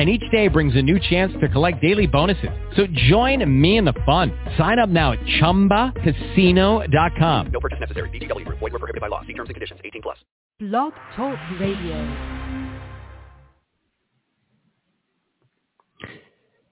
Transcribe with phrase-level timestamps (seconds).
[0.00, 2.48] and each day brings a new chance to collect daily bonuses.
[2.74, 4.32] So join me in the fun.
[4.56, 7.46] Sign up now at ChumbaCasino.com.
[7.52, 8.08] No purchase necessary.
[8.08, 8.48] VGW.
[8.48, 9.20] Void were prohibited by law.
[9.26, 9.78] See terms and conditions.
[9.84, 10.16] 18 plus.
[10.58, 12.16] Blog Talk Radio.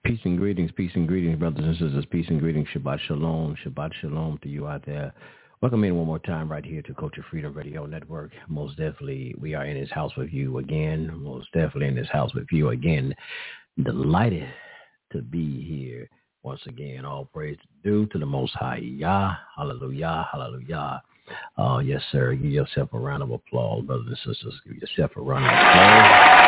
[0.04, 2.06] Peace and greetings, peace and greetings, brothers and sisters.
[2.10, 2.66] Peace and greetings.
[2.74, 3.56] Shabbat shalom.
[3.62, 5.12] Shabbat shalom to you out there.
[5.60, 8.30] Welcome in one more time right here to Culture Freedom Radio Network.
[8.46, 11.10] Most definitely, we are in his house with you again.
[11.16, 13.12] Most definitely in this house with you again.
[13.82, 14.48] Delighted
[15.10, 16.08] to be here
[16.44, 17.04] once again.
[17.04, 18.76] All praise due to the Most High.
[18.76, 21.02] Yah, hallelujah, hallelujah.
[21.56, 22.34] Uh, yes, sir.
[22.34, 24.60] Give yourself a round of applause, brothers and sisters.
[24.64, 26.38] Give yourself a round of applause.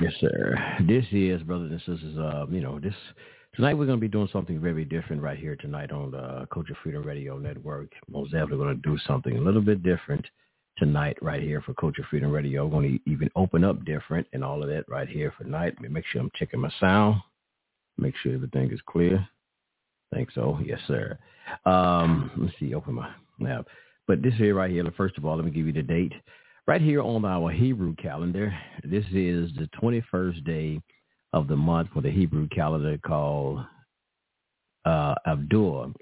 [0.00, 0.58] Yes, sir.
[0.80, 2.94] This is, brothers and sisters, uh, you know, this
[3.56, 6.76] Tonight we're going to be doing something very different right here tonight on the Culture
[6.82, 7.88] Freedom Radio Network.
[8.10, 10.26] Most definitely going to do something a little bit different
[10.76, 12.64] tonight right here for Culture Freedom Radio.
[12.64, 15.76] We're going to even open up different and all of that right here for tonight.
[15.80, 17.20] Make sure I'm checking my sound.
[17.96, 19.24] Make sure everything is clear.
[20.12, 20.58] Think so.
[20.64, 21.16] Yes, sir.
[21.64, 22.74] Um, let's see.
[22.74, 23.64] Open my now.
[24.08, 26.12] But this here right here, first of all, let me give you the date.
[26.66, 30.80] Right here on our Hebrew calendar, this is the 21st day
[31.34, 33.66] of the month for the Hebrew calendar called
[34.84, 35.92] uh, Abdur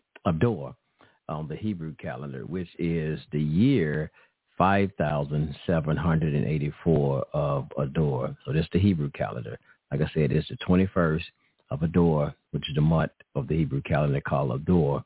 [1.28, 4.10] on the Hebrew calendar, which is the year
[4.58, 8.36] 5,784 of Ador.
[8.44, 9.58] So this is the Hebrew calendar.
[9.90, 11.22] Like I said, it's the 21st
[11.70, 15.02] of Ador, which is the month of the Hebrew calendar called Ador.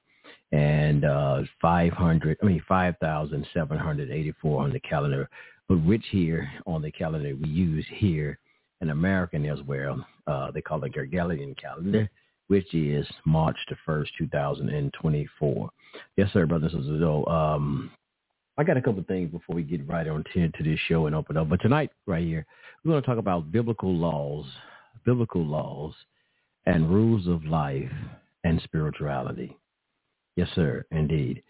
[0.51, 5.31] And uh, 500, I mean 5,784 on the calendar,
[5.69, 8.41] but which here on the calendar we use here
[8.81, 10.05] in American as well.
[10.27, 12.11] Uh, they call it Gregorian calendar,
[12.49, 15.71] which is March the 1st, 2024.
[16.17, 17.25] Yes, sir, brothers and sisters.
[17.27, 17.91] Um,
[18.59, 21.07] I got a couple of things before we get right on to, to this show
[21.07, 21.49] and open up.
[21.49, 22.47] But tonight, right here,
[22.85, 24.47] we're going to talk about biblical laws,
[25.05, 25.93] biblical laws,
[26.65, 27.93] and rules of life
[28.45, 29.57] and spirituality.
[30.37, 31.43] Yes, sir, indeed.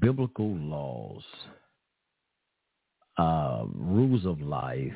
[0.00, 1.22] Biblical laws,
[3.18, 4.92] uh, rules of life,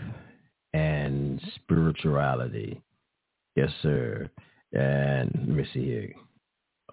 [0.74, 2.80] and spirituality.
[3.56, 4.30] Yes, sir.
[4.72, 6.12] And let me see here.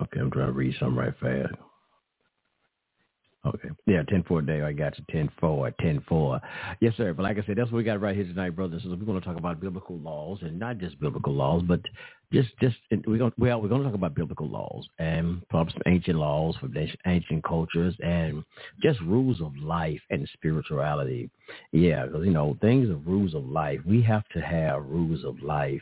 [0.02, 1.54] Okay, I'm trying to read something right fast.
[3.46, 3.70] Okay.
[3.86, 4.62] Yeah, 10-4 day.
[4.62, 5.06] I got you
[5.42, 6.42] 10-4, 10-4.
[6.82, 7.14] Yes, sir.
[7.14, 8.84] But like I said, that's what we got right here tonight, brothers.
[8.84, 11.80] So we're going to talk about biblical laws and not just biblical laws, but
[12.32, 12.76] just, just
[13.08, 16.56] we're going well, we're going to talk about biblical laws and probably some ancient laws
[16.58, 16.76] from
[17.06, 18.44] ancient cultures and
[18.82, 21.30] just rules of life and spirituality.
[21.72, 25.42] Yeah, because, you know, things of rules of life, we have to have rules of
[25.42, 25.82] life,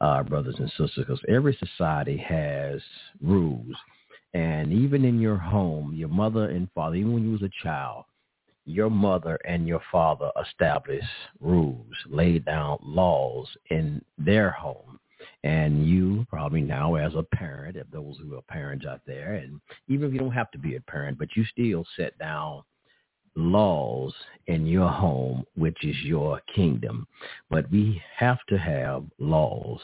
[0.00, 2.80] uh, brothers and sisters, because every society has
[3.22, 3.74] rules
[4.34, 8.04] and even in your home, your mother and father, even when you was a child,
[8.66, 11.06] your mother and your father established
[11.40, 15.00] rules, laid down laws in their home.
[15.44, 19.60] And you probably now as a parent, if those who are parents out there, and
[19.86, 22.62] even if you don't have to be a parent, but you still set down
[23.36, 24.12] laws
[24.48, 27.06] in your home, which is your kingdom.
[27.50, 29.80] But we have to have laws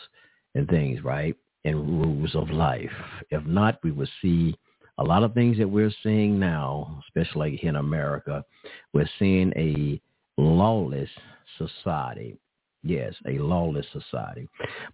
[0.56, 1.36] and things, right?
[1.64, 2.90] and rules of life.
[3.30, 4.56] If not, we will see
[4.98, 8.44] a lot of things that we're seeing now, especially here in America.
[8.92, 10.00] We're seeing a
[10.36, 11.10] lawless
[11.58, 12.38] society.
[12.84, 14.48] Yes, a lawless society.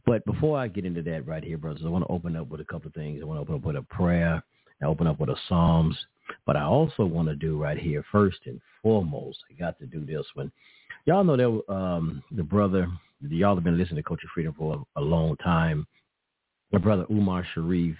[0.07, 2.61] But before I get into that right here, brothers, I want to open up with
[2.61, 3.21] a couple of things.
[3.21, 4.43] I want to open up with a prayer.
[4.81, 5.99] I open up with a Psalms.
[6.47, 10.07] But I also want to do right here, first and foremost, I got to do
[10.07, 10.53] this one.
[11.07, 12.87] Y'all know that um, the brother,
[13.29, 15.87] y'all have been listening to Culture Freedom for a, a long time
[16.73, 17.97] my brother Umar Sharif,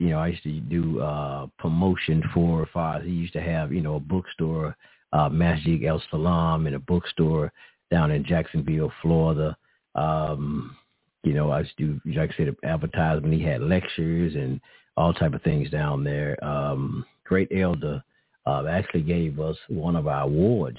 [0.00, 3.04] you know, I used to do uh, promotion for five.
[3.04, 4.76] He used to have, you know, a bookstore,
[5.12, 7.52] uh, Masjid El Salam, and a bookstore
[7.90, 9.56] down in Jacksonville, Florida.
[9.94, 10.76] Um,
[11.24, 13.34] you know, I do, like I said, advertisement.
[13.34, 14.60] He had lectures and
[14.96, 16.42] all type of things down there.
[16.44, 18.02] Um, great elder
[18.46, 20.78] uh, actually gave us one of our awards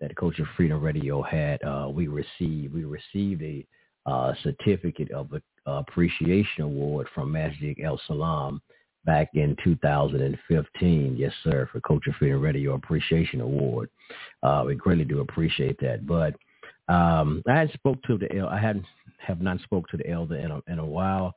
[0.00, 1.62] that Culture Freedom Radio had.
[1.62, 3.66] Uh, we received we received a
[4.04, 5.30] uh, certificate of
[5.66, 8.60] appreciation award from Masjid El Salam
[9.04, 11.16] back in 2015.
[11.16, 13.88] Yes, sir, for Culture Freedom Radio Appreciation Award.
[14.42, 16.06] Uh, we greatly do appreciate that.
[16.06, 16.34] But
[16.88, 18.86] um, I had spoke to the I hadn't
[19.18, 21.34] have not spoke to the elder in a, in a while,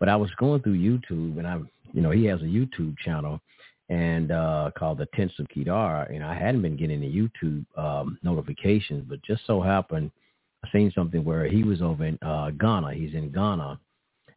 [0.00, 1.60] but I was going through YouTube and I
[1.92, 3.40] you know, he has a YouTube channel
[3.88, 6.02] and uh, called the Tents of Kedar.
[6.04, 10.10] And I hadn't been getting the YouTube um, notifications, but just so happened
[10.64, 12.94] I seen something where he was over in uh, Ghana.
[12.94, 13.78] He's in Ghana,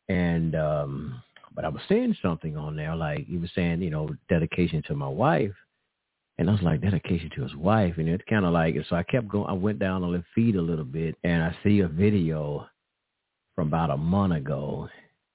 [0.08, 1.24] and um,
[1.56, 4.96] but I was seeing something on there like he was saying, you know, dedication to
[4.96, 5.52] my wife.
[6.38, 7.96] And I was like, dedication to his wife.
[7.98, 10.56] And it's kind of like, so I kept going, I went down on the feed
[10.56, 12.68] a little bit and I see a video
[13.56, 14.90] from about a month ago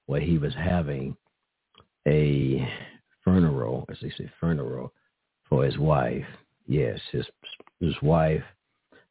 [0.07, 1.15] where he was having
[2.07, 2.67] a
[3.23, 4.93] funeral, as they say, funeral
[5.49, 6.25] for his wife.
[6.67, 7.25] Yes, his
[7.79, 8.43] his wife,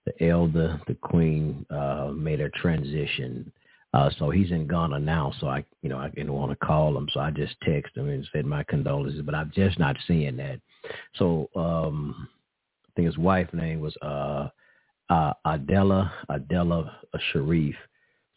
[0.04, 3.50] the elder, the queen, uh, made a transition.
[3.94, 5.32] Uh, so he's in Ghana now.
[5.40, 7.08] So I, you know, I didn't want to call him.
[7.14, 10.60] So I just texted him and said my condolences, but I'm just not seeing that.
[11.16, 12.28] So um,
[12.86, 14.48] I think his wife's name was uh,
[15.10, 16.98] uh, Adela Adela
[17.32, 17.74] Sharif.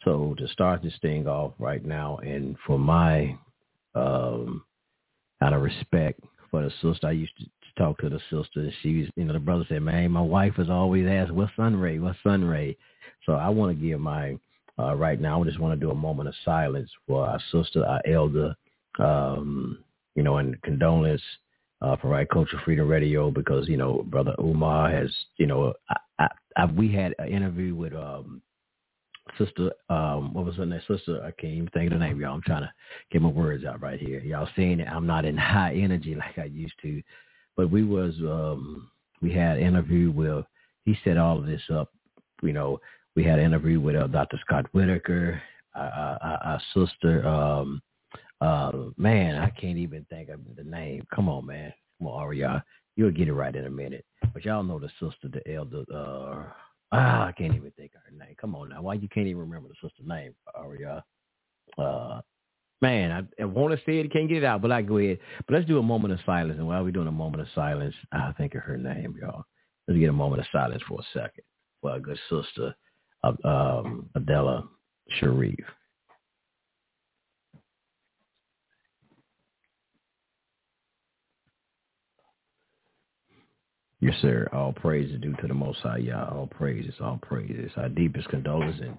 [0.04, 3.38] So to start this thing off right now, and for my
[3.96, 4.63] um,
[5.42, 7.46] out of respect for the sister, I used to
[7.78, 8.72] talk to the sister.
[8.81, 12.00] She was, you know, the brother said, "Man, my wife has always asked, what's Sunray?
[12.00, 12.75] What's Sunray?"
[13.25, 14.38] So I want to give my
[14.78, 15.42] uh, right now.
[15.42, 18.56] I just want to do a moment of silence for our sister, our elder,
[19.00, 19.84] um,
[20.16, 21.22] you know, and condolence
[21.81, 25.96] uh, for Right Culture Freedom Radio because you know, brother Umar has, you know, I,
[26.20, 26.28] I,
[26.58, 28.42] I, we had an interview with um,
[29.38, 30.81] sister, um, what was her name?
[30.88, 32.34] Sister, I can't even think of the name, y'all.
[32.34, 32.72] I'm trying to
[33.12, 34.20] get my words out right here.
[34.20, 34.88] Y'all seeing it?
[34.88, 37.02] I'm not in high energy like I used to,
[37.56, 38.90] but we was, um,
[39.22, 40.46] we had an interview with,
[40.86, 41.92] he set all of this up.
[42.42, 42.80] You know,
[43.16, 44.40] we had an interview with uh, Dr.
[44.46, 45.42] Scott Whitaker,
[45.76, 47.81] our, our, our sister, um,
[48.41, 51.06] uh, man, I can't even think of the name.
[51.13, 51.74] Come on, man.
[51.97, 52.63] Come on, Aria.
[52.95, 54.06] You'll get it right in a minute.
[54.33, 56.51] But y'all know the sister, the elder, uh,
[56.91, 58.36] Ah, I can't even think of her name.
[58.39, 58.81] Come on now.
[58.81, 61.03] Why you can't even remember the sister's name, Aria?
[61.77, 62.21] Uh,
[62.81, 65.19] man, I, I want to say it, can't get it out, but I go ahead.
[65.45, 66.57] But let's do a moment of silence.
[66.57, 69.44] And while we're doing a moment of silence, I think of her name, y'all.
[69.88, 71.44] Let's get a moment of silence for a second
[71.81, 72.75] for our good sister,
[73.24, 74.68] uh, um, Adela
[75.19, 75.59] Sharif.
[84.01, 84.48] Yes, sir.
[84.54, 86.30] All praise is due to the Most High, Yah.
[86.34, 87.72] All praises, all praises.
[87.75, 88.98] Our deepest condolences and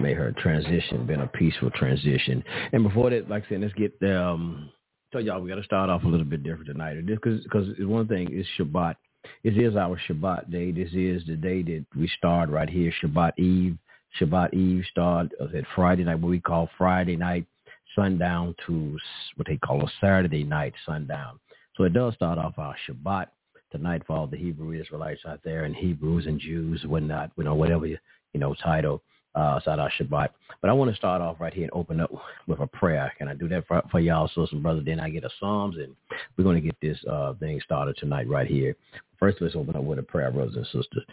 [0.00, 2.42] may her transition been a peaceful transition.
[2.72, 4.70] And before that, like I said, let's get um.
[5.10, 8.08] Tell y'all we got to start off a little bit different tonight, because because one
[8.08, 8.96] thing is Shabbat.
[9.42, 10.70] It is our Shabbat day.
[10.70, 13.76] This is the day that we start right here, Shabbat Eve.
[14.20, 17.46] Shabbat Eve start uh, at Friday night, what we call Friday night
[17.94, 18.96] sundown to
[19.36, 21.40] what they call a Saturday night sundown.
[21.76, 23.26] So it does start off our Shabbat
[23.70, 27.54] tonight for all the Hebrew Israelites out there and Hebrews and Jews, whatnot, you know,
[27.54, 27.98] whatever, you
[28.34, 29.02] know, title,
[29.34, 30.30] uh, Sadat Shabbat.
[30.60, 32.10] But I want to start off right here and open up
[32.46, 33.12] with a prayer.
[33.18, 34.84] Can I do that for, for y'all, sisters and brothers?
[34.84, 35.94] Then I get a Psalms, and
[36.36, 38.74] we're going to get this uh, thing started tonight right here.
[39.18, 41.04] First, let's open up with a prayer, brothers and sisters.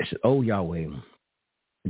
[0.00, 0.88] It says, Oh, Yahweh,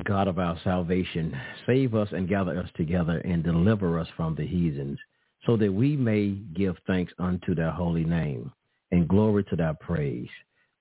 [0.05, 1.37] God of our salvation,
[1.67, 4.99] save us and gather us together and deliver us from the heathens,
[5.47, 8.53] so that we may give thanks unto their holy name
[8.93, 10.29] and glory to thy praise.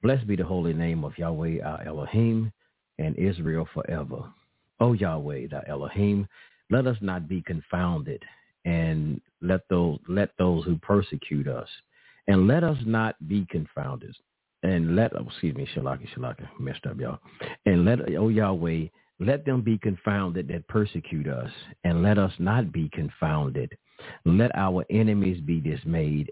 [0.02, 2.52] Blessed be the holy name of Yahweh our Elohim
[3.00, 4.24] and Israel forever.
[4.80, 6.28] O Yahweh, thy Elohim,
[6.70, 8.22] let us not be confounded
[8.66, 11.68] and let those let those who persecute us
[12.28, 14.16] and let us not be confounded
[14.64, 17.20] and let oh, excuse me shalaki shalaki messed up y'all
[17.66, 18.86] and let oh Yahweh
[19.20, 21.52] let them be confounded that persecute us
[21.84, 23.78] and let us not be confounded
[24.26, 26.32] let our enemies be dismayed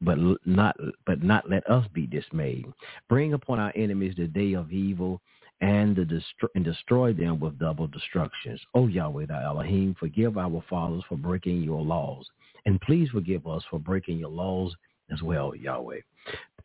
[0.00, 0.76] but not
[1.06, 2.66] but not let us be dismayed.
[3.08, 5.20] Bring upon our enemies the day of evil
[5.60, 8.60] and and destroy them with double destructions.
[8.74, 12.26] O Yahweh, thy Elohim, forgive our fathers for breaking your laws,
[12.66, 14.74] and please forgive us for breaking your laws
[15.10, 16.00] as well, Yahweh.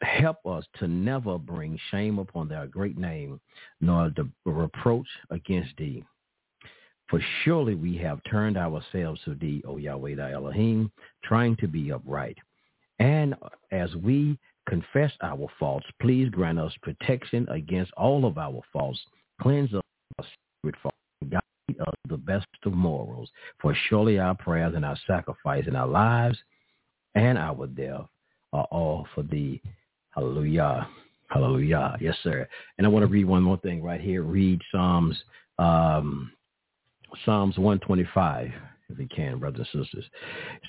[0.02, 3.40] Help us to never bring shame upon thy great name,
[3.80, 6.04] nor the reproach against thee.
[7.10, 10.92] For surely we have turned ourselves to thee, O Yahweh, thy Elohim,
[11.24, 12.38] trying to be upright.
[13.00, 13.36] And
[13.72, 19.00] as we confess our faults, please grant us protection against all of our faults.
[19.42, 19.82] Cleanse us
[20.20, 20.26] of
[20.62, 20.98] secret faults.
[21.30, 21.42] Guide
[21.80, 23.30] us the best of morals.
[23.62, 26.38] For surely our prayers and our sacrifice and our lives
[27.16, 28.06] and our death
[28.54, 29.62] are all for thee.
[30.12, 30.88] Hallelujah.
[31.30, 31.98] Hallelujah.
[32.00, 32.48] Yes, sir.
[32.78, 34.22] And I want to read one more thing right here.
[34.22, 35.18] Read Psalms
[35.60, 36.32] um,
[37.26, 38.52] Psalms 125,
[38.90, 40.06] if you can, brothers and sisters.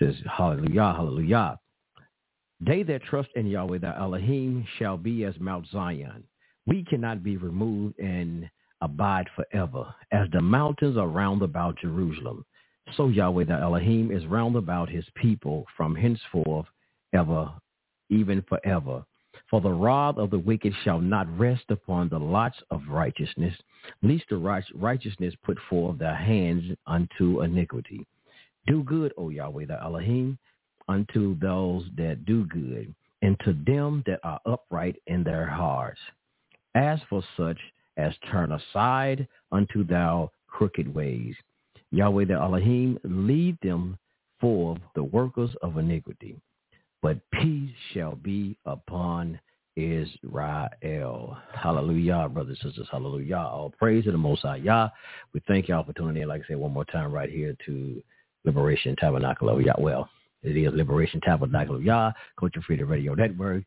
[0.00, 1.59] It says, Hallelujah, hallelujah.
[2.61, 6.25] They that trust in Yahweh the Elohim shall be as Mount Zion.
[6.66, 8.49] We cannot be removed and
[8.80, 12.44] abide forever, as the mountains are round about Jerusalem.
[12.96, 16.66] So Yahweh the Elohim is round about his people from henceforth
[17.12, 17.50] ever,
[18.11, 19.04] even forever.
[19.50, 23.54] For the rod of the wicked shall not rest upon the lots of righteousness,
[24.02, 28.06] lest the righteousness put forth their hands unto iniquity.
[28.66, 30.38] Do good, O Yahweh the Elohim,
[30.88, 36.00] unto those that do good, and to them that are upright in their hearts.
[36.75, 37.59] As for such
[37.97, 41.35] as turn aside unto thou crooked ways,
[41.91, 43.97] Yahweh the Elohim, lead them
[44.41, 46.37] for the workers of iniquity.
[47.03, 49.38] But peace shall be upon
[49.76, 51.37] Israel.
[51.53, 52.88] Hallelujah, brothers and sisters.
[52.91, 53.37] Hallelujah.
[53.37, 54.88] All praise to the Most High Yah.
[55.33, 58.03] We thank y'all for tuning in, like I said, one more time right here to
[58.45, 60.05] Liberation Tabernacle of Yah.
[60.44, 63.64] It is Liberation Tabernacle of Yah, Culture Freedom Radio Network,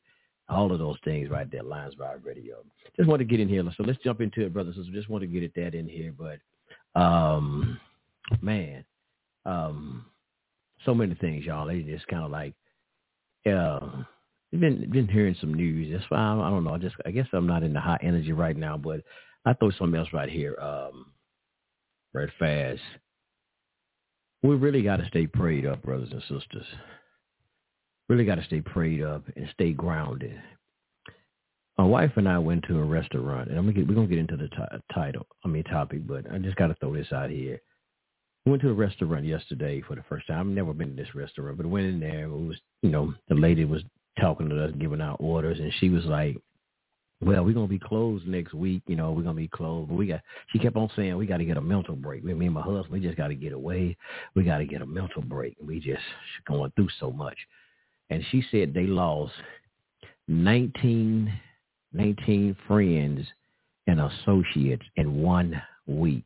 [0.49, 2.57] all of those things right there, Lions Vibe Radio.
[2.95, 3.63] Just want to get in here.
[3.75, 5.01] So let's jump into it, brothers and sisters.
[5.01, 6.13] Just want to get it that in here.
[6.17, 7.79] But, um,
[8.41, 8.85] man,
[9.45, 10.05] um,
[10.85, 11.67] so many things, y'all.
[11.67, 12.53] They just kind of like,
[13.45, 14.03] uh,
[14.51, 15.91] been been hearing some news.
[15.91, 16.73] That's why I, I don't know.
[16.73, 19.01] I just I guess I'm not in the high energy right now, but
[19.45, 20.57] I throw something else right here.
[20.59, 21.07] Um,
[22.13, 22.81] right fast.
[24.43, 26.65] We really got to stay prayed up, brothers and sisters.
[28.09, 30.39] Really got to stay prayed up and stay grounded.
[31.77, 34.17] My wife and I went to a restaurant, and I'm gonna get, we're gonna get
[34.17, 37.29] into the t- title, I mean topic, but I just got to throw this out
[37.29, 37.61] here.
[38.45, 40.39] We went to a restaurant yesterday for the first time.
[40.39, 42.23] I've never been to this restaurant, but went in there.
[42.23, 43.83] It was, you know, the lady was
[44.19, 46.37] talking to us, giving out orders, and she was like,
[47.21, 48.83] "Well, we're gonna be closed next week.
[48.87, 50.21] You know, we're gonna be closed, but we got."
[50.51, 52.23] She kept on saying, "We got to get a mental break.
[52.23, 53.97] Me and my husband, we just got to get away.
[54.35, 55.55] We got to get a mental break.
[55.61, 56.03] We just
[56.47, 57.37] going through so much."
[58.09, 59.33] And she said they lost
[60.27, 61.31] 19,
[61.93, 63.27] 19 friends
[63.87, 66.25] and associates in one week.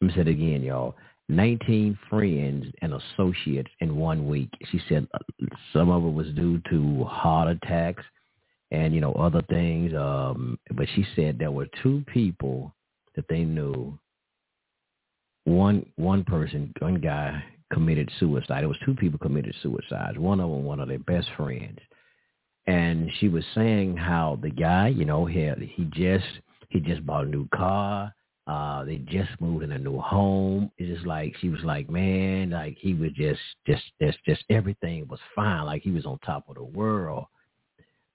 [0.00, 0.94] Let me say it again, y'all.
[1.28, 4.48] 19 friends and associates in one week.
[4.70, 5.18] She said uh,
[5.72, 8.02] some of it was due to heart attacks
[8.70, 9.94] and, you know, other things.
[9.94, 12.74] Um, but she said there were two people
[13.16, 13.98] that they knew.
[15.44, 18.64] One, one person, one guy committed suicide.
[18.64, 20.18] It was two people committed suicide.
[20.18, 21.78] One of them, one of their best friends.
[22.66, 26.26] And she was saying how the guy, you know, he, he just,
[26.68, 28.12] he just bought a new car
[28.48, 30.70] uh, they just moved in a new home.
[30.78, 35.06] It's just like she was like, man, like he was just, just, just, just everything
[35.06, 35.66] was fine.
[35.66, 37.26] Like he was on top of the world.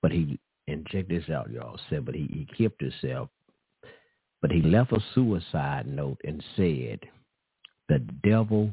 [0.03, 1.79] But he, and check this out, y'all.
[1.89, 3.29] Said, but he, he kept himself.
[4.41, 7.00] But he left a suicide note and said,
[7.89, 8.72] the devil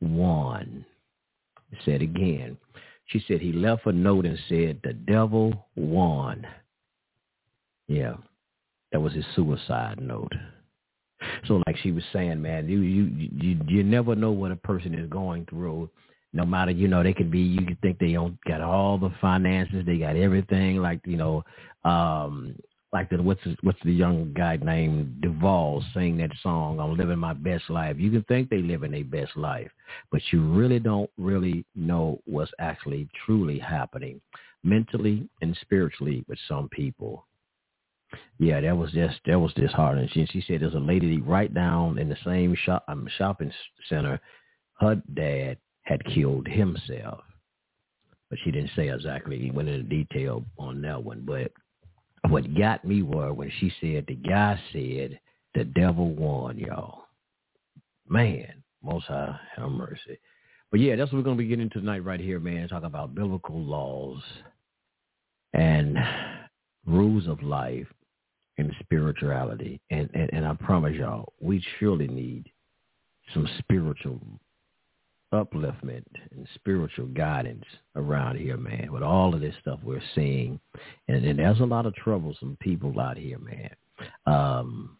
[0.00, 0.84] won.
[1.84, 2.56] Said again.
[3.06, 6.46] She said he left a note and said, the devil won.
[7.86, 8.14] Yeah,
[8.92, 10.32] that was his suicide note.
[11.46, 14.94] So like she was saying, man, you you you you never know what a person
[14.94, 15.90] is going through.
[16.34, 17.40] No matter, you know, they could be.
[17.40, 20.78] You could think they don't got all the finances, they got everything.
[20.78, 21.44] Like you know,
[21.84, 22.56] um,
[22.92, 27.18] like the what's the, what's the young guy named Duval saying that song, "I'm living
[27.18, 29.70] my best life." You can think they living their best life,
[30.10, 34.20] but you really don't really know what's actually truly happening
[34.64, 37.26] mentally and spiritually with some people
[38.38, 40.08] yeah, that was just that was disheartening.
[40.12, 43.52] She she said there's a lady right down in the same shop um, shopping
[43.88, 44.20] center.
[44.80, 47.20] Her dad had killed himself,
[48.30, 49.38] but she didn't say exactly.
[49.38, 51.22] He went into detail on that one.
[51.24, 51.52] But
[52.28, 55.18] what got me were when she said the guy said
[55.54, 57.04] the devil won, y'all.
[58.08, 60.18] Man, most high have mercy.
[60.70, 62.68] But yeah, that's what we're gonna be getting tonight right here, man.
[62.68, 64.20] Talk about biblical laws
[65.52, 65.96] and
[66.86, 67.86] rules of life
[68.58, 69.80] and spirituality.
[69.90, 72.50] And, and, and I promise y'all, we surely need
[73.32, 74.20] some spiritual
[75.34, 77.64] upliftment and spiritual guidance
[77.96, 80.58] around here, man, with all of this stuff we're seeing.
[81.08, 83.70] And, and there's a lot of troublesome people out here, man.
[84.26, 84.96] Um,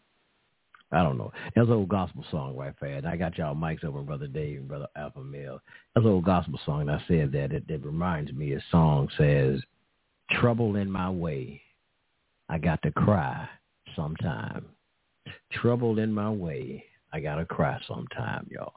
[0.91, 1.31] I don't know.
[1.53, 3.05] There's an old gospel song right fast.
[3.05, 5.59] I got y'all mics over, Brother Dave and Brother Alpha Male.
[5.93, 9.09] There's an old gospel song, and I said that it, it reminds me, a song
[9.17, 9.59] says,
[10.31, 11.61] trouble in my way
[12.49, 13.47] I got to cry
[13.95, 14.65] sometime.
[15.51, 18.73] Trouble in my way, I got to cry sometime, y'all.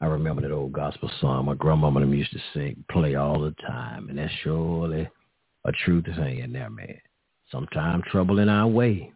[0.00, 3.54] I remember that old gospel song my grandmama them used to sing, play all the
[3.66, 5.08] time, and that's surely
[5.64, 6.98] a truth saying there, man.
[7.50, 9.12] Sometimes trouble in our way.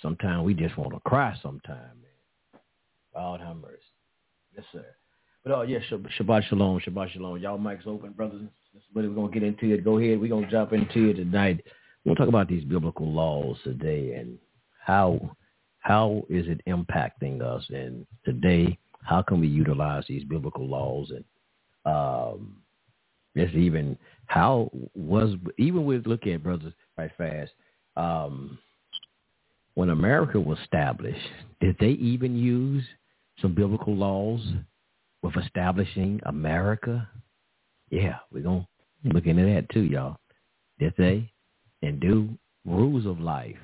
[0.00, 2.60] Sometimes we just want to cry sometime, man.
[3.14, 3.78] God have mercy.
[4.54, 4.84] Yes, sir.
[5.44, 7.38] But oh yeah, Shabbat Shalom, Shabbat Shalom.
[7.38, 8.42] Y'all mics open, brothers.
[8.72, 9.84] That's what we're gonna get into it.
[9.84, 10.20] Go ahead.
[10.20, 11.64] We're gonna jump into it tonight.
[12.04, 14.38] We'll talk about these biblical laws today and
[14.84, 15.36] how
[15.78, 17.64] how is it impacting us.
[17.68, 21.24] And today how can we utilize these biblical laws and
[21.86, 22.56] um,
[23.36, 23.96] even
[24.26, 27.52] how was even with look at brothers right fast
[27.96, 28.58] um,
[29.74, 31.26] when America was established,
[31.60, 32.84] did they even use
[33.40, 34.40] some biblical laws
[35.22, 37.08] with establishing America?
[37.90, 38.66] Yeah, we're gonna
[39.04, 40.18] look into that too, y'all.
[40.78, 41.30] Did they?
[41.82, 42.30] And do
[42.64, 43.58] rules of life.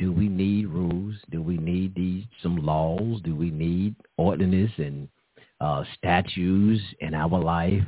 [0.00, 1.14] Do we need rules?
[1.30, 3.20] Do we need these some laws?
[3.22, 5.06] Do we need ordinance and
[5.60, 7.84] uh, statutes in our life?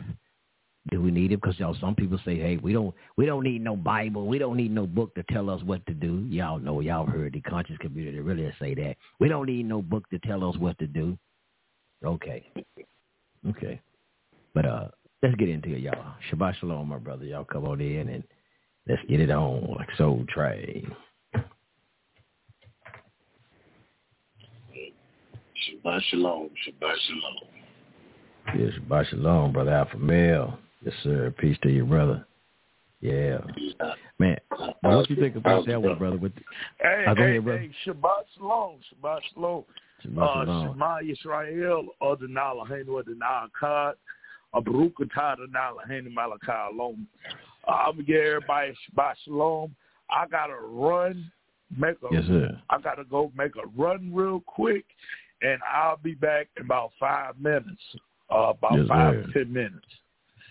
[0.90, 1.40] Do we need it?
[1.40, 4.26] Because y'all, some people say, "Hey, we don't, we don't need no Bible.
[4.26, 7.33] We don't need no book to tell us what to do." Y'all know, y'all heard
[7.33, 8.97] the conscious community really say that.
[9.19, 11.16] We don't need no book to tell us what to do.
[12.04, 12.45] Okay,
[13.49, 13.81] okay,
[14.52, 14.88] but uh,
[15.23, 16.14] let's get into it, y'all.
[16.31, 17.25] Shabbat shalom, my brother.
[17.25, 18.25] Y'all come on in and
[18.87, 20.95] let's get it on like Soul Train.
[25.69, 26.50] Shabbat shalom.
[26.66, 28.59] Shabbat shalom.
[28.59, 30.59] Yeah, Shabbat shalom, brother Alpha Male.
[30.85, 31.33] Yes, sir.
[31.38, 32.26] Peace to you, brother.
[33.00, 33.38] Yeah,
[34.19, 34.38] man.
[34.83, 36.16] What you think about that one, brother?
[36.16, 36.33] With
[36.81, 37.59] Hey, Uh, go hey, ahead, brother.
[37.61, 38.78] hey, Shabbat shalom.
[39.02, 39.64] Shabbat shalom.
[40.04, 40.73] Shabbat Uh.
[40.73, 43.95] Shema Yisrael, Adonai Lahainu Adonai Echad,
[44.54, 47.07] Abaruch Atah Adonai Lahainu Malachi Alom.
[47.66, 49.75] Uh, I'm going to give everybody Shabbat shalom.
[50.11, 51.31] I got to run,
[51.76, 52.59] make a, Yes, sir.
[52.71, 54.85] I got to go make a run real quick,
[55.43, 57.83] and I'll be back in about five minutes,
[58.31, 59.23] uh, about Yes, five sir.
[59.23, 59.87] to ten minutes.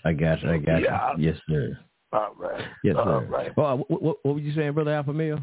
[0.04, 0.52] I got you.
[0.52, 1.14] I got Yeah.
[1.18, 1.28] you.
[1.30, 1.80] Yes, sir.
[2.14, 2.66] All right.
[2.84, 3.26] Yes, All sir.
[3.30, 3.52] right.
[3.58, 5.40] Oh, uh, what, what, what were you saying, brother Alpha Male?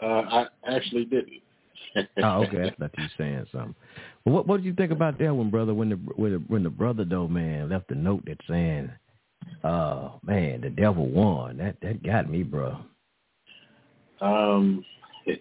[0.00, 1.42] Uh, I actually didn't.
[2.22, 2.64] Oh, okay.
[2.64, 3.74] I thought you were saying something.
[4.24, 5.72] Well, what what did you think about that one, brother?
[5.72, 8.90] When the when the, when the brother though man left a note that saying,
[9.64, 12.76] "Uh, man, the devil won." That that got me, bro.
[14.20, 14.84] Um,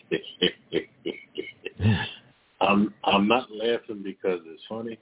[2.61, 4.97] I'm I'm not laughing because it's funny.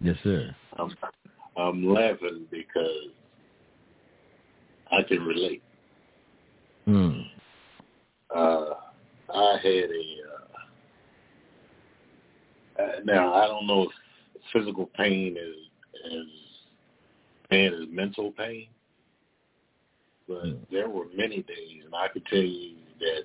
[0.00, 0.54] Yes, sir.
[0.78, 0.94] I'm
[1.56, 3.10] I'm laughing because
[4.90, 5.62] I can relate.
[6.86, 7.20] Hmm.
[8.34, 8.74] Uh,
[9.34, 10.04] I had a
[12.78, 13.90] uh, uh, now I don't know if
[14.52, 15.56] physical pain is
[16.06, 16.26] as
[17.50, 18.68] bad as mental pain,
[20.26, 20.66] but Mm.
[20.70, 23.24] there were many days, and I could tell you that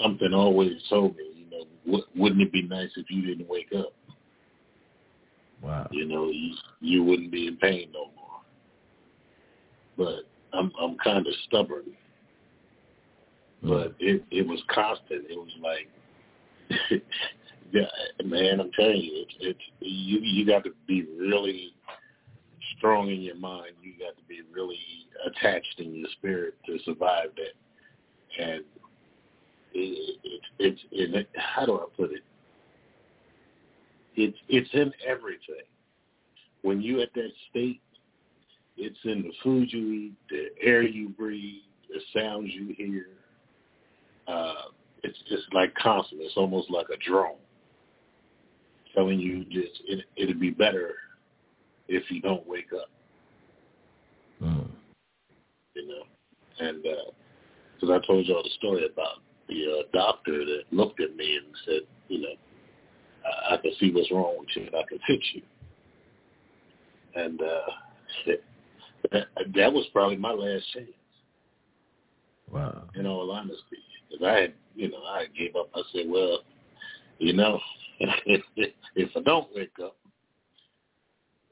[0.00, 3.72] something always told me, you know, w- wouldn't it be nice if you didn't wake
[3.76, 3.92] up?
[5.62, 5.88] Wow.
[5.90, 8.40] You know, you you wouldn't be in pain no more.
[9.96, 11.84] But I'm I'm kind of stubborn
[13.62, 15.24] but it it was constant.
[15.28, 15.88] It was like,
[17.72, 17.82] yeah,
[18.24, 21.72] man, I'm telling you, it's it's you you got to be really
[22.76, 23.72] strong in your mind.
[23.82, 24.78] You got to be really
[25.26, 28.44] attached in your spirit to survive that.
[28.44, 28.64] And
[29.74, 32.22] it, it, it's it, how do I put it?
[34.16, 35.66] It's it's in everything.
[36.62, 37.80] When you at that state,
[38.76, 43.06] it's in the food you eat, the air you breathe, the sounds you hear
[44.28, 44.68] uh,
[45.02, 46.20] it's just like constant.
[46.20, 47.36] It's almost like a drone
[48.94, 50.94] telling you just it, it'd be better
[51.88, 52.90] if you don't wake up,
[54.40, 54.70] Hmm.
[55.74, 56.02] you know.
[56.60, 61.36] And because I told y'all the story about the uh, doctor that looked at me
[61.36, 62.34] and said, you know,
[63.24, 65.42] I, I can see what's wrong with you and I can fix you.
[67.14, 68.36] And uh,
[69.12, 70.88] that, that was probably my last chance.
[72.50, 72.84] Wow.
[72.94, 73.76] in all honesty.
[74.08, 75.68] Because I had, you know, I gave up.
[75.74, 76.40] I said, well,
[77.18, 77.60] you know,
[78.00, 79.96] if I don't wake up,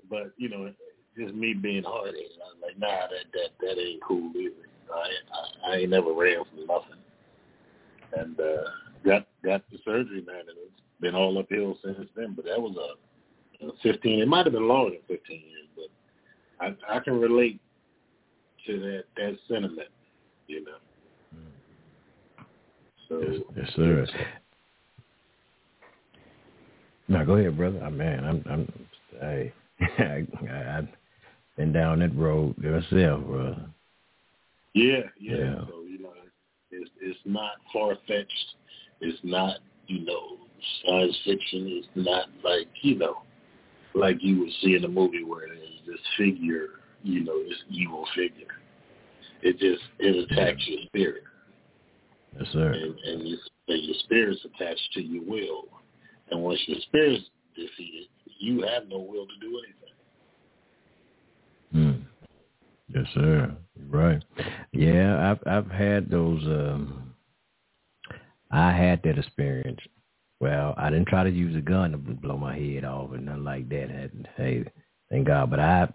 [0.09, 0.73] but you know,
[1.19, 4.55] just me being hard headed, I was like, nah, that that that ain't cool either.
[4.93, 7.03] I I, I ain't never ran from nothing,
[8.13, 8.65] and uh,
[9.05, 12.35] got got the surgery, man, and it's been all uphill since then.
[12.35, 14.21] But that was a, a fifteen.
[14.21, 17.61] It might have been longer than fifteen years, but I I can relate
[18.67, 19.89] to that that sentiment,
[20.47, 20.77] you know.
[23.09, 24.07] So Yes, yes, sir.
[27.09, 27.81] No, go ahead, brother.
[27.85, 28.87] Oh, man, I'm, I'm,
[29.23, 29.53] I,
[30.03, 30.27] I,
[30.79, 30.89] I've
[31.57, 33.57] been down that road myself, bro.
[34.75, 35.37] Yeah, yeah.
[35.37, 35.55] Yeah.
[35.69, 35.85] So
[36.81, 38.55] it's it's not far fetched.
[39.01, 40.37] It's not you know
[40.85, 41.67] science fiction.
[41.69, 43.23] It's not like you know
[43.97, 46.69] like you would see in a movie where there's this figure,
[47.03, 48.47] you know, this evil figure.
[49.43, 51.23] It just it attacks your spirit,
[52.39, 52.73] Yes, sir.
[52.73, 55.65] and and and your spirit's attached to your will.
[56.31, 58.09] And once your spirit's defeated,
[58.39, 59.61] you have no will to do
[61.73, 62.03] anything.
[62.86, 62.86] Hmm.
[62.97, 63.57] Yes, sir.
[63.79, 64.25] You're right.
[64.73, 66.43] Yeah, I've I've had those.
[66.47, 67.15] um
[68.51, 69.81] I had that experience
[70.41, 73.45] Well, I didn't try to use a gun to blow my head off or nothing
[73.45, 73.91] like that.
[73.91, 74.65] And, hey,
[75.11, 75.51] thank God.
[75.51, 75.89] But I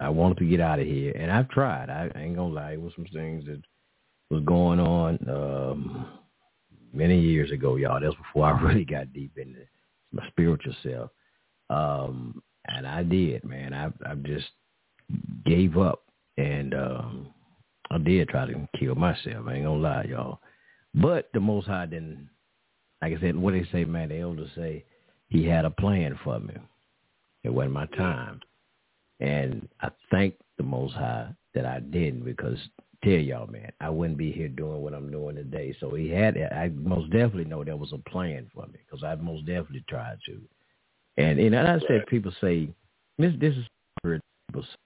[0.00, 1.90] I wanted to get out of here, and I've tried.
[1.90, 2.72] I, I ain't gonna lie.
[2.74, 3.62] It was some things that
[4.30, 6.08] was going on um,
[6.92, 8.00] many years ago, y'all.
[8.00, 9.60] That's before I really got deep into
[10.12, 11.10] my spiritual self.
[11.70, 13.74] Um, and I did, man.
[13.74, 14.48] I I just
[15.46, 16.02] gave up,
[16.36, 17.26] and um,
[17.90, 19.46] I did try to kill myself.
[19.46, 20.40] I ain't gonna lie, y'all.
[20.94, 22.28] But the Most High didn't.
[23.00, 24.10] Like I said, what they say, man.
[24.10, 24.84] The elders say
[25.28, 26.54] he had a plan for me.
[27.44, 28.40] It wasn't my time,
[29.20, 32.58] and I thank the Most High that I didn't because
[33.02, 35.74] tell y'all, man, I wouldn't be here doing what I'm doing today.
[35.80, 36.36] So he had.
[36.36, 40.18] I most definitely know there was a plan for me because I most definitely tried
[40.26, 40.40] to.
[41.16, 42.68] And and I said people say
[43.18, 43.66] this this is
[44.04, 44.76] people say,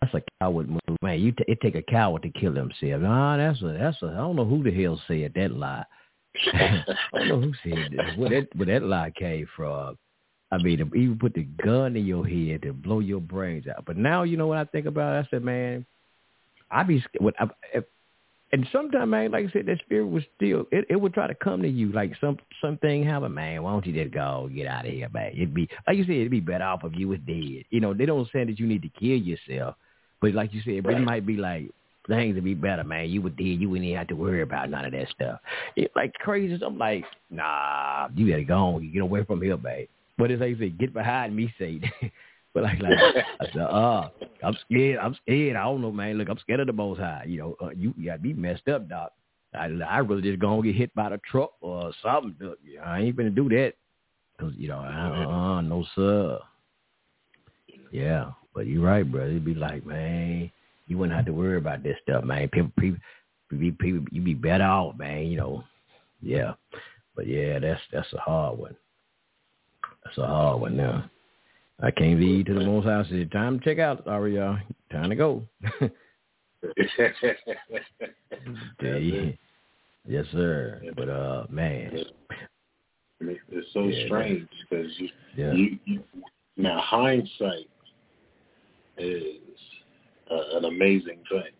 [0.00, 1.20] that's a coward move, man.
[1.20, 3.02] You t- it take a coward to kill himself.
[3.02, 5.84] Nah, that's a that's a I don't know who the hell said that lie.
[6.52, 6.84] I
[7.14, 8.16] don't know who said this.
[8.16, 9.98] Where that where that lie came from.
[10.52, 13.84] I mean, even put the gun in your head to blow your brains out.
[13.84, 15.14] But now, you know what I think about?
[15.14, 15.26] It?
[15.26, 15.86] I said, man,
[16.70, 17.84] I be what I, if,
[18.52, 21.36] and sometimes, man, like I said, that spirit was still it, it would try to
[21.36, 23.62] come to you like some something happen, man.
[23.62, 25.32] Why don't you just go get out of here, man?
[25.34, 27.64] It'd be like you said, it'd be better off if you was dead.
[27.70, 29.76] You know, they don't say that you need to kill yourself,
[30.20, 30.96] but like you said, right.
[30.96, 31.70] it might be like
[32.08, 33.08] things would be better, man.
[33.08, 35.40] You would dead, you wouldn't even have to worry about none of that stuff.
[35.76, 36.58] It, like crazy.
[36.64, 39.86] I'm like, nah, you gotta go on, you get away from here, man.
[40.18, 41.90] But it's like you say, get behind me, Satan.
[42.52, 42.98] But like, like
[43.40, 44.08] I said, uh,
[44.42, 44.98] I'm scared.
[44.98, 45.54] I'm scared.
[45.54, 46.18] I don't know, man.
[46.18, 47.24] Look, I'm scared of the Most High.
[47.26, 49.12] You know, uh, you, you got me messed up, doc.
[49.54, 52.54] I I really just gonna get hit by the truck or something.
[52.84, 53.74] I ain't gonna do that
[54.36, 56.38] because you know, uh, uh, no sir.
[57.92, 59.30] Yeah, but you're right, brother.
[59.30, 60.50] It'd be like, man,
[60.86, 62.48] you wouldn't have to worry about this stuff, man.
[62.48, 63.00] People, people,
[63.50, 65.26] people, you be better off, man.
[65.26, 65.64] You know,
[66.20, 66.54] yeah.
[67.14, 68.76] But yeah, that's that's a hard one.
[70.04, 71.10] That's a hard one now.
[71.82, 73.06] I can't lead to the most house.
[73.08, 74.58] Said, time to check out, sorry y'all.
[74.90, 75.42] Time to go.
[80.06, 80.82] yes, sir.
[80.96, 82.04] But uh, man,
[83.20, 85.52] it's so yeah, strange because you, yeah.
[85.52, 86.02] you, you
[86.56, 87.66] now hindsight
[89.00, 89.58] is
[90.30, 91.52] uh, an amazing thing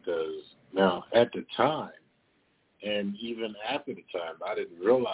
[0.00, 0.42] because
[0.72, 1.90] now at the time
[2.84, 5.08] and even after the time, I didn't realize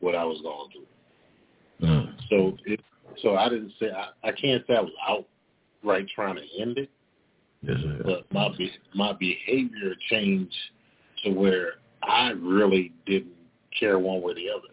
[0.00, 1.88] what I was going through.
[1.88, 2.14] Mm.
[2.28, 2.80] So it,
[3.22, 5.24] so I didn't say I, I can't say I was
[5.82, 6.90] outright trying to end it,
[7.62, 10.54] yes, but my be, my behavior changed
[11.24, 13.32] to where I really didn't
[13.78, 14.68] care one way or the other.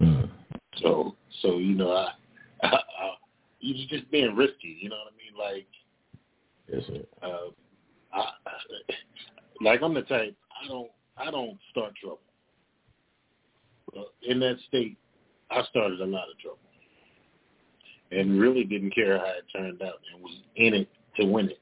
[0.00, 0.30] Mm.
[0.76, 2.12] So so you know I,
[2.62, 2.78] I
[3.60, 4.76] you just being risky.
[4.80, 5.56] You know what I mean?
[5.56, 5.66] Like
[6.68, 7.26] yes, sir.
[7.26, 7.50] Uh,
[8.12, 8.30] I,
[9.60, 12.20] like I'm the type I don't I don't start trouble.
[14.22, 14.96] in that state,
[15.50, 16.58] I started a lot of trouble
[18.12, 21.58] and really didn't care how it turned out and was in it to win it.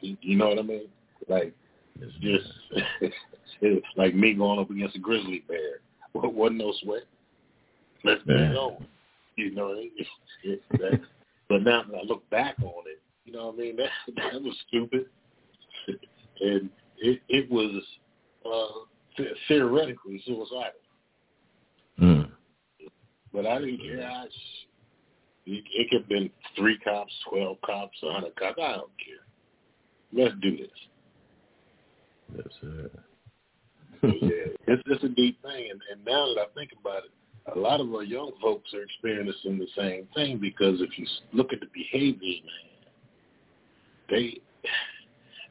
[0.00, 0.88] You know what I mean?
[1.28, 1.54] Like
[2.00, 3.14] it's just
[3.60, 5.80] it's like me going up against a grizzly bear.
[6.14, 7.02] Wasn't no sweat.
[8.04, 8.86] Let's be on.
[9.36, 10.06] You know, it,
[10.44, 11.00] it, that,
[11.48, 13.76] but now that I look back on it, you know what I mean?
[14.16, 15.06] That that was stupid,
[16.40, 17.82] and it it was
[18.46, 20.72] uh, theoretically suicidal.
[22.00, 22.30] Mm.
[23.32, 24.08] But I didn't care.
[24.08, 24.24] I,
[25.46, 28.58] it, it could have been three cops, twelve cops, a hundred cops.
[28.62, 29.24] I don't care.
[30.12, 30.70] Let's do this.
[32.36, 32.92] That's it.
[34.22, 37.10] yeah, it's it's a deep thing, and, and now that I think about it,
[37.54, 41.52] a lot of our young folks are experiencing the same thing because if you look
[41.52, 42.70] at the behaviors, man,
[44.10, 44.40] they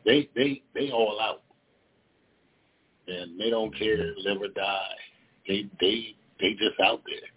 [0.05, 1.41] they they they all out,
[3.07, 3.83] and they don't mm-hmm.
[3.83, 4.95] care live or die.
[5.47, 7.29] They they they just out there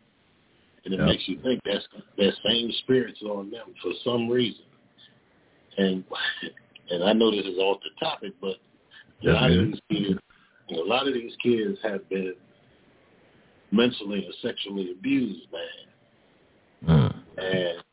[0.86, 1.06] and it yep.
[1.06, 4.64] makes you think that's that same spirit's on them for some reason.
[5.76, 6.04] And
[6.90, 8.54] and I know this is off the topic, but
[9.24, 10.20] a lot of these kids,
[10.70, 12.34] a lot of these kids have been
[13.76, 16.88] mentally and sexually abused, man.
[16.88, 17.14] Mm.
[17.38, 17.84] And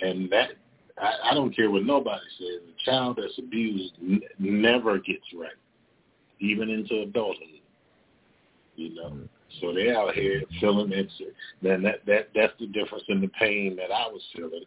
[0.00, 0.50] and that
[1.00, 2.62] I, I don't care what nobody says.
[2.68, 5.50] A child that's abused n- never gets right,
[6.40, 7.48] even into adulthood.
[8.76, 9.10] You know.
[9.10, 9.28] Mm.
[9.60, 11.10] So they out here feeling it.
[11.62, 14.64] Then that that that's the difference in the pain that I was feeling,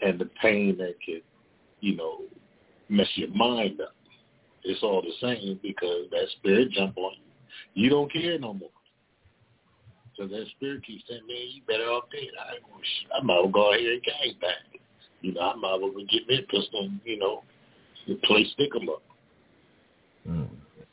[0.00, 1.22] and the pain that could,
[1.80, 2.20] you know,
[2.88, 3.94] mess your mind up.
[4.62, 7.82] It's all the same because that spirit jump on you.
[7.82, 8.70] You don't care no more.
[10.20, 12.28] So that spirit keeps saying, "Man, you better off dead.
[12.38, 14.80] I, I might well go out here and gang bang.
[15.22, 16.84] You know, I might well get me a pistol.
[16.84, 17.42] And, you know,
[18.24, 19.02] play stick 'em up.
[20.28, 20.48] Mm.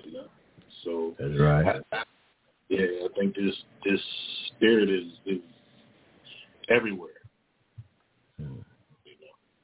[0.05, 0.27] You know?
[0.85, 1.75] So That's right.
[1.91, 2.03] I, I,
[2.69, 3.99] yeah, I think this this
[4.55, 5.41] spirit is is
[6.69, 7.16] everywhere.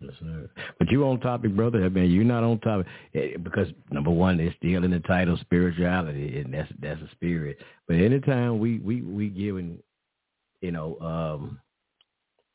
[0.03, 0.49] Yes, sir.
[0.79, 1.83] But you on topic, brother.
[1.85, 5.37] I mean, you're not on topic eh, because number one, it's still in the title
[5.37, 7.57] spirituality, and that's that's a spirit.
[7.87, 9.79] But anytime we we we giving,
[10.61, 11.59] you know, um,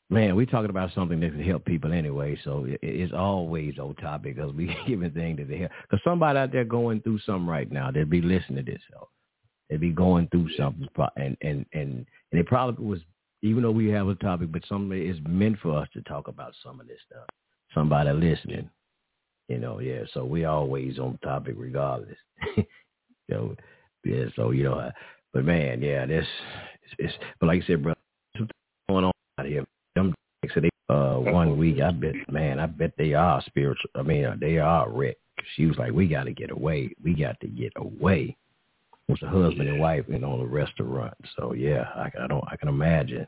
[0.09, 2.37] man, we talking about something that can help people anyway.
[2.43, 5.71] So it, it's always on topic because we giving things that they help.
[5.89, 8.81] Because somebody out there going through something right now, they'll be listening to this.
[8.91, 9.09] So
[9.69, 12.99] they'll be going through something, and and and and it probably was
[13.41, 16.53] even though we have a topic, but somebody is meant for us to talk about
[16.63, 17.25] some of this stuff.
[17.73, 18.69] Somebody listening,
[19.47, 20.01] you know, yeah.
[20.13, 22.17] So we always on topic regardless.
[22.57, 22.65] you
[23.29, 23.55] know,
[24.03, 24.25] yeah.
[24.35, 24.91] So you know, uh,
[25.33, 26.25] but man, yeah, this
[26.83, 27.93] it's, it's but like I said, bro,
[28.87, 29.65] going on out here.
[29.95, 30.13] Them
[30.53, 33.89] so they uh one week, I bet, man, I bet they are spiritual.
[33.95, 35.21] I mean, uh, they are wrecked.
[35.55, 36.93] She was like, we got to get away.
[37.03, 38.35] We got to get away.
[39.07, 41.15] It's a husband and wife and on a restaurant.
[41.35, 43.27] So yeah, I, I don't, I can imagine.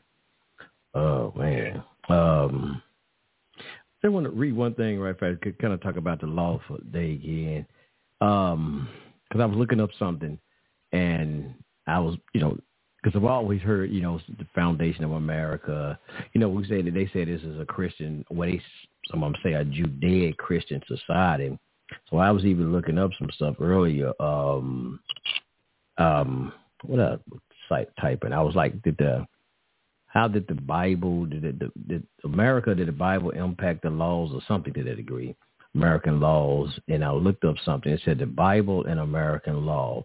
[0.94, 1.82] Oh man.
[2.08, 2.82] Um,
[4.04, 5.40] I want to read one thing right fast.
[5.42, 7.66] Could kind of talk about the law for day again.
[8.20, 8.88] Um,
[9.28, 10.38] because I was looking up something,
[10.92, 11.54] and
[11.86, 12.58] I was, you know,
[13.02, 15.98] because I've always heard, you know, the foundation of America.
[16.32, 18.60] You know, we say that they say this is a Christian, what they
[19.10, 21.58] some of them say a Judaic Christian society.
[22.10, 24.12] So I was even looking up some stuff earlier.
[24.20, 25.00] Um,
[25.98, 26.52] um,
[26.84, 27.20] what a
[27.68, 28.32] site typing.
[28.32, 29.26] I was like, did the
[30.12, 34.42] how did the Bible did, it, did America did the Bible impact the laws or
[34.46, 35.34] something to that degree?
[35.74, 37.90] American laws, and I looked up something.
[37.90, 40.04] It said the Bible and American law,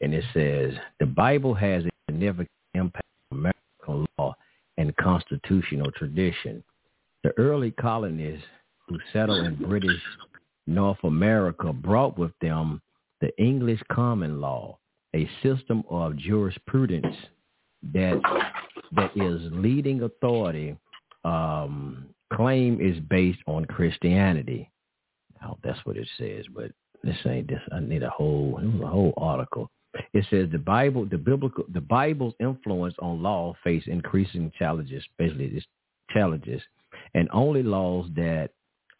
[0.00, 4.36] and it says the Bible has a significant impact on American law
[4.78, 6.62] and constitutional tradition.
[7.24, 8.46] The early colonists
[8.86, 10.00] who settled in British
[10.68, 12.80] North America brought with them
[13.20, 14.78] the English common law,
[15.12, 17.16] a system of jurisprudence
[17.92, 18.20] that
[18.92, 20.76] that is leading authority
[21.24, 24.70] um, claim is based on Christianity.
[25.40, 26.70] Now that's what it says, but
[27.02, 27.60] this ain't this.
[27.72, 29.70] I need a whole a whole article.
[30.12, 35.48] It says the Bible, the biblical, the Bible's influence on law face increasing challenges, especially
[35.48, 35.66] these
[36.10, 36.62] challenges,
[37.14, 38.50] and only laws that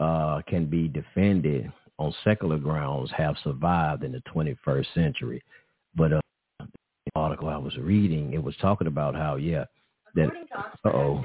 [0.01, 5.43] uh, can be defended on secular grounds have survived in the 21st century.
[5.95, 6.21] But uh,
[7.15, 9.65] article I was reading, it was talking about how, yeah,
[10.15, 10.29] that,
[10.85, 11.23] uh-oh,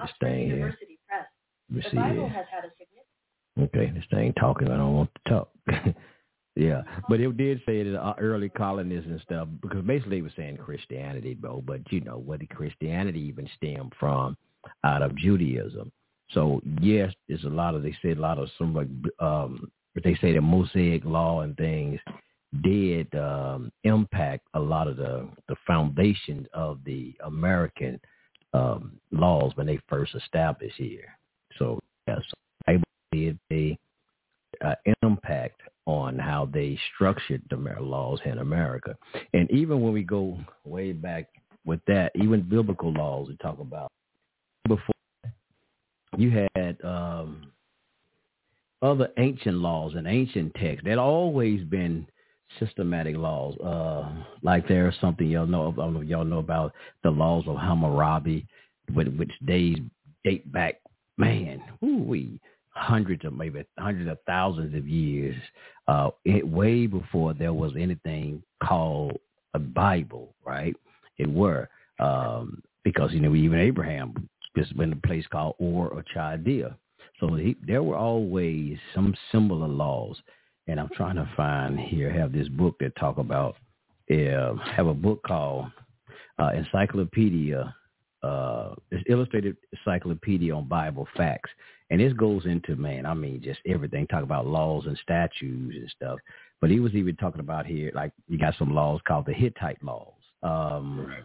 [0.00, 0.56] this thing here.
[0.56, 1.26] University Press,
[1.68, 2.28] let me the see Bible here.
[2.28, 3.02] has had a significant
[3.60, 4.68] Okay, this thing talking.
[4.68, 5.50] I don't want to talk.
[6.56, 10.32] yeah, but it did say that uh, early colonists and stuff because basically it was
[10.36, 11.62] saying Christianity, bro.
[11.64, 14.36] But you know, where did Christianity even stem from?
[14.84, 15.92] Out of Judaism.
[16.30, 20.02] So yes, there's a lot of they said a lot of some like um, but
[20.02, 22.00] they say the Mosaic law and things
[22.62, 27.98] did um, impact a lot of the the foundations of the American
[28.52, 31.16] um, laws when they first established here.
[31.58, 32.20] So yes,
[32.66, 33.78] Bible did a
[34.64, 38.96] uh, impact on how they structured the laws in America.
[39.32, 41.28] And even when we go way back
[41.64, 43.90] with that, even biblical laws we talk about
[44.68, 44.94] before
[46.16, 47.50] you had um,
[48.82, 52.06] other ancient laws and ancient texts that always been
[52.58, 53.56] systematic laws.
[53.58, 54.10] Uh,
[54.42, 57.56] like there's something y'all know, I don't know if y'all know about the laws of
[57.56, 58.46] Hammurabi,
[58.92, 59.78] which, which days
[60.24, 60.80] date back,
[61.16, 61.62] man,
[62.70, 65.36] hundreds of maybe hundreds of thousands of years,
[65.88, 69.18] uh, it, way before there was anything called
[69.54, 70.74] a Bible, right?
[71.18, 76.04] It were um, because you know even Abraham was in a place called Ur or
[76.14, 76.76] Chaldea.
[77.20, 80.20] So he, there were always some similar laws,
[80.68, 82.12] and I'm trying to find here.
[82.12, 83.56] Have this book that talk about.
[84.10, 85.66] Uh, have a book called
[86.38, 87.74] uh, Encyclopedia.
[88.22, 91.50] Uh, it's illustrated encyclopedia on Bible facts,
[91.90, 93.06] and this goes into man.
[93.06, 94.06] I mean, just everything.
[94.06, 96.18] Talk about laws and statutes and stuff.
[96.60, 99.82] But he was even talking about here, like you got some laws called the Hittite
[99.82, 100.12] laws.
[100.42, 101.22] Um, Right.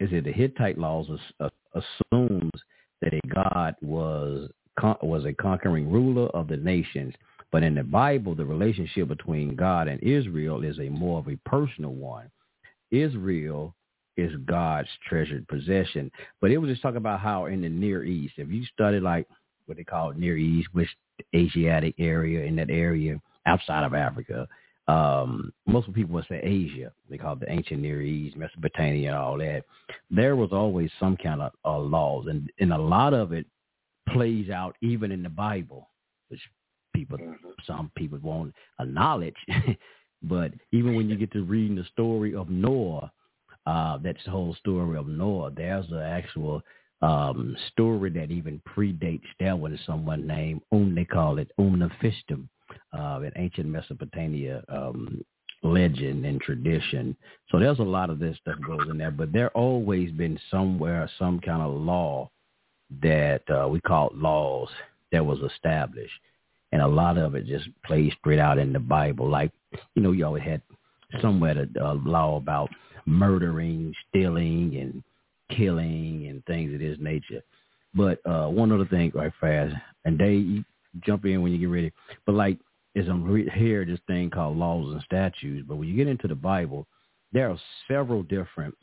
[0.00, 1.08] is it the Hittite laws
[1.74, 2.50] assumes
[3.00, 7.14] that a god was con- was a conquering ruler of the nations,
[7.52, 11.38] but in the Bible, the relationship between God and Israel is a more of a
[11.48, 12.30] personal one.
[12.90, 13.74] Israel
[14.16, 16.10] is God's treasured possession,
[16.40, 19.26] but it was just talking about how in the Near East, if you study like
[19.66, 20.88] what they call Near East, which
[21.34, 24.46] Asiatic area in that area outside of Africa,
[24.88, 26.90] um, most people would say Asia.
[27.08, 29.64] They call it the ancient Near East, Mesopotamia, and all that.
[30.10, 33.46] There was always some kind of uh, laws, and and a lot of it
[34.08, 35.88] plays out even in the Bible,
[36.28, 36.40] which
[37.00, 37.64] people Mhm.
[37.66, 39.36] some people won't acknowledge.
[40.22, 43.10] But even when you get to reading the story of Noah,
[43.66, 45.50] uh, that's the whole story of Noah.
[45.50, 46.62] There's an actual
[47.02, 49.78] um, story that even predates that one.
[49.86, 52.46] Someone named Um, they call it Utnapishtim,
[52.92, 55.24] uh, in ancient Mesopotamia um,
[55.62, 57.16] legend and tradition.
[57.50, 61.08] So there's a lot of this stuff goes in there, but there always been somewhere
[61.18, 62.30] some kind of law
[63.02, 64.68] that uh, we call laws
[65.12, 66.12] that was established,
[66.72, 69.28] and a lot of it just plays straight out in the Bible.
[69.28, 69.52] Like
[69.94, 70.62] you know, you always had
[71.20, 72.70] somewhere the uh, law about
[73.06, 75.02] murdering, stealing, and
[75.56, 77.42] killing and things of this nature.
[77.94, 80.64] But uh, one other thing, right fast, and Dave,
[81.04, 81.92] jump in when you get ready.
[82.24, 82.58] But like,
[82.96, 85.64] as I'm re- here, this thing called laws and statutes.
[85.66, 86.86] But when you get into the Bible,
[87.32, 88.74] there are several different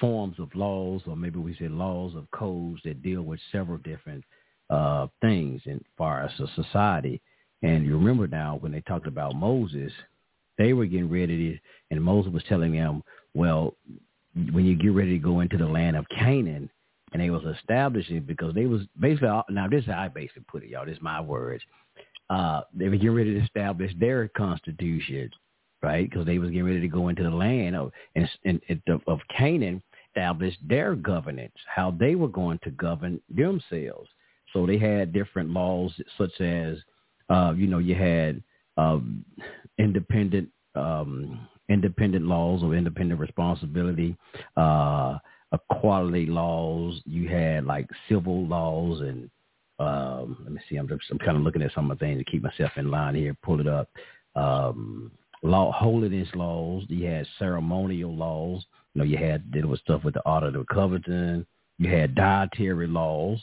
[0.00, 4.24] forms of laws, or maybe we say laws of codes that deal with several different
[4.70, 7.20] uh, things in far as a society.
[7.62, 9.92] And you remember now when they talked about Moses,
[10.58, 11.58] they were getting ready to,
[11.90, 13.02] and Moses was telling them,
[13.34, 13.74] well,
[14.52, 16.70] when you get ready to go into the land of Canaan,
[17.12, 20.62] and they was establishing because they was basically now this is how I basically put
[20.62, 20.84] it, y'all.
[20.84, 21.62] This is my words.
[22.28, 25.30] Uh, they were getting ready to establish their constitution,
[25.82, 26.08] right?
[26.08, 29.20] Because they was getting ready to go into the land of and, and, of, of
[29.34, 34.10] Canaan, establish their governance, how they were going to govern themselves.
[34.58, 36.78] So they had different laws, such as,
[37.30, 38.42] uh, you know, you had
[38.76, 39.24] um,
[39.78, 44.16] independent um, independent laws of independent responsibility,
[44.56, 45.18] uh,
[45.52, 47.00] equality laws.
[47.06, 49.30] You had like civil laws and
[49.78, 50.74] um, let me see.
[50.74, 52.90] I'm just I'm kind of looking at some of the things to keep myself in
[52.90, 53.36] line here.
[53.44, 53.88] Pull it up.
[54.34, 55.12] Um,
[55.44, 56.82] law holiness laws.
[56.88, 58.66] You had ceremonial laws.
[58.94, 61.46] You know, you had there was stuff with the audit of Covington.
[61.78, 63.40] You had dietary laws,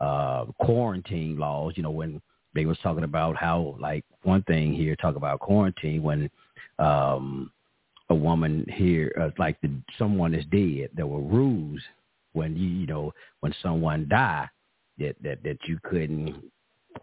[0.00, 1.74] uh, quarantine laws.
[1.76, 2.20] You know, when
[2.54, 6.30] they was talking about how like one thing here talk about quarantine when
[6.78, 7.50] um
[8.10, 10.90] a woman here, uh, like the, someone is dead.
[10.94, 11.80] There were rules
[12.34, 14.48] when you, you know, when someone died
[14.98, 16.36] that that that you couldn't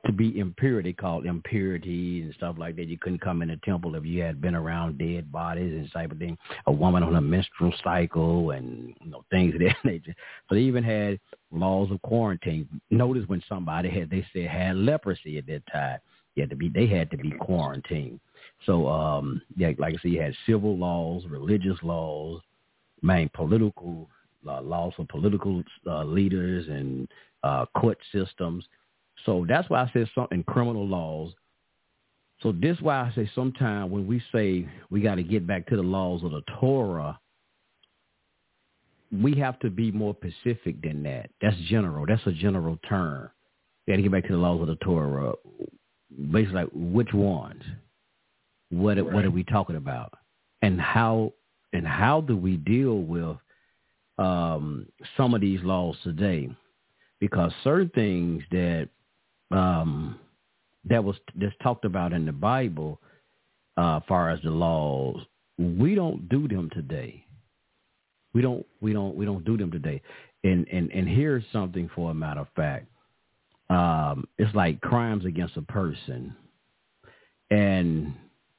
[0.05, 2.87] to be impurity called impurity and stuff like that.
[2.87, 6.11] You couldn't come in the temple if you had been around dead bodies and type
[6.11, 6.37] of thing.
[6.67, 10.15] A woman on a menstrual cycle and you know things of that nature.
[10.49, 11.19] So they even had
[11.51, 12.67] laws of quarantine.
[12.89, 15.99] Notice when somebody had they said had leprosy at that time,
[16.35, 18.19] you had to be they had to be quarantined.
[18.65, 22.41] So, um, yeah, like I said, you had civil laws, religious laws,
[23.01, 24.09] main political
[24.47, 27.07] uh, laws for political uh, leaders and
[27.43, 28.65] uh, court systems.
[29.25, 31.33] So that's why I said something criminal laws.
[32.41, 35.75] So this why I say sometimes when we say we got to get back to
[35.75, 37.19] the laws of the Torah,
[39.11, 41.29] we have to be more specific than that.
[41.41, 42.05] That's general.
[42.05, 43.29] That's a general term.
[43.87, 45.33] We got to get back to the laws of the Torah.
[46.31, 47.63] Basically, like which ones?
[48.73, 49.13] what right.
[49.13, 50.13] what are we talking about,
[50.61, 51.33] and how
[51.73, 53.37] and how do we deal with
[54.17, 56.49] um, some of these laws today?
[57.19, 58.89] Because certain things that
[59.53, 60.19] um,
[60.85, 62.99] that was just talked about in the Bible,
[63.77, 65.21] uh, far as the laws,
[65.57, 67.25] we don't do them today.
[68.33, 70.01] We don't we don't we don't do them today.
[70.43, 72.87] And and and here's something for a matter of fact.
[73.69, 76.35] Um, it's like crimes against a person.
[77.49, 78.13] And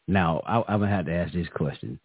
[0.07, 1.99] now, I, I'm gonna have to ask this question.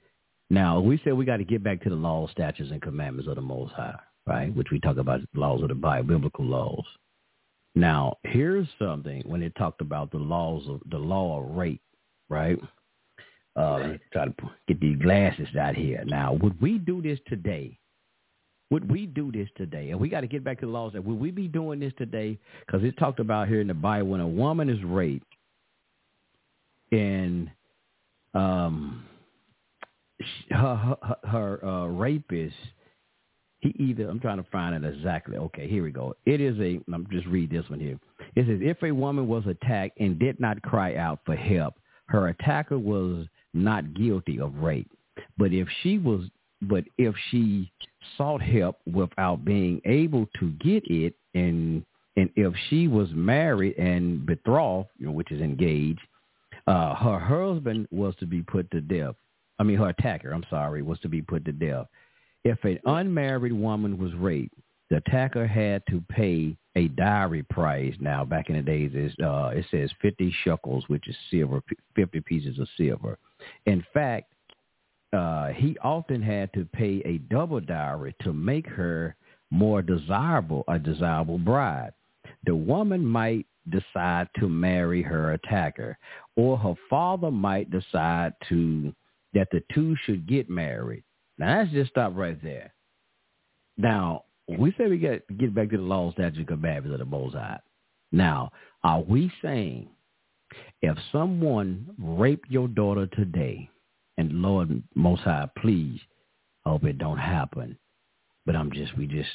[0.49, 3.35] Now, we said we got to get back to the laws, statutes, and commandments of
[3.35, 4.53] the Most High, right?
[4.55, 6.85] Which we talk about laws of the Bible, biblical laws.
[7.75, 11.81] Now, here's something when it talked about the laws of the law of rape,
[12.27, 12.59] right?
[13.57, 13.99] Uh, right.
[14.13, 14.33] Try to
[14.67, 16.03] get these glasses out here.
[16.05, 17.77] Now, would we do this today?
[18.71, 19.89] Would we do this today?
[19.89, 20.93] And we got to get back to the laws.
[20.93, 22.37] That would we be doing this today?
[22.65, 25.25] Because it talked about here in the Bible when a woman is raped,
[26.91, 27.49] and
[28.33, 29.03] um,
[30.51, 32.55] her her, her uh, rapist.
[33.59, 35.37] He either I'm trying to find it exactly.
[35.37, 36.15] Okay, here we go.
[36.25, 36.79] It is a.
[36.93, 37.99] I'm just read this one here.
[38.35, 41.75] It says if a woman was attacked and did not cry out for help,
[42.07, 44.89] her attacker was not guilty of rape.
[45.37, 46.21] But if she was,
[46.61, 47.69] but if she
[48.17, 51.83] sought help without being able to get it, and
[52.15, 56.01] and if she was married and betrothed, you know, which is engaged,
[56.67, 59.15] uh, her husband was to be put to death.
[59.57, 61.87] I mean, her attacker, I'm sorry, was to be put to death.
[62.43, 64.55] If an unmarried woman was raped,
[64.89, 67.93] the attacker had to pay a dowry price.
[67.99, 68.91] Now, back in the days,
[69.23, 71.61] uh, it says 50 shekels, which is silver,
[71.95, 73.17] 50 pieces of silver.
[73.65, 74.33] In fact,
[75.13, 79.15] uh, he often had to pay a double dowry to make her
[79.51, 81.91] more desirable, a desirable bride.
[82.45, 85.97] the woman might decide to marry her attacker,
[86.35, 88.93] or her father might decide to
[89.33, 91.03] that the two should get married.
[91.39, 92.73] Now let's just stop right there.
[93.77, 97.09] Now we say we got to get back to the law, statutes, and commandments of
[97.09, 97.59] the High.
[98.11, 98.51] Now,
[98.83, 99.87] are we saying
[100.81, 103.69] if someone raped your daughter today,
[104.17, 105.99] and Lord Most High, please,
[106.65, 107.77] hope it don't happen,
[108.45, 109.29] but I'm just we just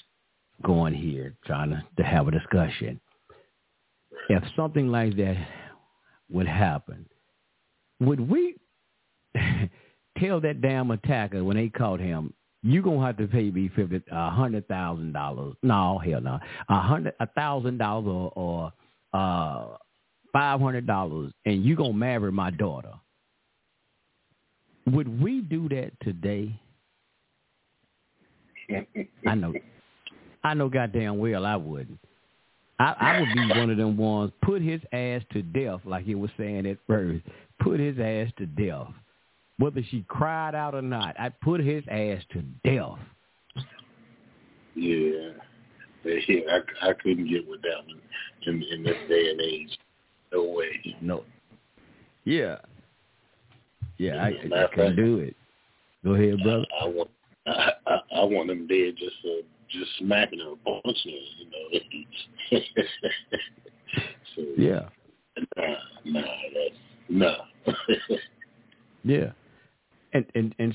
[0.62, 3.00] going here trying to, to have a discussion.
[4.28, 5.36] If something like that
[6.30, 7.07] would happen,
[8.00, 8.57] would we
[10.18, 14.00] tell that damn attacker when they caught him, you gonna have to pay me fifty
[14.10, 15.54] a hundred thousand dollars.
[15.62, 16.38] No, hell no.
[16.68, 18.72] A hundred a thousand dollars or, or
[19.12, 19.76] uh
[20.32, 22.92] five hundred dollars and you gonna marry my daughter.
[24.86, 26.58] Would we do that today?
[29.26, 29.52] I know
[30.42, 31.98] I know goddamn well I wouldn't.
[32.78, 36.16] I, I would be one of them ones, put his ass to death, like he
[36.16, 37.24] was saying at first.
[37.60, 38.88] Put his ass to death
[39.59, 41.18] whether she cried out or not.
[41.18, 42.98] I put his ass to death.
[44.74, 45.30] Yeah,
[46.05, 48.00] yeah, I, I couldn't get with that one
[48.46, 49.78] in, in this day and age.
[50.32, 50.96] No way.
[51.00, 51.24] No.
[52.24, 52.59] Yeah.
[53.98, 55.36] Yeah, I, I, I can do it.
[56.05, 56.64] Go ahead, brother.
[56.80, 57.11] I, I want
[57.46, 62.61] I, I, I want them dead just uh, just smacking her bunch, you know.
[64.34, 64.88] so, yeah.
[65.57, 65.74] Nah,
[66.05, 66.22] nah,
[66.55, 66.76] that's
[67.09, 67.36] nah.
[69.05, 69.30] yeah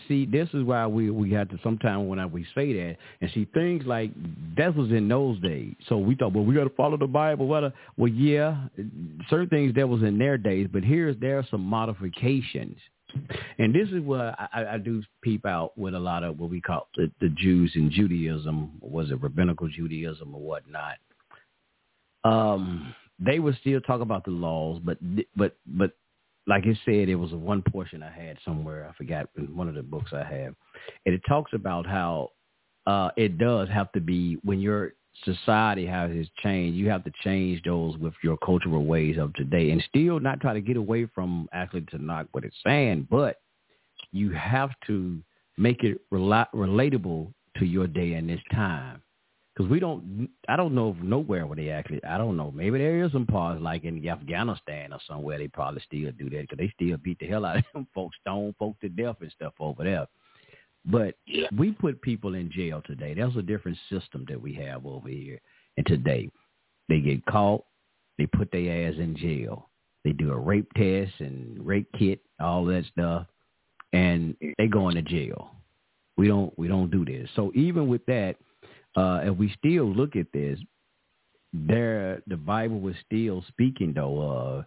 [0.08, 3.46] see this is why we we had to sometimes when we say that and see
[3.54, 4.12] things like
[4.58, 7.48] that was in those days so we thought well we got to follow the bible
[7.48, 8.66] well well yeah
[9.30, 12.78] certain things that was in their days but here's there are some modifications
[13.58, 14.22] and this is what
[14.54, 17.72] I, I do peep out with a lot of what we call the, the Jews
[17.76, 20.98] in Judaism, was it rabbinical Judaism or whatnot.
[22.24, 24.98] Um, they would still talk about the laws, but
[25.36, 25.92] but but
[26.48, 28.88] like it said, it was a one portion I had somewhere.
[28.90, 30.56] I forgot in one of the books I have,
[31.06, 32.30] and it talks about how
[32.88, 34.94] uh, it does have to be when your
[35.26, 36.78] society has changed.
[36.78, 40.54] You have to change those with your cultural ways of today, and still not try
[40.54, 43.38] to get away from actually to knock what it's saying, but
[44.12, 45.20] you have to
[45.58, 49.02] make it rel- relatable to your day and this time
[49.60, 50.30] because we don't.
[50.48, 52.02] I don't know nowhere where they actually.
[52.06, 52.50] I don't know.
[52.50, 56.48] Maybe there is some parts like in Afghanistan or somewhere they probably still do that
[56.48, 59.32] because they still beat the hell out of them folks, stone folks to death and
[59.34, 60.08] stuff over there.
[60.86, 61.48] But yeah.
[61.58, 63.14] we put people in jail today.
[63.14, 65.42] That's a different system that we have over here.
[65.76, 66.32] And today,
[66.88, 67.66] they get caught,
[68.18, 69.68] they put their ass in jail.
[70.06, 73.28] They do a rape test and rape kit, all that stuff,
[73.92, 75.52] and they go into jail.
[76.16, 77.30] We don't we don't do this.
[77.36, 78.38] So even with that,
[78.96, 80.60] uh, if we still look at this,
[81.54, 84.66] there the Bible was still speaking though of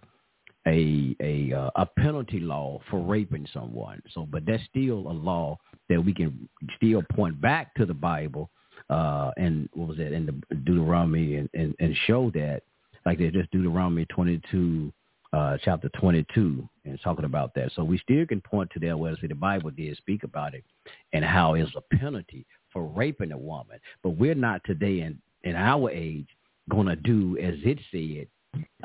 [0.66, 4.02] a a uh, a penalty law for raping someone.
[4.12, 5.58] So, but that's still a law
[5.88, 8.50] that we can still point back to the Bible
[8.90, 12.62] uh, and what was that in the Deuteronomy and, and, and show that
[13.04, 14.92] like they just Deuteronomy twenty two.
[15.34, 17.72] Uh, chapter 22 and talking about that.
[17.74, 20.62] So we still can point to that where the Bible did speak about it
[21.14, 23.78] and how it's a penalty for raping a woman.
[24.02, 26.28] But we're not today in, in our age
[26.70, 28.28] going to do as it said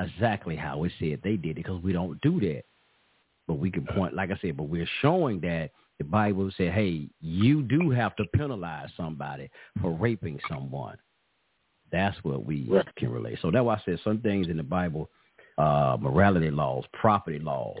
[0.00, 2.62] exactly how it said they did it because we don't do that.
[3.46, 7.08] But we can point, like I said, but we're showing that the Bible said, hey,
[7.20, 10.96] you do have to penalize somebody for raping someone.
[11.90, 12.84] That's what we right.
[12.96, 13.38] can relate.
[13.40, 15.08] So that's why I said some things in the Bible,
[15.56, 17.78] uh, morality laws, property laws,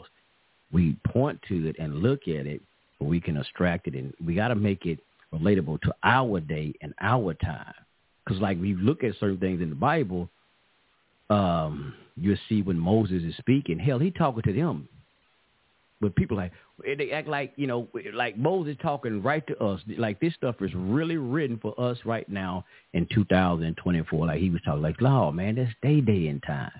[0.72, 2.62] we point to it and look at it,
[2.98, 5.00] but we can abstract it, and we got to make it
[5.32, 7.74] relatable to our day and our time.
[8.24, 10.28] Because like we look at certain things in the Bible,
[11.30, 14.88] um, you see when Moses is speaking, hell, he talking to them.
[16.00, 16.52] But people like
[16.96, 19.80] they act like you know, like Moses talking right to us.
[19.96, 24.26] Like this stuff is really written for us right now in 2024.
[24.26, 26.70] Like he was talking like, "Oh man, that's day day in time."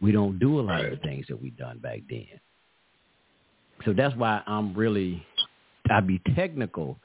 [0.00, 2.26] We don't do a lot of the things that we done back then.
[3.84, 5.24] So that's why I'm really
[5.90, 6.98] I be technical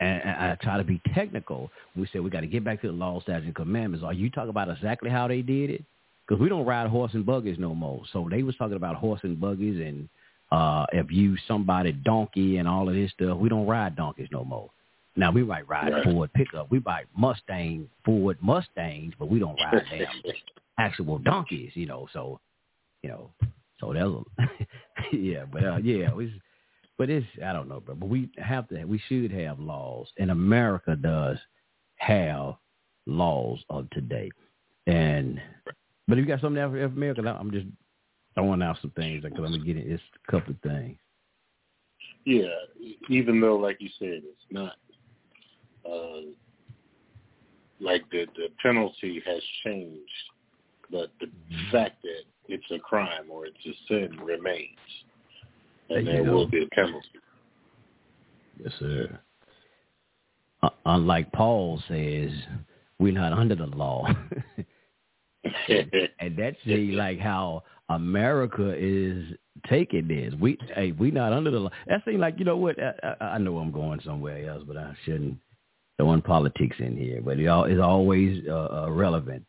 [0.00, 1.70] and, I try to be technical.
[1.96, 4.04] We say we got to get back to the law, statutes, and commandments.
[4.04, 5.84] Are you talking about exactly how they did it?
[6.26, 8.02] Because we don't ride horse and buggies no more.
[8.12, 10.08] So they was talking about horse and buggies and
[10.52, 13.38] uh if you somebody donkey and all of this stuff.
[13.38, 14.70] We don't ride donkeys no more.
[15.16, 16.04] Now we might ride right.
[16.04, 16.70] Ford pickup.
[16.70, 20.06] We buy Mustang Ford Mustangs, but we don't ride them
[20.78, 21.72] actual donkeys.
[21.74, 22.38] You know, so
[23.02, 23.30] you know,
[23.80, 24.48] so that's
[25.12, 25.44] yeah.
[25.50, 26.28] But uh, yeah, it was
[26.98, 27.94] but it's I don't know, bro.
[27.94, 28.84] But we have to.
[28.84, 31.38] We should have laws, and America does
[31.96, 32.54] have
[33.06, 34.30] laws of today.
[34.86, 35.40] And
[36.08, 37.36] But if you got something else for America?
[37.38, 37.66] I'm just
[38.34, 40.98] throwing out some things because I'm gonna getting it's a couple of things.
[42.24, 42.48] Yeah,
[43.08, 44.74] even though, like you said, it's not
[45.88, 46.22] uh,
[47.80, 50.10] like the the penalty has changed,
[50.90, 51.70] but the Mm-hmm.
[51.70, 54.78] fact that it's a crime or it's a sin remains,
[55.90, 57.08] and There there you will be a penalty.
[58.62, 59.18] Yes, sir.
[60.62, 62.30] Uh, unlike Paul says,
[62.98, 64.06] we're not under the law.
[65.68, 69.24] and that's see, like how America is
[69.68, 70.34] taking this.
[70.40, 71.70] We hey, we not under the law.
[71.86, 72.76] That seems like you know what?
[72.82, 75.38] I, I, I know I'm going somewhere else, but I shouldn't
[75.98, 77.20] throwing politics in here.
[77.22, 79.44] But it all is always uh, uh, relevant.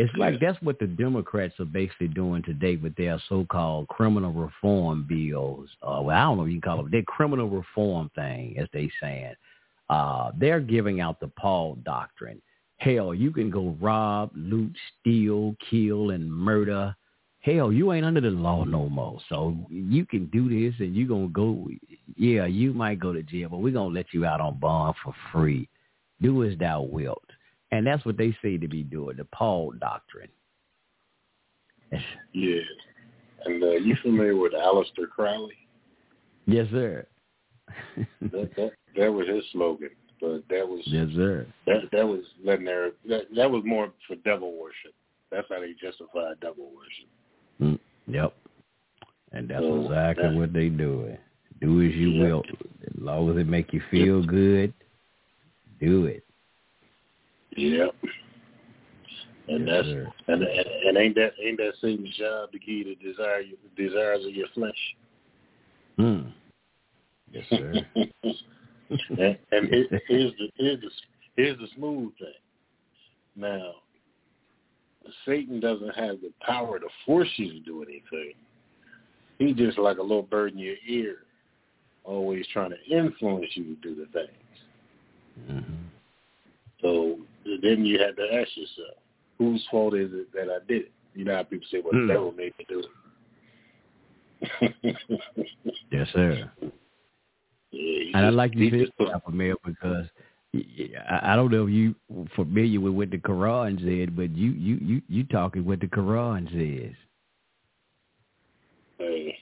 [0.00, 5.04] It's like that's what the Democrats are basically doing today with their so-called criminal reform
[5.06, 5.68] bills.
[5.82, 6.90] Uh, well, I don't know what you can call them.
[6.90, 9.34] Their criminal reform thing, as they saying.
[9.90, 12.40] Uh, they're giving out the Paul doctrine.
[12.78, 16.96] Hell, you can go rob, loot, steal, kill, and murder.
[17.40, 19.20] Hell, you ain't under the law no more.
[19.28, 21.68] So you can do this and you're going to go,
[22.16, 24.94] yeah, you might go to jail, but we're going to let you out on bond
[25.04, 25.68] for free.
[26.22, 27.29] Do as thou wilt.
[27.72, 30.28] And that's what they say to be doing, the Paul doctrine.
[32.32, 32.60] Yeah,
[33.44, 35.54] and uh, you familiar with Aleister Crowley?
[36.46, 37.06] Yes, sir.
[38.32, 39.90] That that that was his slogan,
[40.20, 41.46] but that was yes, sir.
[41.66, 44.92] that that was letting their that that was more for devil worship.
[45.30, 47.08] That's how they justify devil worship.
[47.60, 48.34] Mm, yep.
[49.32, 51.16] And that's So, exactly that- what they do.
[51.60, 52.24] Do as you Yeah.
[52.24, 52.42] will.
[52.86, 54.72] As long as it make you feel good,
[55.80, 56.24] do it.
[57.56, 57.94] Yep.
[59.48, 60.12] And Yes, that's sir.
[60.28, 63.42] and, and and ain't that ain't that Satan's job to give you the desire
[63.76, 64.94] desires of your flesh?
[65.96, 66.20] Hmm.
[67.32, 67.72] Yes, sir.
[67.94, 70.90] and and here- here's the here's the
[71.36, 72.28] here's the smooth thing.
[73.36, 73.74] Now,
[75.24, 78.34] Satan doesn't have the power to force you to do anything.
[79.38, 81.18] He just like a little bird in your ear,
[82.04, 84.28] always trying to influence you to do the things.
[85.48, 85.74] hmm
[86.82, 87.18] So
[87.62, 88.96] then you have to ask yourself,
[89.38, 90.92] whose fault is it that I did it?
[91.14, 92.06] You know how people say, well, Hmm.
[92.06, 92.86] the devil made me do it.
[95.92, 96.50] Yes, sir.
[97.72, 100.06] Yeah, And I like you just put- that, Mel, because
[101.08, 101.94] I don't know if you
[102.34, 106.50] familiar with what the Quran said, but you you you you talking what the Quran
[106.50, 106.94] says.
[108.98, 109.38] Hey,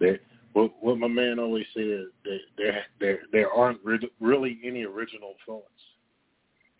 [0.00, 0.18] there,
[0.54, 3.80] what, what my man always says, that there there there aren't
[4.20, 5.64] really any original thoughts.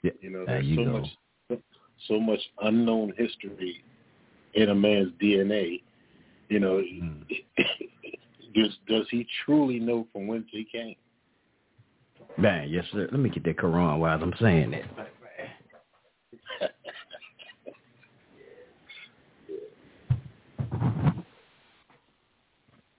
[0.06, 0.90] Yeah, You know, there there's you so go.
[1.00, 1.60] much
[2.08, 3.82] so much unknown history
[4.54, 5.82] in a man's DNA.
[6.48, 7.24] You know, Mm.
[8.54, 10.94] does does he truly know from whence he came?
[12.38, 13.08] Man, yes, sir.
[13.10, 16.70] Let me get that Quran while I'm saying that.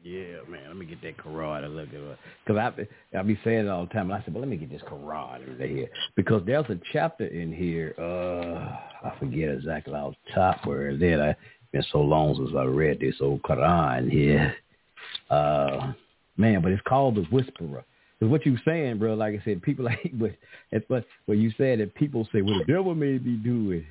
[0.08, 0.62] Yeah, man.
[0.68, 2.18] Let me get that Quran and look at.
[2.46, 2.74] Because
[3.14, 4.10] I, I be saying it all the time.
[4.10, 5.90] And I said, well, let me get this Quran in here.
[6.16, 7.94] Because there's a chapter in here.
[8.00, 11.20] Uh, I forget exactly off top where it is.
[11.20, 14.56] It's been so long since I read this old Quran here.
[15.30, 15.92] Uh,
[16.38, 17.84] man, but it's called The Whisperer.
[18.18, 20.32] Because what you saying, bro, like I said, people like, but
[20.72, 23.84] it's but what you said that people say, well, the devil made me do it.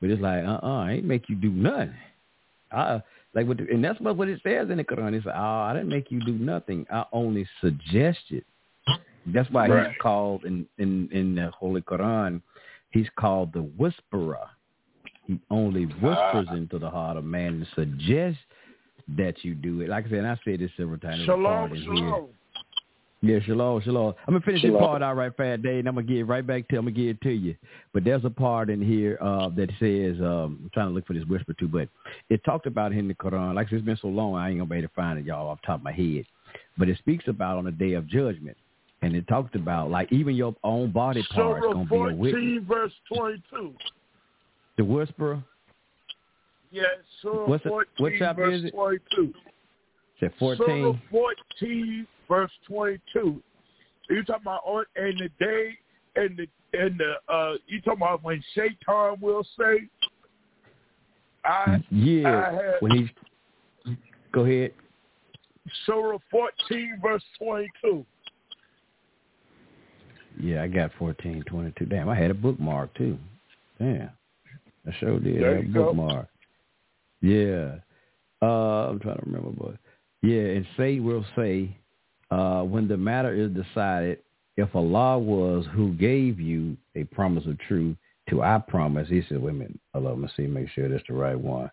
[0.00, 1.94] But it's like, uh-uh, I ain't make you do nothing.
[2.72, 3.02] I,
[3.34, 5.14] like what, the, and that's what what it says in the Quran.
[5.14, 6.86] It's like, oh, I didn't make you do nothing.
[6.90, 8.44] I only suggested.
[9.26, 9.86] That's why Right.
[9.88, 12.42] he's called in, in in the Holy Quran.
[12.90, 14.46] He's called the whisperer.
[15.26, 16.54] He only whispers Ah.
[16.54, 18.40] into the heart of man and suggests
[19.16, 19.88] that you do it.
[19.88, 21.22] Like I said, and I said this several times.
[21.22, 22.24] A Shalom, here.
[23.22, 23.34] Shalom.
[23.34, 24.14] Yeah, shalom, shalom.
[24.26, 26.68] I'm gonna finish this part out right fast, Dave, and I'm gonna get right back
[26.68, 27.54] to I'm gonna get it to you.
[27.92, 31.14] But there's a part in here uh, that says um, I'm trying to look for
[31.14, 31.88] this whisper too, but
[32.28, 33.54] it talked about in the Quran.
[33.54, 35.60] Like it's been so long, I ain't gonna be able to find it, y'all, off
[35.62, 36.24] the top of my head.
[36.78, 38.56] But it speaks about on the day of judgment,
[39.02, 42.18] and it talks about like even your own body parts Surah gonna be a 14,
[42.18, 42.64] witness.
[42.68, 43.74] verse 22.
[44.78, 45.42] The whisperer
[46.72, 46.86] Yes,
[47.20, 48.70] Surah What's the- 14, what chapter verse is it?
[48.72, 49.34] 22.
[50.18, 51.02] said Surah 14.
[51.10, 53.42] 14, verse 22.
[54.10, 55.78] You talking about on in the day
[56.16, 56.46] and the
[56.78, 59.88] and the uh you talking about when Shaitan will say
[61.44, 63.96] I Yeah, I had- when he's
[64.32, 64.72] go ahead.
[65.86, 68.04] Surah 14, verse 22.
[70.40, 71.84] Yeah, I got fourteen twenty two.
[71.86, 73.18] Damn, I had a bookmark too.
[73.78, 74.10] Damn.
[74.86, 75.42] I sure did.
[75.42, 75.84] There I had a go.
[75.86, 76.28] bookmark.
[77.20, 77.76] Yeah.
[78.40, 79.76] Uh I'm trying to remember but
[80.22, 81.76] yeah, and say will say,
[82.32, 84.18] uh, when the matter is decided,
[84.56, 87.96] if Allah was who gave you a promise of truth,
[88.30, 89.08] to I promise.
[89.08, 91.70] He said, wait a minute, on, let me see, make sure that's the right one.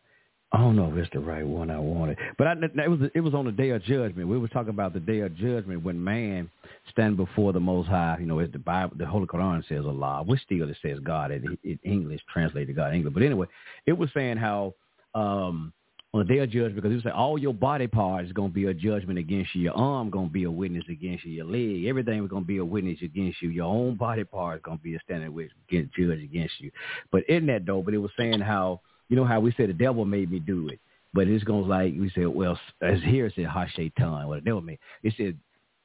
[0.51, 3.21] I don't know if it's the right one I wanted, but I, it was it
[3.21, 4.27] was on the day of judgment.
[4.27, 6.49] We were talking about the day of judgment when man
[6.91, 8.17] stand before the Most High.
[8.19, 11.31] You know, as the Bible, the Holy Quran says Allah, which still it says God
[11.31, 13.13] in, in English, translated God in English.
[13.13, 13.45] But anyway,
[13.85, 14.73] it was saying how
[15.13, 15.71] um,
[16.13, 18.53] on the day of judgment, because was saying all your body parts is going to
[18.53, 19.61] be a judgment against you.
[19.61, 21.33] Your arm going to be a witness against you.
[21.33, 23.49] Your leg, everything is going to be a witness against you.
[23.49, 26.71] Your own body part is going to be a standing witness, against judge against you.
[27.11, 29.73] But in that though, but it was saying how you know how we said the
[29.73, 30.79] devil made me do it.
[31.13, 34.45] But it's going to like, we said, well, as here it said, Hashaitan, what the
[34.45, 34.77] devil made.
[35.01, 35.37] It said,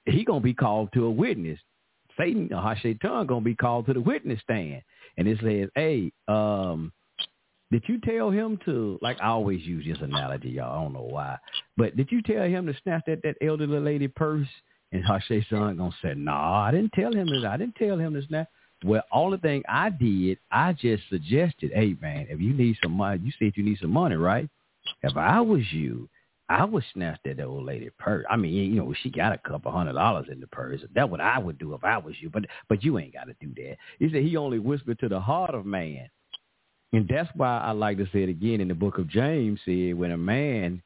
[0.05, 1.59] he going to be called to a witness.
[2.19, 4.83] Satan, Hashaitan, going to be called to the witness stand.
[5.17, 6.93] And it says, hey, um,
[7.71, 11.09] did you tell him to, like I always use this analogy, y'all, I don't know
[11.09, 11.39] why,
[11.77, 14.49] but did you tell him to snatch that, that elderly lady purse?
[14.93, 17.49] And Hashaitan going to say, no, nah, I didn't tell him that.
[17.51, 18.47] I didn't tell him to snatch.
[18.85, 22.93] Well, all the thing I did, I just suggested, hey man, if you need some
[22.93, 24.49] money, you said you need some money, right?
[25.03, 26.09] If I was you,
[26.49, 28.27] I would snatch that old lady purse.
[28.29, 30.83] I mean, you know, she got a couple hundred dollars in the purse.
[30.95, 32.29] That's what I would do if I was you.
[32.29, 33.77] But but you ain't got to do that.
[33.99, 36.11] He said he only whispered to the heart of man,
[36.95, 39.59] and that's why I like to say it again in the book of James.
[39.65, 40.81] Said when a man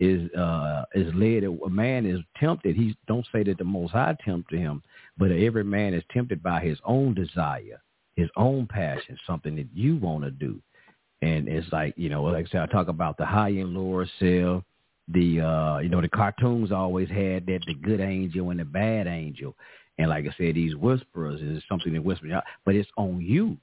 [0.00, 2.74] is uh is led, a man is tempted.
[2.74, 4.82] He don't say that the Most High tempted him,
[5.16, 7.80] but every man is tempted by his own desire,
[8.16, 10.60] his own passion, something that you want to do.
[11.22, 14.06] And it's like, you know, like I said, I talk about the high and lower
[14.18, 14.64] self.
[15.08, 19.06] The, uh, you know, the cartoons always had that, the good angel and the bad
[19.06, 19.54] angel.
[19.98, 23.56] And like I said, these whisperers is something that whispers out, but it's on you.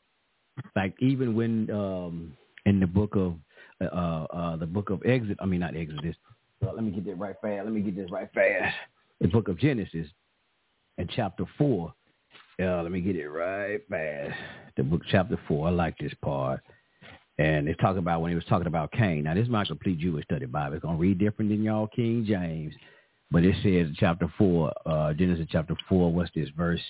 [0.76, 2.34] Like even when, um,
[2.66, 3.36] in the book of,
[3.82, 6.16] uh, uh, the book of Exit, I mean, not Exodus.
[6.62, 7.66] Well, let me get that right fast.
[7.66, 8.76] Let me get this right fast.
[9.22, 10.08] The book of Genesis,
[10.98, 11.94] in chapter 4.
[12.62, 14.38] Uh, let me get it right fast.
[14.78, 15.68] The book chapter 4.
[15.68, 16.62] I like this part.
[17.38, 19.24] And it's talking about when he was talking about Cain.
[19.24, 20.76] Now, this is my complete Jewish study Bible.
[20.76, 22.76] It's to read different than y'all King James.
[23.32, 26.82] But it says chapter 4, uh, Genesis chapter 4, what's this verse?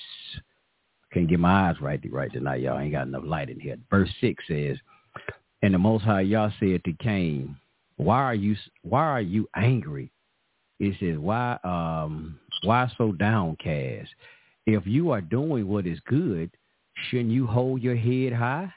[1.14, 2.80] Can't get my eyes right right tonight, y'all.
[2.80, 3.78] Ain't got enough light in here.
[3.90, 4.78] Verse 6 says,
[5.62, 7.56] And the Most High Yah said to Cain,
[8.00, 10.10] why are you why are you angry?
[10.80, 14.10] It says, why um why so downcast?
[14.66, 16.50] If you are doing what is good,
[17.10, 18.74] shouldn't you hold your head high?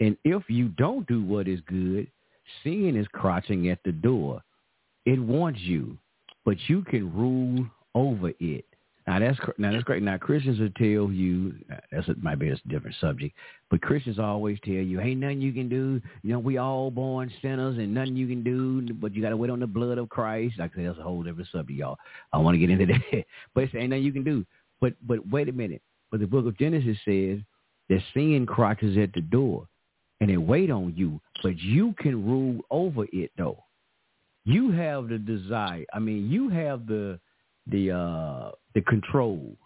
[0.00, 2.08] And if you don't do what is good,
[2.62, 4.42] sin is crouching at the door.
[5.04, 5.98] It wants you,
[6.44, 8.66] but you can rule over it.
[9.06, 10.02] Now that's now that's great.
[10.02, 13.36] Now Christians will tell you uh, that's a, might be a different subject,
[13.70, 16.00] but Christians always tell you, "Ain't nothing you can do.
[16.22, 18.94] You know, we all born sinners, and nothing you can do.
[18.94, 21.02] But you got to wait on the blood of Christ." Like I said, that's a
[21.02, 21.98] whole different subject, y'all.
[22.32, 23.24] I want to get into that,
[23.54, 24.44] but it's ain't nothing you can do.
[24.80, 25.82] But but wait a minute.
[26.10, 27.40] But the book of Genesis says
[27.90, 29.68] that sin crouches at the door,
[30.22, 33.62] and it wait on you, but you can rule over it though.
[34.46, 35.84] You have the desire.
[35.92, 37.20] I mean, you have the
[37.66, 39.56] the uh the control.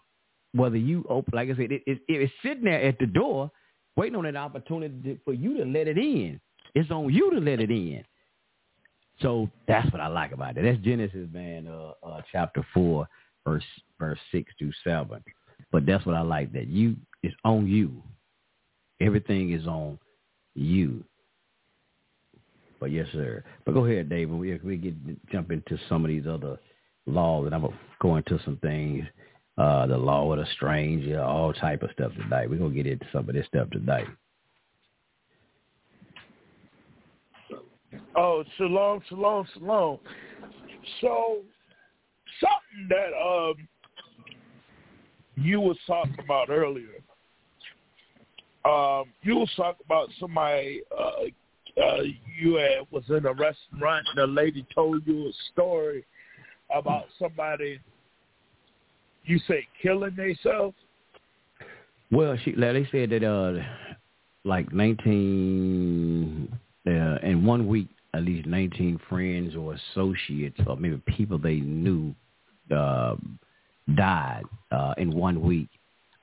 [0.53, 3.51] Whether you open, like I said, it, it, it's sitting there at the door,
[3.95, 6.41] waiting on an opportunity for you to let it in.
[6.73, 8.03] It's on you to let it in.
[9.21, 10.63] So that's what I like about it.
[10.63, 13.07] That's Genesis, man, uh, uh, chapter four,
[13.45, 13.63] verse
[13.99, 15.23] verse six through seven.
[15.71, 16.51] But that's what I like.
[16.53, 18.01] That you it's on you.
[19.01, 19.99] Everything is on
[20.55, 21.03] you.
[22.79, 23.43] But yes, sir.
[23.65, 24.35] But go ahead, David.
[24.37, 26.57] We we get jump into some of these other
[27.09, 29.05] laws, and I'm gonna go into some things.
[29.57, 32.47] Uh, the law of the stranger, all type of stuff today.
[32.47, 34.05] We're gonna get into some of this stuff today.
[38.15, 39.99] Oh, shalom, shalom, shalom.
[41.01, 41.37] So long so
[42.39, 43.67] something that um
[45.35, 46.99] you was talking about earlier.
[48.65, 52.01] Um, you was talking about somebody uh, uh,
[52.39, 56.05] you had, was in a restaurant and a lady told you a story
[56.73, 57.79] about somebody
[59.25, 60.75] you say killing themselves?
[62.11, 63.61] Well, she they said that uh
[64.43, 66.51] like nineteen
[66.87, 72.15] uh, in one week at least nineteen friends or associates or maybe people they knew
[72.75, 73.15] uh,
[73.95, 75.69] died uh, in one week.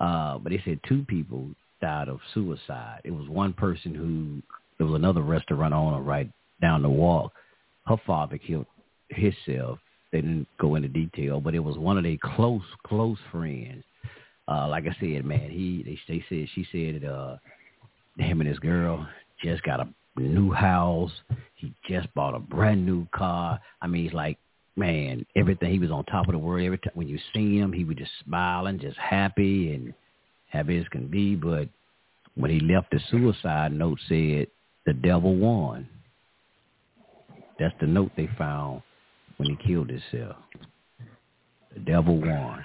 [0.01, 1.49] Uh, but they said two people
[1.81, 3.01] died of suicide.
[3.05, 4.43] It was one person who
[4.79, 6.29] there was another restaurant owner right
[6.61, 7.33] down the walk.
[7.87, 8.67] Her father killed
[9.09, 9.79] himself
[10.13, 13.85] they didn't go into detail, but it was one of their close, close friends.
[14.49, 17.37] Uh, like I said, man, he they, they said she said that uh,
[18.19, 19.07] him and his girl
[19.43, 21.11] just got a new house.
[21.57, 23.61] He just bought a brand new car.
[23.83, 24.39] I mean, he's like,
[24.77, 25.73] man, everything.
[25.73, 26.65] He was on top of the world.
[26.65, 29.93] Every time when you see him, he was just smiling, just happy and
[30.49, 31.35] happy as can be.
[31.35, 31.69] But
[32.37, 34.47] When he left, the suicide note said,
[34.87, 35.89] "The devil won."
[37.59, 38.83] That's the note they found
[39.37, 40.37] when he killed himself.
[41.75, 42.65] The devil won.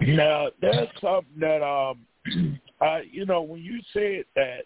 [0.00, 2.06] Now that's something that um,
[2.80, 4.64] I you know, when you said that,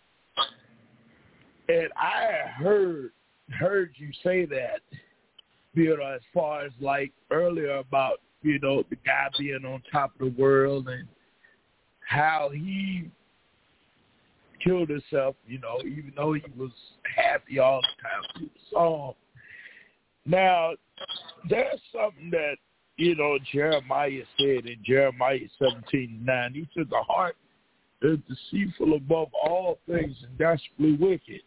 [1.69, 3.11] and I heard
[3.59, 4.81] heard you say that,
[5.75, 10.13] you know, as far as like earlier about you know the guy being on top
[10.15, 11.07] of the world and
[12.01, 13.09] how he
[14.65, 16.71] killed himself, you know, even though he was
[17.17, 19.15] happy all the time the song.
[20.27, 20.73] Now,
[21.49, 22.57] there's something that,
[22.97, 26.55] you know, Jeremiah said in Jeremiah 17, 9.
[26.55, 27.37] He said, the heart
[28.03, 31.41] is deceitful above all things and desperately wicked.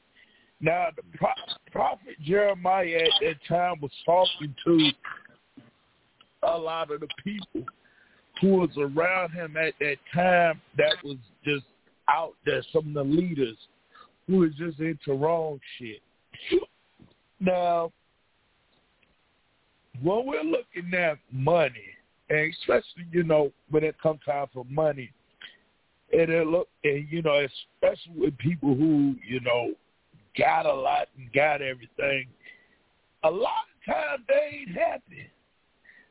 [0.61, 1.30] Now, the pro-
[1.71, 4.91] prophet Jeremiah at that time was talking to
[6.43, 7.67] a lot of the people
[8.41, 11.65] who was around him at that time that was just
[12.09, 13.57] out there, some of the leaders
[14.28, 16.01] who was just into wrong shit.
[17.39, 17.91] Now,
[20.02, 21.94] when we're looking at money,
[22.30, 25.12] and especially, you know, when it comes time for money,
[26.12, 27.46] and it look, and you know,
[27.82, 29.74] especially with people who, you know,
[30.38, 32.28] got a lot and got everything,
[33.24, 35.30] a lot of times they ain't happy.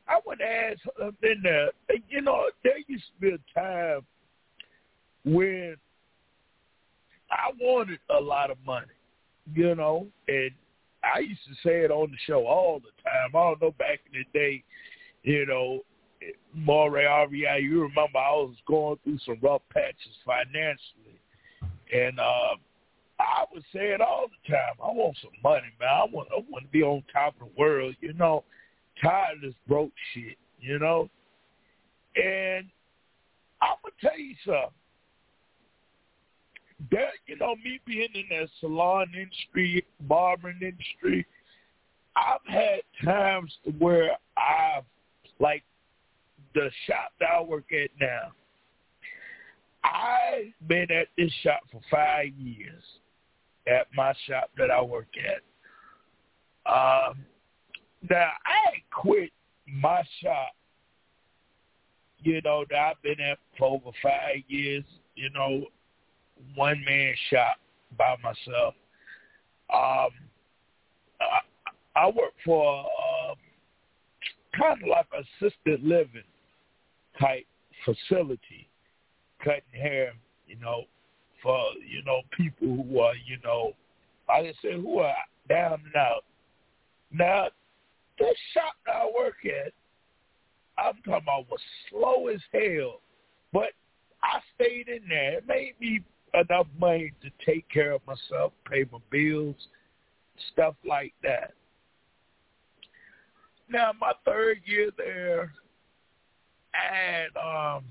[0.07, 1.69] I would ask something there.
[2.09, 4.01] You know, there used to be a time
[5.25, 5.77] when
[7.31, 8.87] I wanted a lot of money,
[9.53, 10.51] you know, and
[11.03, 13.35] I used to say it on the show all the time.
[13.35, 14.63] I don't know back in the day,
[15.23, 15.81] you know,
[16.53, 21.19] Moray REI, you remember I was going through some rough patches financially.
[21.93, 22.55] And uh
[23.19, 24.75] I would say it all the time.
[24.83, 25.89] I want some money, man.
[25.89, 28.43] I want I want to be on top of the world, you know.
[29.01, 31.09] Tired of this broke shit, you know.
[32.15, 32.67] And
[33.61, 34.69] I'm gonna tell you something
[36.91, 41.25] that you know me being in the salon industry, barbering industry,
[42.15, 44.83] I've had times where I've
[45.39, 45.63] like
[46.53, 48.31] the shop that I work at now.
[49.83, 52.83] I've been at this shop for five years
[53.67, 55.41] at my shop that I work at.
[56.65, 57.25] Um,
[58.09, 59.31] now I quit
[59.67, 60.55] my shop,
[62.19, 64.85] you know, that I've been at for over five years.
[65.15, 65.65] You know,
[66.55, 67.57] one man shop
[67.97, 68.73] by myself.
[69.73, 70.09] Um,
[71.21, 71.39] I,
[71.95, 73.35] I work for um,
[74.59, 76.23] kind of like assisted living
[77.19, 77.45] type
[77.85, 78.67] facility,
[79.43, 80.13] cutting hair,
[80.47, 80.83] you know,
[81.41, 83.73] for you know people who are you know,
[84.29, 85.15] I said, who are
[85.49, 86.23] down and out.
[87.11, 87.47] Now,
[88.19, 89.73] this shop that I work at,
[90.77, 91.59] I'm talking about was
[91.89, 93.01] slow as hell,
[93.51, 93.71] but
[94.23, 95.37] I stayed in there.
[95.39, 96.01] It made me
[96.33, 99.55] enough money to take care of myself, pay my bills,
[100.51, 101.53] stuff like that.
[103.69, 105.53] Now, my third year there,
[106.73, 107.83] and um,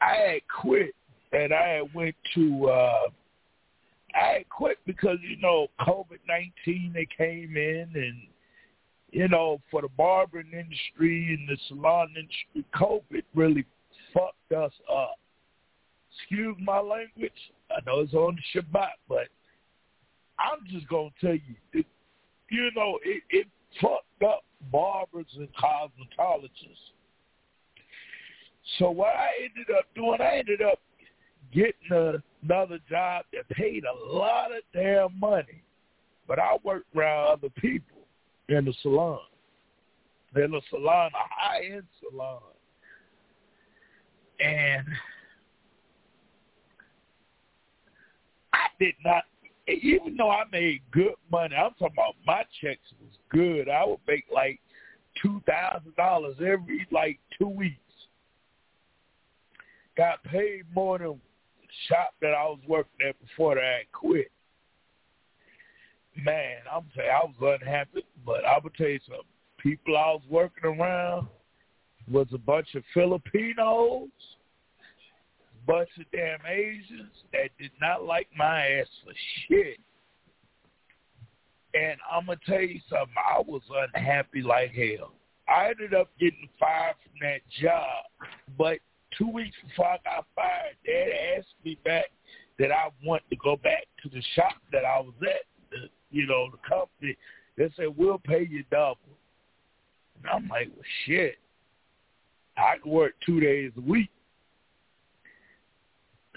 [0.00, 0.94] I had quit,
[1.32, 2.68] and I had went to.
[2.68, 3.08] Uh,
[4.14, 8.22] I had quit because you know COVID nineteen they came in, and
[9.10, 13.64] you know for the barbering industry and the salon industry, COVID really
[14.12, 15.16] fucked us up
[16.16, 17.32] excuse my language.
[17.70, 19.28] I know it's on the Shabbat, but
[20.38, 21.86] I'm just gonna tell you, it,
[22.50, 23.46] you know, it, it
[23.80, 26.92] fucked up barbers and cosmetologists.
[28.78, 30.78] So what I ended up doing, I ended up
[31.52, 35.62] getting a, another job that paid a lot of damn money,
[36.28, 38.06] but I worked around other people
[38.48, 39.20] in the salon.
[40.34, 42.40] In the salon, a high-end salon.
[44.40, 44.86] And
[48.52, 49.22] I did not,
[49.68, 53.68] even though I made good money, I'm talking about my checks was good.
[53.68, 54.60] I would make like
[55.24, 57.76] $2,000 every like two weeks.
[59.96, 64.32] Got paid more than the shop that I was working at before that I quit.
[66.16, 69.24] Man, I'm saying I was unhappy, but I would tell you something.
[69.58, 71.28] People I was working around
[72.10, 74.08] was a bunch of Filipinos
[75.66, 79.12] bunch of damn Asians that did not like my ass for
[79.48, 79.78] shit.
[81.74, 83.14] And I'm gonna tell you something.
[83.16, 83.62] I was
[83.94, 85.12] unhappy like hell.
[85.48, 88.04] I ended up getting fired from that job,
[88.58, 88.78] but
[89.18, 92.06] two weeks before I got fired, Dad asked me back
[92.58, 95.46] that I want to go back to the shop that I was at.
[95.70, 97.16] The, you know, the company.
[97.56, 98.98] They said we'll pay you double.
[100.16, 101.36] And I'm like, well, shit.
[102.56, 104.10] I can work two days a week.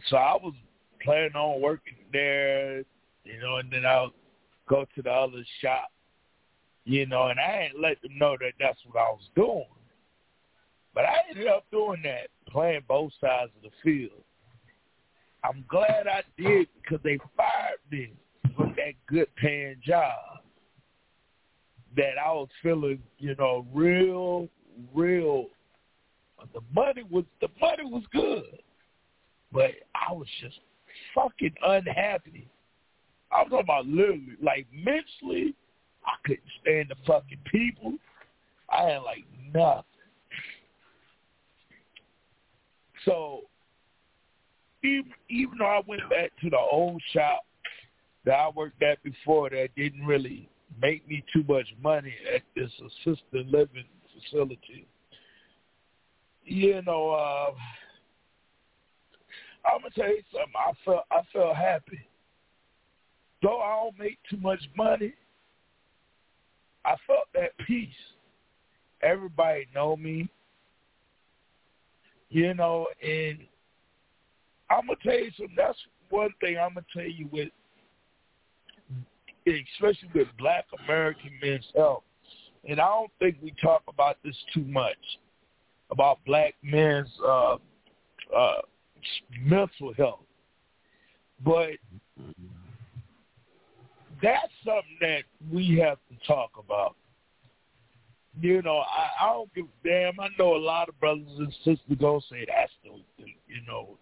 [0.09, 0.53] So I was
[1.03, 2.79] planning on working there,
[3.23, 4.13] you know, and then I'll
[4.67, 5.91] go to the other shop,
[6.85, 9.65] you know, and I ain't let them know that that's what I was doing.
[10.93, 14.21] But I ended up doing that, playing both sides of the field.
[15.43, 18.13] I'm glad I did because they fired me
[18.55, 20.39] from that good paying job
[21.95, 24.49] that I was feeling, you know, real,
[24.93, 25.47] real.
[26.53, 28.59] The money was the money was good,
[29.55, 30.59] but I was just
[31.15, 32.47] fucking unhappy.
[33.31, 35.55] I'm talking about literally, like mentally,
[36.05, 37.93] I couldn't stand the fucking people.
[38.69, 39.83] I had like nothing.
[43.05, 43.41] So
[44.83, 47.45] even even though I went back to the old shop
[48.25, 50.49] that I worked at before that didn't really
[50.81, 54.85] make me too much money at this assisted living facility,
[56.43, 57.53] you know, uh,
[59.65, 60.53] I'm gonna tell you something.
[60.55, 61.99] I felt I felt happy.
[63.41, 65.13] Though I don't make too much money,
[66.85, 67.89] I felt that peace.
[69.01, 70.29] Everybody know me,
[72.29, 73.39] you know, and
[74.69, 75.55] I'm gonna tell you something.
[75.57, 75.77] That's
[76.09, 77.49] one thing I'm gonna tell you with,
[79.47, 82.03] especially with Black American men's health.
[82.67, 84.97] And I don't think we talk about this too much
[85.91, 87.57] about Black men's uh,
[88.35, 88.61] uh,
[89.41, 90.25] mental health,
[91.43, 91.71] but
[94.21, 96.95] that's something that we have to talk about.
[98.41, 100.19] You know, I, I don't give a damn.
[100.19, 103.97] I know a lot of brothers and sisters gonna say that's the, the you know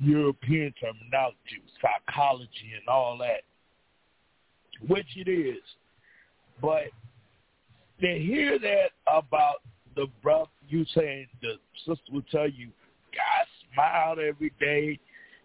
[0.00, 3.42] European terminology, psychology, and all that,
[4.88, 5.62] which it is.
[6.60, 6.84] But
[8.00, 9.56] to hear that about
[9.94, 11.54] the brother, you saying the
[11.86, 12.70] sister will tell you,
[13.76, 14.98] smiled every day,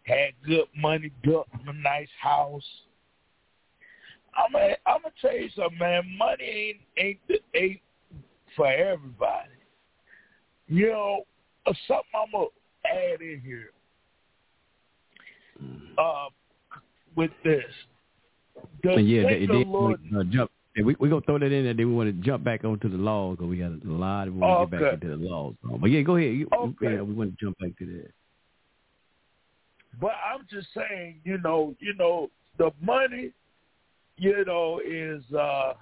[0.04, 2.64] had good money, built a nice house.
[4.36, 6.04] I'm gonna, I'm gonna tell you something, man.
[6.18, 7.82] Money ain't ain't ain't
[8.56, 9.50] for everybody.
[10.68, 11.24] You know,
[11.66, 12.46] something I'm gonna
[12.86, 13.72] add in here
[15.98, 16.28] uh,
[17.16, 17.66] with this.
[18.84, 20.50] The yeah, they, they, Lord, uh, jump.
[20.76, 21.74] yeah, We we gonna throw that in there.
[21.74, 24.26] Then we want to jump back onto the laws because we got a lot.
[24.26, 25.56] We want to get back into the laws.
[25.64, 26.34] But yeah, go ahead.
[26.34, 26.96] You, Okay.
[26.96, 28.12] yeah, we want to jump back to that.
[30.00, 33.32] But I'm just saying, you know, you know, the money,
[34.18, 35.74] you know, is uh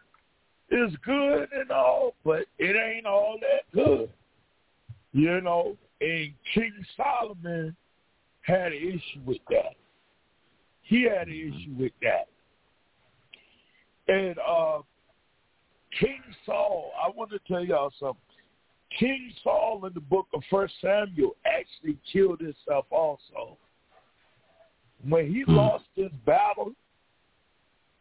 [0.72, 4.10] is good and all, but it ain't all that good.
[5.12, 7.76] You know, and King Solomon
[8.42, 9.76] had an issue with that.
[10.84, 12.28] He had an issue with that.
[14.08, 14.80] And uh
[16.00, 18.22] King Saul, I want to tell y'all something.
[18.98, 23.58] King Saul in the book of First Samuel actually killed himself also.
[25.08, 25.56] When he Hmm.
[25.56, 26.74] lost his battle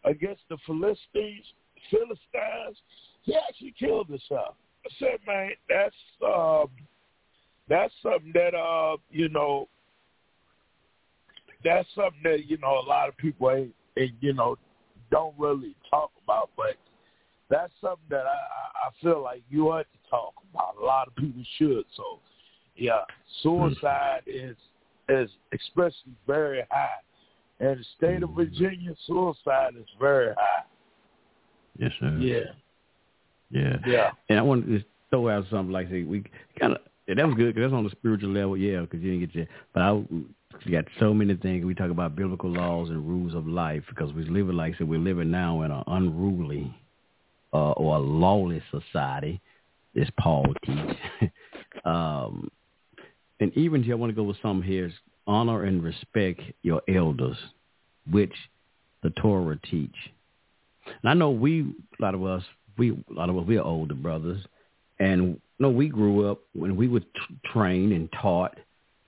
[0.04, 1.52] against the Philistines,
[1.90, 2.82] Philistines,
[3.22, 4.56] he actually killed himself.
[4.84, 6.70] I said, man, that's um,
[7.68, 9.68] that's something that uh, you know,
[11.64, 14.56] that's something that you know a lot of people ain't, ain't you know
[15.10, 16.76] don't really talk about, but
[17.50, 20.76] that's something that I, I I feel like you ought to talk about.
[20.80, 21.84] A lot of people should.
[21.96, 22.20] So,
[22.76, 23.02] yeah,
[23.42, 24.56] suicide is
[25.08, 26.88] is especially very high.
[27.60, 30.64] And the state of Virginia, suicide is very high.
[31.78, 32.16] Yes, sir.
[32.18, 32.40] Yeah,
[33.50, 33.76] Yeah.
[33.86, 34.10] yeah.
[34.28, 36.24] And I wanted to just throw out something like say we
[36.60, 38.80] kind of that was good because that's on the spiritual level, yeah.
[38.80, 39.92] Because you didn't get your, but I
[40.66, 41.64] we got so many things.
[41.64, 44.88] We talk about biblical laws and rules of life because we live like I said
[44.88, 46.74] we're living now in an unruly
[47.52, 49.40] uh, or a lawless society,
[49.98, 51.30] as Paul teach.
[51.84, 52.50] um,
[53.40, 54.92] and even here, I want to go with some here:
[55.26, 57.36] honor and respect your elders,
[58.10, 58.34] which
[59.02, 59.94] the Torah teach.
[60.86, 62.42] And I know we, a lot of us,
[62.76, 64.42] we, a lot of us, we are older brothers,
[64.98, 67.06] and no, we grew up when we were t-
[67.52, 68.56] trained and taught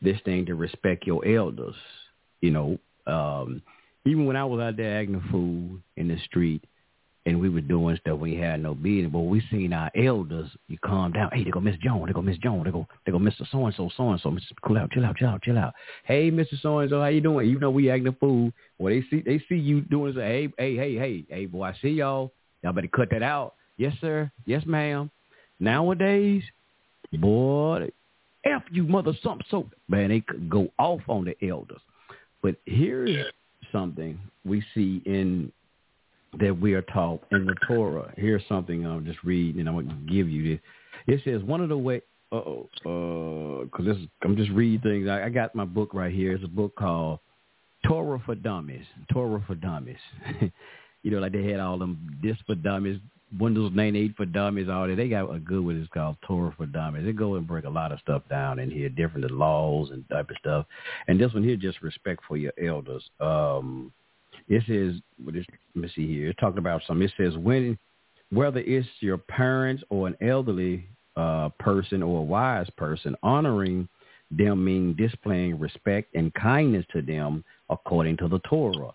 [0.03, 1.75] this thing to respect your elders.
[2.41, 3.63] You know, um,
[4.07, 6.65] even when I was out there acting a fool in the street,
[7.31, 10.77] and we were doing stuff we had no business, but we seen our elders, you
[10.85, 11.31] calm down.
[11.33, 13.49] Hey, they go Miss Jones, they go Miss Jones, they go they go Mr.
[13.51, 14.37] So and so, so and so.
[14.63, 15.73] Cool out, chill out, chill out, chill out.
[16.05, 16.61] Hey, Mr.
[16.61, 17.49] So and so, how you doing?
[17.49, 20.23] Even though we acting a fool, well they see they see you doing this.
[20.23, 22.33] Hey, hey, hey, hey, hey, boy, I see y'all.
[22.63, 23.55] Y'all better cut that out.
[23.77, 24.31] Yes, sir.
[24.45, 25.11] Yes, ma'am.
[25.61, 26.43] Nowadays,
[27.13, 27.89] boy,
[28.45, 31.81] F you mother something so man, they could go off on the elders.
[32.43, 33.27] But here's
[33.71, 35.53] something we see in
[36.39, 38.13] that we are taught in the Torah.
[38.17, 40.61] Here's something I'll just read and I'm gonna give you this.
[41.07, 42.03] It says one of the way
[42.33, 45.09] uh-oh, uh, because this I'm just reading things.
[45.09, 46.33] I, I got my book right here.
[46.33, 47.19] It's a book called
[47.87, 48.87] Torah for Dummies.
[49.13, 49.97] Torah for Dummies.
[51.03, 53.01] you know, like they had all them this for dummies,
[53.39, 54.97] Windows 98 for dummies, all that.
[54.97, 55.81] They got a good one.
[55.81, 57.05] It's called Torah for Dummies.
[57.05, 60.31] They go and break a lot of stuff down in here, different laws and type
[60.31, 60.67] of stuff.
[61.09, 63.09] And this one here, just respect for your elders.
[63.19, 63.93] Um,
[64.51, 65.35] it says, let
[65.77, 66.31] me see here.
[66.31, 67.07] It's talking about something.
[67.07, 67.79] It says when,
[68.31, 70.87] whether it's your parents or an elderly
[71.17, 73.89] uh, person or a wise person, honoring
[74.33, 78.93] them means displaying respect and kindness to them according to the Torah.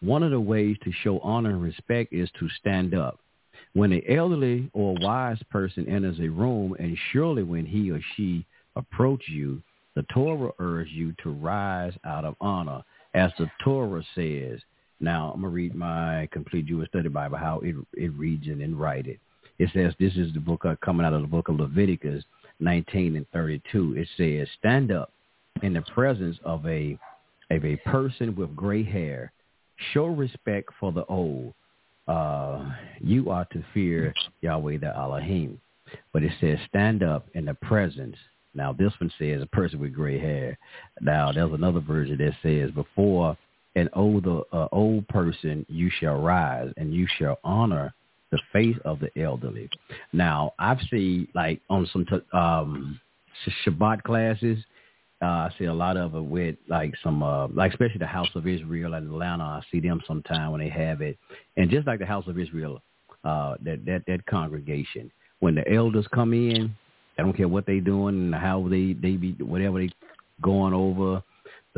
[0.00, 3.18] One of the ways to show honor and respect is to stand up.
[3.72, 8.44] When an elderly or wise person enters a room, and surely when he or she
[8.76, 9.62] approach you,
[9.96, 12.82] the Torah urges you to rise out of honor,
[13.14, 14.60] as the Torah says.
[15.00, 18.76] Now, I'm to read my complete Jewish study Bible, how it, it reads and in
[18.76, 19.20] write it.
[19.58, 22.24] It says, this is the book coming out of the book of Leviticus
[22.60, 23.94] 19 and 32.
[23.96, 25.12] It says, stand up
[25.62, 26.98] in the presence of a,
[27.50, 29.32] of a person with gray hair.
[29.92, 31.54] Show respect for the old
[32.08, 32.64] uh,
[33.00, 35.60] you are to fear Yahweh the Elohim.
[36.12, 38.16] But it says stand up in the presence.
[38.54, 40.58] Now this one says a person with gray hair.
[41.00, 43.36] Now there's another version that says before
[43.78, 47.94] an older uh, old person you shall rise and you shall honor
[48.30, 49.68] the face of the elderly.
[50.12, 53.00] Now I've seen like on some t- um,
[53.64, 54.58] Shabbat classes
[55.20, 58.28] uh, I see a lot of it with like some, uh, like especially the House
[58.36, 59.42] of Israel in Atlanta.
[59.42, 61.18] I see them sometime when they have it,
[61.56, 62.80] and just like the House of Israel,
[63.24, 65.10] uh, that that that congregation
[65.40, 66.74] when the elders come in,
[67.18, 69.90] I don't care what they doing and how they they be whatever they
[70.40, 71.22] going over.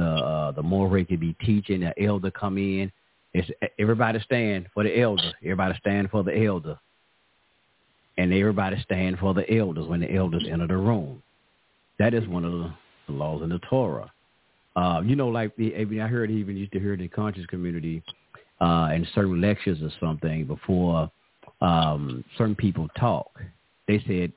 [0.00, 2.90] The uh, the more they could be teaching, the elder come in.
[3.34, 5.30] It's everybody stand for the elder.
[5.42, 6.78] Everybody stand for the elder,
[8.16, 11.22] and everybody stand for the elders when the elders enter the room.
[11.98, 12.72] That is one of the
[13.12, 14.10] laws in the Torah.
[14.74, 18.02] Uh, you know, like the, I heard even used to hear in the conscious community
[18.62, 21.10] uh, in certain lectures or something before
[21.60, 23.30] um, certain people talk.
[23.86, 24.32] They said,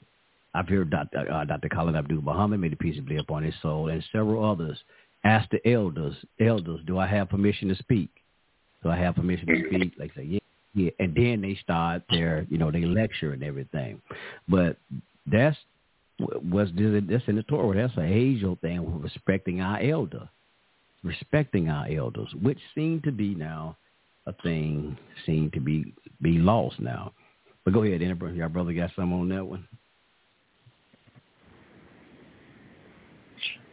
[0.53, 1.31] I've heard Dr.
[1.31, 1.69] Uh, Dr.
[1.69, 4.77] Khalid Abdul Muhammad made a of be upon his soul, and several others
[5.23, 8.09] asked the elders, elders, do I have permission to speak?
[8.83, 9.93] Do I have permission to speak?
[9.97, 10.39] Like say, yeah,
[10.73, 10.91] yeah.
[10.99, 14.01] And then they start their, you know, they lecture and everything.
[14.47, 14.77] But
[15.25, 15.57] that's
[16.19, 17.75] was this in the Torah.
[17.75, 20.29] That's an age-old thing, respecting our elder,
[21.03, 23.77] respecting our elders, which seem to be now
[24.27, 27.13] a thing, seem to be be lost now.
[27.65, 28.31] But go ahead, Amber.
[28.31, 29.67] Your brother got some on that one.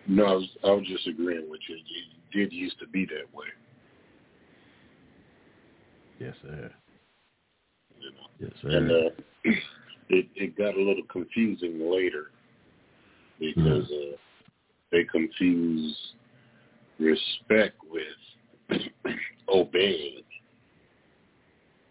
[0.07, 1.77] No, I was, I was just agreeing with you.
[1.77, 3.47] It did used to be that way.
[6.19, 6.71] Yes, sir.
[7.99, 8.27] You know?
[8.39, 8.69] Yes, sir.
[8.69, 9.11] And uh,
[10.11, 12.31] it it got a little confusing later
[13.39, 14.17] because uh,
[14.93, 15.97] they confuse
[16.99, 18.81] respect with
[19.49, 20.23] obeying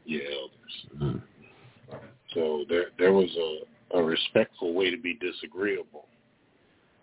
[0.06, 1.02] your elders.
[1.02, 1.22] Mm.
[2.34, 6.06] So there there was a, a respectful way to be disagreeable,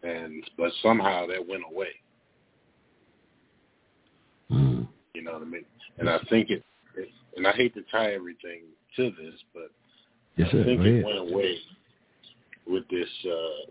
[0.07, 1.89] and but somehow that went away.
[4.51, 4.87] Mm.
[5.15, 5.65] You know what I mean?
[5.99, 6.63] And I think it,
[6.97, 8.63] it and I hate to tie everything
[8.97, 9.71] to this, but
[10.37, 11.57] Yes, I think it went away
[12.67, 13.71] with this uh,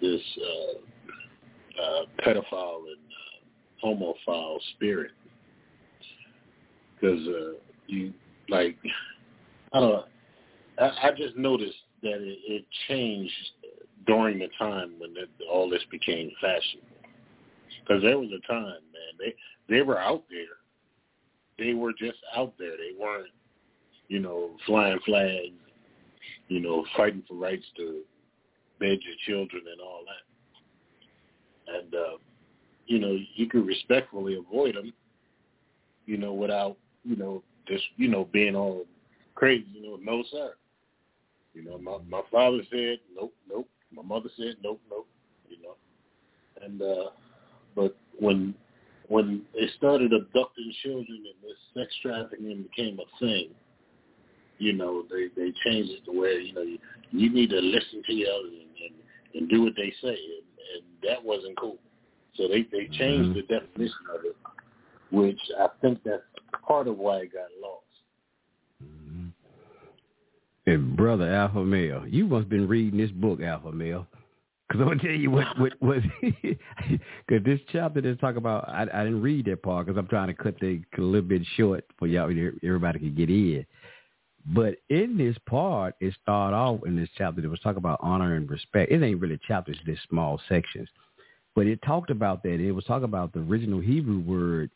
[0.00, 5.12] this uh, uh, pedophile and uh, homophile spirit
[6.94, 7.52] because uh,
[7.86, 8.12] you
[8.48, 8.76] like
[9.72, 10.04] I don't know.
[10.80, 13.32] I, I just noticed that it, it changed
[14.10, 16.86] during the time when the, all this became fashionable.
[17.80, 19.34] Because there was a time, man, they
[19.68, 20.58] they were out there.
[21.58, 22.76] They were just out there.
[22.76, 23.30] They weren't
[24.10, 25.54] you know, flying flags,
[26.48, 28.00] you know, fighting for rights to
[28.80, 31.74] bed your children and all that.
[31.76, 32.16] And, uh,
[32.86, 34.92] you know, you could respectfully avoid them,
[36.06, 38.84] you know, without, you know, just, you know, being all
[39.36, 40.54] crazy, you know, no, sir.
[41.54, 43.68] You know, my, my father said, nope, nope.
[43.94, 45.08] My mother said, nope, nope,
[45.48, 45.76] you know.
[46.62, 47.10] And, uh,
[47.74, 48.54] but when,
[49.08, 53.50] when they started abducting children and this sex trafficking became a thing,
[54.60, 56.78] you know, they they changed it to where you know you,
[57.10, 58.94] you need to listen to your elders and, and
[59.40, 60.44] and do what they say, and,
[60.76, 61.78] and that wasn't cool.
[62.34, 63.34] So they they changed Mhm.
[63.34, 64.36] the definition of it,
[65.10, 66.22] which I think that's
[66.62, 67.86] part of why it got lost.
[70.70, 74.06] And brother Alpha Male, you must have been reading this book, Alpha Male.
[74.68, 76.56] Because I'm going to tell you what, what, because
[77.44, 80.34] this chapter that's talk about, I, I didn't read that part because I'm trying to
[80.34, 82.30] cut the a little bit short for y'all,
[82.62, 83.66] everybody can get in.
[84.54, 87.42] But in this part, it started off in this chapter.
[87.42, 88.92] that was talking about honor and respect.
[88.92, 90.88] It ain't really chapters, it's just small sections.
[91.56, 92.60] But it talked about that.
[92.60, 94.70] It was talking about the original Hebrew word.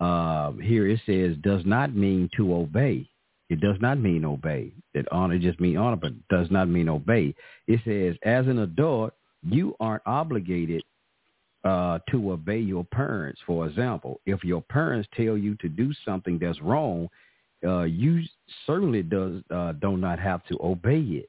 [0.00, 3.08] Uh, here it says does not mean to obey.
[3.50, 4.72] It does not mean obey.
[4.94, 7.34] It honor just mean honor, but does not mean obey.
[7.66, 10.82] It says as an adult, you aren't obligated
[11.64, 13.40] uh, to obey your parents.
[13.46, 17.08] For example, if your parents tell you to do something that's wrong,
[17.66, 18.22] uh, you
[18.66, 21.28] certainly does uh, do not have to obey it.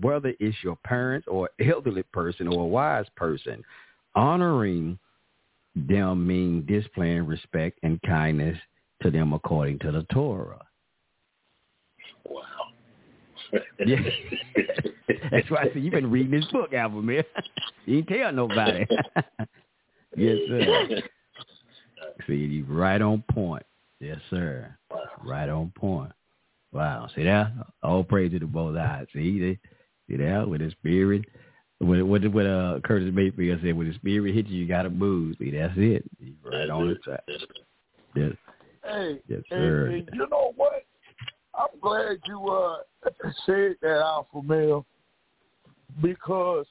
[0.00, 3.64] Whether it's your parents or elderly person or a wise person,
[4.14, 4.98] honoring
[5.74, 8.58] them mean displaying respect and kindness
[9.02, 10.60] to them according to the Torah.
[12.28, 12.42] Wow.
[13.84, 13.98] Yeah.
[15.30, 17.24] That's why I said you've been reading this book, Alvin, man.
[17.86, 18.86] you ain't tell nobody.
[20.16, 21.02] yes, sir.
[22.26, 23.64] See, you right on point.
[24.00, 24.74] Yes, sir.
[25.24, 26.12] Right on point.
[26.72, 27.08] Wow.
[27.14, 27.52] See that?
[27.82, 29.06] All praise to the Most High.
[29.12, 29.58] See, they,
[30.08, 31.24] see that with the spirit.
[31.78, 35.36] What what what uh Curtis Mayfield said, when the spirit hits you, you gotta move.
[35.38, 36.04] See, that's it.
[36.18, 37.24] You right on the track.
[38.14, 38.32] Yes,
[38.84, 39.86] Hey, yes, and, sir.
[39.86, 40.79] and you know what?
[41.54, 42.76] I'm glad you uh
[43.46, 44.84] said that, Alpha Male,
[46.02, 46.66] because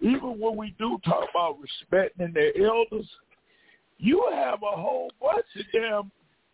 [0.00, 3.08] even when we do talk about respecting the elders,
[3.98, 6.10] you have a whole bunch of damn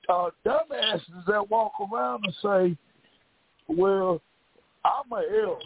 [0.08, 2.78] uh, dumbasses that walk around and say,
[3.68, 4.20] "Well,
[4.84, 5.60] I'm an elder."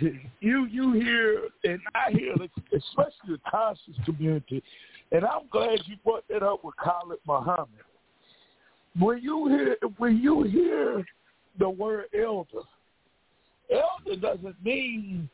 [0.40, 2.34] you you hear and I hear,
[2.74, 4.62] especially the conscious community,
[5.10, 7.68] and I'm glad you brought that up with Khalid Muhammad.
[8.98, 11.04] When you hear when you hear
[11.58, 12.66] the word elder,
[13.70, 15.28] elder doesn't mean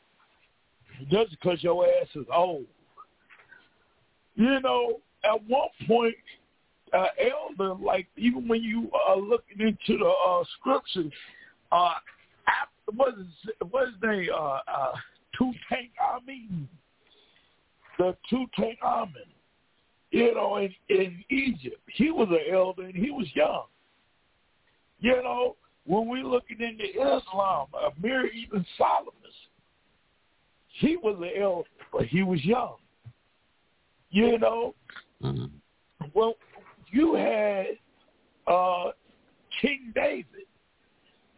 [1.10, 2.66] just because your ass is old.
[4.36, 6.14] You know, at one point,
[6.92, 11.12] uh, elder, like even when you are looking into the uh, scriptures,
[11.72, 11.94] uh,
[12.46, 14.92] after, what is what is they uh, uh,
[15.38, 16.66] Tutankhamun,
[17.98, 19.28] the Tutankhamun,
[20.10, 23.64] you know, in, in Egypt, he was an elder and he was young.
[25.00, 25.56] You know,
[25.86, 29.12] when we're looking into Islam, Amir Ibn Solomon,
[30.80, 32.76] he was an elder, but he was young.
[34.10, 34.74] You know,
[35.22, 35.46] Mm-hmm.
[36.14, 36.34] well,
[36.92, 37.66] you had
[38.46, 38.92] uh,
[39.60, 40.46] King David.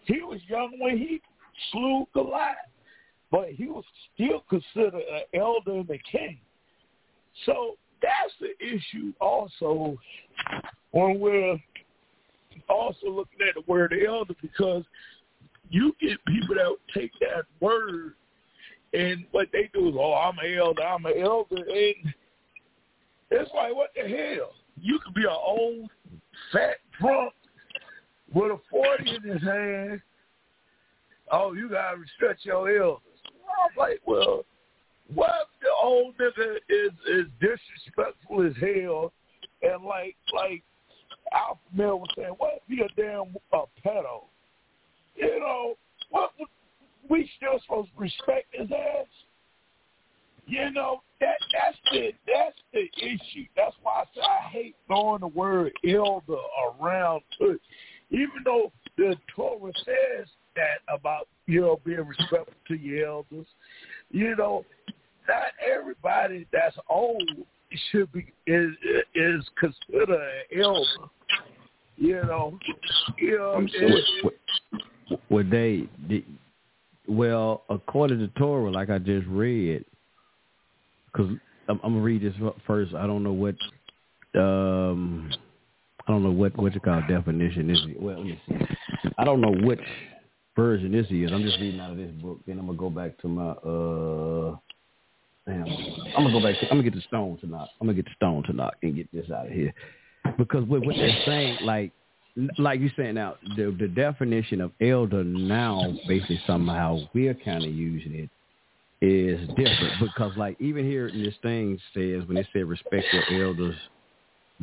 [0.05, 1.23] He was young when he
[1.73, 2.57] slew Goliath,
[3.31, 6.39] but he was still considered an elder and a king.
[7.47, 9.99] So that's the issue also
[10.93, 11.57] when we're
[12.69, 14.85] also looking at the word "the elder because
[15.71, 18.15] you get people that take that word
[18.93, 22.15] and what they do is, oh, I'm an elder, I'm an elder, and
[23.31, 24.53] it's like, what the hell?
[24.81, 25.91] You could be an old,
[26.53, 27.33] fat drunk
[28.35, 30.03] with a 40 in his hand.
[31.31, 33.03] Oh, you got to respect your elders.
[33.37, 34.45] I'm like, well,
[35.15, 39.13] what the old nigga is, is disrespectful as hell
[39.63, 40.63] and like, like
[41.33, 44.25] Alpha Male was saying, what if he a damn uh, pedo?
[45.17, 45.75] You know,
[46.11, 46.31] what
[47.09, 49.07] we still supposed to respect his ass?
[50.47, 53.47] You know, that that's the that's the issue.
[53.57, 56.41] That's why I say I hate throwing the word elder
[56.81, 57.61] around to it.
[58.11, 63.47] Even though the Torah says that about, you know, being respectful to your elders,
[64.11, 64.65] you know,
[65.29, 67.23] not everybody that's old
[67.91, 68.71] should be is
[69.15, 71.11] is considered an elder.
[71.97, 72.59] You know,
[73.19, 76.25] you know, I'm it's- What, what they, the,
[77.07, 79.85] well, according to Torah, like I just read,
[81.13, 81.31] because
[81.69, 82.35] I'm, I'm gonna read this
[82.67, 82.95] first.
[82.95, 83.55] I don't know what,
[84.41, 85.31] um,
[86.07, 87.97] I don't know what what you call definition this is.
[87.99, 88.55] Well, let me see.
[89.19, 89.81] I don't know which
[90.57, 91.31] version this is.
[91.33, 92.39] I'm just reading out of this book.
[92.47, 94.57] Then I'm gonna go back to my uh.
[95.53, 96.59] I'm gonna go back.
[96.61, 97.69] To, I'm gonna get the Stone Tanach.
[97.81, 99.73] I'm gonna get the Stone Tanach and get this out of here
[100.39, 101.93] because what, what they're saying, like
[102.59, 107.73] like you saying now, the the definition of elder now, basically somehow we're kind of
[107.73, 108.31] using it
[109.05, 113.47] is different because like even here in this thing says when it said respect your
[113.47, 113.77] elders.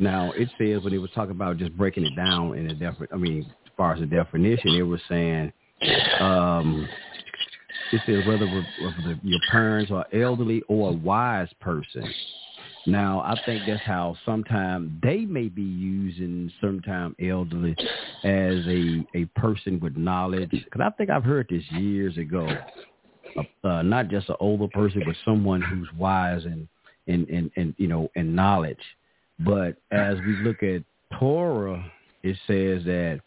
[0.00, 3.12] Now it says when it was talking about just breaking it down in a different.
[3.12, 5.52] I mean, as far as the definition, it was saying.
[6.20, 6.88] um
[7.90, 12.14] it says whether, whether your parents are elderly or a wise person.
[12.86, 17.76] Now, I think that's how sometimes they may be using sometimes elderly
[18.24, 20.50] as a a person with knowledge.
[20.64, 22.48] Because I think I've heard this years ago.
[23.36, 26.66] Uh, uh, not just an older person, but someone who's wise and
[27.06, 28.78] and and, and you know and knowledge.
[29.38, 30.82] But as we look at
[31.18, 31.84] Torah,
[32.22, 33.20] it says that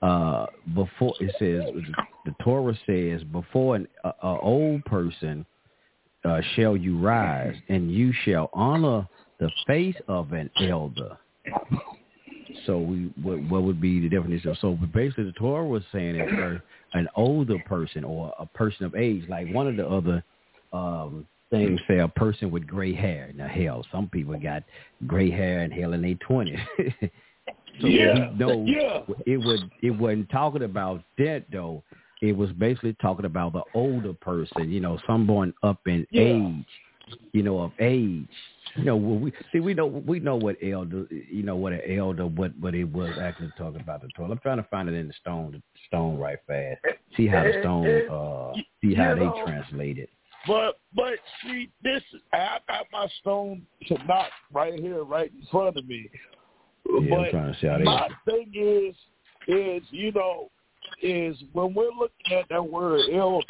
[0.00, 1.64] uh, before it says
[2.28, 5.46] the Torah says before an a, a old person
[6.24, 9.08] uh, shall you rise, and you shall honor
[9.40, 11.16] the face of an elder.
[12.66, 14.56] So we what, what would be the definition?
[14.60, 16.62] So basically, the Torah was saying that for
[16.94, 20.22] an older person or a person of age, like one of the other
[20.72, 23.32] um, things say a person with gray hair.
[23.34, 24.64] Now, hell, some people got
[25.06, 26.58] gray hair and hell in their twenties.
[27.80, 29.00] so Yeah, know yeah.
[29.24, 31.82] it would it wasn't talking about that though.
[32.20, 36.22] It was basically talking about the older person, you know, someone up in Yeah.
[36.22, 36.66] age,
[37.32, 38.28] you know, of age.
[38.74, 42.26] You know, we see we know we know what elder, you know, what an elder,
[42.26, 44.30] what what it was actually talking about the Torah.
[44.30, 46.80] I'm trying to find it in the stone, the stone right fast.
[47.16, 50.10] See how the stone, eh, eh, uh, eh, see how You they know, translate it.
[50.46, 55.76] But but see this I got my stone to knock right here, right in front
[55.76, 56.08] of me.
[57.00, 57.84] Yeah, I'm trying to see how they.
[57.84, 58.94] my thing is
[59.48, 60.50] is, you know,
[61.02, 63.44] is when we're looking at that word elder,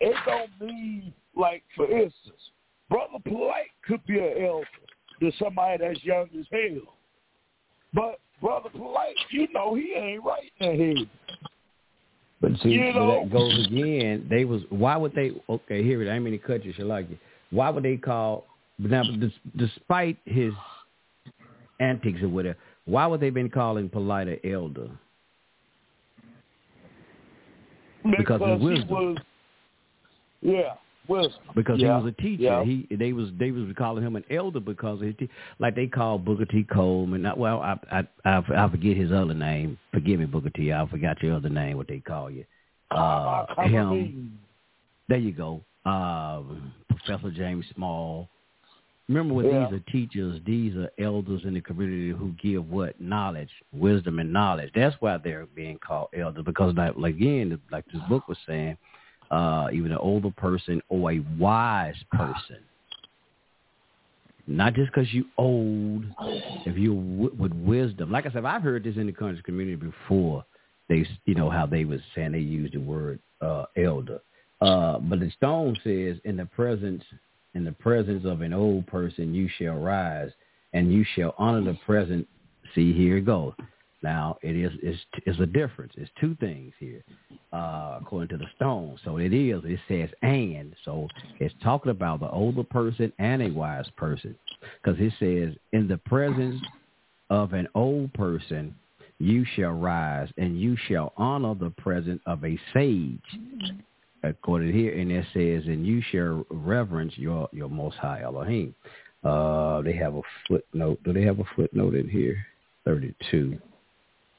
[0.00, 2.50] it don't mean like for instance,
[2.88, 4.66] Brother Polite could be an elder
[5.20, 6.94] to somebody that's young as hell.
[7.94, 11.08] But Brother Polite, you know, he ain't right in head.
[12.40, 14.26] But see, You know- that goes again.
[14.28, 15.32] They was why would they?
[15.48, 16.10] Okay, here it.
[16.10, 17.18] I mean to cut you, Shalaki.
[17.50, 18.46] Why would they call?
[18.78, 19.02] But now,
[19.56, 20.52] despite his
[21.80, 24.90] antics or whatever, why would they been calling Polite an elder?
[28.16, 28.88] Because of he wisdom.
[28.90, 29.16] was
[30.42, 30.74] Yeah,
[31.08, 31.40] wisdom.
[31.54, 32.42] Because Yeah, he was a teacher.
[32.42, 32.64] yeah.
[32.64, 35.86] He they was they was calling him an elder because of his te- like they
[35.86, 36.64] called Booker T.
[36.64, 37.22] Coleman.
[37.22, 39.78] Not, well, I, I I I forget his other name.
[39.92, 40.72] Forgive me, Booker T.
[40.72, 41.76] I forgot your other name.
[41.76, 42.44] What they call you?
[42.90, 44.38] Uh, him.
[45.08, 45.64] There you go.
[45.84, 48.28] Um, Professor James Small.
[49.08, 49.64] Remember when Yeah.
[49.66, 53.00] these are teachers, these are elders in the community who give what?
[53.00, 54.72] Knowledge, wisdom and knowledge.
[54.74, 58.76] That's why they're being called elders because like, like again, like this book was saying,
[59.30, 62.58] uh, even an older person or a wise person.
[64.48, 66.04] Not just because you old,
[66.64, 68.10] if you w- with wisdom.
[68.10, 70.44] Like I said, I've heard this in the country community before.
[70.88, 74.20] They, s- you know, how they was saying they used the word uh, elder.
[74.60, 77.02] Uh, but the stone says, in the presence,
[77.56, 80.30] in the presence of an old person, you shall rise,
[80.74, 82.28] and you shall honor the present.
[82.74, 83.54] See, here it goes.
[84.02, 85.94] Now it is is is a difference.
[85.96, 87.02] It's two things here,
[87.52, 88.98] uh, according to the stone.
[89.04, 89.62] So it is.
[89.64, 90.76] It says and.
[90.84, 91.08] So
[91.40, 94.36] it's talking about the older person and a wise person,
[94.82, 96.60] because it says in the presence
[97.30, 98.74] of an old person,
[99.18, 103.18] you shall rise, and you shall honor the presence of a sage
[104.22, 108.74] according here, and it says, and you shall reverence your your Most High Elohim.
[109.24, 111.00] Uh, they have a footnote.
[111.04, 112.36] Do they have a footnote in here?
[112.84, 113.58] Thirty-two.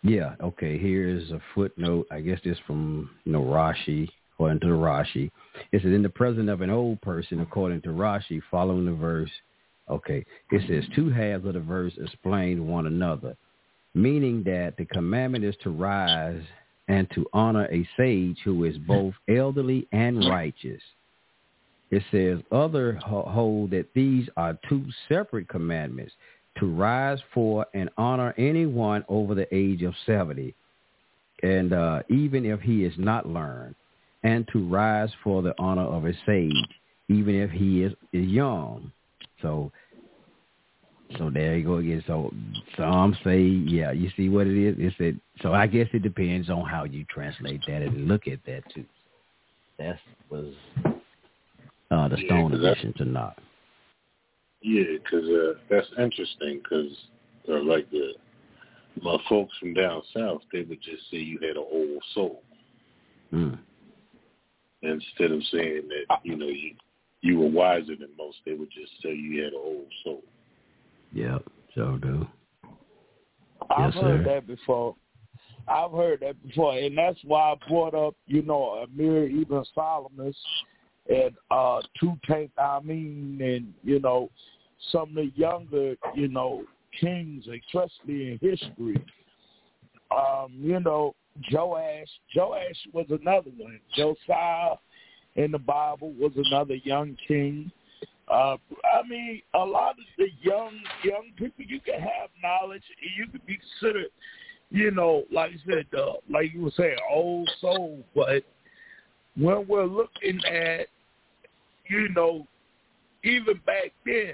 [0.04, 0.36] Yeah.
[0.42, 0.78] Okay.
[0.78, 2.08] Here is a footnote.
[2.12, 5.30] I guess this from you know Rashi, according to the Rashi.
[5.72, 9.32] It says, in the presence of an old person, according to Rashi, following the verse.
[9.90, 10.26] Okay.
[10.52, 13.36] It says two halves of the verse explain one another,
[13.94, 16.44] meaning that the commandment is to rise
[16.88, 20.82] and to honor a sage who is both elderly and righteous.
[21.92, 26.14] It says other hold that these are two separate commandments
[26.60, 30.54] to rise for and honor anyone over the age of 70
[31.44, 33.76] and uh, even if he is not learned
[34.24, 36.52] and to rise for the honor of a sage
[37.10, 38.92] even if he is, is young.
[39.42, 39.72] So
[41.18, 42.04] so there you go again.
[42.08, 42.34] So
[42.78, 44.76] some say, yeah, you see what it is?
[44.78, 45.16] It's it.
[45.42, 48.86] So I guess it depends on how you translate that and look at that too.
[49.80, 50.54] That was
[51.92, 53.38] uh, the Yeah, stone that- edition to not.
[54.62, 56.60] Yeah, because uh, that's interesting.
[56.64, 56.92] Because
[57.48, 58.14] uh, like the
[59.02, 62.42] my folks from down south, they would just say you had an old soul
[63.34, 63.60] Mm.
[64.82, 66.74] instead of saying that you know you
[67.22, 68.38] you were wiser than most.
[68.46, 70.24] They would just say you had an old soul.
[71.14, 71.44] Yep,
[71.76, 72.28] so do.
[73.70, 74.24] I've Yes, heard sir.
[74.26, 74.96] that before.
[75.68, 80.34] I've heard that before, and that's why I brought up, you know, Amir Ibn Solomon
[81.10, 84.30] and uh, Tutankhamun, and you know,
[84.92, 86.64] some of the younger, you know,
[87.00, 89.04] kings, especially in history.
[90.12, 91.16] Um, you know,
[91.52, 92.08] Joash.
[92.36, 93.80] Joash was another one.
[93.96, 94.76] Josiah
[95.36, 97.72] in the Bible was another young king.
[98.30, 98.58] Uh,
[98.94, 100.74] I mean, a lot of the young
[101.04, 104.10] young people, you can have knowledge, and you can be considered,
[104.70, 108.04] you know, like you said, uh, like you were saying, old soul.
[108.14, 108.44] But
[109.38, 110.88] when we're looking at,
[111.90, 112.46] you know,
[113.24, 114.34] even back then,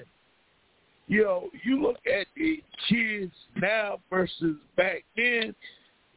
[1.07, 5.53] you know, you look at the kids now versus back then,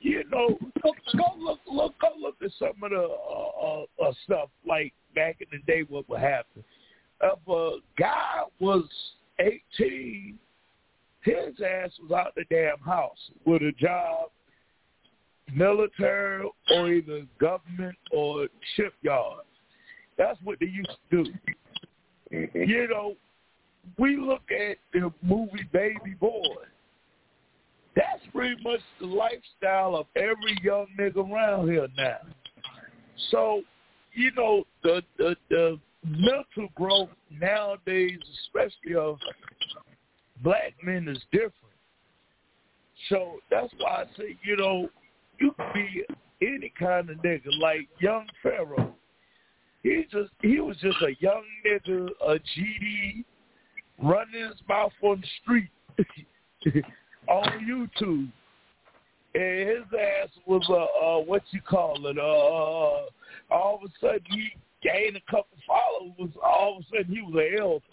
[0.00, 4.12] you know, go, go look, look, go look at some of the uh, uh, uh,
[4.24, 5.84] stuff like back in the day.
[5.86, 6.64] What would happen
[7.22, 8.84] if a guy was
[9.38, 10.38] eighteen?
[11.22, 14.30] His ass was out the damn house with a job,
[15.52, 19.42] military or either government or shipyard.
[20.16, 21.32] That's what they used to do.
[22.30, 23.16] You know,
[23.98, 26.40] we look at the movie Baby Boy.
[27.96, 32.18] That's pretty much the lifestyle of every young nigga around here now.
[33.30, 33.62] So,
[34.12, 39.18] you know, the the, the mental growth nowadays, especially of
[40.42, 41.52] black men, is different.
[43.08, 44.88] So that's why I say, you know,
[45.38, 46.04] you can be
[46.42, 48.94] any kind of nigga, like young Pharaoh.
[49.82, 53.24] He just he was just a young nigga, a GD,
[54.02, 55.70] running his mouth on the street
[57.28, 58.30] on YouTube.
[59.34, 62.18] And his ass was a what you call it?
[62.18, 64.48] Uh, all of a sudden he
[64.82, 66.34] gained a couple followers.
[66.42, 67.84] All of a sudden he was an elder.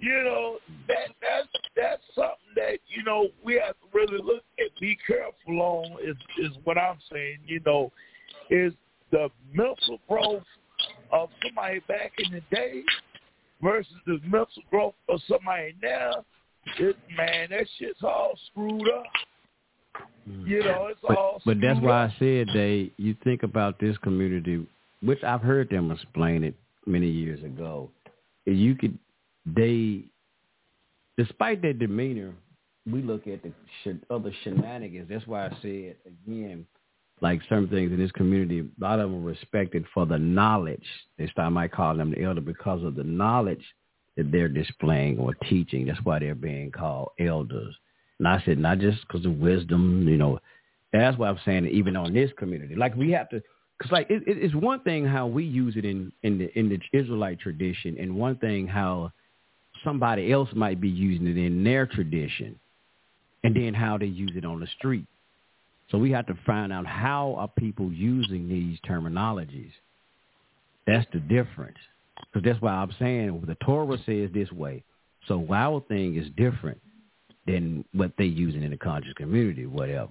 [0.00, 4.80] You know that that's that's something that you know we have to really look at,
[4.80, 5.98] be careful on.
[6.02, 7.38] Is is what I'm saying.
[7.46, 7.90] You know,
[8.48, 8.72] is
[9.10, 10.44] the mental growth
[11.12, 12.82] of somebody back in the day
[13.62, 16.24] versus the mental growth of somebody now,
[16.78, 19.04] it, man, that shit's all screwed up.
[20.28, 20.46] Mm.
[20.46, 21.42] You know, it's but, all.
[21.44, 22.10] But that's screwed why up.
[22.10, 22.92] I said they.
[22.96, 24.66] You think about this community,
[25.02, 26.54] which I've heard them explain it
[26.86, 27.90] many years ago.
[28.46, 28.98] You could,
[29.46, 30.04] they,
[31.16, 32.34] despite their demeanor,
[32.90, 33.52] we look at the
[33.84, 35.08] sh- other shenanigans.
[35.10, 36.66] That's why I said again,
[37.20, 40.84] like certain things in this community, a lot of them are respected for the knowledge.
[41.18, 43.64] This time I might call them the elder because of the knowledge
[44.16, 45.86] that they're displaying or teaching.
[45.86, 47.74] That's why they're being called elders.
[48.18, 50.40] And I said, not just because of wisdom, you know.
[50.92, 53.42] That's why I'm saying even on this community, like we have to,
[53.78, 56.68] because like it, it, it's one thing how we use it in in the in
[56.68, 59.12] the Israelite tradition, and one thing how
[59.84, 62.58] somebody else might be using it in their tradition,
[63.44, 65.06] and then how they use it on the street.
[65.90, 69.72] So we have to find out how are people using these terminologies.
[70.86, 71.78] That's the difference.
[72.32, 74.82] Because that's why I'm saying the Torah says this way.
[75.28, 76.80] So our thing is different
[77.46, 80.10] than what they using in the conscious community, whatever.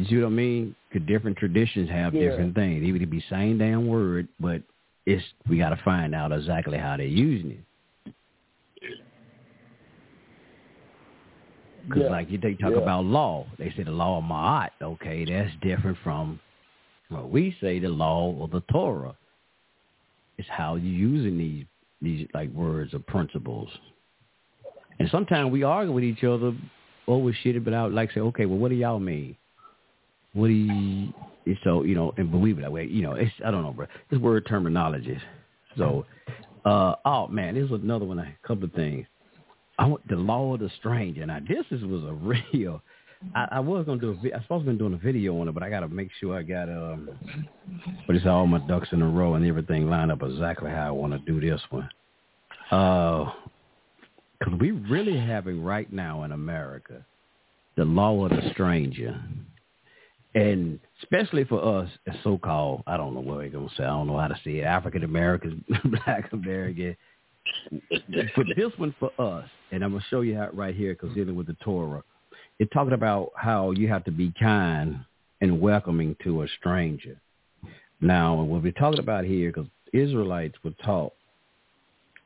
[0.00, 0.74] You see what I mean?
[0.90, 2.30] 'Cause different traditions have Yeah.
[2.30, 2.82] different things.
[2.82, 4.62] Even it be same damn word, but
[5.04, 8.14] it's we got to find out exactly how they're using it.
[11.86, 12.10] Because Yeah.
[12.10, 12.78] like you they talk Yeah.
[12.78, 14.70] about law, they say the law of Ma'at.
[14.80, 16.40] Okay, that's different from
[17.10, 19.14] what we say the law of the Torah.
[20.38, 21.66] It's how you using these
[22.00, 23.78] these like words or principles.
[24.98, 26.54] And sometimes we argue with each other
[27.06, 29.36] oh, over shit, but I would like say, okay, well, what do y'all mean?
[30.32, 31.12] What do you?
[31.64, 32.86] So you know, and believe it that way.
[32.86, 33.86] You know, it's I don't know, bro.
[34.10, 35.18] It's word terminology.
[35.76, 36.04] So,
[36.64, 38.18] uh, oh man, this was another one.
[38.18, 39.06] A couple of things.
[39.78, 41.24] I want the law of the stranger.
[41.26, 42.12] Now this is was a
[42.52, 42.82] real.
[43.34, 44.36] I, I was gonna do a.
[44.36, 46.38] I supposed to be doing a video on it, but I got to make sure
[46.38, 47.10] I got um.
[48.06, 50.90] But it's all my ducks in a row and everything lined up exactly how I
[50.90, 51.88] want to do this one.
[52.70, 53.32] Uh,
[54.38, 57.04] because we really having right now in America
[57.76, 59.20] the law of the stranger,
[60.34, 61.88] and especially for us
[62.22, 63.84] so-called, I don't know what we're gonna say.
[63.84, 64.64] I don't know how to say it.
[64.64, 66.96] African Americans, Black American.
[67.90, 71.34] But this one for us, and I'm gonna show you how right here because dealing
[71.34, 72.02] with the Torah,
[72.58, 75.00] it's talking about how you have to be kind
[75.40, 77.16] and welcoming to a stranger.
[78.00, 81.12] Now, what we're talking about here, because Israelites were taught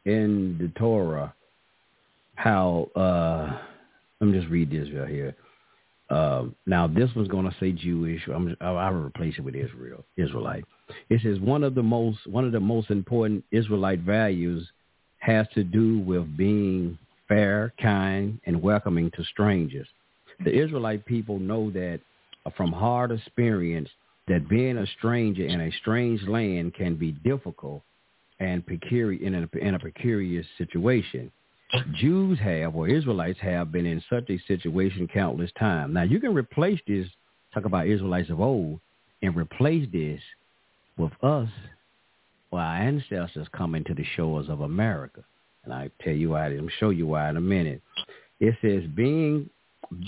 [0.05, 1.35] in the Torah
[2.37, 3.59] how uh
[4.21, 5.35] let me just read this right here.
[6.11, 8.21] Uh, now this one's going to say Jewish.
[8.29, 10.65] I'm, I'll, I'll replace it with Israel, Israelite.
[11.09, 14.69] It says one of the most one of the most important Israelite values
[15.19, 19.89] has to do with being fair, kind, and welcoming to strangers.
[20.45, 22.01] The Israelite people know that
[22.57, 23.89] from hard experience
[24.29, 27.83] that being a stranger in a strange land can be difficult
[28.41, 31.31] and precarious in in a precarious situation.
[31.95, 35.95] Jews have or Israelites have been in such a situation countless times.
[35.95, 37.07] Now you can replace this,
[37.53, 38.81] talk about Israelites of old,
[39.23, 40.21] and replace this
[40.97, 41.49] with us
[42.51, 45.25] or our ancestors coming to the shores of America.
[45.65, 47.83] And I tell you why, I'm show you why in a minute.
[48.41, 49.49] It says being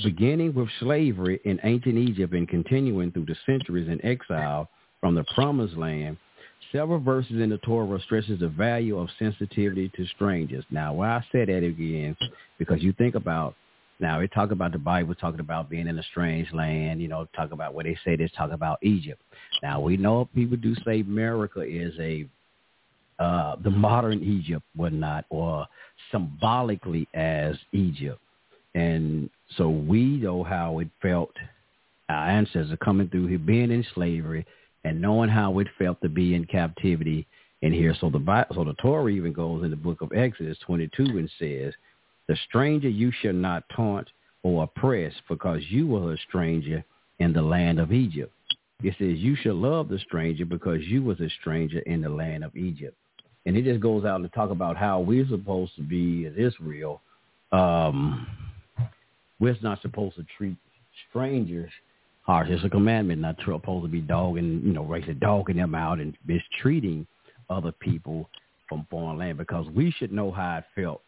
[0.02, 4.68] beginning with slavery in ancient Egypt and continuing through the centuries in exile
[5.00, 6.16] from the promised land,
[6.76, 10.64] several verses in the Torah stresses the value of sensitivity to strangers.
[10.70, 12.14] Now, why I say that again,
[12.58, 13.54] because you think about
[13.98, 17.26] Now we talk about the Bible talking about being in a strange land, you know,
[17.34, 19.22] talk about what they say they talk about Egypt.
[19.62, 22.28] Now we know people do say America is a
[23.18, 25.66] uh the modern Egypt, whatnot, or
[26.12, 28.20] symbolically as Egypt.
[28.74, 31.32] And so we know how it felt
[32.10, 34.44] our ancestors coming through here being in slavery
[34.86, 37.26] and knowing how it felt to be in captivity
[37.62, 37.92] in here.
[38.00, 41.74] So the so the Torah even goes in the book of Exodus 22 and says,
[42.28, 44.08] "The stranger you shall not taunt
[44.44, 46.84] or oppress, because you were a stranger
[47.18, 48.32] in the land of Egypt."
[48.80, 52.44] It says, "You shall love the stranger, because you was a stranger in the land
[52.44, 52.96] of Egypt."
[53.44, 57.02] And it just goes out to talk about how we're supposed to be as Israel.
[57.50, 58.28] Um,
[59.40, 60.56] we're not supposed to treat
[61.08, 61.72] strangers
[62.26, 62.48] harsh.
[62.50, 66.00] It's a commandment not to supposed to be dogging, you know, racially dogging them out
[66.00, 67.06] and mistreating
[67.48, 68.28] other people
[68.68, 71.02] from foreign land because we should know how it felt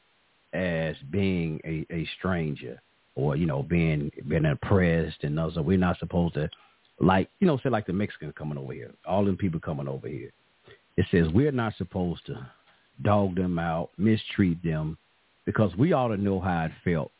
[0.53, 2.81] as being a, a stranger
[3.17, 6.49] or, you know, being being oppressed and also we're not supposed to
[7.01, 10.09] like, you know, say like the Mexicans coming over here, all them people coming over
[10.09, 10.31] here.
[10.97, 12.49] It says we're not supposed to
[13.03, 14.97] dog them out, mistreat them
[15.47, 17.11] because we ought to know how it felt,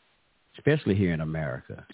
[0.57, 1.85] especially here in America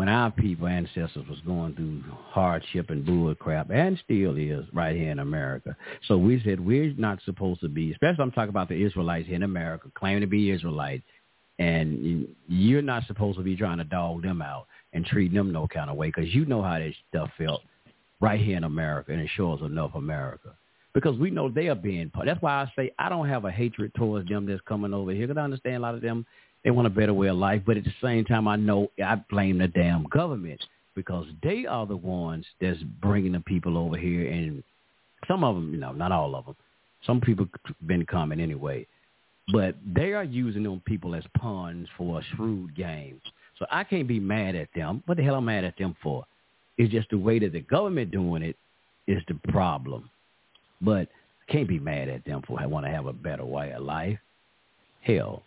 [0.00, 4.96] when our people, ancestors, was going through hardship and bull crap, and still is right
[4.96, 5.76] here in America.
[6.08, 9.36] So we said we're not supposed to be, especially I'm talking about the Israelites here
[9.36, 11.02] in America, claiming to be Israelites,
[11.58, 15.68] and you're not supposed to be trying to dog them out and treat them no
[15.68, 17.60] kind of way because you know how that stuff felt
[18.22, 20.54] right here in America, and it shows enough America.
[20.94, 23.92] Because we know they are being, that's why I say I don't have a hatred
[23.94, 25.26] towards them that's coming over here.
[25.26, 26.24] Because I understand a lot of them
[26.64, 29.16] they want a better way of life, but at the same time, I know I
[29.30, 30.62] blame the damn government
[30.94, 34.62] because they are the ones that's bringing the people over here, and
[35.26, 36.56] some of them, you know, not all of them.
[37.06, 37.46] Some people
[37.86, 38.86] been coming anyway,
[39.52, 43.22] but they are using them people as pawns for a shrewd games.
[43.58, 45.02] So I can't be mad at them.
[45.06, 46.26] What the hell I'm mad at them for?
[46.76, 48.56] It's just the way that the government doing it
[49.06, 50.10] is the problem.
[50.80, 51.08] But
[51.48, 54.18] I can't be mad at them for want to have a better way of life.
[55.02, 55.42] Hell,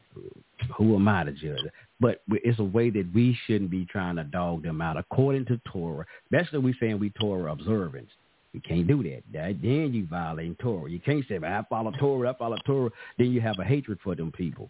[0.77, 1.59] who am I to judge?
[1.99, 5.59] But it's a way that we shouldn't be trying to dog them out according to
[5.71, 6.05] Torah.
[6.25, 8.09] Especially we saying we Torah observance.
[8.53, 9.23] You can't do that.
[9.33, 10.89] that then you violate Torah.
[10.89, 12.91] You can't say, I follow Torah, I follow Torah.
[13.17, 14.69] Then you have a hatred for them people.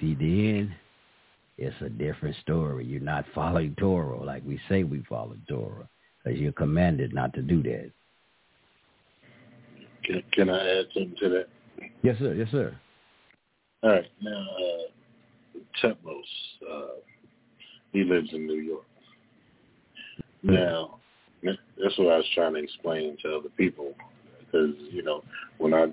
[0.00, 0.74] See, then
[1.56, 2.86] it's a different story.
[2.86, 5.88] You're not following Torah like we say we follow Torah
[6.22, 7.90] because you're commanded not to do that.
[10.04, 11.46] Can, can I add something to that?
[12.02, 12.34] Yes, sir.
[12.34, 12.76] Yes, sir.
[13.82, 14.10] All right.
[14.20, 16.22] Now, uh, Tetmos,
[16.68, 17.00] uh,
[17.92, 18.84] he lives in New York.
[20.42, 20.98] Now,
[21.42, 23.94] that's what I was trying to explain to other people
[24.40, 25.22] because, you know,
[25.58, 25.86] when I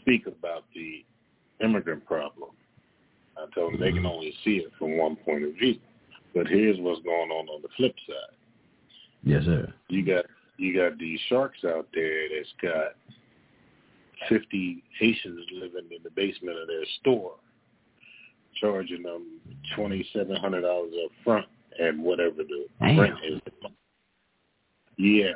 [0.00, 1.04] speak about the
[1.64, 2.50] immigrant problem,
[3.36, 5.76] I tell them they can only see it from one point of view.
[6.34, 8.36] But here's what's going on on the flip side.
[9.24, 9.72] Yes, sir.
[9.88, 10.24] You got
[10.58, 12.94] you got these sharks out there that's got
[14.28, 17.34] 50 Haitians living in the basement of their store,
[18.60, 19.40] charging them
[19.76, 21.46] $2,700 up front
[21.78, 23.00] and whatever the Damn.
[23.00, 23.40] rent is.
[24.98, 25.32] Yeah.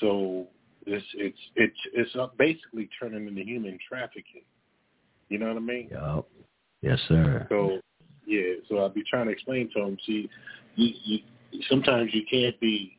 [0.00, 0.46] So
[0.86, 4.42] it's it's it's it's basically turning into human trafficking.
[5.28, 5.88] You know what I mean?
[5.90, 6.26] Yep.
[6.82, 7.46] Yes, sir.
[7.48, 7.80] So
[8.26, 9.98] yeah, so I'll be trying to explain to them.
[10.06, 10.28] See,
[10.76, 12.97] you, you sometimes you can't be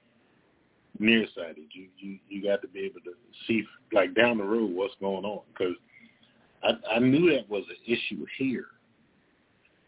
[0.99, 1.65] nearsighted.
[1.71, 3.13] You you you got to be able to
[3.47, 5.75] see like down the road what's going on because
[6.63, 8.65] I I knew that was an issue here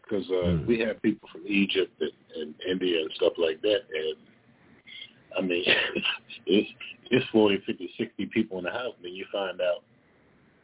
[0.02, 0.66] because uh, Mm.
[0.66, 4.16] we have people from Egypt and, and India and stuff like that, and
[5.38, 5.64] I mean
[6.46, 6.68] it's
[7.10, 9.84] it's forty, fifty, sixty people in the house, and then you find out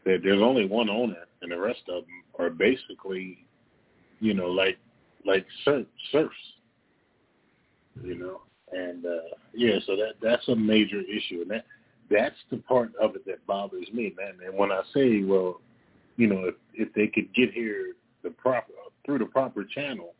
[0.04, 3.46] that there's only one owner, and the rest of them are basically,
[4.20, 4.78] you know, like
[5.24, 6.34] like serfs,
[8.02, 8.40] you know
[8.72, 11.64] and uh yeah so that that's a major issue and that
[12.10, 15.60] that's the part of it that bothers me man and when i say well
[16.16, 17.92] you know if if they could get here
[18.22, 18.72] the proper
[19.04, 20.14] through the proper channels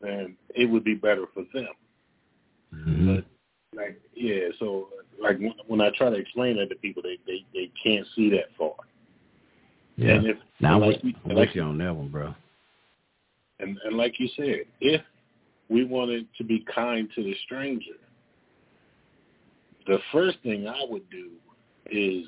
[0.00, 1.68] then it would be better for them
[2.72, 3.16] Mm-hmm.
[3.16, 3.24] but
[3.76, 4.88] like yeah so
[5.20, 8.30] like when, when i try to explain that to people they they they can't see
[8.30, 8.74] that far
[9.96, 10.14] Yeah.
[10.14, 12.32] and if now I'm like, with, I'm like with you on that one, bro.
[13.58, 15.02] and and like you said, if
[15.70, 17.92] we wanted to be kind to the stranger,
[19.86, 21.30] the first thing I would do
[21.90, 22.26] is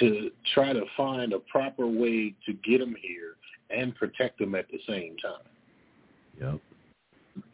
[0.00, 3.36] to try to find a proper way to get them here
[3.70, 5.46] and protect them at the same time.
[6.40, 6.60] Yep.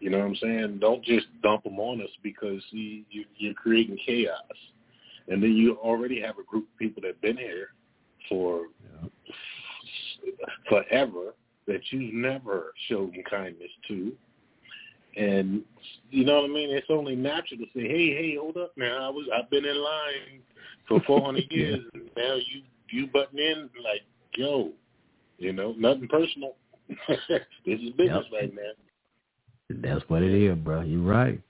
[0.00, 0.78] You know what I'm saying?
[0.80, 4.34] Don't just dump them on us because you, you, you're creating chaos.
[5.28, 7.68] And then you already have a group of people that have been here
[8.28, 8.66] for
[10.68, 11.34] forever
[11.66, 14.12] that you've never showed them kindness to.
[15.16, 15.62] And
[16.10, 16.70] you know what I mean?
[16.70, 19.06] It's only natural to say, "Hey, hey, hold up now.
[19.06, 20.42] I was I've been in line
[20.86, 24.02] for 400 years, and now you you butting in like,
[24.36, 24.72] yo,
[25.38, 26.54] you know, nothing personal.
[26.88, 28.42] this is business Yep.
[28.42, 28.72] right now."
[29.70, 30.82] That's what it is, bro.
[30.82, 31.40] You're right.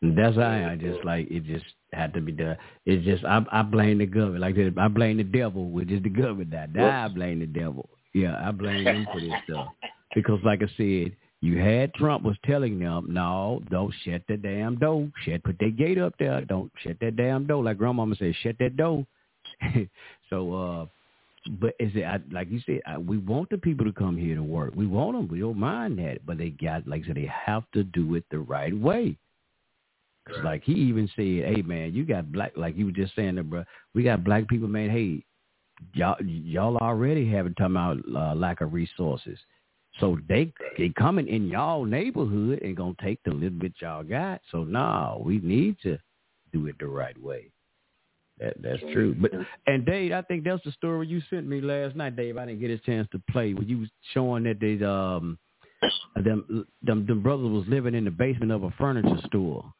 [0.00, 1.44] And that's how I, just like it.
[1.44, 2.56] Just had to be done.
[2.86, 4.40] It's just I I blame the government.
[4.40, 6.50] Like I blame the devil, which is the government.
[6.50, 7.88] That I blame the devil.
[8.14, 9.68] Yeah, I blame them for this stuff
[10.14, 14.76] because, like I said, you had Trump was telling them, no, don't shut the damn
[14.78, 15.10] door.
[15.24, 16.42] Shut, put that gate up there.
[16.42, 17.64] Don't shut that damn door.
[17.64, 19.04] Like grandmama said, shut that door.
[20.30, 20.86] so, uh,
[21.60, 22.80] but is it I, like you said?
[22.86, 24.74] I, we want the people to come here to work.
[24.76, 25.26] We want them.
[25.26, 28.24] We don't mind that, but they got like I said, they have to do it
[28.30, 29.16] the right way.
[30.24, 33.34] 'Cause like he even said, "Hey man, you got black like you were just saying
[33.34, 33.64] there, bro.
[33.92, 34.88] We got black people, man.
[34.88, 35.24] Hey,
[35.94, 39.38] y'all y'all already having talking about uh, lack of resources,
[40.00, 44.40] so they they coming in y'all neighborhood and gonna take the little bit y'all got.
[44.50, 45.98] So nah, we need to
[46.52, 47.50] do it the right way.
[48.38, 49.14] That that's true.
[49.18, 49.32] But
[49.66, 52.38] and Dave, I think that's the story you sent me last night, Dave.
[52.38, 53.54] I didn't get a chance to play.
[53.54, 55.38] When you was showing that they um
[56.16, 59.72] them them them brothers was living in the basement of a furniture store.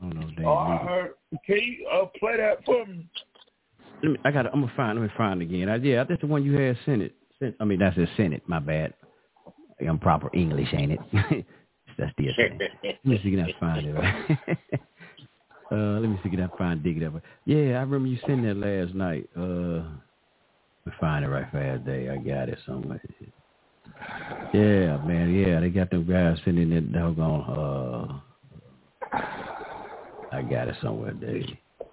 [0.00, 0.46] I don't know if.
[0.46, 1.10] Oh, I heard.
[1.46, 3.08] Can you uh, play that for me?
[4.02, 4.46] Let me, I got.
[4.46, 4.98] I'm gonna find.
[4.98, 5.68] Let me find it again.
[5.68, 7.14] I, yeah, that's the one you had sent it.
[7.38, 8.42] Sent, I mean, that's a Senate.
[8.46, 8.94] My bad.
[9.86, 11.00] I'm proper English, ain't it?
[11.98, 12.58] that's the thing.
[12.82, 13.92] Let me see if I can find it.
[13.92, 14.38] Right?
[15.72, 17.14] uh, let me see if I can find dig it up.
[17.46, 19.28] Yeah, I remember you sending that last night.
[19.36, 19.82] Uh,
[20.84, 22.10] let me find it right fast, Dave.
[22.10, 23.00] I got it somewhere.
[24.52, 25.32] Yeah, man.
[25.34, 28.20] Yeah, they got them guys sending that doggone.
[29.12, 29.16] Uh,
[30.32, 31.46] I got it somewhere, Dave.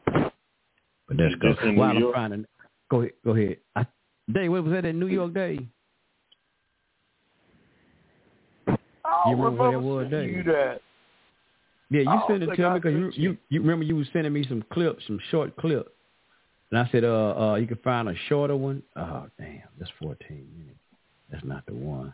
[0.06, 1.78] But that's Is good.
[1.78, 2.16] While New I'm York?
[2.16, 2.46] finding,
[2.90, 3.14] go ahead.
[3.24, 3.58] Go ahead.
[3.76, 3.86] I,
[4.32, 5.66] Dave, what was that in New York, Dave?
[8.68, 10.46] I You don't remember where it was, you Dave?
[10.46, 10.82] that.
[11.90, 13.30] Yeah, you sent it to I me because you, you.
[13.30, 15.90] you you remember you was sending me some clips, some short clips,
[16.72, 18.84] and I said, uh, uh, you can find a shorter one.
[18.98, 20.18] Oh, damn, that's 14
[20.58, 20.80] minutes.
[21.32, 22.14] That's not the one.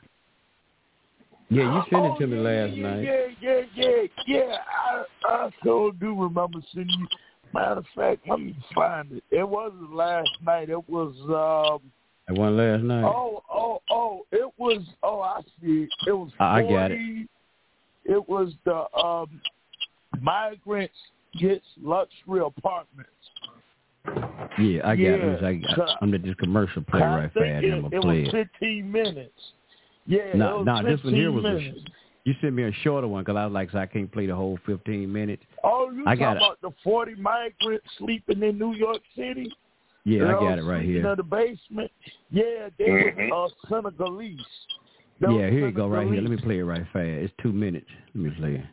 [1.53, 3.03] Yeah, you sent oh, it to me last night.
[3.03, 4.57] Yeah, yeah, yeah, yeah.
[4.88, 7.07] I, I so do remember sending you.
[7.53, 9.23] Matter of fact, let me find it.
[9.30, 10.69] It wasn't last night.
[10.69, 11.13] It was.
[11.30, 11.91] um
[12.27, 13.03] It wasn't last night.
[13.03, 14.25] Oh, oh, oh!
[14.31, 14.81] It was.
[15.03, 15.88] Oh, I see.
[16.07, 16.31] It was.
[16.38, 17.27] 40, I- got it.
[18.05, 19.39] It was the um,
[20.21, 20.93] migrants
[21.39, 23.09] gets luxury apartments.
[24.59, 25.43] yeah, I got yeah, it.
[25.43, 27.63] I, I, I'm gonna just commercial play I right fast.
[27.63, 28.49] it, I'm gonna it play was it.
[28.59, 29.53] 15 minutes.
[30.05, 31.73] Yeah, No, it was no, this one here was a
[32.25, 34.35] You sent me a shorter one because I was like, so I can't play the
[34.35, 35.43] whole 15 minutes.
[35.63, 36.38] Oh, you I talking got it.
[36.38, 39.51] about the 40 migrants sleeping in New York City?
[40.05, 41.07] Yeah, You I know, got it right here.
[41.09, 41.91] In the basement.
[42.30, 44.39] Yeah, they were uh, Senegalese.
[45.21, 46.21] They Yeah, here you go, right here.
[46.21, 47.07] Let me play it right fast.
[47.07, 47.88] It's two minutes.
[48.13, 48.65] Let me play it.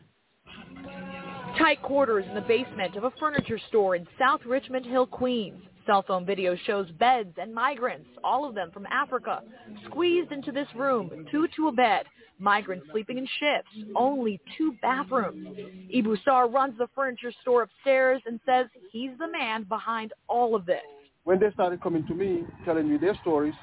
[1.57, 5.61] Tight quarters in the basement of a furniture store in South Richmond Hill, Queens.
[5.85, 9.41] Cell phone video shows beds and migrants, all of them from Africa,
[9.85, 12.05] squeezed into this room, two to a bed.
[12.39, 15.47] Migrants sleeping in shifts, only two bathrooms.
[15.95, 20.65] Ibu Sar runs the furniture store upstairs and says he's the man behind all of
[20.65, 20.81] this.
[21.23, 23.53] when they started coming to me, telling me their stories,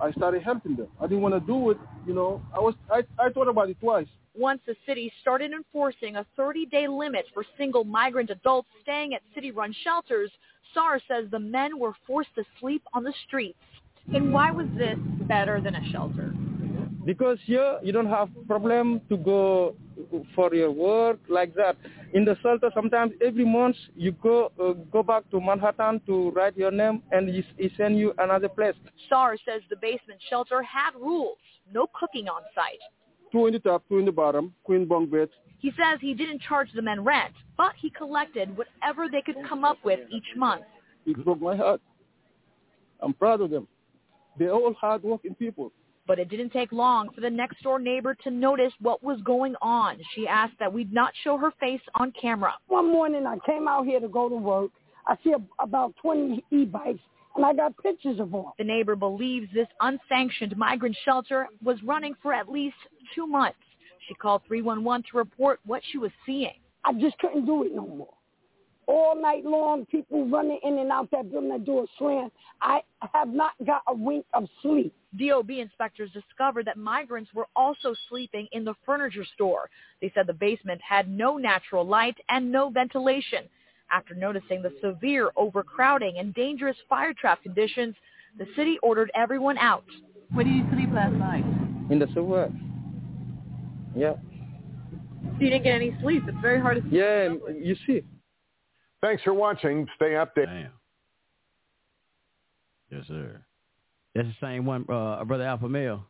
[0.00, 0.86] I started helping them.
[1.00, 2.40] I didn't want to do it, you know.
[2.54, 4.06] I was I, I thought about it twice.
[4.38, 9.74] Once the city started enforcing a 30-day limit for single migrant adults staying at city-run
[9.82, 10.30] shelters,
[10.72, 13.58] SAR says the men were forced to sleep on the streets.
[14.14, 14.96] And why was this
[15.26, 16.32] better than a shelter?
[17.04, 19.74] Because here you don't have problem to go
[20.36, 21.76] for your work like that.
[22.14, 26.56] In the shelter, sometimes every month you go uh, go back to Manhattan to write
[26.56, 28.74] your name, and he, he send you another place.
[29.08, 31.38] SAR says the basement shelter had rules,
[31.72, 32.78] no cooking on site.
[33.30, 35.30] Two in the top, two in the bottom, queen bunk beds.
[35.58, 39.64] He says he didn't charge the men rent, but he collected whatever they could come
[39.64, 40.62] up with each month.
[41.04, 41.80] It broke my heart.
[43.00, 43.66] I'm proud of them.
[44.38, 45.72] They're all hard-working people.
[46.06, 49.54] But it didn't take long for the next door neighbor to notice what was going
[49.60, 49.98] on.
[50.14, 52.54] She asked that we not show her face on camera.
[52.68, 54.70] One morning I came out here to go to work.
[55.06, 57.00] I see a, about 20 e-bikes
[57.36, 58.46] and I got pictures of them.
[58.58, 62.76] The neighbor believes this unsanctioned migrant shelter was running for at least
[63.14, 63.58] two months.
[64.06, 66.54] She called 311 to report what she was seeing.
[66.84, 68.14] I just couldn't do it no more.
[68.86, 72.30] All night long, people running in and out that building, that door slammed.
[72.62, 72.80] I
[73.12, 74.94] have not got a wink of sleep.
[75.18, 79.68] DOB inspectors discovered that migrants were also sleeping in the furniture store.
[80.00, 83.44] They said the basement had no natural light and no ventilation.
[83.90, 87.94] After noticing the severe overcrowding and dangerous fire trap conditions,
[88.38, 89.84] the city ordered everyone out.
[90.32, 91.44] Where did you sleep last night?
[91.90, 92.50] In the subway.
[93.96, 94.14] Yeah.
[94.14, 96.22] So you didn't get any sleep.
[96.26, 96.92] It's very hard to sleep.
[96.94, 98.02] Yeah, you see.
[99.00, 99.86] Thanks for watching.
[99.96, 100.46] Stay updated.
[100.46, 100.70] Damn.
[102.90, 103.40] Yes, sir.
[104.14, 106.04] That's the same one, uh, brother Alpha Male.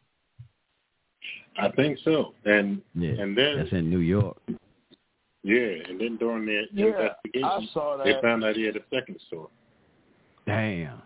[1.60, 2.34] I think so.
[2.44, 4.38] And Yeah, and then that's in New York.
[5.42, 8.84] yeah, and then during the Yeah, investigation, I saw they found out he had a
[8.94, 9.50] second store.
[10.46, 11.02] Damn.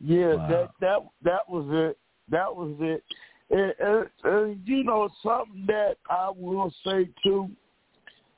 [0.00, 0.48] Yeah, Wow.
[0.48, 1.98] that that that was it.
[2.28, 3.02] That was it.
[3.50, 7.50] And, and, and you know something that I will say too,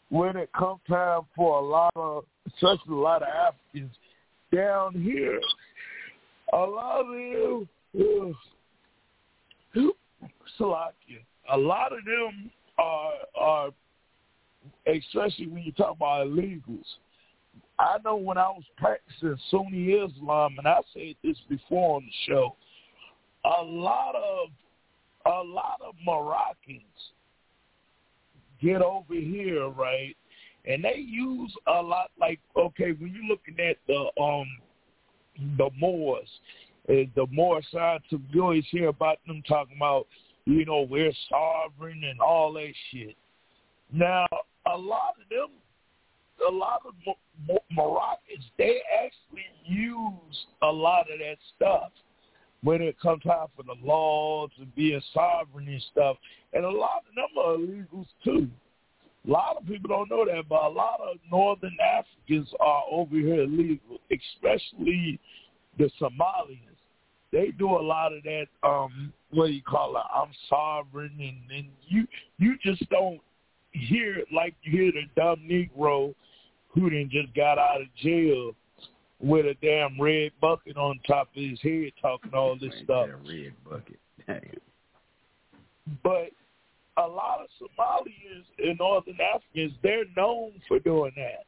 [0.08, 2.24] when it comes time for a lot of,
[2.60, 3.94] such a lot of Africans
[4.54, 5.40] down here,
[6.52, 8.34] a lot of them,
[9.76, 9.80] uh,
[10.58, 11.22] Salakia,
[11.52, 13.70] a lot of them are are,
[14.86, 16.84] especially when you talk about illegals.
[17.78, 22.32] I know when I was practicing Sunni Islam, and I said this before on the
[22.32, 22.56] show,
[23.44, 24.48] a lot of
[25.26, 26.82] a lot of Moroccans
[28.60, 30.16] get over here, right?
[30.66, 34.46] And they use a lot like okay, when you're looking at the um
[35.56, 36.28] the Moors,
[36.86, 40.06] the Moor side to you always hear about them talking about,
[40.44, 43.16] you know, we're sovereign and all that shit.
[43.92, 44.26] Now,
[44.66, 45.50] a lot of them
[46.48, 51.92] a lot of Mo- Mo- Moroccans, they actually use a lot of that stuff
[52.62, 56.16] when it comes time for the laws and being sovereign and stuff.
[56.52, 58.48] And a lot of them are illegals too.
[59.26, 63.16] A lot of people don't know that, but a lot of northern Africans are over
[63.16, 65.18] here illegal, especially
[65.78, 66.58] the Somalians.
[67.32, 68.46] They do a lot of that.
[68.62, 70.02] Um, what do you call it?
[70.14, 72.06] I'm sovereign, and, and you
[72.38, 73.20] you just don't
[73.72, 76.14] hear it like you hear the dumb Negro
[76.68, 78.52] who then just got out of jail
[79.20, 83.08] with a damn red bucket on top of his head talking all this stuff.
[83.08, 83.98] That red bucket.
[86.04, 86.30] But
[86.96, 91.44] a lot of Somalians and Northern Africans, they're known for doing that.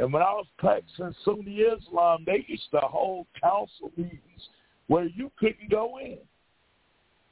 [0.00, 4.48] And when I was practicing Sunni Islam, they used to hold council meetings
[4.86, 6.18] where you couldn't go in.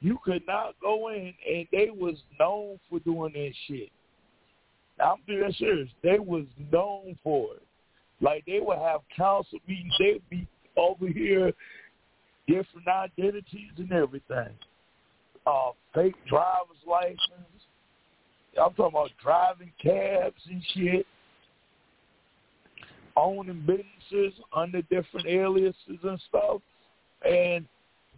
[0.01, 3.89] You could not go in, and they was known for doing that shit.
[5.03, 5.89] I'm being serious.
[6.03, 7.64] They was known for it.
[8.21, 9.93] Like they would have council meetings.
[9.99, 10.47] They'd be
[10.77, 11.51] over here,
[12.47, 14.53] different identities and everything.
[15.45, 17.19] Uh, fake driver's license.
[18.59, 21.05] I'm talking about driving cabs and shit.
[23.17, 26.61] Owning businesses under different aliases and stuff.
[27.29, 27.65] And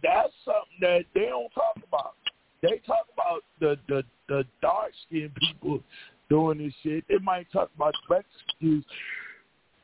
[0.02, 2.14] that's something that they don't talk about.
[2.62, 5.80] They talk about the the, the dark skinned people
[6.28, 7.04] doing this shit.
[7.08, 8.84] They might talk about Mexicans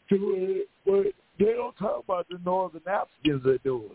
[0.09, 3.91] doing it, but they don't talk about the Northern Africans that do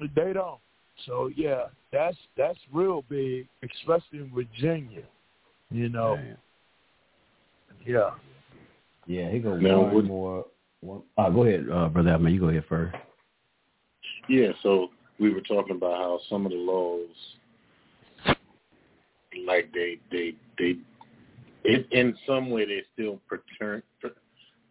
[0.00, 0.10] it.
[0.14, 0.58] They don't.
[1.06, 5.02] So yeah, that's that's real big, especially in Virginia.
[5.70, 6.16] You know.
[6.16, 6.36] Damn.
[7.86, 8.10] Yeah.
[9.06, 10.46] Yeah, he go Now, one would- more.
[10.80, 12.34] One, uh, go ahead, uh, brother Alman.
[12.34, 12.96] You go ahead first.
[14.28, 14.90] Yeah, so
[15.20, 17.08] we were talking about how some of the laws,
[19.46, 20.76] like they they they,
[21.64, 23.82] in, in some way they still pertain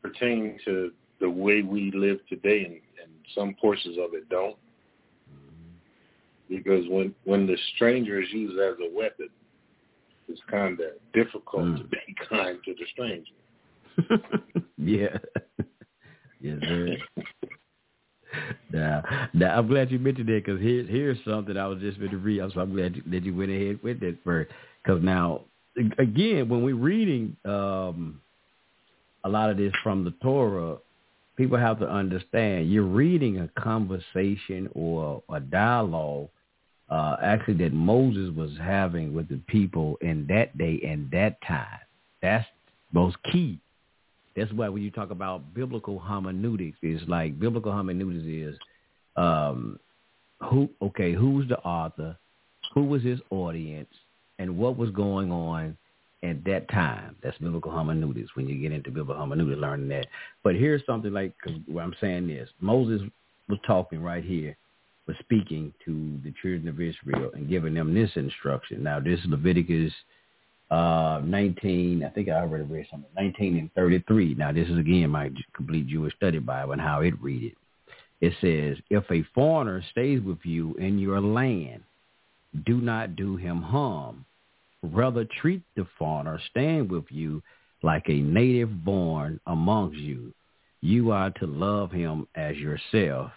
[0.01, 4.55] pertain to the way we live today, and, and some portions of it don't.
[6.49, 9.29] Because when when the stranger is used as a weapon,
[10.27, 11.77] it's kind of difficult Mm.
[11.77, 11.97] to be
[12.29, 13.33] kind to the stranger.
[14.77, 15.17] yeah.
[16.41, 16.97] yes, sir.
[18.71, 19.03] Now,
[19.33, 22.17] now, I'm glad you mentioned that because here's here's something I was just going to
[22.17, 22.41] read.
[22.53, 24.51] So I'm glad you, that you went ahead with it first.
[24.83, 25.41] Because now,
[25.97, 28.21] again, when we're reading um,
[29.23, 30.77] a lot of this from the Torah,
[31.35, 36.29] people have to understand you're reading a conversation or a dialogue
[36.89, 41.79] uh, actually that Moses was having with the people in that day and that time.
[42.21, 42.45] That's
[42.91, 43.59] most key.
[44.35, 48.59] That's why when you talk about biblical hermeneutics, it's like biblical hermeneutics is
[49.15, 49.79] um,
[50.49, 52.17] who okay, who's the author,
[52.73, 53.89] who was his audience,
[54.39, 55.77] and what was going on
[56.23, 57.15] at that time.
[57.23, 58.35] That's biblical hermeneutics.
[58.35, 60.07] When you get into biblical hermeneutics, learning that.
[60.43, 61.33] But here's something like
[61.67, 63.01] what I'm saying is Moses
[63.49, 64.55] was talking right here,
[65.07, 68.83] was speaking to the children of Israel and giving them this instruction.
[68.83, 69.93] Now this is Leviticus
[70.71, 74.35] uh, 19, I think I already read something, 19 and 33.
[74.35, 77.57] Now, this is again my complete Jewish study Bible and how it read it.
[78.21, 81.83] It says, if a foreigner stays with you in your land,
[82.65, 84.25] do not do him harm.
[84.83, 87.41] Rather treat the foreigner staying with you
[87.83, 90.33] like a native born amongst you.
[90.81, 93.31] You are to love him as yourself,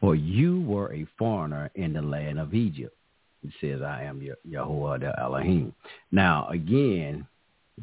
[0.00, 2.96] for you were a foreigner in the land of Egypt.
[3.42, 5.74] It says, I am Yahweh the Elohim.
[6.12, 7.26] Now, again,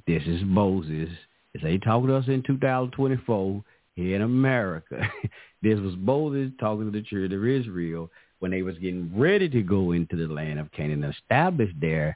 [0.05, 1.09] this is Moses.
[1.55, 3.63] As they talk to us in 2024
[3.97, 5.01] here in America.
[5.61, 8.09] this was Moses talking to the children of Israel
[8.39, 12.15] when they was getting ready to go into the land of Canaan and establish their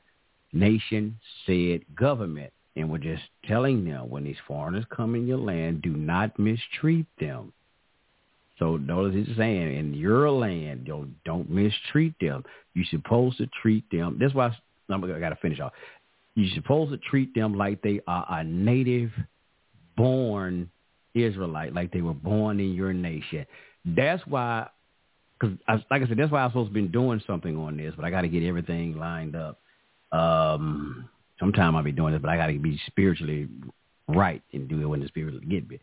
[0.54, 2.52] nation said government.
[2.76, 7.06] And we're just telling them when these foreigners come in your land, do not mistreat
[7.20, 7.52] them.
[8.60, 12.44] So notice it's saying in your land, don't, don't mistreat them.
[12.74, 14.18] You're supposed to treat them.
[14.22, 14.56] That's why
[14.90, 15.74] I'm, I got to finish off.
[16.36, 19.12] You're supposed to treat them like they are a native
[19.98, 20.70] born
[21.14, 23.46] Israelite, like they were born in your nation.
[23.84, 24.70] That's why,
[25.40, 25.58] because
[25.90, 28.12] like I said, that's why I'm supposed to been doing something on this, but I
[28.12, 29.60] got to get everything lined up.
[30.12, 31.10] Um,
[31.40, 33.48] sometime I'll be doing this, but I got to be spiritually
[34.08, 35.80] right and do it when the spirit get me.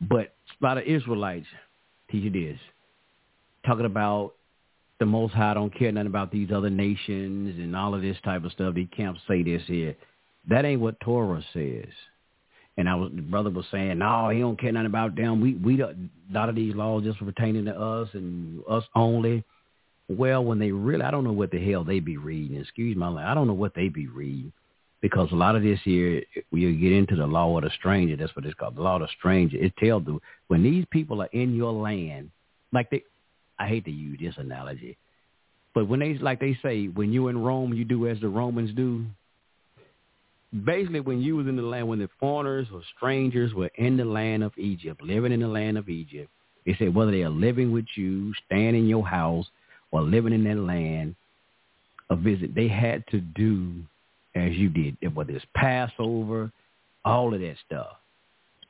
[0.00, 1.46] But a lot of Israelites
[2.10, 2.58] teach you this,
[3.66, 4.34] talking about
[5.00, 8.44] the Most High don't care nothing about these other nations and all of this type
[8.44, 8.74] of stuff.
[8.74, 9.96] They can't say this here.
[10.48, 11.92] That ain't what Torah says.
[12.76, 15.40] And I was the brother was saying, no, he don't care nothing about them.
[15.40, 15.94] We we a
[16.32, 19.44] lot of these laws just pertaining to us and us only.
[20.08, 22.60] Well, when they really, I don't know what the hell they be reading.
[22.60, 23.26] Excuse my language.
[23.26, 24.52] I don't know what they be reading
[25.00, 28.34] because a lot of this here, you get into the law of the stranger, that's
[28.36, 29.56] what it's called, the law of the stranger.
[29.58, 32.30] It tells you when these people are in your land,
[32.72, 33.02] like they,
[33.58, 34.96] I hate to use this analogy,
[35.74, 38.74] but when they, like they say, when you in Rome, you do as the Romans
[38.74, 39.04] do
[40.64, 44.04] basically when you was in the land, when the foreigners or strangers were in the
[44.04, 46.30] land of Egypt, living in the land of Egypt,
[46.64, 49.46] they said whether they are living with you, staying in your house,
[49.94, 51.14] or living in that land,
[52.10, 53.72] a visit, they had to do
[54.34, 56.50] as you did, whether it's Passover,
[57.04, 57.96] all of that stuff.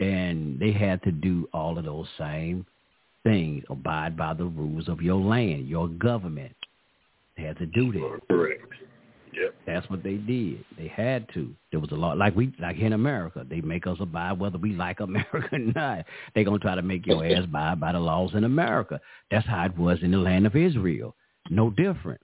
[0.00, 2.66] And they had to do all of those same
[3.22, 6.54] things, abide by the rules of your land, your government.
[7.38, 8.20] They had to do that.
[8.28, 8.62] Correct.
[9.40, 9.54] Yep.
[9.66, 10.64] That's what they did.
[10.78, 11.54] They had to.
[11.70, 13.44] There was a lot like we like in America.
[13.48, 16.04] They make us abide whether we like America or not.
[16.34, 19.00] They're gonna try to make your ass abide by the laws in America.
[19.30, 21.14] That's how it was in the land of Israel.
[21.50, 22.20] No different.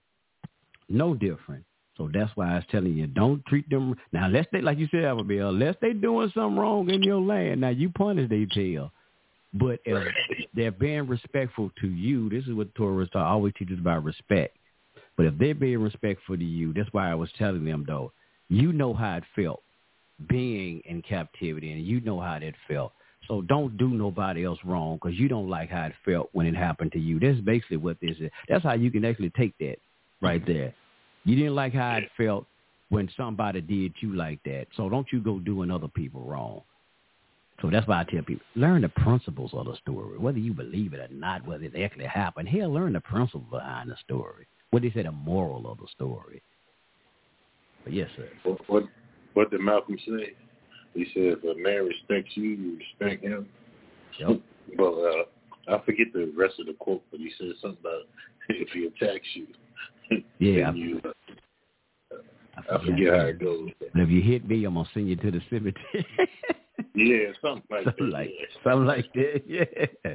[0.88, 1.64] No different.
[1.96, 4.88] So that's why I was telling you, don't treat them now unless they like you
[4.90, 7.60] said, Abigail, unless they doing something wrong in your land.
[7.60, 8.92] Now you punish their tail.
[9.52, 10.14] But if
[10.54, 14.56] they're being respectful to you, this is what Torah always teaches about respect
[15.20, 18.10] but if they're being respectful to you, that's why I was telling them though,
[18.48, 19.62] you know how it felt
[20.30, 22.92] being in captivity and you know how that felt.
[23.28, 26.56] So don't do nobody else wrong because you don't like how it felt when it
[26.56, 27.20] happened to you.
[27.20, 28.30] That's basically what this is.
[28.48, 29.76] That's how you can actually take that
[30.22, 30.72] right there.
[31.24, 32.46] You didn't like how it felt
[32.88, 34.68] when somebody did you like that.
[34.74, 36.62] So don't you go doing other people wrong.
[37.60, 40.94] So that's why I tell people, learn the principles of the story, whether you believe
[40.94, 42.48] it or not, whether it actually happened.
[42.48, 46.42] Hell, learn the principles behind the story what they say the moral of the story.
[47.84, 48.28] But yes, sir.
[48.44, 48.84] What what,
[49.34, 50.34] what did Malcolm say?
[50.94, 53.48] He said, "If a man respects you, you respect him."
[54.18, 54.40] Yep.
[54.78, 55.26] well,
[55.68, 58.02] uh, I forget the rest of the quote, but he said something about
[58.48, 59.46] if he attacks you.
[60.40, 60.72] Yeah.
[60.72, 62.16] you, uh,
[62.56, 63.68] I, I forget how it goes.
[63.78, 66.06] But if you hit me, I'm gonna send you to the cemetery.
[66.94, 68.12] yeah, something like something that.
[68.12, 68.46] Like, yeah.
[68.64, 69.42] Something like that.
[69.46, 70.14] Yeah.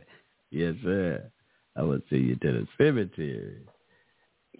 [0.51, 1.31] Yes, sir.
[1.77, 3.61] I would send you to the cemetery.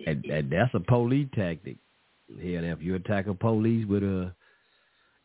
[0.06, 1.78] And, and that's a police tactic.
[2.30, 4.34] Hell, if you attack a police with a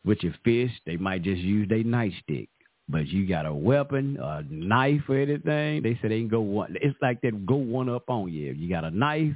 [0.03, 2.47] with your fist, they might just use their nightstick.
[2.89, 6.75] But you got a weapon, a knife, or anything, they say they can go one.
[6.81, 8.51] It's like they go one up on you.
[8.51, 9.33] If you got a knife,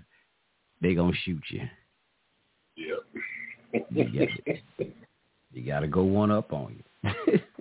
[0.82, 1.62] they gonna shoot you.
[2.76, 3.88] Yep.
[3.91, 4.90] You got,
[5.53, 7.40] you got to go one up on you.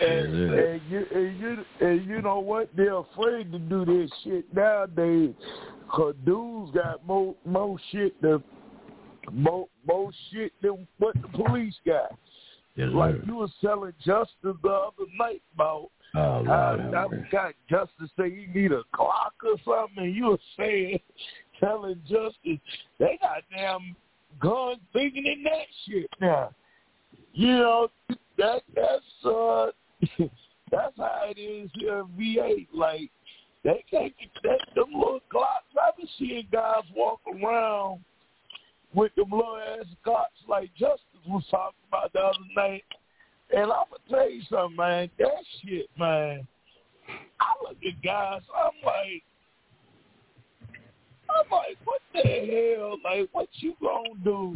[0.00, 2.68] And, and you and you and you know what?
[2.76, 5.34] They're afraid to do this shit nowadays.
[5.90, 8.42] Cause dudes got more more shit than
[9.32, 12.12] more more shit than what the police got.
[12.74, 17.30] Yes, like you was telling Justice the other night about Oh, how Lord have that
[17.30, 20.98] got Justice say you need a Glock or something, and you were saying
[21.60, 22.60] telling Justice
[22.98, 23.94] they got damn
[24.40, 26.50] guns bigger than that shit now.
[27.32, 27.88] You know
[28.38, 29.66] that that's uh
[30.70, 32.76] that's how it is here in VA.
[32.76, 33.10] Like
[33.64, 35.74] they can't get that them little Glocks.
[35.82, 38.00] I've been seeing guys walk around
[38.94, 42.84] with them little ass Glocks like Justice was talking about the other night.
[43.50, 45.10] And I'm gonna tell you something, man.
[45.18, 46.46] That shit, man.
[47.40, 48.42] I look at guys.
[48.54, 49.22] I'm like,
[51.28, 52.98] I'm like, what the hell?
[53.04, 54.54] Like, what you gonna do?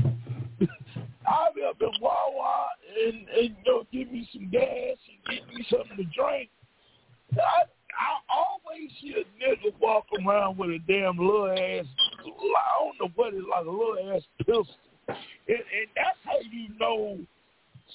[1.30, 2.66] I'll be up in Wawa
[3.06, 6.50] and, and you know, give me some gas and get me something to drink.
[7.34, 11.86] I, I always see a nigga walk around with a damn little ass,
[12.20, 14.66] I don't know what it's like, a little ass pistol.
[15.08, 17.18] And, and that's how you know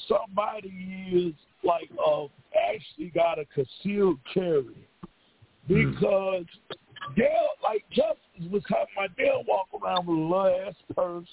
[0.07, 0.69] somebody
[1.13, 1.33] is
[1.63, 2.25] like uh
[2.73, 4.87] actually got a concealed carry
[5.67, 6.45] because
[7.15, 11.27] they'll like Justice was talking about they'll walk around with a little ass purse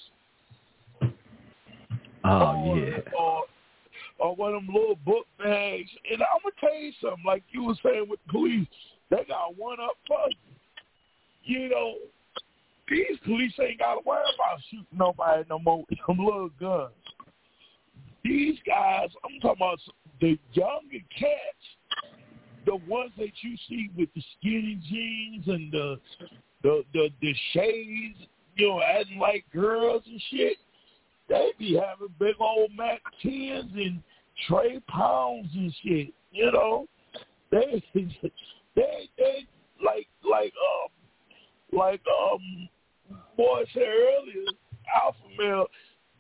[2.24, 2.98] Oh yeah.
[3.18, 3.44] or
[4.18, 5.90] or one of them little book bags.
[6.10, 8.68] And I'm gonna tell you something, like you were saying with the police,
[9.10, 10.18] they got one up for
[11.44, 11.68] you.
[11.68, 11.94] Know,
[12.88, 16.92] these police ain't gotta worry about shooting nobody no more with them little guns.
[18.24, 19.80] These guys, I'm talking about
[20.20, 22.12] the younger cats,
[22.64, 25.98] the ones that you see with the skinny jeans and the
[26.62, 28.18] the the, the shades,
[28.56, 30.58] you know, acting like girls and shit.
[31.28, 34.02] They be having big old Mac 10s and
[34.48, 36.12] Trey Pounds and shit.
[36.32, 36.86] You know,
[37.50, 37.82] they
[38.74, 39.46] they they
[39.84, 42.00] like like um like
[42.30, 42.68] um
[43.36, 44.46] boy said earlier,
[45.02, 45.66] alpha male.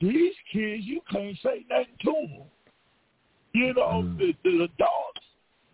[0.00, 2.42] These kids, you can't say nothing to them.
[3.54, 5.26] You know, the, the adults,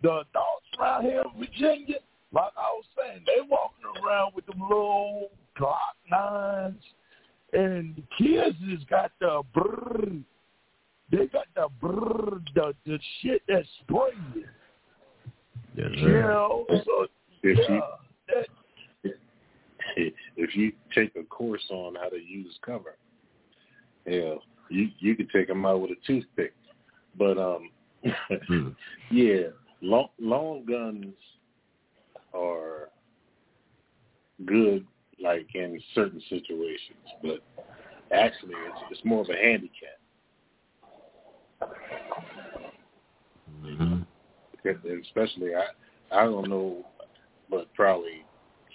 [0.03, 1.95] the adults around here in Virginia,
[2.31, 6.83] like I was saying, they walking around with them little Glock nines,
[7.53, 10.23] and kids just got the brrr.
[11.11, 14.45] They got the brrr, the the shit that sprays.
[15.75, 17.07] Yes, You know, so
[17.43, 17.83] If yeah, you-
[18.27, 22.95] that, if you take a course on how to use cover,
[24.05, 24.35] yeah,
[24.69, 26.53] you you could take them out with a toothpick.
[27.17, 27.69] But um,
[28.47, 28.69] Hmm.
[29.11, 29.47] yeah,
[29.81, 31.13] long long guns
[32.33, 32.89] are
[34.45, 34.85] good,
[35.21, 37.39] like in certain situations, but
[38.11, 39.99] actually, it's it's more of a handicap.
[43.63, 44.05] Mhm.
[44.63, 45.67] And Especially, I
[46.11, 46.85] I don't know,
[47.49, 48.25] but probably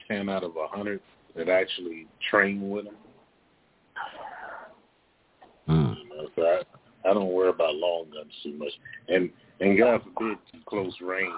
[0.08, 1.00] ten out of a hundred
[1.36, 2.96] that actually train with them.
[5.68, 5.96] Mm.
[5.96, 8.72] You know, so I, I don't worry about long guns too much.
[9.08, 9.30] And
[9.60, 11.32] and God forbid too close range.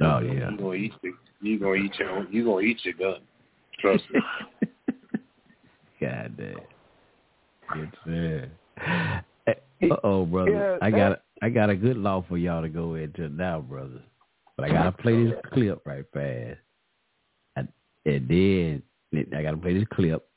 [0.00, 0.50] Oh yeah.
[0.50, 3.20] You gonna eat the, you gonna eat your you gonna eat your gun.
[3.78, 4.20] Trust me.
[6.00, 6.60] God damn.
[7.72, 8.50] Good sir.
[9.90, 10.50] Uh oh, brother.
[10.50, 14.02] Yeah, I got I got a good law for y'all to go into now, brother.
[14.56, 16.58] But I gotta play this clip right fast.
[17.56, 17.60] I,
[18.06, 18.82] and then
[19.36, 20.28] I gotta play this clip,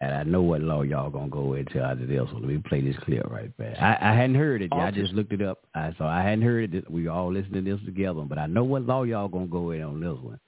[0.00, 2.20] and I know what law y'all gonna go into after this.
[2.30, 3.80] So let me play this clip right fast.
[3.80, 4.70] I, I hadn't heard it.
[4.72, 4.80] yet.
[4.80, 5.60] I just looked it up.
[5.74, 6.90] I, so I hadn't heard it.
[6.90, 9.82] We all listening to this together, but I know what law y'all gonna go in
[9.82, 10.40] on this one.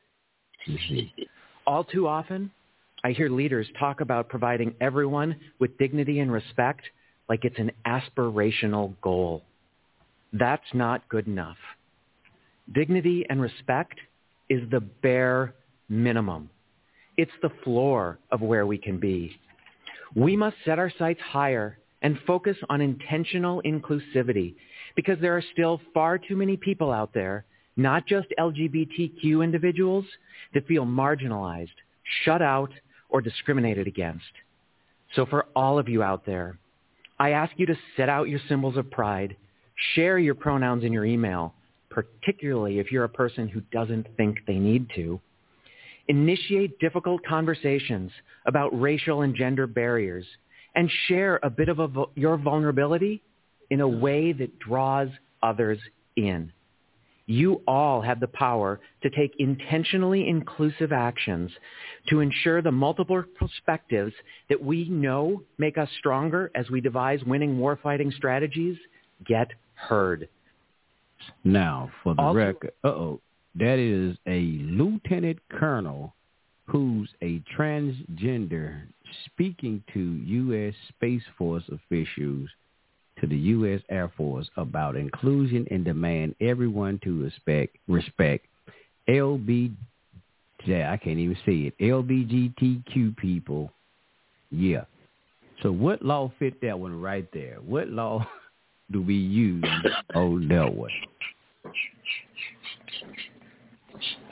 [0.66, 1.12] Let's see.
[1.66, 2.50] All too often,
[3.04, 6.82] I hear leaders talk about providing everyone with dignity and respect
[7.28, 9.42] like it's an aspirational goal.
[10.32, 11.56] That's not good enough.
[12.72, 13.98] Dignity and respect
[14.48, 15.54] is the bare
[15.88, 16.50] minimum.
[17.16, 19.38] It's the floor of where we can be.
[20.14, 24.54] We must set our sights higher and focus on intentional inclusivity
[24.96, 27.44] because there are still far too many people out there,
[27.82, 30.04] not just LGBTQ individuals,
[30.54, 31.68] that feel marginalized,
[32.24, 32.70] shut out,
[33.08, 34.24] or discriminated against.
[35.14, 36.58] So for all of you out there,
[37.18, 39.36] I ask you to set out your symbols of pride,
[39.94, 41.54] share your pronouns in your email,
[41.90, 45.20] particularly if you're a person who doesn't think they need to.
[46.08, 48.10] Initiate difficult conversations
[48.46, 50.24] about racial and gender barriers
[50.74, 53.22] and share a bit of a, your vulnerability
[53.70, 55.08] in a way that draws
[55.42, 55.78] others
[56.16, 56.52] in.
[57.30, 61.52] You all have the power to take intentionally inclusive actions
[62.08, 64.12] to ensure the multiple perspectives
[64.48, 68.76] that we know make us stronger as we devise winning warfighting strategies
[69.24, 70.28] get heard.
[71.44, 73.20] Now, for the Also- record, uh-oh,
[73.54, 76.16] that is a lieutenant colonel
[76.64, 78.88] who's a transgender
[79.26, 80.74] speaking to U.S.
[80.88, 82.48] Space Force officials
[83.20, 83.80] to the U.S.
[83.90, 88.46] Air Force about inclusion and demand everyone to respect, respect
[89.08, 89.74] LB,
[90.66, 93.72] yeah, I can't even say it, LBGTQ people.
[94.50, 94.84] Yeah.
[95.62, 97.58] So what law fit that one right there?
[97.64, 98.26] What law
[98.92, 99.64] do we use
[100.14, 100.90] on that one?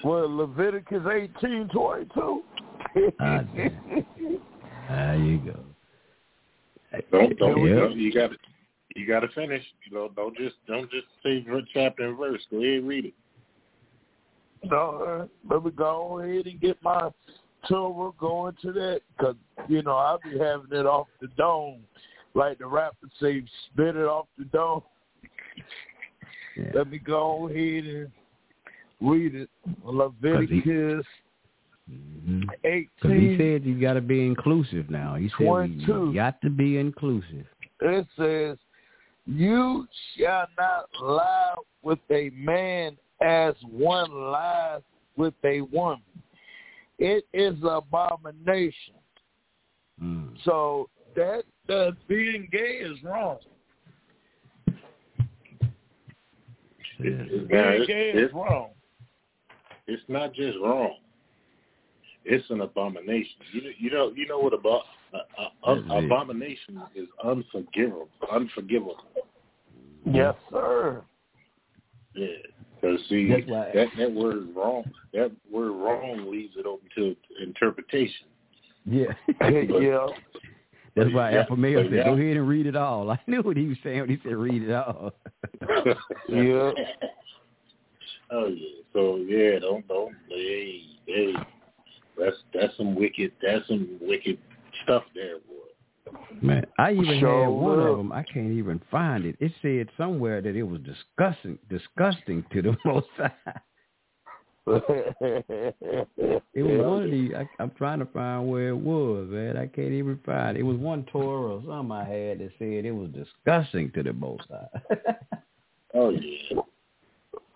[0.05, 2.43] well, Leviticus eighteen twenty two.
[3.21, 4.07] Ah, damn.
[4.89, 5.61] There you go.
[7.13, 7.89] Don't don't Yeah.
[7.89, 8.37] you got to
[8.99, 9.63] you got to finish.
[9.89, 12.41] You know, don't just don't just say ver- chapter and verse.
[12.51, 13.15] Go ahead and read it.
[14.65, 17.11] No, uh, let me go ahead and get my
[17.69, 19.37] Torah going to that because
[19.69, 21.81] you know I'll be having it off the dome.
[22.35, 23.43] like the rapper say,
[23.73, 24.83] spit it off the dome.
[26.57, 26.71] Yeah.
[26.75, 28.11] Let me go ahead and
[29.01, 29.49] read it.
[29.85, 31.05] Leviticus
[31.91, 32.45] Mhm.
[32.65, 32.89] 18.
[32.97, 35.15] Because he said you got to be inclusive now.
[35.15, 36.13] He said we 22.
[36.15, 37.47] got to be inclusive.
[37.81, 38.59] it says,
[39.29, 39.87] You
[40.17, 44.81] shall not lie with a man as one lies
[45.17, 46.01] with a woman.
[46.99, 48.95] It is abomination.
[50.03, 50.31] Mm.
[50.45, 53.39] So that uh, being gay is wrong.
[54.67, 54.79] Says,
[56.99, 58.71] Now, Being it's- gay is wrong.
[59.87, 60.97] It's not just wrong.
[62.25, 63.37] It's an abomination.
[63.53, 64.83] You you know, you know what about
[65.15, 68.09] uh, uh, abomination is unforgivable.
[68.31, 68.97] Unforgivable.
[70.05, 71.03] Yes, sir.
[72.15, 72.27] Yeah.
[72.81, 78.27] Because see, that that word wrong, that word wrong leaves it open to interpretation.
[78.85, 79.13] Yeah.
[79.41, 80.07] yeah.
[80.95, 82.05] That's why Yeah, Alpha said, yeah.
[82.05, 83.11] go ahead and read it all.
[83.11, 85.13] I knew what he was saying when he said read it all.
[86.29, 86.73] Yeah.
[88.31, 88.83] Oh yeah.
[88.93, 91.33] So yeah, don't don't hey hey.
[92.19, 94.39] That's that's some wicked that's some wicked
[94.89, 95.55] stuff there, boy.
[96.41, 97.93] Man, I even Sure had one will.
[97.93, 98.13] of them.
[98.13, 99.37] I can't even find it.
[99.41, 103.33] It said somewhere that it was disgusting, disgusting to the Most High.
[104.67, 107.33] It was one of these.
[107.35, 109.57] I, I'm trying to find where it was, man.
[109.57, 110.61] I can't even find it.
[110.61, 114.13] It was one Torah or something I had that said it was disgusting to the
[114.13, 115.15] Most High.
[115.95, 116.61] Oh yeah.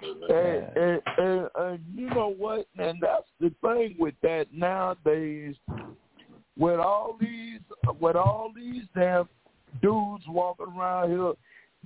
[0.02, 2.66] and, and, and, and you know what?
[2.78, 5.54] And that's the thing with that nowadays.
[6.58, 7.60] With all these,
[8.00, 9.28] with all these damn
[9.80, 11.32] dudes walking around here,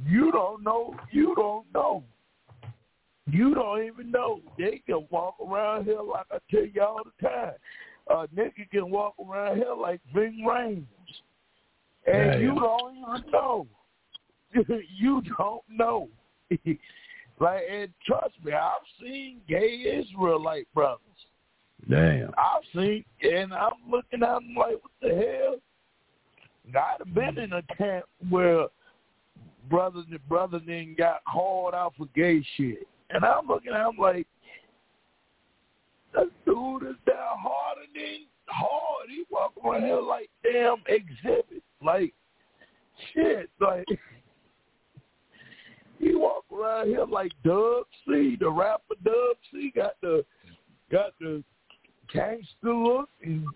[0.04, 0.94] you don't know.
[1.12, 2.02] You don't know.
[3.30, 4.40] You don't even know.
[4.58, 7.54] They can walk around here like I tell you all the time.
[8.08, 10.86] A nigga can walk around here like Ving Rhames,
[12.06, 12.40] and Damn.
[12.40, 13.66] you don't even know.
[14.96, 16.08] you don't know.
[17.40, 18.70] like, and trust me, I've
[19.00, 21.00] seen gay Israelite brothers.
[21.88, 22.30] Damn.
[22.36, 25.56] I've seen, and I'm looking at them like, what the hell?
[26.68, 28.66] I'd have been in a camp where
[29.70, 33.96] brothers and brothers then got hauled out for gay shit, and I'm looking at them
[33.98, 34.26] like,
[36.14, 39.08] that dude is down harder than hard.
[39.08, 42.12] He walk around here like damn Xzibit, like
[43.14, 43.86] shit, like.
[45.98, 50.24] He walk around here like Dub C, the rapper Dub C, got the
[50.90, 51.42] got the
[52.12, 53.46] gangster look, and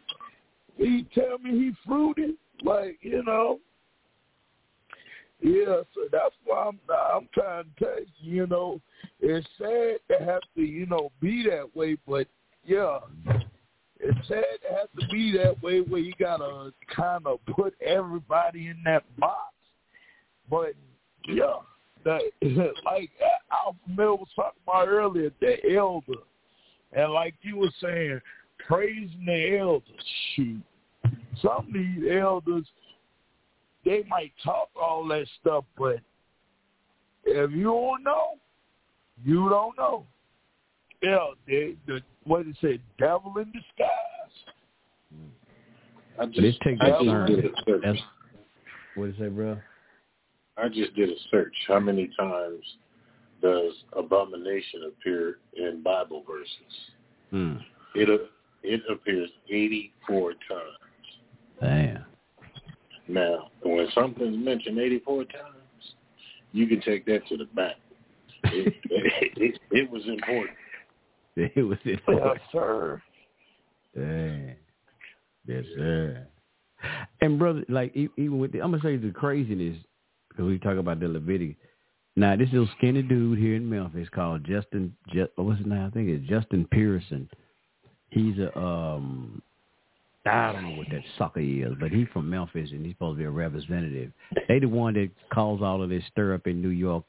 [0.77, 3.59] he tell me he fruity, like you know.
[5.43, 8.81] Yeah, so that's why I'm I'm trying to tell you, you know,
[9.21, 12.27] it's sad to have to, you know, be that way, but
[12.65, 12.99] yeah,
[13.99, 18.69] it's sad to have to be that way where you gotta kind of put everybody
[18.69, 19.55] in that box.
[20.51, 20.75] But
[21.27, 21.57] yeah,
[22.05, 22.21] that
[22.85, 23.11] like
[23.65, 26.21] Alpha Mill was talking about earlier, the elder,
[26.93, 28.21] and like you were saying,
[28.67, 29.83] praising the elders.
[30.35, 30.63] Shoot,
[31.43, 32.65] some of these elders,
[33.85, 35.99] they might talk all that stuff, but
[37.25, 38.39] if you don't know,
[39.25, 40.07] you don't know.
[41.03, 43.91] Yeah, they, the what is it, devil in disguise.
[46.19, 47.83] I But it just takes I just did a search.
[47.83, 47.99] That's
[48.95, 49.57] what did it say, bro?
[50.59, 51.55] I just did a search.
[51.67, 52.63] How many times
[53.41, 56.51] does abomination appear in Bible verses?
[57.31, 57.55] Hmm.
[57.95, 58.31] It
[58.63, 60.61] it appears 84 times.
[61.61, 62.05] Damn.
[63.09, 65.95] Now, when something's mentioned 84 times,
[66.53, 67.77] you can take that to the bank.
[68.45, 68.75] It,
[69.37, 70.57] it, it was important.
[71.37, 72.01] It was it.
[72.07, 73.01] Yes, sir.
[73.97, 74.57] Damn.
[75.47, 76.27] Yes, sir.
[77.21, 79.79] And brother, like e- even with the, I'm gonna say the craziness
[80.29, 81.57] because we talk about the Leviticus.
[82.17, 84.95] Now this little skinny dude here in Memphis called Justin.
[85.15, 85.85] Just, what's his name?
[85.85, 87.29] I think it's Justin Pearson.
[88.11, 89.43] He's a um,
[90.27, 93.19] I don't know what that sucker is, but he's from Memphis and he's supposed to
[93.21, 94.13] be a representative.
[94.49, 97.05] They the one that caused all of this stir up in New York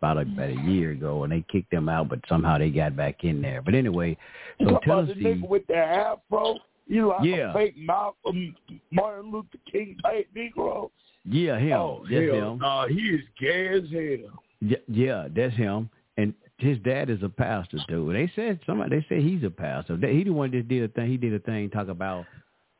[0.00, 2.96] about a, about a year ago, and they kicked them out, but somehow they got
[2.96, 3.60] back in there.
[3.62, 4.16] But anyway,
[4.60, 5.20] so about the Tennessee.
[5.42, 6.56] nigga with the afro?
[6.86, 7.50] You like Yeah.
[7.50, 8.54] a fake Malcolm,
[8.92, 10.90] Martin Luther King type Negro?
[11.24, 11.72] Yeah, him.
[11.72, 12.58] Oh, that's hell, him.
[12.58, 14.42] no, he is gay as hell.
[14.60, 15.90] Yeah, yeah, that's him.
[16.16, 18.12] And his dad is a pastor too.
[18.12, 18.96] They said somebody.
[18.96, 19.96] They said he's a pastor.
[19.96, 21.10] He the one that did a thing.
[21.10, 22.24] He did a thing talk about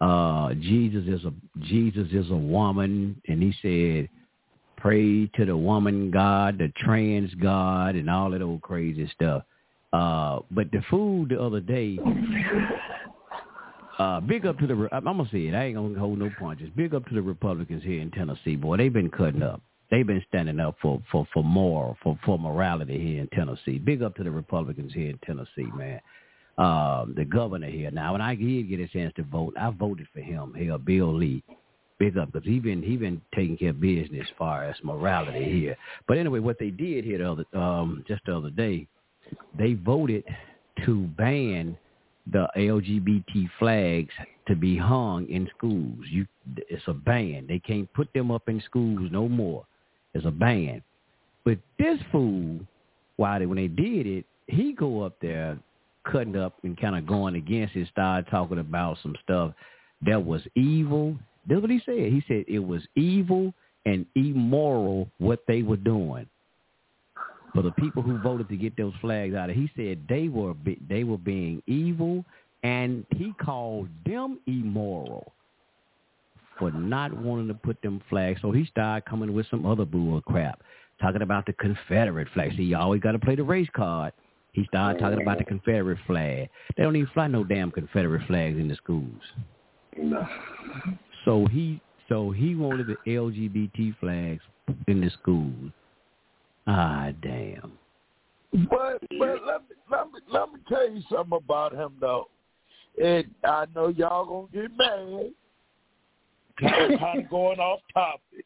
[0.01, 1.33] uh Jesus is a
[1.63, 4.09] Jesus is a woman, and he said
[4.77, 9.43] pray to the woman God, the trans God, and all that old crazy stuff.
[9.93, 11.99] Uh, but the food the other day,
[13.99, 14.89] Uh, big up to the.
[14.93, 15.55] I'm gonna say it.
[15.55, 16.69] I ain't gonna hold no punches.
[16.77, 18.77] Big up to the Republicans here in Tennessee, boy.
[18.77, 19.63] They've been cutting up.
[19.91, 23.79] They've been standing up for for for moral for for morality here in Tennessee.
[23.79, 26.01] Big up to the Republicans here in Tennessee, man.
[26.59, 30.09] Um, the governor here now, when I did get a chance to vote, I voted
[30.13, 30.55] for him.
[30.57, 31.43] Here, Bill Lee.
[31.99, 35.45] Big up because he been he been taking care of business as far as morality
[35.45, 35.77] here.
[36.09, 38.87] But anyway, what they did here the other um just the other day,
[39.59, 40.25] they voted
[40.85, 41.77] to ban
[42.33, 44.13] the LGBT flags
[44.49, 46.05] to be hung in schools.
[46.11, 46.27] You,
[46.57, 47.47] it's a ban.
[47.49, 49.65] They can't put them up in schools no more.
[50.17, 50.83] It's a band.
[51.45, 52.61] But this fool,
[53.17, 55.59] while they when they did it, he go up there
[56.11, 59.53] cutting up and kind of going against it, started talking about some stuff
[60.05, 61.17] that was evil.
[61.49, 62.13] That's what he said.
[62.13, 63.53] He said it was evil
[63.85, 66.27] and immoral what they were doing.
[67.55, 70.55] For the people who voted to get those flags out of, he said they were
[70.89, 72.25] they were being evil,
[72.63, 75.33] and he called them immoral
[76.59, 78.41] for not wanting to put them flags.
[78.43, 80.63] So he started coming with some other bull crap,
[81.01, 82.53] talking about the Confederate flag.
[82.57, 84.13] See, you always got to play the race card.
[84.53, 86.49] He started talking about the Confederate flag.
[86.77, 89.21] They don't even fly no damn Confederate flags in the schools.
[89.99, 90.27] No.
[91.25, 94.43] So he so he wanted the LGBT flags
[94.87, 95.73] in the schools.
[96.67, 97.73] Ah, damn.
[98.71, 102.29] But but let me let me let me tell you something about him though.
[103.03, 105.33] And I know y'all gonna get mad.
[106.63, 108.45] We're kind of going off topic.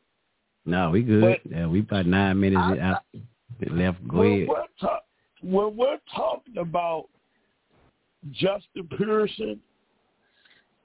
[0.66, 1.40] No, we good.
[1.44, 3.02] But yeah, we about nine minutes I- out
[3.70, 4.06] left.
[4.08, 4.48] Go when ahead.
[4.48, 5.00] we're, ta-
[5.42, 7.06] when we're talking about
[8.32, 9.60] Justin Pearson,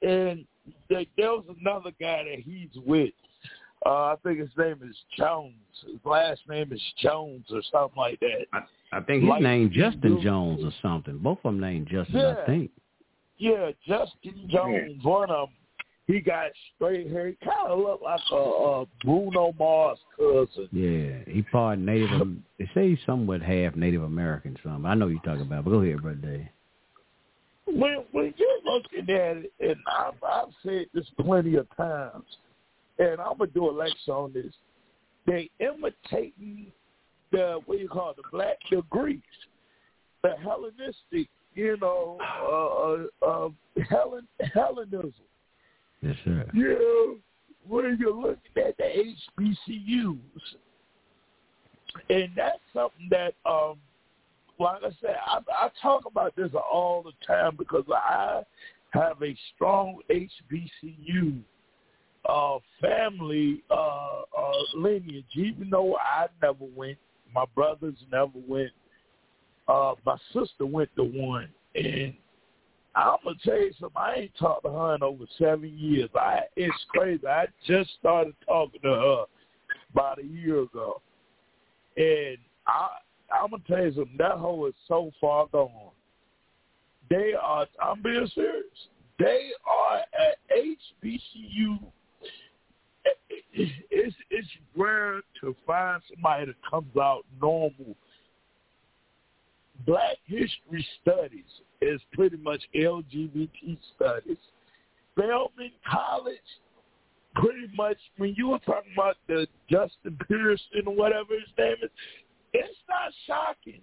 [0.02, 0.45] and
[0.89, 3.11] there, there was another guy that he's with.
[3.85, 5.53] Uh, I think his name is Jones.
[5.85, 8.64] His last name is Jones or something like that.
[8.91, 10.22] I think his Like name Justin do.
[10.23, 11.18] Jones or something.
[11.19, 12.35] Both of them named Justin, Yeah.
[12.41, 12.72] I think.
[13.38, 15.56] Yeah, Justin Jones, one of them.
[16.07, 17.30] He got straight hair.
[17.30, 20.69] He kind of looked like a, a Bruno Mars cousin.
[20.72, 22.27] Yeah, he part Native.
[22.60, 24.56] They say he's somewhat half Native American.
[24.64, 24.86] Something.
[24.86, 26.18] I know you're talking about, but go ahead, brother.
[26.18, 26.48] Dave.
[27.65, 32.26] when when you're looking at it, and I've, I've said this plenty of times,
[32.99, 34.53] and I'm gonna do a lecture on this.
[35.26, 36.68] They imitating
[37.32, 39.26] the what you call it, the black the Greeks,
[40.22, 43.49] the Hellenistic, you know, uh, uh, uh,
[43.90, 45.14] Hellen Hellenism.
[46.06, 46.45] Yes, sir.
[46.53, 47.15] Yeah,
[47.68, 50.19] when you're looking at the HBCUs,
[52.11, 53.77] and that's something that, um,
[54.60, 58.44] like I said, I, I talk about this all the time because I
[58.91, 61.40] have a strong HBCU
[62.30, 65.26] uh, family uh, uh, lineage.
[65.36, 66.99] Even though I never went,
[67.34, 68.72] my brothers never went.
[69.68, 72.14] Uh, my sister went to one, and
[72.96, 73.98] I'm gonna tell you something.
[73.98, 76.10] I ain't talked to her in over seven years.
[76.16, 77.28] I it's crazy.
[77.28, 79.26] I just started talking to her
[79.92, 81.02] about a year ago,
[81.98, 82.88] and I
[83.32, 84.16] I'm gonna tell you something.
[84.18, 85.92] That hoe is so far gone.
[87.10, 87.68] They are.
[87.84, 88.64] I'm being serious.
[89.20, 90.38] They are at
[91.04, 91.80] HBCU.
[93.54, 97.96] It's it's rare to find somebody that comes out normal.
[99.86, 101.44] Black History Studies
[101.81, 104.38] is pretty much LGBT studies.
[105.11, 106.38] Spelman College,
[107.35, 111.89] pretty much when you were talking about the Justin Pearson or whatever his name is,
[112.53, 113.81] it's not shocking.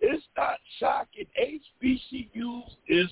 [0.00, 1.26] It's not shocking.
[1.82, 3.08] HBCUs is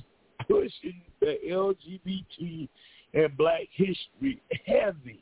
[0.46, 2.68] pushing the LGBT
[3.14, 5.20] and Black history heavy.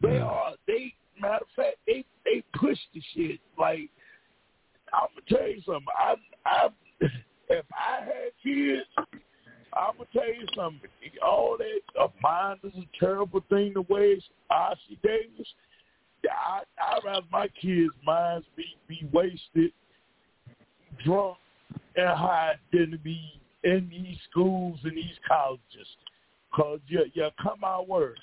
[0.00, 0.24] They hmm.
[0.24, 0.52] are.
[0.66, 3.90] They matter of fact, they they push the shit like
[4.92, 5.86] I'm gonna tell you something.
[5.96, 6.14] I,
[6.44, 6.68] I,
[7.52, 8.86] if I had kids,
[9.74, 10.90] I'm gonna tell you something.
[11.24, 14.28] All that uh, mind is a terrible thing to waste.
[14.50, 15.46] Ossie Davis.
[16.30, 19.72] I I'd rather my kids' minds be be wasted,
[21.04, 21.36] drunk,
[21.96, 23.20] and high than to be
[23.64, 25.86] in these schools and these colleges.
[26.54, 28.18] Cause you you come out worse.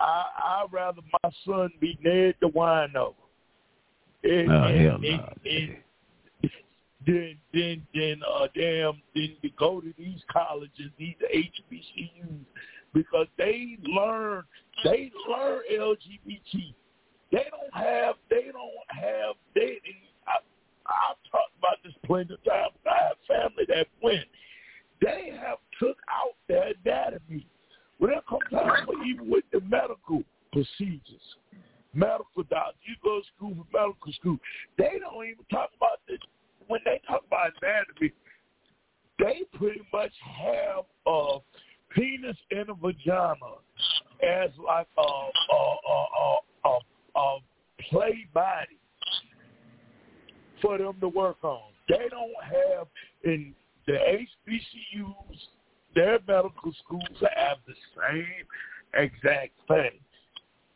[0.00, 3.14] I I'd rather my son be Ned the wino.
[4.24, 5.32] And, Oh, and, hell and, no.
[5.44, 5.76] and,
[7.06, 12.44] then then then uh damn then to go to these colleges, these HBCUs,
[12.94, 14.44] because they learn
[14.84, 16.74] they learn LGBT.
[17.30, 19.78] They don't have they don't have they.
[20.26, 20.38] I,
[20.86, 22.74] I've talked about this plenty of times.
[22.86, 24.24] I have family that went.
[25.00, 27.46] They have took out their anatomy.
[27.98, 30.22] When it comes time for even with the medical
[30.52, 31.36] procedures,
[31.94, 34.38] medical doctors, you go to school for medical school.
[34.76, 36.18] They don't even talk about this.
[36.72, 38.14] When they talk about anatomy,
[39.18, 40.12] they pretty much
[40.42, 41.38] have a
[41.94, 43.34] penis and a vagina
[44.26, 46.78] as like a a a a,
[47.18, 47.38] a,
[47.90, 48.78] play body
[50.62, 51.60] for them to work on.
[51.90, 52.86] They don't have
[53.24, 53.54] in
[53.86, 55.38] the HBCUs,
[55.94, 58.46] their medical schools have the same
[58.94, 60.00] exact thing.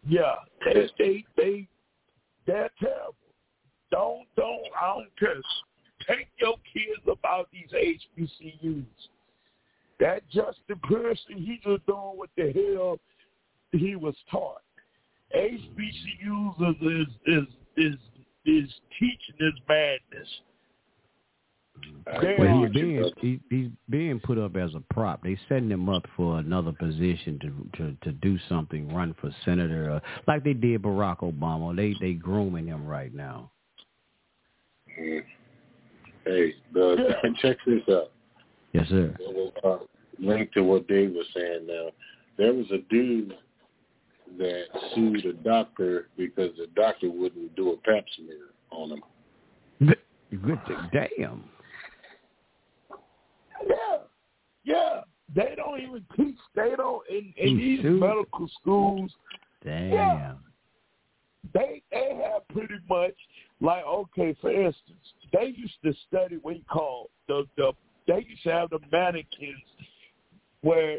[0.06, 1.68] Yeah, they they they
[2.47, 3.14] they're terrible.
[3.90, 5.40] Don't don't I don't care.
[6.09, 8.85] Take your kids about these HBCUs.
[9.99, 12.99] That Justin Pearson, he just doing what the hell
[13.73, 14.62] he was taught.
[15.35, 17.47] HBCUs is is
[17.77, 17.95] is
[18.45, 20.28] is teaching this madness.
[22.23, 25.23] They Well, he's being he, he's being put up as a prop.
[25.23, 29.91] They setting him up for another position to to to do something, run for senator,
[29.91, 31.74] uh, like they did Barack Obama.
[31.74, 33.51] They they grooming him right now.
[34.99, 35.23] Mm.
[36.27, 38.11] Hey, the, check this out.
[38.73, 39.16] Yes, sir.
[39.65, 39.78] Uh,
[40.19, 41.89] link to what Dave was saying now.
[42.36, 43.35] There was a dude
[44.39, 49.03] that sued a doctor because the doctor wouldn't do a pap smear on him.
[50.44, 50.59] Good.
[50.93, 51.44] Damn.
[53.66, 53.98] Yeah,
[54.65, 55.01] yeah.
[55.35, 56.36] They don't even teach.
[56.55, 58.01] They don't in, in these sued.
[58.01, 59.11] medical schools.
[59.65, 59.93] Damn.
[59.93, 60.32] Yeah.
[61.52, 63.14] They they have pretty much
[63.60, 64.98] like okay, for instance,
[65.32, 67.73] they used to study what you call the the
[68.06, 69.62] they used to have the mannequins
[70.62, 70.98] where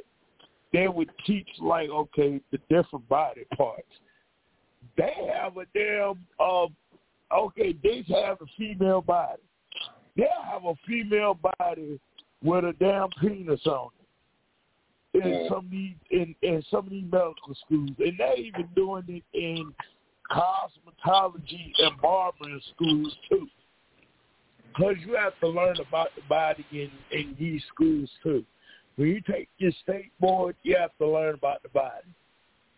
[0.73, 3.87] they would teach like okay the different body parts.
[4.97, 6.67] They have a damn uh
[7.35, 9.41] okay, they have a female body.
[10.15, 11.99] They'll have a female body
[12.43, 13.89] with a damn penis on
[15.13, 15.23] it.
[15.23, 17.89] In some of these in, in some of these medical schools.
[17.99, 19.73] And they're even doing it in
[20.31, 23.47] cosmetology and barbering schools too.
[24.67, 28.43] Because you have to learn about the body in, in these schools too.
[28.95, 32.07] When you take your state board, you have to learn about the body.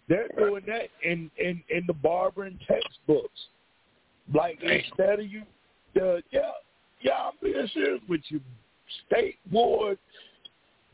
[0.07, 3.39] They're doing that in, in, in the barbering textbooks.
[4.33, 5.43] Like instead of you,
[5.93, 6.51] the yeah,
[7.01, 8.39] yeah, I'm being serious with you.
[9.07, 9.97] State board,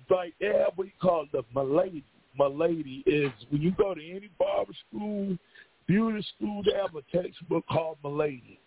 [0.09, 2.03] like they have what you call the milady.
[2.37, 5.37] Milady is when you go to any barber school,
[5.87, 8.59] beauty school, they have a textbook called Milady,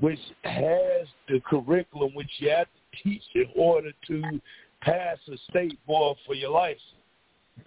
[0.00, 4.40] which has the curriculum which you have to teach in order to
[4.80, 6.82] pass a state board for your license.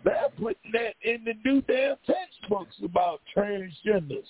[0.03, 4.26] They're putting that in the new damn textbooks about transgenders,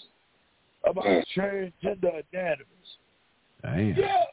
[0.85, 1.23] about mm.
[1.35, 2.67] transgender anatomies.
[3.61, 3.95] Damn.
[3.95, 4.23] Yeah,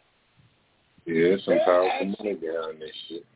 [1.07, 3.27] Yeah, some powerful money behind this shit.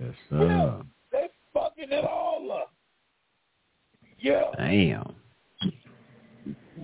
[0.00, 0.46] Yes, sir.
[0.46, 0.82] yeah,
[1.12, 2.72] they fucking it all up.
[4.18, 5.14] Yeah, Damn.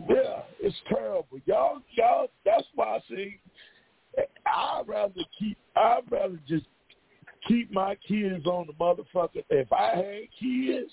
[0.08, 1.38] Yeah, it's terrible.
[1.46, 2.28] Y'all, y'all.
[2.44, 3.40] That's why I say
[4.46, 5.58] I'd rather keep.
[5.76, 6.66] I'd rather just
[7.46, 9.44] keep my kids on the motherfucker.
[9.50, 10.90] If I had kids,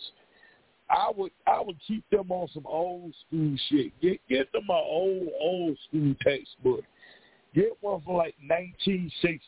[0.90, 1.32] I would.
[1.48, 4.00] I would keep them on some old school shit.
[4.02, 6.84] Get get them an old old school textbook.
[7.54, 9.44] Get one from like nineteen sixties.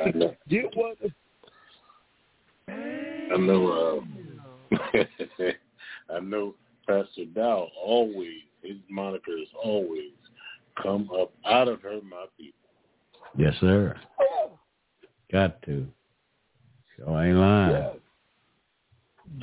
[0.00, 0.36] I know.
[0.48, 0.94] Get one.
[2.68, 4.04] I know.
[4.72, 5.04] Uh,
[6.14, 6.54] I know.
[6.86, 10.10] Pastor Dow always his moniker is always
[10.82, 12.58] come up out of her, my people.
[13.36, 13.94] Yes, sir.
[15.30, 15.86] Got to.
[16.98, 17.70] So I ain't lying.
[17.72, 17.90] Yeah.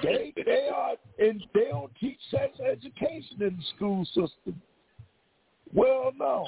[0.03, 4.61] They they are and they don't teach sex education in the school system.
[5.73, 6.47] Well known.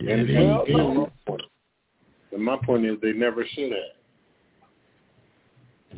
[0.00, 1.38] Yeah, and, they- Well, and no.
[2.32, 3.80] and my point is they never should have.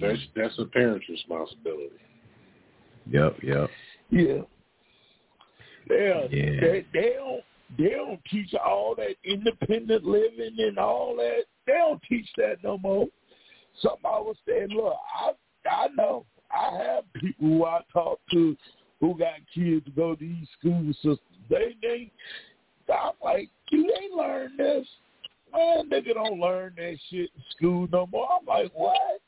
[0.01, 1.97] That's that's a parent's responsibility.
[3.11, 3.71] Yep, yep.
[4.11, 4.43] Yeah.
[5.89, 6.61] They, Yeah.
[6.61, 7.43] they they don't
[7.77, 11.45] they don't teach all that independent living and all that.
[11.67, 13.07] They don't teach that no more.
[13.81, 15.33] Somebody was saying, look, I
[15.69, 18.57] I know I have people who I talk to
[19.01, 21.21] who got kids to go to these school systems.
[21.49, 22.11] They they
[22.93, 24.87] I'm like, you ain't learn this.
[25.53, 28.29] Man, nigga don't learn that shit in school no more.
[28.39, 29.21] I'm like, what?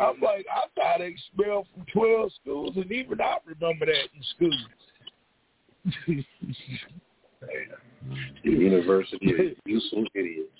[0.00, 4.58] I'm like, I got expelled from 12 schools, and even I remember that in school.
[6.04, 6.24] The
[8.50, 10.50] university of useful idiots.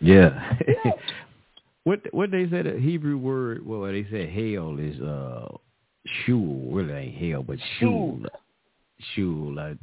[0.00, 0.56] Yeah.
[1.84, 5.48] what what they said a Hebrew word well they said hell is uh
[6.26, 6.70] shul.
[6.72, 8.20] Really ain't hell but shul.
[9.14, 9.54] Shul.
[9.54, 9.78] Like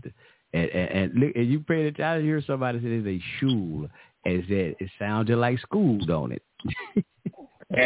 [0.53, 3.88] and, and, and look and you pay attention I hear somebody say they say shul
[4.25, 6.43] and said it sounded like school, don't it?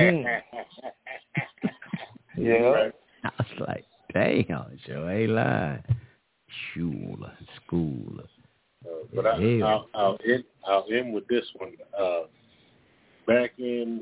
[2.38, 2.90] yeah.
[3.24, 5.84] I was like, damn, Joe ain't lying.
[6.74, 7.18] Shul,
[7.56, 8.20] school.
[8.86, 10.44] Uh, but I, I'll, I'll end.
[10.68, 11.74] I'll end with this one.
[12.00, 12.22] Uh,
[13.28, 14.02] back in,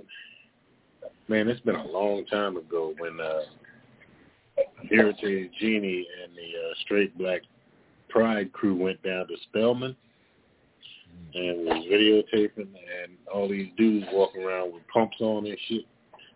[1.28, 3.42] man, it's been a long time ago when uh,
[4.90, 7.42] Heritage Genie and the uh, Straight Black
[8.10, 9.96] Pride crew went down to Spelman
[11.34, 15.86] and was videotaping, and all these dudes walking around with pumps on and shit.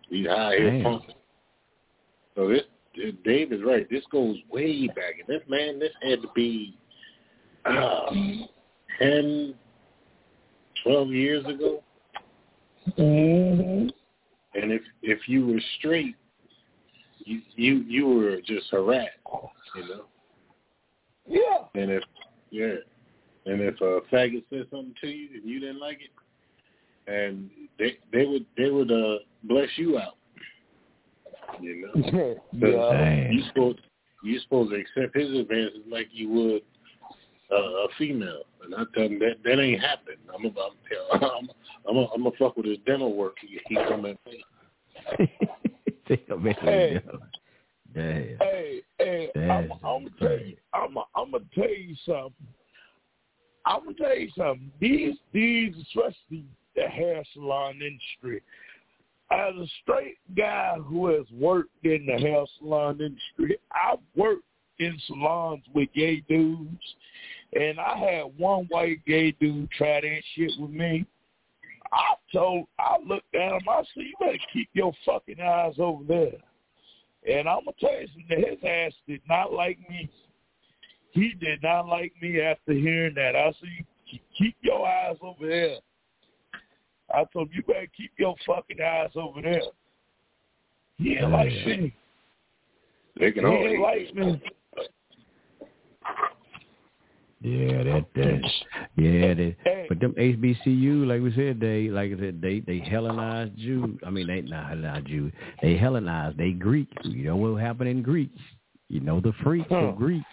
[0.10, 0.84] These high heel Damn.
[0.84, 1.06] pumps.
[2.36, 2.62] So this,
[3.24, 3.90] Dave is right.
[3.90, 6.78] This goes way back, and this man, this had to be
[7.66, 8.12] uh,
[9.00, 9.54] 10,
[10.84, 11.84] 12 years ago.
[12.98, 13.90] Mm-hmm.
[14.60, 16.16] And if if you were straight,
[17.20, 19.10] you you you were just harassed,
[19.76, 20.06] you know.
[21.28, 21.82] Yeah.
[21.82, 22.04] And if
[22.50, 22.76] yeah,
[23.48, 27.50] and if a faggot said something to you and you didn't like it, and
[27.80, 30.18] they they would they would uh bless you out,
[31.62, 32.36] you know.
[32.60, 33.32] So yeah.
[33.32, 33.80] you supposed
[34.24, 36.62] you supposed to accept his advances like you would
[37.52, 40.18] uh, a female, and I tell him that that ain't happening.
[40.34, 40.72] I'm about
[41.14, 41.50] I'm
[41.88, 43.38] I'm I'm I'm gonna fuck with his dental work.
[43.42, 44.44] He, he come and pay.
[46.10, 46.42] Damn.
[46.44, 47.02] Hey.
[47.94, 48.38] Damn.
[48.40, 52.34] Hey, hey, I'm, I'm gonna tell you, I'm, I'm gonna tell you something.
[53.68, 54.72] I'm gonna tell you something.
[54.80, 56.46] These, these, especially
[56.76, 58.42] the hair salon industry.
[59.30, 64.46] As a straight guy who has worked in the hair salon industry, I've worked
[64.80, 66.96] in salons with gay dudes,
[67.60, 71.06] and I had one white gay dude try that shit with me.
[71.92, 76.06] I told, I looked at him, I said, you better keep your fucking eyes over
[76.06, 76.38] there.
[77.30, 80.10] And I'm gonna tell you something, his ass did not like me.
[81.12, 83.36] He did not like me after hearing that.
[83.36, 85.78] I said, you keep- keep your eyes over there.
[87.14, 89.62] I told him, you better keep your fucking eyes over there.
[90.98, 91.94] He ain't like me.
[93.20, 94.42] They can all ain't hate like me.
[97.42, 98.42] Yeah, that that
[98.98, 99.86] yeah, that Hey.
[99.88, 103.98] but them HBCU, like we said, they like I said, they they Hellenized Jew.
[104.06, 105.32] I mean, they not Hellenized Jew.
[105.62, 106.38] They Hellenized.
[106.38, 106.90] They Greek.
[107.04, 108.32] You know what happened in Greek?
[108.90, 109.76] You know the freaks Huh.
[109.78, 110.24] of Greek.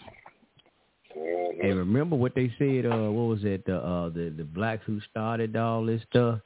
[1.63, 2.87] And remember what they said?
[2.87, 3.65] Uh, what was it?
[3.67, 6.41] The uh, the the blacks who started all this stuff.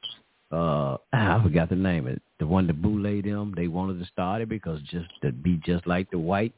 [0.50, 2.06] Uh, I forgot the name.
[2.06, 3.52] of It the one that boule them.
[3.56, 6.52] They wanted to start it because just to be just like the white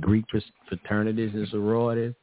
[0.00, 0.24] Greek
[0.68, 2.14] fraternities and sororities.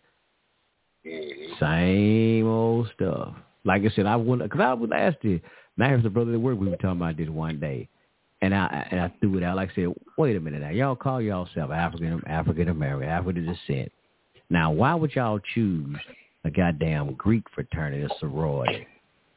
[1.60, 3.34] Same old stuff.
[3.64, 5.40] Like I said, I would because I was asked you.
[5.78, 7.88] Now here's the brother that work we were talking about this one day,
[8.41, 9.56] and I and I threw it out.
[9.56, 13.91] Like I said, wait a minute now, y'all call yourself African African American, African descent.
[14.49, 15.99] Now, why would y'all choose
[16.44, 18.88] a goddamn Greek fraternity or sorority?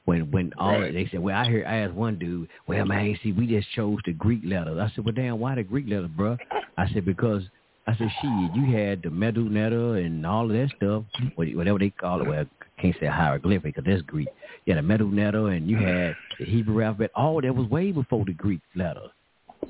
[0.04, 0.92] When when all Right.
[0.92, 3.98] they said, well, I hear I asked one dude, well, man, see, we just chose
[4.04, 4.78] the Greek letters.
[4.78, 6.38] I said, well, damn, why the Greek letters, bro?
[6.78, 7.42] I said because
[7.86, 11.04] I said, shit, you had the medu netta and all of that stuff,
[11.34, 12.26] whatever they call it.
[12.26, 14.28] Well, I can't say hieroglyphic because that's Greek.
[14.64, 17.10] You had the medu netta and you had the Hebrew alphabet.
[17.14, 19.10] All that was way before the Greek letters.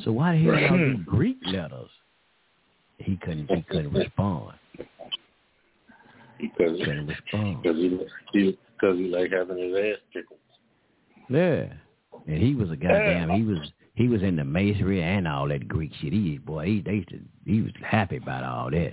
[0.05, 1.91] So why the hell y'all do Greek letters?
[2.99, 3.49] He couldn't.
[3.51, 4.55] He couldn't respond.
[6.41, 7.63] Because Couldn't respond.
[7.63, 7.99] because he
[8.33, 10.39] he because he like having his ass tickled.
[11.29, 11.67] Yeah,
[12.27, 13.31] and he was a goddamn.
[13.31, 13.59] He was
[13.95, 16.13] he was in the masonry and all that Greek shit.
[16.13, 18.93] He boy, he they used to, he was happy about all that.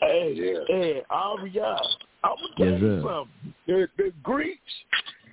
[0.00, 0.60] Hey, Yeah.
[0.68, 1.76] hey, Aria,
[2.22, 3.54] I'm gonna tell Yes, you something.
[3.66, 4.60] The, the Greeks,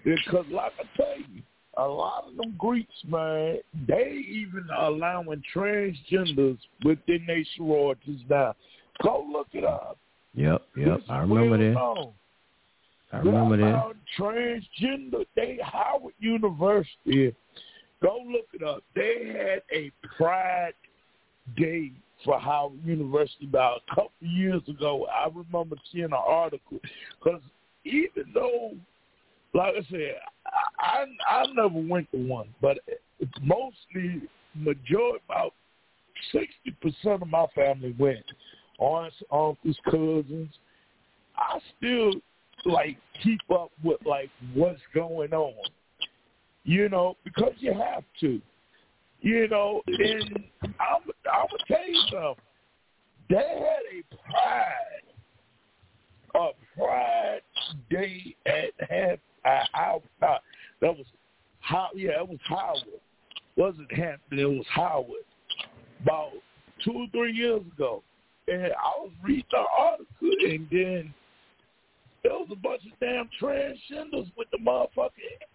[0.03, 1.41] because like I tell you,
[1.78, 8.56] a lot of them Greeks, man, they even allowing transgenders within their sororities now.
[9.03, 9.98] Go look it up.
[10.34, 10.99] Yep, yep.
[11.10, 12.12] I remember that.
[13.14, 13.94] I remember that.
[14.18, 15.26] Transgender.
[15.36, 17.36] They Howard University.
[18.02, 18.84] Go look it up.
[18.95, 20.74] They had a Pride
[21.58, 21.91] Day
[22.24, 25.08] for Howard University about a couple years ago.
[25.08, 26.80] I remember seeing an article
[27.22, 27.41] because
[27.84, 28.72] even though,
[29.53, 30.16] like I said,
[30.80, 32.78] I I never went to one, but
[33.20, 34.22] it's mostly
[34.56, 35.53] majority about
[36.32, 38.26] sixty percent of my family went.
[38.82, 40.49] Aunts, uncles, cousins.
[41.38, 42.14] I still
[42.66, 45.53] like keep up with like what's going on.
[46.64, 48.41] You know, because you have to.
[49.22, 51.02] You know, and I'm
[51.32, 52.44] I'm gonna tell you something.
[53.30, 55.03] They had a pride,
[56.36, 57.41] a pride
[57.90, 59.20] day at half.
[59.45, 60.38] Uh, how uh,
[60.82, 61.06] that was
[61.60, 61.90] how?
[61.95, 62.99] Yeah, it was Howard.
[63.56, 64.40] Wasn't Hampton?
[64.40, 65.26] It was Howard.
[66.02, 66.32] About
[66.84, 68.02] two or three years ago,
[68.52, 71.14] and I was reading the article, and then
[72.23, 75.10] there was a bunch of damn transgenders with the motherfucker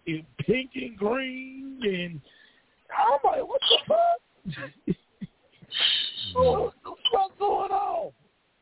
[0.05, 2.21] in pink and green, and
[2.95, 4.95] I'm like, what the fuck?
[6.33, 8.11] what the fuck going on?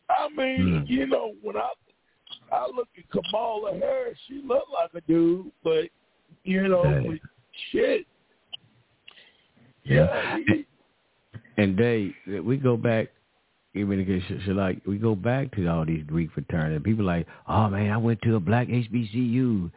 [0.09, 0.91] I mean, Hmm.
[0.91, 1.69] you know, when I
[2.51, 4.17] I look at Kamala Harris.
[4.27, 5.85] She looked like a dude, but
[6.43, 7.19] you know, Hey.
[7.71, 8.07] shit.
[9.83, 10.37] Yeah.
[10.47, 10.55] Yeah,
[11.57, 13.07] And they, we go back,
[13.75, 16.81] even so like we go back to all these Greek fraternities.
[16.83, 19.71] People like, oh man, I went to a black HBCU.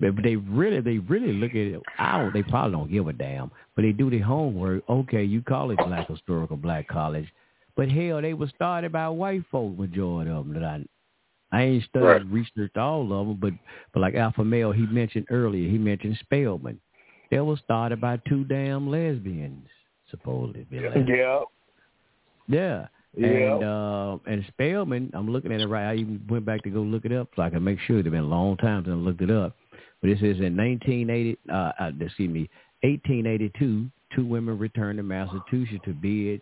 [0.00, 1.82] But they really, they really look at it.
[1.98, 2.28] I.
[2.32, 4.82] They probably don't give a damn, but they do their homework.
[4.88, 7.28] Okay, you call it black historical black college,
[7.76, 9.78] but hell, they were started by white folk.
[9.78, 12.26] Majority of them that I, I ain't studied Right.
[12.26, 13.52] researched all of them, but
[13.92, 16.80] but like Alpha Male, he mentioned earlier, he mentioned Spelman.
[17.30, 19.68] They was started by two damn lesbians,
[20.10, 20.66] supposedly.
[20.70, 21.40] yeah, Yeah.
[22.48, 22.86] Yeah.
[23.16, 25.90] And uh, and Spelman, I'm looking at it right.
[25.90, 27.98] I even went back to go look it up so I can make sure.
[27.98, 29.54] It's been a long time since I looked it up.
[30.00, 32.48] But it says in 1980, uh, uh, excuse me,
[32.80, 33.86] 1882,
[34.16, 36.40] two women returned to Massachusetts to bid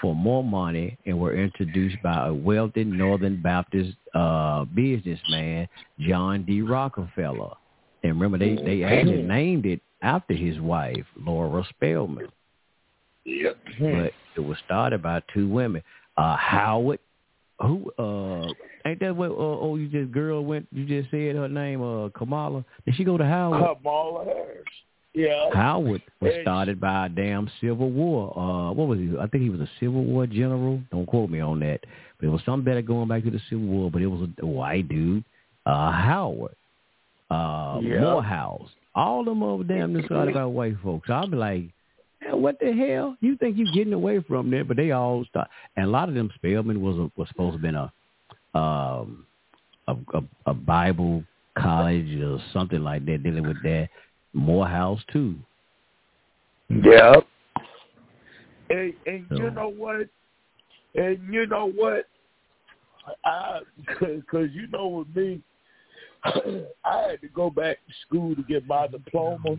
[0.00, 5.68] for more money and were introduced by a wealthy Northern Baptist uh, businessman,
[6.00, 6.62] John D.
[6.62, 7.54] Rockefeller.
[8.02, 12.28] And remember, they they actually named it after his wife, Laura Spelman
[13.24, 13.56] Yep.
[13.78, 15.82] but it was started by two women.
[16.16, 16.98] Uh Howard,
[17.60, 18.48] who uh
[18.84, 22.08] ain't that what uh, oh you just girl went you just said her name uh
[22.10, 22.64] Kamala.
[22.84, 23.78] Did she go to Howard?
[23.78, 24.64] Kamala Harris.
[25.14, 25.50] Yeah.
[25.52, 28.36] Howard was started by a damn Civil War.
[28.36, 29.10] Uh what was he?
[29.18, 30.80] I think he was a Civil War general.
[30.90, 31.80] Don't quote me on that.
[32.18, 34.46] But it was something better going back to the Civil War, but it was a
[34.46, 35.24] white dude.
[35.64, 36.56] Uh Howard.
[37.30, 38.00] Uh Yeah.
[38.00, 38.68] Morehouse.
[38.94, 41.08] All of them over damn near started by white folks.
[41.08, 41.64] I'll be like,
[42.24, 43.16] "Man, what the hell?
[43.20, 46.14] You think you're getting away from there, But they all start, and a lot of
[46.14, 47.92] them Spelman was a, was supposed to have been a
[48.58, 49.26] um
[49.88, 51.24] a, a, a Bible
[51.58, 53.88] college or something like that dealing with that.
[54.32, 55.34] Morehouse too.
[56.70, 57.26] Yep.
[58.70, 60.08] And and you know what?
[60.94, 62.06] And you know what?
[63.24, 63.60] I
[63.98, 65.42] because you know with me,
[66.24, 69.58] I had to go back to school to get my diploma,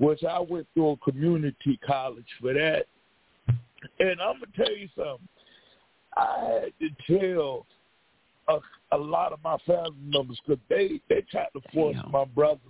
[0.00, 2.86] which I went through a community college for that.
[3.98, 5.28] And I'm gonna tell you something.
[6.16, 7.66] I had to tell
[8.48, 12.10] a, a lot of my family members because they they tried to force Damn.
[12.10, 12.60] my brothers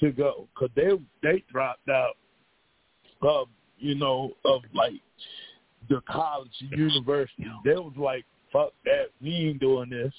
[0.00, 0.90] to go because they
[1.22, 2.16] they dropped out
[3.22, 3.48] of
[3.78, 5.00] you know of like
[5.88, 7.46] the college and university.
[7.64, 10.12] They was like, "Fuck that, we ain't doing this."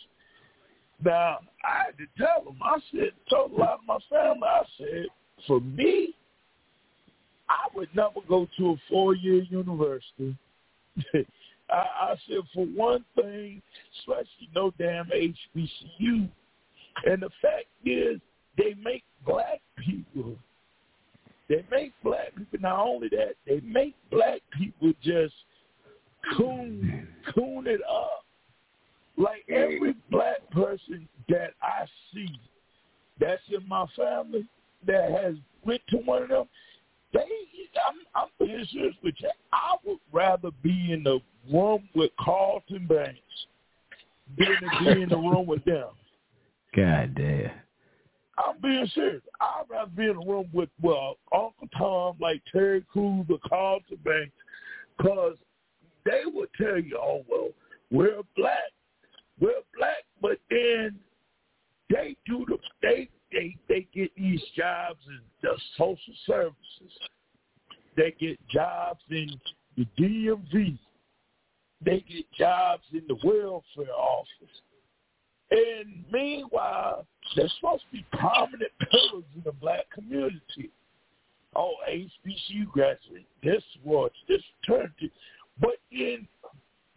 [1.04, 2.58] Now I had to tell them.
[2.62, 4.48] I said, told a lot of my family.
[4.48, 5.06] I said,
[5.48, 6.16] for me,
[7.54, 10.36] I would never go to a four-year university.
[11.70, 13.62] I, I said, for one thing,
[14.00, 16.30] especially no damn HBCU.
[17.06, 18.20] And the fact is,
[18.58, 20.36] they make black people.
[21.50, 22.60] They make black people.
[22.60, 25.34] Not only that, they make black people just
[26.38, 28.26] coon coon it up.
[29.18, 32.40] Like every black person that I see
[33.20, 34.48] that's in my family
[34.88, 35.36] that has
[35.66, 36.48] went to one of them,
[37.14, 37.20] they
[37.88, 39.30] I'm I'm being serious with you.
[39.52, 40.00] I would
[40.44, 41.20] rather be in the
[41.52, 43.20] room with Carlton Banks
[44.38, 45.90] than to be in the room with them.
[46.76, 47.52] God damn.
[48.38, 49.22] I'm being serious.
[49.40, 54.00] I'd rather be in a room with well Uncle Tom, like Terry Crews or Carlton
[54.04, 54.32] Banks,
[54.98, 55.36] because
[56.04, 57.50] they would tell you, oh well,
[57.92, 58.72] we're black,
[59.40, 60.98] we're black, but then
[61.92, 66.98] they do the they they they get these jobs in the social services.
[67.96, 69.40] They get jobs in
[69.78, 70.78] the DMV.
[71.84, 74.62] They get jobs in the welfare office.
[75.52, 77.06] And meanwhile,
[77.36, 80.72] they're supposed to be prominent pillars in the black community.
[81.56, 85.12] Oh, HBCU graduate, this sports, this fraternity.
[85.60, 86.28] But then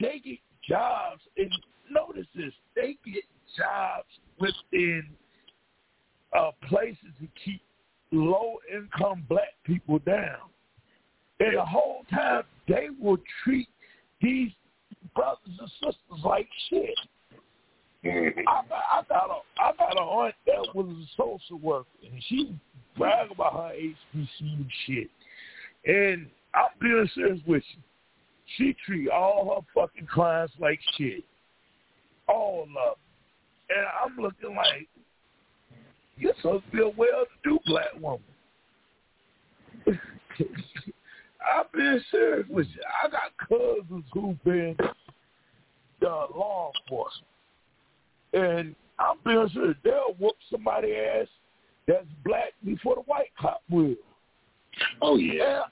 [0.01, 1.51] they get jobs, and
[1.91, 3.25] notice this, they get
[3.57, 4.09] jobs
[4.41, 5.05] within
[6.37, 7.61] uh, places to keep
[8.13, 10.49] low-income black people down.
[11.41, 13.69] And the whole time, they will treat
[14.23, 14.51] these
[15.15, 16.95] brothers and sisters like shit.
[18.05, 21.17] I got, I got a I got an aunt that was a
[21.67, 22.57] worker, and she
[22.97, 25.11] brag about her HBCU shit.
[25.85, 27.83] And I'm being serious with you.
[28.57, 31.25] She treat all her fucking clients like shit,
[32.29, 32.95] all of them.
[33.69, 34.89] And I'm looking like
[36.17, 38.21] you're supposed to be a well-to-do black woman.
[39.89, 42.83] I'm being serious with you.
[43.03, 44.77] I got cousins who've been
[46.01, 47.27] the law enforcement.
[48.33, 49.77] And I'm being serious.
[49.83, 51.27] They'll whoop somebody ass
[51.87, 53.95] that's black before the white cop will.
[55.01, 55.63] Oh yeah.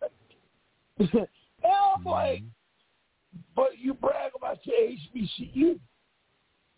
[0.00, 1.26] And, and
[1.96, 2.42] I'm like,
[3.56, 5.78] but you brag about your HBCU.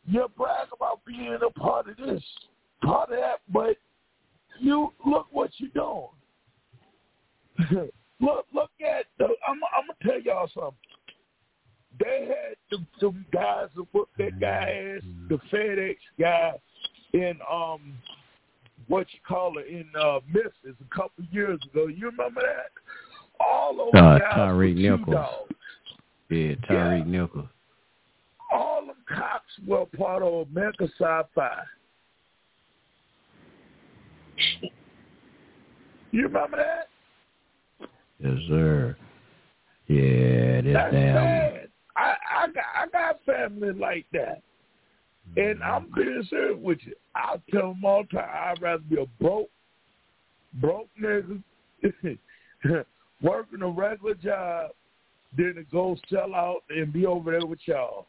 [0.07, 2.23] you brag about being a part of this,
[2.83, 3.77] part of that, but
[4.59, 6.09] you look what you're doing.
[8.21, 9.27] look, look at the.
[9.47, 10.73] I'm, I'm gonna tell y'all something.
[11.99, 16.53] They had them, them guys that whooped that guy ass, the FedEx guy
[17.13, 17.95] in um
[19.29, 21.87] what you call it in uh Memphis a couple of years ago.
[21.87, 22.71] You remember that?
[23.41, 25.15] All those Uh, Tyreek Nichols.
[25.15, 25.55] dogs.
[26.31, 27.47] Yeah, Tyreek Nichols.
[28.53, 31.63] All them cops were part of America Sci-Fi.
[36.13, 37.89] You remember that?
[38.19, 38.97] Yes, sir.
[39.89, 41.15] Yeah, this That's damn.
[41.15, 41.69] sad.
[41.97, 44.43] I, I got I got family like that.
[45.37, 46.95] And I'm being serious with you.
[47.15, 49.51] I tell them all the time, I'd rather be a broke,
[50.55, 51.43] broke nigga
[53.23, 54.71] working a regular job
[55.37, 58.07] than to go sell out and be over there with y'all.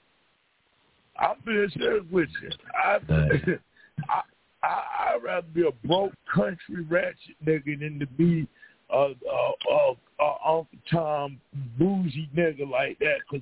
[1.20, 2.50] I'm being serious with you.
[2.76, 3.00] I,
[4.10, 4.22] I,
[4.64, 4.82] I
[5.14, 8.48] I'd rather be a broke country ratchet nigga than to be
[8.90, 11.40] a, a, a, a Uncle Tom
[11.78, 13.18] bougie nigga like that.
[13.30, 13.42] Cause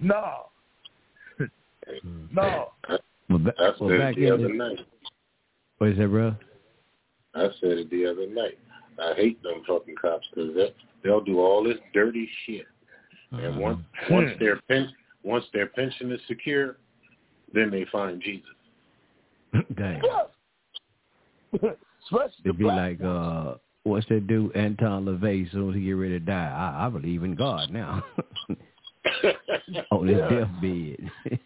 [0.00, 0.38] nah,
[2.04, 2.28] Mm.
[2.32, 2.72] no.
[3.28, 4.78] Well, ba- I said well, it back the other the, night.
[5.78, 6.34] what is that, bro?
[7.34, 8.58] I said it the other night.
[9.00, 12.66] I hate them fucking cops because they, they'll do all this dirty shit,
[13.30, 13.60] and uh-huh.
[13.60, 13.80] once
[14.10, 14.44] once hmm.
[14.44, 14.92] their pen
[15.22, 16.76] once their pension is secure,
[17.54, 18.48] then they find Jesus.
[19.76, 20.02] Damn.
[22.04, 23.54] Especially It'd be like uh
[23.84, 26.76] what's that dude, Anton LaVey, as soon as he get ready to die.
[26.78, 28.04] I, I believe in God now.
[29.90, 30.28] On his Yeah.
[30.28, 31.40] deathbed.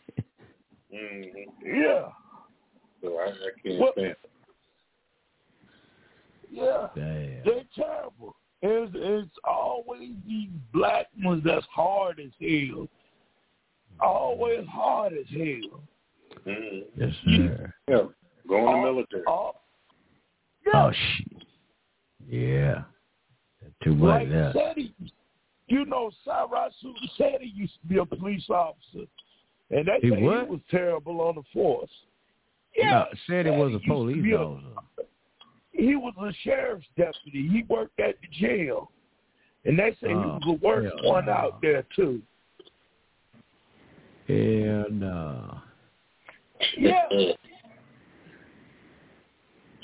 [0.96, 2.08] Hmm Yeah,
[3.02, 4.06] So I, I can't What- stand.
[4.08, 4.18] it.
[6.50, 6.88] yeah.
[6.94, 7.42] Damn.
[7.44, 8.36] They're terrible.
[8.62, 12.88] It's, it's always these black ones that's hard as hell.
[14.00, 15.80] Always hard as hell.
[16.46, 16.84] Mhm.
[16.96, 17.72] Yes, sir.
[17.88, 18.02] Yeah,
[18.48, 19.22] go in the military.
[19.26, 19.52] Oh,
[20.74, 21.42] Oh shit.
[22.28, 22.82] Yeah.
[23.84, 24.52] Too much like there.
[24.52, 24.76] said
[25.68, 29.06] you know, Sarasu said he used to be a police officer,
[29.70, 30.44] and they He say what?
[30.44, 31.90] he was terrible on the force.
[32.76, 34.68] No, Yeah, said it was a police be a- officer.
[35.72, 37.48] He was a sheriff's deputy.
[37.48, 38.90] He worked at the jail,
[39.64, 41.32] and they say he Oh, was the worst hell one no.
[41.32, 42.22] out there too.
[44.26, 45.58] Hell no.
[46.78, 47.02] Yeah.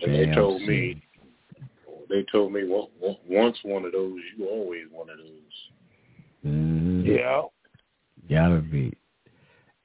[0.03, 1.01] And they told me,
[2.09, 5.71] they told me "Well, well, once one of those, you always one of those.
[6.45, 7.07] Mm-hmm.
[7.07, 7.43] Yeah.
[8.29, 8.93] Gotta be.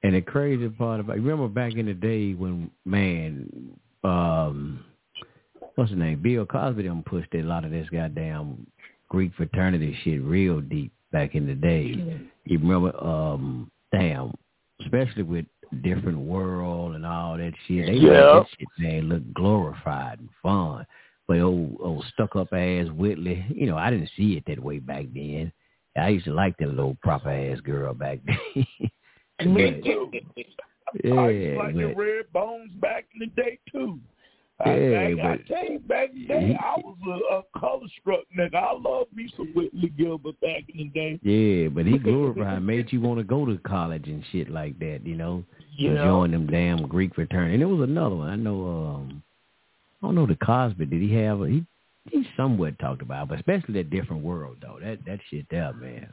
[0.03, 3.49] And the crazy part about remember back in the day when man,
[4.03, 4.83] um
[5.75, 6.21] what's his name?
[6.21, 8.67] Bill Cosby them pushed a lot of this goddamn
[9.09, 12.21] Greek fraternity shit real deep back in the day.
[12.45, 14.33] You remember um damn,
[14.81, 15.45] especially with
[15.83, 17.87] different world and all that shit.
[17.87, 18.39] They made Yeah.
[18.39, 20.85] that shit man look glorified and fun.
[21.27, 24.79] But old old stuck up ass Whitley, you know, I didn't see it that way
[24.79, 25.51] back then.
[25.97, 28.65] I used to like that little proper ass girl back then.
[29.45, 30.11] Me too.
[31.03, 33.99] yeah, I used to like the red bones back in the day too.
[34.65, 37.85] Yeah, I, I but- tell you, back in the day, I was a, a color
[38.01, 38.55] struck nigga.
[38.55, 41.19] I loved me some Whitley Gilbert back in the day.
[41.21, 45.01] Yeah, but he glorified, made you want to go to college and shit like that,
[45.05, 45.43] you know.
[45.77, 46.03] Yeah.
[46.03, 47.53] Join them damn Greek fraternity.
[47.53, 48.29] And there was another one.
[48.29, 49.23] I know um
[50.01, 50.87] I don't know the Cosby.
[50.87, 51.63] Did he have a he
[52.09, 54.79] he somewhat talked about, but especially that different world though.
[54.81, 56.09] That that shit there, man.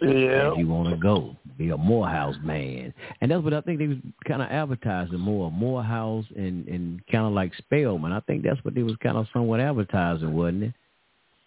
[0.00, 0.50] Yeah.
[0.50, 1.36] Made you want to go.
[1.58, 2.92] Be a Morehouse man.
[3.20, 5.50] And that's what I think they was kinda advertising more.
[5.50, 8.12] Morehouse and, and kinda like Spelman.
[8.12, 10.74] I think that's what they was kinda somewhat advertising, wasn't it?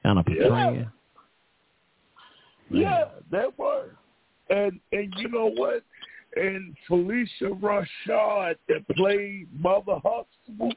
[0.03, 0.47] Kinda Yeah.
[0.47, 0.91] portraying.
[2.69, 3.89] Yeah, they were.
[4.49, 5.83] And and you know what?
[6.35, 10.73] And Phylicia Rashad that played Mother Huxtable,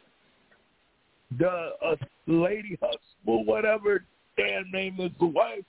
[1.38, 4.04] the uh, Lady Huxtable, whatever
[4.36, 5.64] damn name is the wife,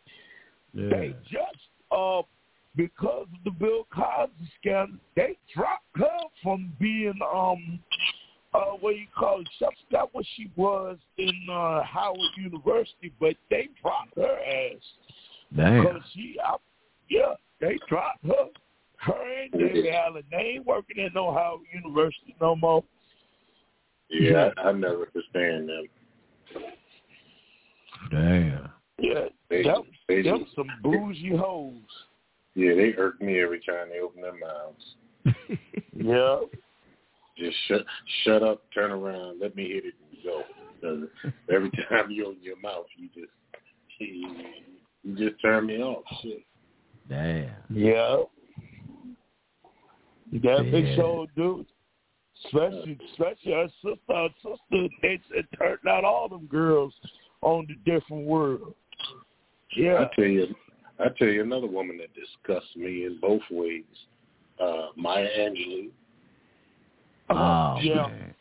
[0.73, 0.89] yeah.
[0.89, 2.21] they just uh
[2.75, 7.79] because of the Bill Cosby scandal, they dropped her from being um
[8.53, 9.47] uh what do you call it?
[9.57, 14.81] She forgot what she was in uh Howard University, but they dropped her ass.
[15.55, 15.81] Damn.
[15.81, 16.55] Because she, I,
[17.09, 18.49] yeah, they dropped her.
[18.97, 22.83] Her and David Allen, they ain't working at no Howard University no more.
[24.09, 25.85] Yeah, I, I never understand them.
[28.09, 28.69] Damn.
[28.99, 31.73] Yeah, They, them, they, them some bougie hoes.
[32.55, 34.95] yeah, they irk me every time they open their mouths.
[35.99, 36.39] Yeah.
[37.37, 37.81] Just shut,
[38.23, 40.43] shut up, turn around, let me hit it and go.
[40.81, 41.09] 'Cause
[41.53, 43.31] every time you open your mouth, you just
[43.99, 44.29] you,
[45.03, 46.03] you just turn me off.
[46.21, 46.43] Shit.
[47.09, 47.49] Damn.
[47.69, 48.17] Yeah.
[50.33, 50.71] That Yeah.
[50.71, 51.65] they sure do.
[52.45, 53.97] Especially, especially her sister.
[54.09, 56.93] Her sister, they it turned out all them girls
[57.41, 58.75] on the different world.
[59.75, 60.05] Yeah.
[60.05, 60.55] I tell you,
[60.99, 63.83] I tell you another woman that disgusts me in both ways.
[64.59, 65.89] Uh, Maya Angelou.
[67.29, 68.07] Oh, yeah.
[68.07, 68.33] man.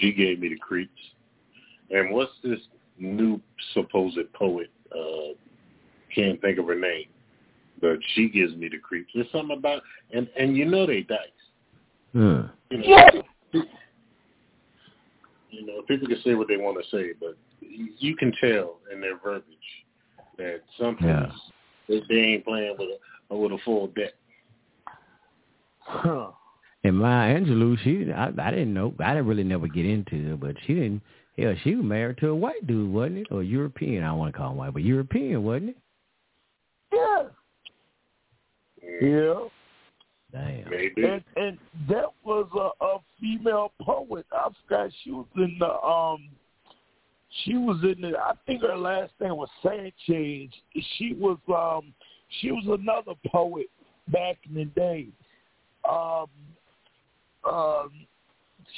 [0.00, 0.90] She gave me the creeps.
[1.90, 2.58] And what's this
[2.98, 3.40] new
[3.74, 4.70] supposed poet?
[4.90, 5.34] Uh,
[6.14, 7.06] can't think of her name,
[7.80, 9.10] but she gives me the creeps.
[9.14, 9.82] There's something about
[10.12, 11.30] and and you know they dykes.
[12.12, 12.40] Hmm.
[12.70, 13.10] You know, Yeah.
[15.50, 18.78] you know, people can say what they want to say, but you you can tell
[18.92, 19.46] in their verbiage
[20.38, 21.32] that something Yeah.
[21.88, 22.88] they, they ain't playing with
[23.30, 24.12] a with a full deck.
[25.80, 26.30] Huh.
[26.84, 28.94] And Maya Angelou, she I, I didn't know.
[29.00, 31.02] I didn't really never get into it, but she didn't.
[31.36, 33.26] Yeah, she was married to a white dude, wasn't it?
[33.30, 34.02] Or European?
[34.02, 35.76] I don't want to call him white, but European, wasn't it?
[36.92, 37.22] Yeah.
[39.00, 39.34] Yeah.
[40.32, 40.70] Damn.
[40.70, 41.04] Maybe.
[41.04, 44.26] And and that was a, a female poet.
[44.32, 46.28] I forgot she was in the um
[47.40, 50.50] she was in the I think her last name was Sanchez.
[50.96, 51.92] She was um
[52.40, 53.70] she was another poet
[54.08, 55.08] back in the day.
[55.88, 56.26] Um
[57.50, 57.90] um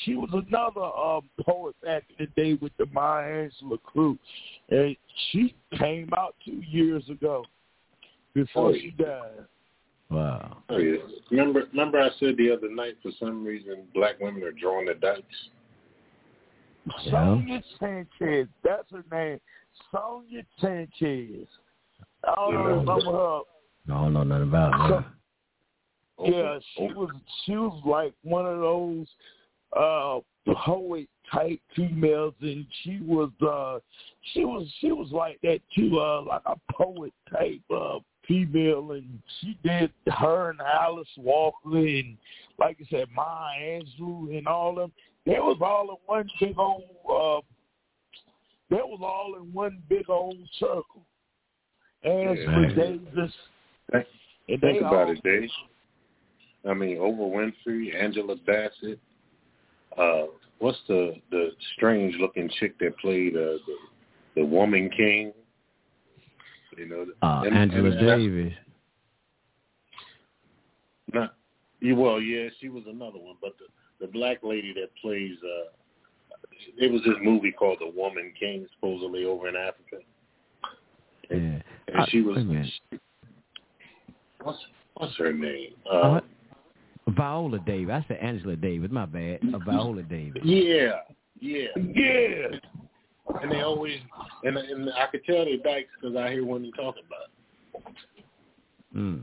[0.04, 4.18] she was another um poet back in the day with the Maya Angelou crew.
[4.70, 4.96] And
[5.30, 7.44] she came out two years ago
[8.34, 9.46] before Oh, she died.
[10.10, 10.58] Wow.
[10.68, 10.98] Oh yeah.
[11.30, 14.94] Remember remember I said the other night for some reason black women are drawing the
[14.94, 15.24] dykes.
[16.86, 17.10] Yeah.
[17.10, 19.40] Sonia Sanchez, that's her name.
[19.90, 21.48] Sonia Sanchez.
[22.24, 22.58] I don't Yeah.
[22.58, 23.40] remember her.
[23.40, 23.42] I
[23.88, 25.04] don't know nothing about her.
[26.18, 27.10] Yeah, she was
[27.44, 29.06] she was like one of those
[29.76, 30.20] uh
[30.64, 33.80] poet type females and she was uh
[34.32, 37.98] she was she was like that too, uh like a poet type uh
[38.28, 42.16] female and she did her and Alice Walker and
[42.58, 44.92] like I said, Maya Angelou and all them.
[45.26, 47.40] They was all in one big old uh
[48.70, 51.06] they was all in one big old circle.
[52.04, 52.68] As Yeah.
[52.74, 53.32] Davis
[53.92, 54.06] Think,
[54.48, 55.50] and think they about all, it, Dave.
[56.68, 58.98] I mean, Oprah Winfrey, Angela Bassett.
[59.96, 60.24] Uh,
[60.58, 63.76] what's the the strange looking chick that played uh, the
[64.36, 65.32] the Woman King?
[66.76, 68.52] You know, Uh, and- Angela and Davis.
[71.12, 71.34] Not,
[71.82, 73.66] well, yeah, she was another one, but the
[74.04, 75.36] the black lady that plays.
[75.42, 75.70] uh
[76.78, 79.98] It was this movie called The Woman King, supposedly over in Africa,
[81.30, 81.62] Yeah.
[81.88, 82.36] and she was.
[82.36, 82.72] wait a minute.
[84.42, 84.58] What's
[84.94, 85.74] what's her name?
[85.90, 86.20] Uh, Uh,
[87.08, 87.94] Viola Davis.
[87.94, 88.90] I said Angela Davis.
[88.90, 89.40] My bad.
[89.54, 90.42] Uh, Viola Davis.
[90.44, 91.00] yeah,
[91.40, 91.68] yeah.
[91.76, 92.48] Yeah.
[93.40, 93.98] And they always,
[94.44, 97.94] and and I could tell they dykes because I hear women talking about it.
[98.94, 99.22] Mm.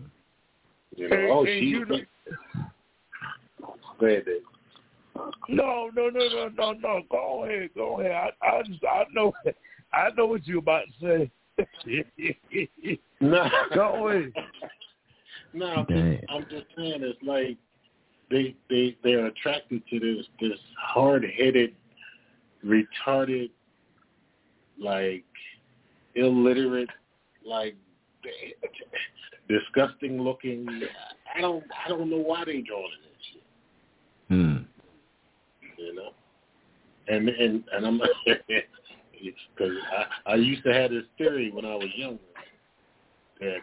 [0.95, 1.65] You know, And- oh, and she.
[1.65, 1.99] you know-
[3.99, 4.41] Go ahead, Dave.
[5.49, 7.01] No, no, no, no, no, no.
[7.09, 8.31] Go ahead, go ahead.
[8.41, 9.33] I, I, just, I know,
[9.93, 11.29] I know what you're about to
[11.87, 12.01] say.
[13.19, 14.33] No, Go ahead.
[15.53, 17.57] No, I'm just, I'm just saying it's like
[18.29, 21.75] they they they're attracted to this this hard headed,
[22.65, 23.51] retarded,
[24.79, 25.25] like
[26.15, 26.89] illiterate,
[27.45, 27.75] like
[29.49, 30.67] disgusting looking.
[31.35, 33.10] I don't I don't know why they drawing that shit.
[33.10, 33.10] Hmm.
[35.81, 36.09] You know,
[37.07, 39.73] and and and I'm because
[40.27, 42.19] I I used to have this theory when I was younger
[43.39, 43.57] that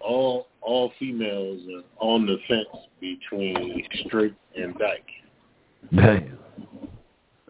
[0.00, 2.68] all all females are on the fence
[3.00, 5.04] between straight and dyke.
[5.94, 6.38] Damn.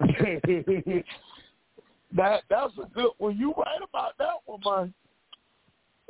[2.16, 3.36] that that's a good one.
[3.36, 4.94] You right about that one, man.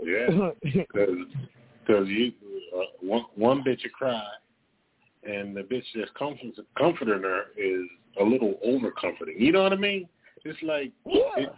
[0.02, 0.50] Yeah,
[1.86, 2.32] because you
[2.76, 4.22] uh, one one bitch will cry,
[5.24, 7.86] and the bitch that's comfort, comforting her is
[8.20, 9.36] a little over comforting.
[9.38, 10.08] You know what I mean?
[10.44, 11.22] It's like Yeah.
[11.36, 11.52] it,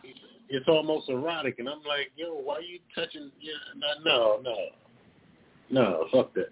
[0.49, 3.31] it's almost erotic, and I'm like, yo, why are you touching?
[3.41, 3.53] Yeah,
[4.05, 4.69] no, no,
[5.71, 6.51] no, fuck that.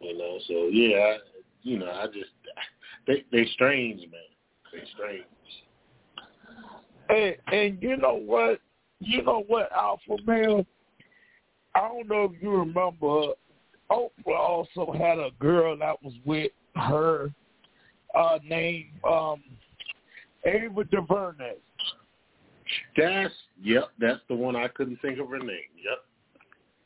[0.00, 1.18] You know, so yeah, I,
[1.62, 2.30] you know, I just
[3.06, 4.10] they they strange, man.
[4.72, 5.24] They strange.
[7.08, 8.60] And and you know what?
[9.00, 10.66] You know what, Alpha Male?
[11.74, 13.34] I don't know if you remember.
[13.90, 17.32] Oprah also had a girl that was with her,
[18.18, 19.42] uh, named um,
[20.44, 21.54] Ava DuVernay.
[22.96, 25.70] That's yep, that's the one I couldn't think of her name.
[25.82, 26.04] Yep.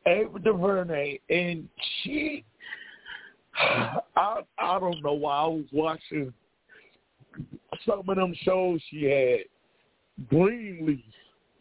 [0.06, 1.68] Ava DuVernay, and
[2.02, 2.44] she,
[3.56, 6.32] I I don't know why I was watching
[7.86, 9.38] some of them shows she had.
[10.28, 11.00] Greenleaf,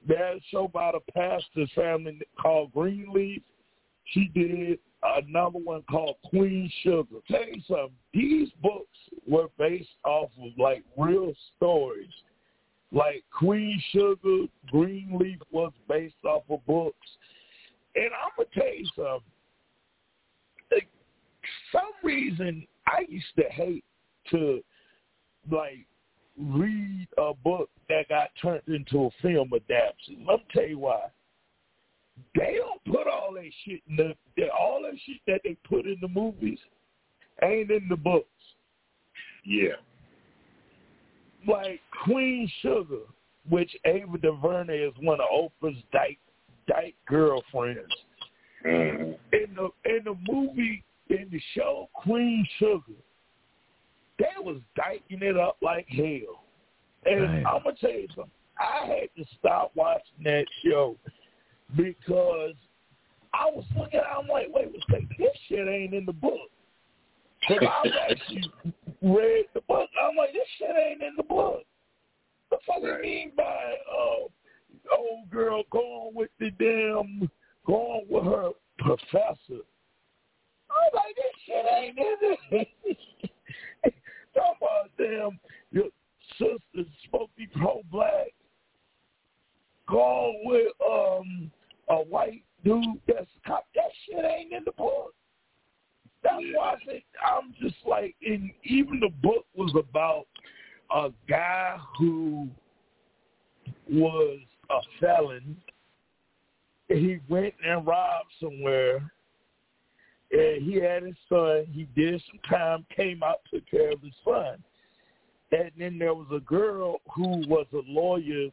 [0.07, 3.41] that show about a pastor's family called Greenleaf.
[4.05, 7.17] She did, another one called Queen Sugar.
[7.29, 8.97] Tell you something, these books
[9.27, 12.11] were based off of like real stories.
[12.91, 17.07] Like Queen Sugar, Greenleaf was based off of books.
[17.95, 19.31] And I'm gonna tell you something.
[20.71, 20.87] Like,
[21.71, 23.85] some reason I used to hate
[24.31, 24.61] to
[25.51, 25.85] like
[26.37, 30.25] read a book that got turned into a film adaptation.
[30.27, 31.07] Let me tell you why.
[32.35, 35.85] They don't put all that shit in the, the all that shit that they put
[35.85, 36.59] in the movies
[37.43, 38.27] ain't in the books.
[39.45, 39.75] Yeah.
[41.47, 43.01] Like Queen Sugar,
[43.49, 46.19] which Ava DuVernay is one of Oprah's dyke
[46.67, 47.79] dyke girlfriends.
[48.65, 49.11] Mm-hmm.
[49.33, 52.93] In the in the movie in the show Queen Sugar,
[54.19, 56.43] they was dyking it up like hell.
[57.05, 57.45] And Right.
[57.45, 58.31] I'm gonna tell you something.
[58.59, 60.95] I had to stop watching that show
[61.75, 62.55] because
[63.33, 63.99] I was looking.
[63.99, 66.49] At I'm like, wait a second, this shit ain't in the book.
[67.47, 68.51] Because I've actually
[69.01, 69.89] read the book.
[70.01, 71.63] I'm like, this shit ain't in the book.
[72.49, 74.27] The fuck you mean by uh,
[74.97, 77.29] old girl going with the damn
[77.65, 79.63] going with her professor?
[80.69, 82.67] I'm like, this shit ain't in it.
[84.33, 85.39] Talk about damn
[85.71, 85.89] your
[86.37, 88.33] sister supposed to be pro black.
[89.89, 91.51] Going with um
[91.91, 93.65] a white dude that's cop.
[93.75, 95.13] That shit ain't in the book.
[96.23, 100.27] That's why I said I'm just like, and even the book was about
[100.93, 102.47] a guy who
[103.89, 104.39] was
[104.69, 105.57] a felon.
[106.87, 109.11] He went and robbed somewhere,
[110.31, 111.65] and he had his son.
[111.71, 114.63] He did some time, came out, took care of his son.
[115.51, 118.49] And then there was a girl who was a lawyer,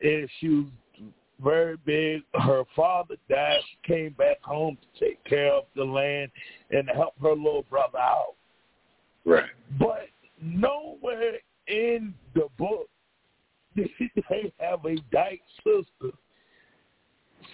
[0.00, 0.66] and she was
[1.42, 2.22] very big.
[2.34, 3.60] Her father died.
[3.70, 6.30] She came back home to take care of the land
[6.70, 8.34] and help her little brother out.
[9.24, 9.44] Right.
[9.78, 10.08] But
[10.40, 12.88] nowhere in the book
[13.76, 13.90] did
[14.30, 16.16] they have a dyke sister.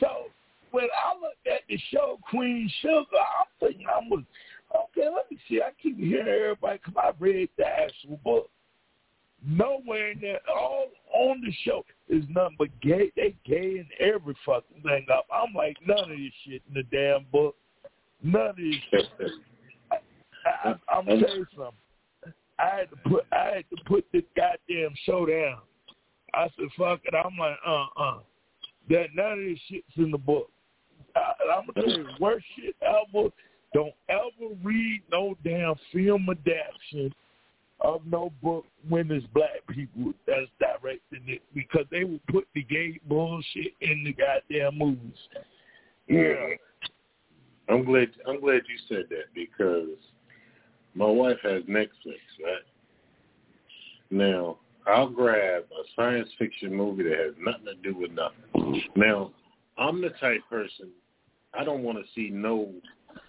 [0.00, 0.08] So
[0.70, 4.24] when I looked at the show Queen Sugar, I'm thinking I'm was
[4.74, 5.08] okay.
[5.14, 5.60] Let me see.
[5.60, 6.94] I keep hearing everybody come.
[6.96, 8.50] I read the actual book.
[9.46, 13.10] Nowhere in there, all on the show is nothing but gay.
[13.16, 15.26] They gay in every fucking thing up.
[15.32, 17.56] I'm like none of this shit in the damn book.
[18.22, 19.30] None of this shit.
[19.90, 19.96] I,
[20.68, 22.34] I, I'm gonna tell you something.
[22.58, 25.58] I had to put I had to put this goddamn show down.
[26.34, 28.18] I said, "Fuck it." I'm like, "Uh, uh."
[28.90, 30.50] That none of this shit's in the book.
[31.16, 33.30] I, I'm gonna tell you, worst shit ever.
[33.72, 37.12] Don't ever read no damn film adaptation
[37.80, 42.62] of no book when it's black people that's directing it because they will put the
[42.62, 45.18] gay bullshit in the goddamn movies.
[46.08, 46.54] Yeah.
[47.68, 48.10] I'm glad.
[48.28, 49.96] I'm glad you said that because
[50.94, 52.64] my wife has Netflix, right?
[54.10, 58.82] Now I'll grab a science fiction movie that has nothing to do with nothing.
[58.96, 59.30] Now
[59.78, 60.90] I'm the type person
[61.58, 62.72] I don't want to see no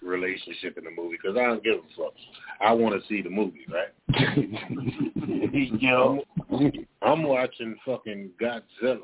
[0.02, 2.14] relationship in the movie because I don't give a fuck.
[2.60, 3.92] I want to see the movie, right?
[5.80, 6.22] Yo.
[6.50, 9.00] I'm, I'm watching fucking Godzilla,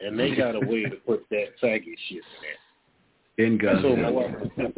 [0.00, 3.46] and they got a way to put that faggot shit in there.
[3.46, 4.12] In I told Godzilla.
[4.12, 4.72] wife,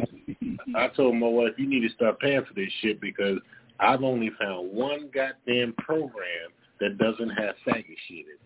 [0.76, 3.38] I told my wife, you need to start paying for this shit because
[3.80, 8.40] I've only found one goddamn program that doesn't have faggot shit in it.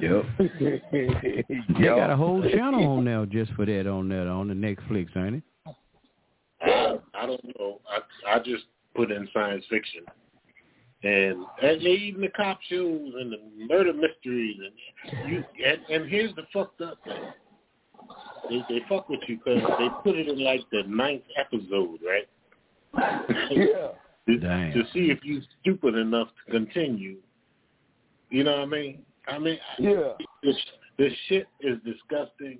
[0.00, 0.24] Yep.
[1.78, 5.16] They got a whole channel on there just for that on that on the Netflix,
[5.16, 5.42] ain't it?
[7.22, 7.80] I, I don't know.
[7.88, 10.02] I I just put in science fiction,
[11.02, 16.34] and and even the cop shows and the murder mysteries, and you and, and here's
[16.34, 17.22] the fucked up thing.
[18.48, 22.28] They they fuck with you because they put it in like the ninth episode, right?
[23.50, 23.88] Yeah.
[24.28, 24.72] to, Damn.
[24.72, 27.16] to see if you stupid enough to continue.
[28.30, 29.02] You know what I mean?
[29.26, 30.12] I mean, Yeah.
[30.42, 30.56] this
[30.98, 32.58] this shit is disgusting,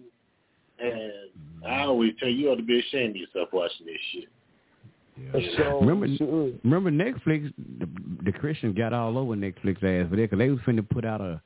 [0.79, 1.67] and mm-hmm.
[1.67, 4.29] I always tell you, you ought to be ashamed of yourself watching this shit.
[5.57, 6.51] So, Remember, sure.
[6.65, 7.53] remember Netflix?
[7.79, 7.87] The,
[8.25, 11.21] the Christians got all over Netflix ass for that because they was finna put out
[11.21, 11.41] a,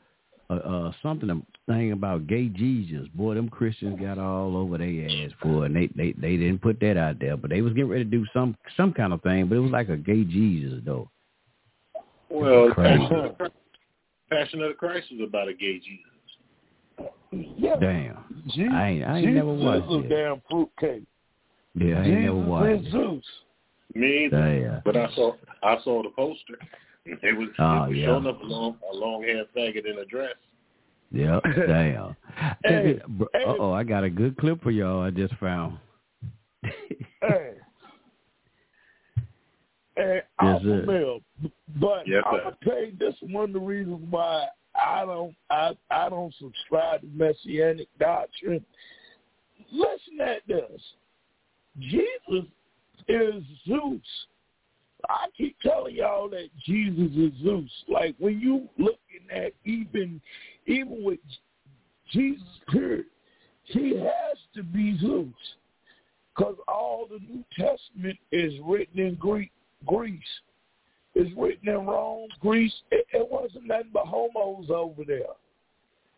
[0.50, 1.40] a, a something a
[1.72, 3.08] thing about gay Jesus.
[3.14, 5.72] Boy, them Christians got all over their ass for it.
[5.72, 8.10] And they they they didn't put that out there, but they was getting ready to
[8.10, 9.48] do some some kind of thing.
[9.48, 11.10] But it was like a gay Jesus though.
[12.30, 12.98] Well, Crazy.
[12.98, 13.54] Passion of, the, Christ-
[14.30, 17.10] Passion of the Christ was about a gay Jesus.
[17.58, 17.76] Yeah.
[17.80, 18.42] Damn.
[18.48, 20.08] Jesus, I ain't- I ain't Jesus never watched is it.
[20.08, 21.02] damn fruitcake.
[21.74, 22.86] Yeah, I ain't Jesus never watched.
[22.86, 22.90] it.
[22.92, 23.24] Zeus.
[23.94, 24.36] Me either.
[24.60, 24.82] Damn.
[24.84, 25.32] But I saw
[25.62, 26.58] I saw the poster.
[27.04, 28.06] It was, Oh, it was yeah.
[28.06, 30.34] showing up a long a long haired faggot in a dress.
[31.12, 31.42] Yep.
[31.66, 32.16] Damn.
[32.64, 32.98] Hey,
[33.34, 35.00] Uh oh, I got a good clip for y'all.
[35.00, 35.78] I just found.
[37.22, 37.52] hey.
[39.96, 40.84] Hey, Yes, Alpha sir.
[40.86, 41.20] male.
[41.80, 42.42] But Yes, I'm sir.
[42.44, 46.34] gonna tell you this is one of the reasons why I don't I I don't
[46.34, 48.62] subscribe to messianic doctrine.
[49.72, 50.82] Listen at this.
[51.78, 52.44] Jesus
[53.08, 54.00] is Zeus.
[55.08, 57.70] I keep telling y'all that Jesus is Zeus.
[57.88, 58.98] Like when you looking
[59.30, 60.20] at even
[60.66, 61.20] even with
[62.12, 63.06] Jesus period,
[63.64, 65.32] he has to be Zeus.
[66.34, 69.50] Because all the New Testament is written in Greek
[69.86, 70.20] Greece.
[71.14, 72.74] It's written in Rome, Greece.
[72.90, 75.32] It, it wasn't nothing but homos over there.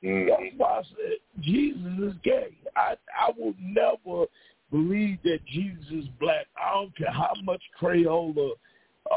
[0.03, 0.29] Mm-hmm.
[0.29, 2.57] That's why I said Jesus is gay.
[2.77, 4.27] I I will never
[4.71, 6.47] believe that Jesus is black.
[6.57, 8.53] I don't care how much Crayola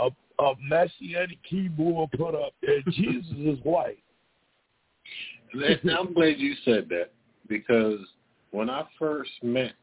[0.01, 0.09] a,
[0.43, 2.81] a messianic keyboard put up there.
[2.89, 4.03] Jesus is white.
[5.53, 7.11] I'm glad you said that
[7.47, 7.99] because
[8.51, 9.73] when I first met,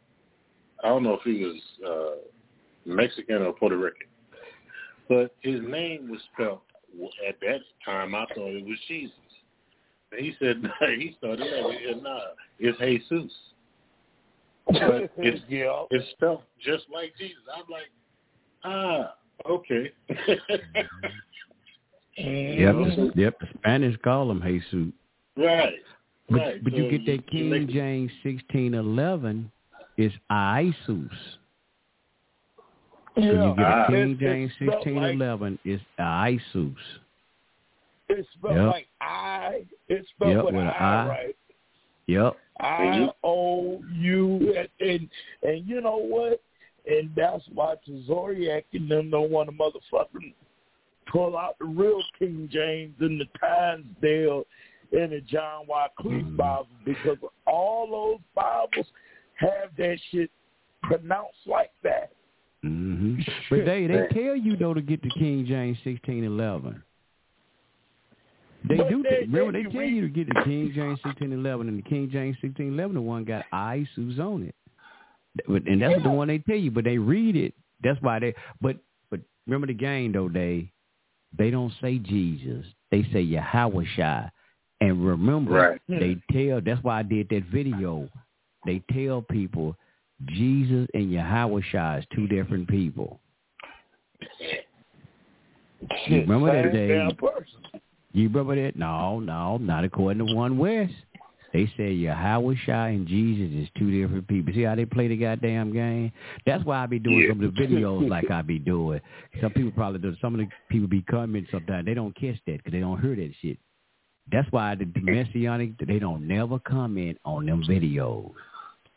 [0.83, 4.07] I don't know if he was uh, Mexican or Puerto Rican,
[5.09, 6.61] but his name was spelled
[7.29, 8.15] at that time.
[8.15, 9.15] I thought it was Jesus.
[10.13, 10.63] And he said
[10.99, 12.03] he started that.
[12.03, 12.21] "Nah,
[12.59, 13.33] it's Jesus."
[14.69, 15.85] But it's yeah.
[15.91, 17.39] it's spelled just like Jesus.
[17.55, 17.91] I'm like,
[18.65, 19.15] ah,
[19.49, 19.93] okay.
[22.21, 23.39] Yep, the- yep.
[23.41, 24.93] The Spanish call him Jesus.
[25.37, 25.75] right.
[26.31, 26.65] But, right.
[26.65, 29.51] but you get that King make- James sixteen eleven
[29.97, 30.75] is Isus.
[33.15, 33.87] So you get a.
[33.89, 36.77] King It's- James sixteen eleven like- is Isus.
[38.09, 38.67] It's spelled Yep.
[38.67, 39.65] like I.
[39.89, 41.09] It's spelled Yep, with, with an an I, I.
[41.09, 41.37] right?
[42.09, 42.37] Yep.
[42.61, 45.09] I O U and, and
[45.43, 46.43] and you know what?
[46.91, 47.75] And that's why
[48.09, 50.33] Zoriak and them don't want to motherfucking
[51.13, 54.45] pull out the real King James and the Tyndale
[54.93, 56.37] and the John Wycliffe Mhm.
[56.37, 58.87] Bible because all those Bibles
[59.35, 60.31] have that shit
[60.83, 62.11] pronounced like that.
[62.63, 63.21] hmm
[63.51, 66.83] But they they tell you though to get the King James sixteen eleven.
[68.65, 69.03] They But do.
[69.03, 71.83] they- remember, they they tell you to get the King James sixteen eleven, and the
[71.83, 74.55] King James sixteen eleven, the one got Isus on it,
[75.47, 76.71] But- and that's the one they tell you.
[76.71, 77.55] But they read it.
[77.83, 78.35] That's why they.
[78.61, 78.79] But
[79.11, 80.29] but remember the game though.
[80.29, 80.71] They
[81.37, 82.67] they don't say Jesus.
[82.91, 83.85] They say Yahweh
[84.81, 85.81] And remember, Right.
[85.89, 86.61] they tell.
[86.61, 88.09] That's why I did that video.
[88.67, 89.77] They tell people
[90.27, 91.61] Jesus and Yahweh
[91.99, 93.21] is two different people.
[96.09, 97.09] You remember that day?
[98.19, 98.77] You remember that?
[98.77, 100.93] No, no, not according to One West.
[101.53, 104.53] They say Yahweh Shai and Jesus is two different people.
[104.53, 106.13] See how they play the goddamn game?
[106.45, 107.29] That's why I be doing Yeah.
[107.31, 109.01] some of the videos like I be doing.
[109.41, 110.15] Some people probably do.
[110.21, 111.87] Some of the people be commenting sometimes.
[111.87, 113.57] They don't catch that because they don't hear that shit.
[114.31, 118.33] That's why the, the messianic they don't never comment on them videos.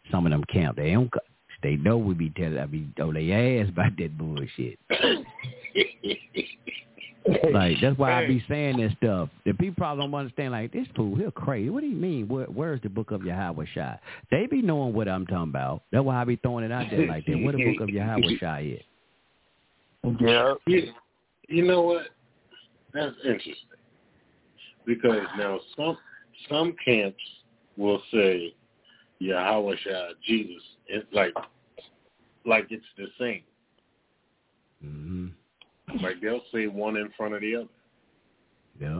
[0.09, 0.77] Some of them camp.
[0.77, 1.09] They don't.
[1.63, 2.57] They know we be telling.
[2.57, 4.79] I be on their ass about that bullshit.
[7.53, 9.29] Like that's why I be saying this stuff.
[9.45, 10.51] The people probably don't understand.
[10.53, 11.69] Like this fool, he'll crazy.
[11.69, 12.27] What do you mean?
[12.27, 13.99] Where, where's the book of Yahweh Shai?
[14.31, 15.83] They be knowing what I'm talking about.
[15.91, 17.39] That's why I be throwing it out there like that.
[17.39, 20.13] What the book of Yahweh Shai is?
[20.19, 20.55] Yeah.
[20.65, 20.91] You,
[21.47, 22.07] you know what?
[22.93, 23.55] That's interesting
[24.85, 25.97] because now some
[26.49, 27.21] some camps
[27.77, 28.55] will say
[29.19, 30.63] Yahweh Shai, Jesus.
[30.87, 31.33] It's like
[32.45, 33.43] like it's the same.
[34.81, 35.27] hmm
[36.01, 37.67] Like they'll say one in front of the other.
[38.79, 38.99] Yeah.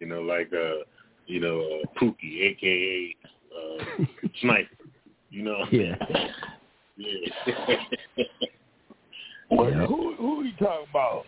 [0.00, 0.84] You know, like uh,
[1.26, 3.16] you know, uh, Pookie, aka
[3.56, 4.04] uh,
[4.40, 4.68] Sniper.
[5.30, 5.64] You know.
[5.70, 5.96] Yeah.
[6.96, 7.76] Yeah.
[9.50, 9.86] Well, Yeah.
[9.86, 11.26] Who who you talking about?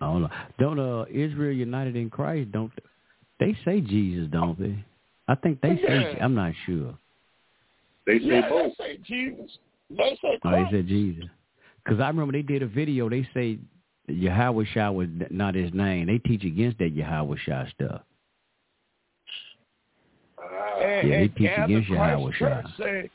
[0.00, 0.30] I don't know.
[0.58, 2.52] Don't uh Israel United in Christ?
[2.52, 2.72] Don't
[3.40, 4.28] they say Jesus?
[4.30, 4.82] Don't they?
[5.28, 6.14] I think they say.
[6.16, 6.24] Yeah.
[6.24, 6.94] I'm not sure.
[8.06, 8.72] they say Yeah, both.
[8.78, 9.58] they say Jesus.
[9.96, 11.24] They say Oh, they said Jesus.
[11.84, 13.08] Because I remember they did a video.
[13.08, 13.58] They say
[14.08, 16.06] Yahweh Shai was not his name.
[16.06, 18.02] They teach against that Yahweh Shai stuff.
[20.38, 23.10] Ah, and, Yeah, they and teach Gather against Yahweh Christ Church say,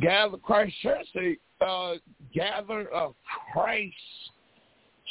[0.00, 1.94] Gather Christ Church say, uh,
[2.34, 3.14] Gather of
[3.52, 3.94] Christ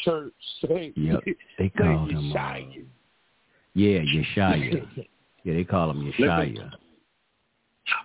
[0.03, 0.33] Church
[0.65, 1.23] say, Yep,
[1.57, 2.31] they call him.
[2.31, 2.85] Uh, Yeshaya.
[3.73, 4.87] yeah, Yeshaya.
[5.43, 6.71] yeah, they call him Yeshaya.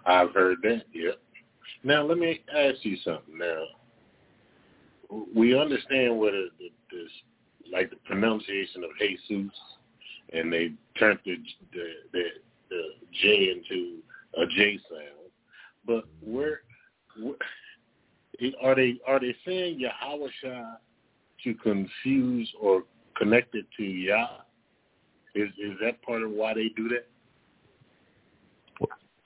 [0.07, 0.83] I've heard that.
[0.93, 1.13] Yeah.
[1.85, 3.39] Now let me ask you something.
[3.39, 3.65] Now
[5.35, 7.11] we understand what it, the, this,
[7.71, 9.53] like the pronunciation of Jesus,
[10.33, 11.37] and they turned the
[11.73, 12.25] the the,
[12.71, 12.83] the
[13.23, 13.99] J into
[14.37, 15.31] a J sound.
[15.87, 16.63] But where,
[17.21, 17.37] where
[18.63, 18.99] are they?
[19.07, 20.75] Are they saying Yahweh Shai
[21.45, 22.85] to confuse or
[23.17, 24.29] connect it to Yah?
[25.35, 27.07] Is is that part of why they do that?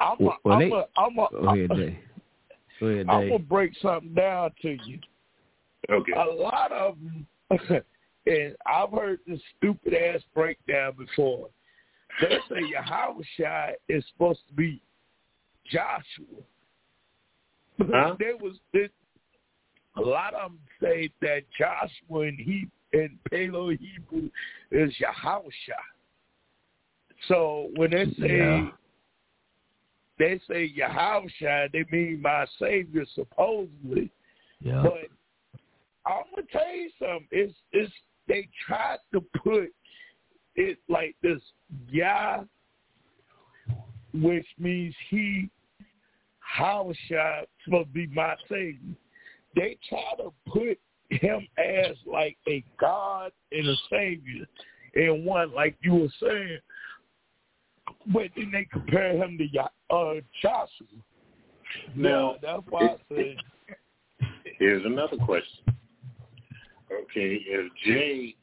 [0.00, 1.96] I'm Well, a, well, I'm they- a, I'm a, Go ahead, Dave.
[2.80, 4.98] Go ahead, I'm gonna break something down to you.
[5.90, 6.12] Okay.
[6.12, 7.26] A lot of them,
[8.26, 11.48] and I've heard this stupid ass breakdown before.
[12.20, 14.82] They say Yahushua is supposed to be
[15.70, 16.42] Joshua.
[17.80, 18.16] Huh?
[18.18, 18.90] There was this,
[19.96, 24.30] a lot of them say that Joshua in he in Paleo Hebrew
[24.70, 25.42] is Yahushua.
[27.28, 28.70] So when they say Yeah.
[30.18, 34.10] They say Yahushua, they mean my Savior supposedly.
[34.60, 34.82] Yeah.
[34.82, 35.08] But
[36.06, 37.28] I'm gonna tell you something.
[37.30, 37.92] It's it's
[38.26, 39.72] they tried to put
[40.56, 41.40] it like this
[41.90, 42.42] Yah,
[44.12, 45.48] which means he,
[46.58, 48.94] Hawashai, supposed to be my savior.
[49.54, 50.78] They try to put
[51.10, 54.46] him as like a God and a savior
[54.94, 56.58] in one, like you were saying.
[58.12, 60.86] But then they compare him to Yah, uh, Joshua.
[61.94, 63.36] Now, Yeah, that's why I said
[64.58, 65.64] Here's another question.
[66.90, 68.34] Okay, if J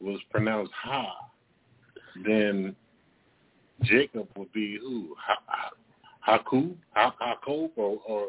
[0.00, 1.12] was pronounced Ha,
[2.24, 2.74] then
[3.82, 5.14] Jacob would be who?
[5.18, 6.74] Ha, ha, Haku?
[6.94, 7.70] Ha, Hakob?
[7.76, 8.26] Or, or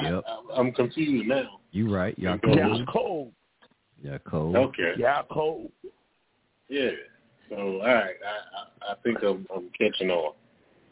[0.00, 0.24] Yep.
[0.54, 1.58] I, am confused now.
[1.72, 2.16] You're right.
[2.20, 2.86] Yaakov.
[2.86, 3.32] Yaakov.
[4.04, 4.56] Yaakov.
[4.56, 4.94] Okay.
[4.98, 5.70] Yaakov.
[6.68, 6.90] Yeah.
[7.50, 8.16] So, all right.
[8.24, 10.34] I, I, I think I'm, I'm catching on.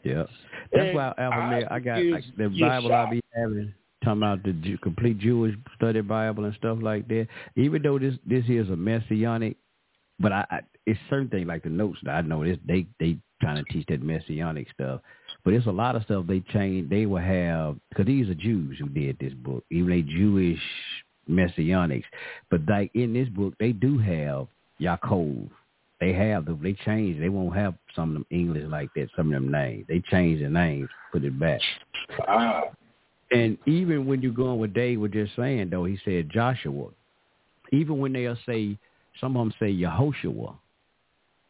[0.03, 0.23] Yeah.
[0.71, 3.11] That's And why Alpha I Male, I got like, the Bible I shot.
[3.11, 7.27] be having talking about the Jew, complete Jewish study Bible and stuff like that.
[7.55, 9.57] Even though this this is a messianic,
[10.19, 13.17] but I, I it's certain things like the notes that I know this they they
[13.41, 15.01] trying to teach that messianic stuff.
[15.43, 16.89] But it's a lot of stuff they change.
[16.89, 20.59] They will have because these are Jews who did this book, even they Jewish
[21.29, 22.05] messianics.
[22.49, 24.47] But like in this book, they do have
[24.79, 25.49] Yaakov.
[25.99, 27.19] They have the they change.
[27.19, 29.09] They won't have some of them English like that.
[29.15, 31.59] Some of them names they change the names, put it back.
[32.27, 32.63] Ah.
[33.31, 36.89] And even when you're going with Dave was just saying though, he said Joshua.
[37.71, 38.77] Even when they'll say
[39.19, 40.55] some of them say Yehoshua,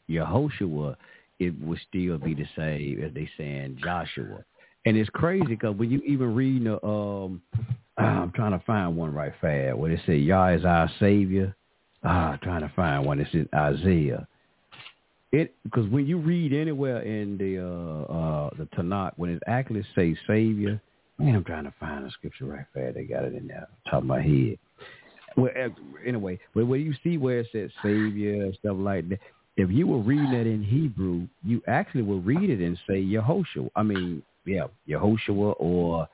[0.09, 0.95] Yehoshua,
[1.39, 4.43] it would still be the same as they saying Joshua.
[4.85, 7.41] And it's crazy because when you even read the um,
[7.97, 11.55] I'm trying to find one right fast where they say Yah is our Savior.
[12.03, 13.19] Ah, I'm trying to find one.
[13.19, 14.27] It's in Isaiah.
[15.31, 19.83] It because when you read anywhere in the uh uh the Tanakh when it actually
[19.93, 20.81] says Savior,
[21.19, 22.93] man, I'm trying to find a scripture right there.
[22.93, 24.57] They got it in there, top of my head.
[25.35, 25.51] Well,
[26.05, 29.19] anyway, but when you see where it says Savior and stuff like that,
[29.57, 33.69] if you were reading that in Hebrew, you actually would read it and say Yehoshua.
[33.75, 36.07] I mean, yeah, Yehoshua or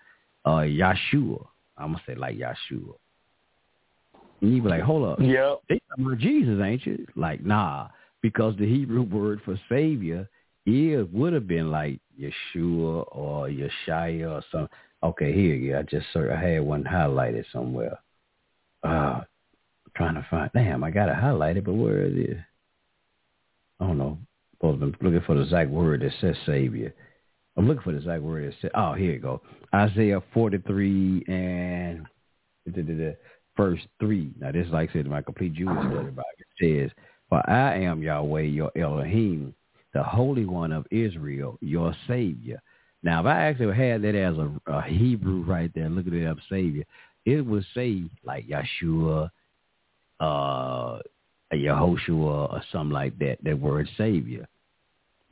[0.45, 1.45] uh Yahshua.
[1.77, 2.95] I'm gonna say like Yahshua.
[4.41, 5.55] And you be like, hold up, Yeah.
[5.69, 7.05] they talking about Jesus, ain't you?
[7.15, 7.89] Like, nah,
[8.23, 10.27] because the Hebrew word for Savior
[10.65, 14.69] is would have been like Yeshua or Yeshaya or something.
[15.03, 17.99] Okay, here, yeah, I just sort I had one highlighted somewhere.
[18.81, 19.21] Uh,
[19.95, 20.49] trying to find.
[20.53, 22.37] Damn, I got it highlighted, but where is it?
[23.79, 24.17] I don't know.
[24.61, 26.93] Be looking for the exact word that says Savior.
[27.57, 28.71] I'm looking for the exact word that says.
[28.73, 29.41] Oh, here you go.
[29.75, 32.07] Isaiah 43 and
[32.71, 33.15] da,
[33.57, 34.31] verse 3.
[34.39, 36.23] Now, this is like I said, my complete Jewish study Bible.
[36.61, 36.91] Says,
[37.33, 39.55] For I am Yahweh, your Elohim,
[39.95, 42.61] the Holy One of Israel, your Savior.
[43.01, 46.27] Now, if I actually had that as a, a Hebrew right there, look at it
[46.27, 46.83] up, Savior,
[47.25, 49.31] it would say like Yeshua,
[50.19, 50.99] uh,
[51.51, 54.47] Yehoshua, or something like that, that word Savior.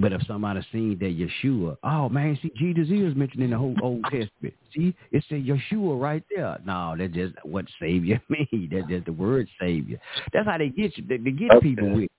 [0.02, 1.16] But if somebody seen that
[1.46, 4.56] Yeshua, oh man, see Jesus is mentioned in the whole Old Testament.
[4.76, 6.58] See, it said Yeshua right there.
[6.66, 8.72] No, that's just what Savior means.
[8.72, 10.00] That's just the word Savior.
[10.34, 11.06] That's how they get you.
[11.08, 11.70] They, they get Okay.
[11.70, 12.10] people with.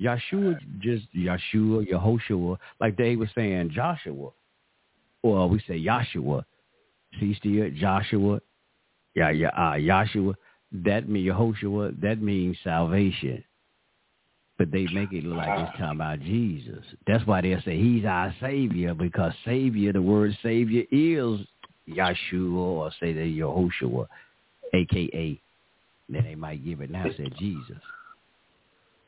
[0.00, 4.30] Yeshua, just Yeshua, Yehoshua, like Dave was saying, Joshua.
[5.22, 6.44] Or we say Yahshua.
[7.20, 8.40] See still, Joshua,
[9.14, 10.34] yeah, yeah, uh, Yahshua.
[10.72, 12.00] That means Yehoshua.
[12.00, 13.44] That means salvation.
[14.56, 16.84] But they make it look like it's talking about Jesus.
[17.08, 21.40] That's why they say he's our Savior because Savior, the word Savior is
[21.88, 24.06] Yahshua or say that Yehoshua,
[24.72, 25.40] a.k.a.
[26.08, 27.78] Then they might give it now say Jesus.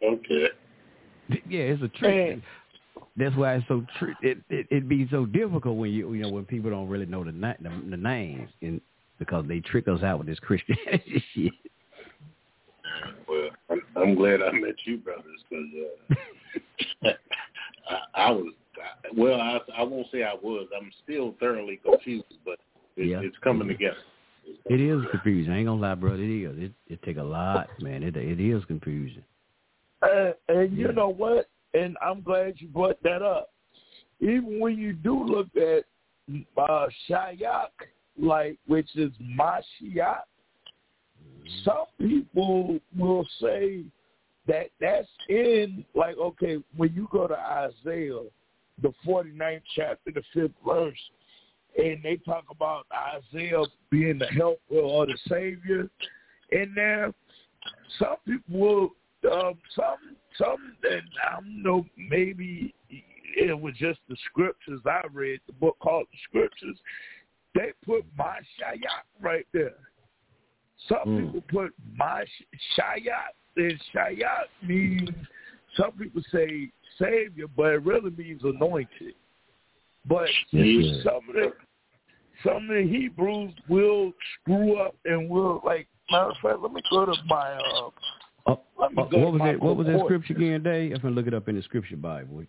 [0.03, 0.49] Okay.
[1.29, 2.41] Yeah, it's a trick.
[3.17, 6.29] That's why it's so tri- it, it it be so difficult when you you know
[6.29, 8.81] when people don't really know the na- the, the names and
[9.19, 11.53] because they trick us out with this Christianity shit.
[13.29, 15.67] Well, I'm, I'm glad I met you, brothers, because
[17.05, 17.09] uh,
[18.15, 18.53] I, I was.
[18.77, 20.69] I, well, I, I won't say I was.
[20.77, 22.59] I'm still thoroughly confused, but
[22.97, 23.21] it, Yeah.
[23.23, 23.97] it's coming together.
[24.69, 25.53] It is confusing.
[25.53, 26.23] I ain't gonna lie, brother.
[26.23, 26.57] It is.
[26.59, 28.03] It it take a lot, man.
[28.05, 29.25] It it is confusing.
[30.03, 30.93] And, and you Yeah.
[30.93, 31.49] know what?
[31.75, 33.51] And I'm glad you brought that up.
[34.21, 35.85] even when you do look at
[36.57, 37.69] uh, Shayak,
[38.19, 40.23] like which is Mashiach,
[41.65, 43.85] some people will say
[44.47, 48.23] that that's in like okay when you go to Isaiah,
[48.83, 50.99] the 49th chapter, the fifth verse,
[51.77, 55.89] and they talk about Isaiah being the helper or the savior,
[56.51, 57.13] in there,
[57.99, 58.91] some people will
[59.33, 62.75] um, some some and I don't know maybe
[63.37, 66.79] it was just the scriptures I read, the book called the Scriptures.
[67.55, 69.77] They put my Shayak right there.
[70.89, 71.33] Some Mm.
[71.33, 72.25] people put my
[72.77, 75.11] Shayak, and Shayak means
[75.77, 79.15] some people say savior, but it really means anointed.
[80.07, 81.01] But sir.
[81.03, 81.53] some of the
[82.45, 86.83] some of the Hebrews will screw up and will like matter of fact, let me
[86.91, 87.91] go to my uh
[88.49, 89.61] Oh, let me oh, go what was that?
[89.61, 90.93] What was that scripture again, Dave?
[90.93, 92.41] I'm gonna look it up in the scripture Bible.
[92.41, 92.49] It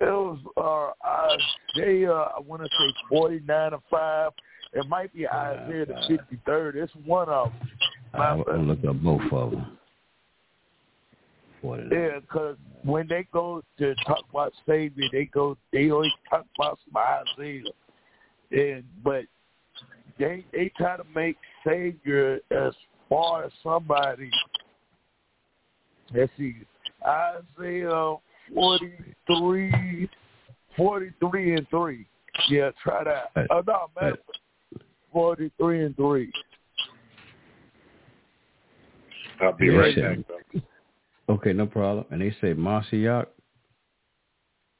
[0.00, 4.32] was uh Isaiah I wanna say forty nine or five.
[4.72, 6.18] It might be Isaiah the
[6.48, 6.76] 53rd.
[6.76, 7.50] It's one of
[8.12, 8.20] them.
[8.20, 9.78] I'm look up both of them.
[11.62, 16.78] Yeah, because when they go to talk about Savior, they go they always talk about
[16.84, 17.02] some
[17.38, 17.62] Isaiah,
[18.50, 19.24] and but
[20.18, 22.72] they they try to make Savior as
[23.10, 24.30] far as somebody.
[26.14, 26.56] Let's see,
[27.06, 28.14] Isaiah
[28.54, 28.94] forty
[29.26, 30.08] three,
[30.76, 32.06] forty three and three.
[32.48, 33.48] Yeah, try that.
[33.50, 34.16] Oh no, matter
[35.12, 36.32] 43 and 3.
[39.42, 40.62] I'll be right back.
[41.28, 42.04] Okay, no problem.
[42.10, 43.26] And they say Marciac.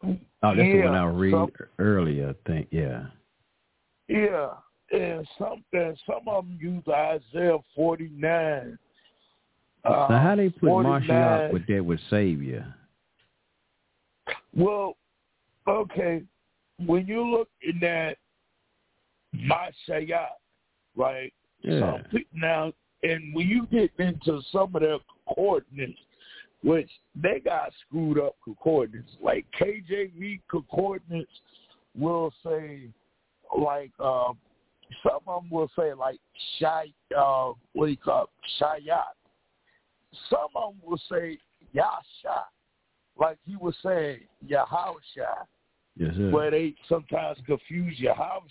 [0.03, 2.69] Oh, that's yeah, the one I read some, earlier, I think.
[2.71, 3.05] Yeah.
[4.09, 4.49] Yeah.
[4.93, 8.79] And some, and some of them use Isaiah 49.
[9.85, 12.75] Uh, now, how they put uh, Marciac with that with Savior?
[14.55, 14.97] Well,
[15.69, 16.23] okay.
[16.85, 18.17] When you look in that,
[19.35, 20.27] Mashiach,
[20.97, 21.33] right?
[21.63, 21.99] Yeah.
[22.13, 25.99] Pe- now, and when you get into some of their coordinates,
[26.63, 31.31] which they got screwed up coordinates, like KJV coordinates
[31.97, 32.89] will say,
[33.57, 34.33] like, uh,
[35.03, 36.19] some of them will say, like,
[36.59, 38.29] Shai, uh, what do you call it?
[38.61, 39.15] Shayat.
[40.29, 41.39] Some of them will say,
[41.73, 42.45] Yasha,
[43.19, 45.47] like he was saying, Yahusha
[45.97, 46.31] Yes, sir.
[46.31, 48.43] where they sometimes confuse house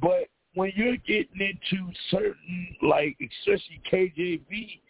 [0.00, 4.80] But when you're getting into certain, like especially KJV,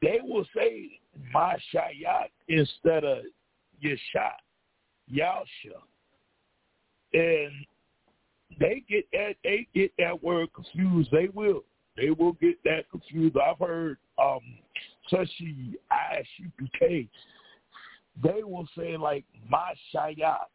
[0.00, 1.00] they will say
[1.34, 3.18] Mashayat instead of
[3.84, 4.30] Yesha,
[5.08, 5.78] Yasha,
[7.14, 7.52] and
[8.58, 11.10] they get that they get that word confused.
[11.12, 11.64] They will,
[11.96, 13.36] they will get that confused.
[13.36, 14.40] I've heard um,
[15.06, 17.08] especially ISUPK
[18.20, 20.48] they will say like my shayak.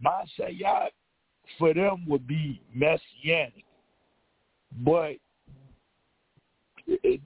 [0.00, 0.90] My shayak
[1.58, 3.64] for them would be messianic.
[4.84, 5.16] But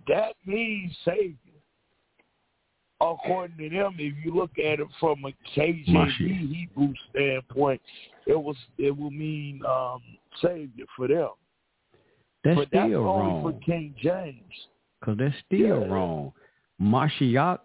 [0.08, 1.36] that means savior.
[3.00, 7.80] According to them, if you look at it from a KJV Hebrew standpoint,
[8.26, 10.00] it was it will mean um,
[10.40, 11.28] savior for them.
[12.42, 13.42] That's but that's still only wrong.
[13.42, 14.40] for King James.
[15.00, 15.86] Because that's still Yeah.
[15.88, 16.32] wrong.
[16.80, 17.60] Mashiach,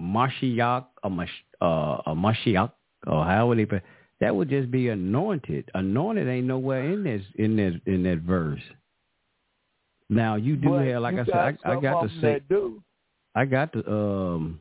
[0.00, 2.72] Mashiach, a, Mash, uh, a Mashiach,
[3.06, 3.82] or however they put
[4.20, 5.70] that would just be anointed.
[5.74, 8.62] Anointed ain't nowhere in this in that in that verse.
[10.08, 11.34] Now you do But have, like I said,
[11.64, 12.40] I, I got to say.
[13.34, 14.60] I got the um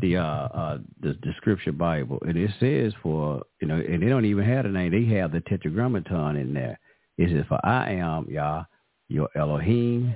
[0.00, 4.08] the uh uh the, the scripture Bible and it says for you know and they
[4.08, 6.78] don't even have the name they have the tetragrammaton in there.
[7.16, 8.64] It says for I am Yah
[9.08, 10.14] your Elohim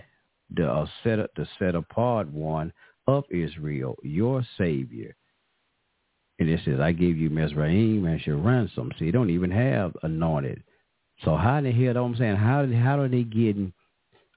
[0.55, 2.73] the uh, set the set apart one
[3.07, 5.15] of Israel your savior.
[6.41, 8.91] And it says I gave you Mizraim as your ransom.
[8.99, 10.63] So you don't even have anointed.
[11.25, 12.03] So how in the hell?
[12.03, 13.73] I'm saying how how are they getting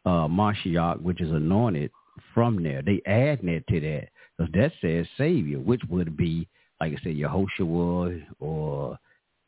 [0.05, 1.91] uh Mashiach, which is anointed,
[2.33, 2.81] from there.
[2.81, 6.47] They add that to that because that says Savior, which would be
[6.81, 8.99] like I said, Yehoshua or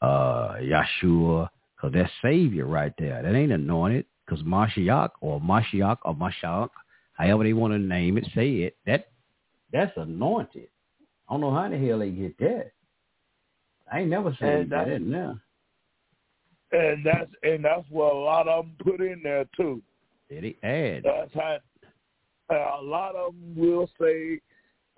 [0.01, 3.21] uh Yahshua, because that's Savior right there.
[3.21, 6.69] That ain't anointed because Mashiach or Mashiach or Mashiach,
[7.13, 8.77] however they want to name it, say it.
[8.85, 9.09] That
[9.73, 10.69] that's anointed.
[11.27, 12.71] I don't know how the hell they get that.
[13.91, 14.87] I ain't never seen that.
[14.87, 15.39] that- No.
[16.71, 19.81] And that's and that's what a lot of them put in there too.
[20.29, 21.03] They add.
[21.03, 21.59] That's how
[22.49, 24.39] uh, a lot of them will say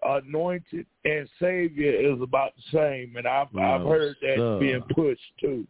[0.03, 4.59] anointed and savior is about the same, and I've I've No, heard that sir.
[4.59, 5.67] being pushed too.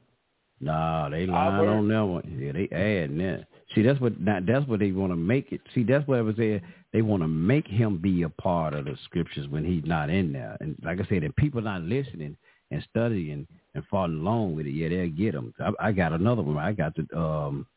[0.59, 2.37] Nah, they lying on that one.
[2.39, 3.45] Yeah, they adding that.
[3.75, 5.61] See, that's what that's what they want to make it.
[5.75, 6.61] See, that's what I was saying.
[6.97, 10.33] They want to make him be a part of the scriptures when he's not in
[10.33, 10.57] there.
[10.61, 12.35] And like I said, if people not listening,
[12.71, 15.53] and studying and and follow along with it, yeah, they'll get them.
[15.59, 16.57] I, I got another one.
[16.57, 17.67] I got the um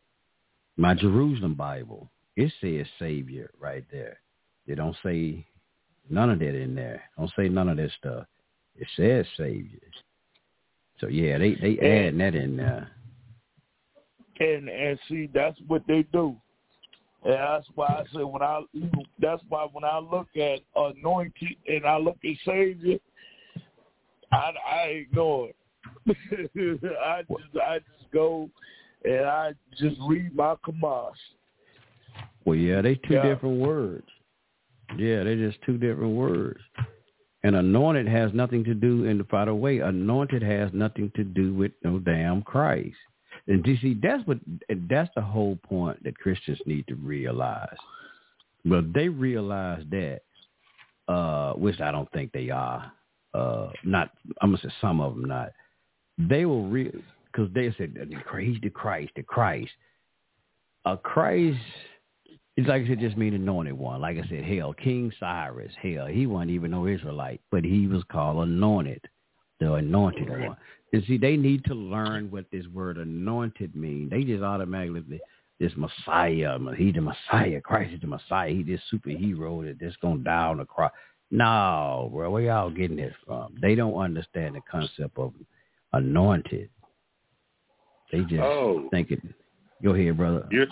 [0.78, 2.10] my Jerusalem Bible.
[2.34, 4.20] It says Savior right there.
[4.66, 5.44] They don't say
[6.08, 7.02] none of that in there.
[7.18, 8.24] Don't say none of that stuff.
[8.74, 9.80] It says Savior.
[10.98, 12.88] So yeah, they they add that in there.
[14.38, 16.38] And and see, that's what they do.
[17.24, 18.62] And that's why I say when I
[19.20, 22.98] that's why when I look at anointed and I look at Savior,
[24.32, 25.56] I I ignore it.
[27.02, 28.48] I just I just go
[29.04, 31.18] and I just read my commerce.
[32.44, 33.22] Well, yeah, they two Yeah.
[33.22, 34.06] different words.
[34.96, 36.60] Yeah, they're just two different words.
[37.42, 41.54] And anointed has nothing to do, in the the way, anointed has nothing to do
[41.54, 42.96] with no damn Christ.
[43.50, 44.38] And you see, that's what
[44.88, 47.76] that's the whole point that Christians need to realize.
[48.64, 50.20] Well, they realize that,
[51.08, 52.90] uh, which I don't think they are.
[53.34, 55.52] Uh, not I'm gonna say some of them not.
[56.16, 56.90] They will re
[57.26, 59.70] because they said praise the Christ, the Christ.
[60.86, 61.58] A Christ
[62.56, 64.00] it's like I said, just mean anointed one.
[64.00, 68.02] Like I said, hell, King Cyrus, hell, he wasn't even no Israelite, but he was
[68.10, 69.00] called anointed,
[69.60, 70.56] the anointed one.
[70.92, 74.10] And see, they need to learn what this word anointed means.
[74.10, 75.20] They just automatically,
[75.60, 80.18] this Messiah, he the Messiah, Christ is the Messiah, he this superhero that just gonna
[80.20, 80.90] die on the cross.
[81.30, 83.54] No, bro, where y'all getting this from?
[83.60, 85.32] They don't understand the concept of
[85.92, 86.70] anointed.
[88.10, 88.88] They just Oh.
[88.90, 89.32] thinking.
[89.82, 90.46] Go ahead, brother.
[90.50, 90.66] You're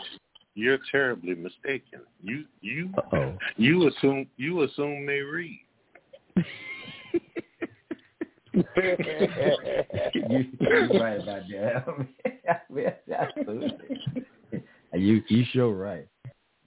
[0.55, 2.01] you're terribly mistaken.
[2.21, 3.39] You you Uh-oh.
[3.57, 5.61] you assume you assume they read.
[10.15, 11.85] you, you're right about that.
[11.87, 13.89] I mean, absolutely.
[14.95, 16.07] you you sure right.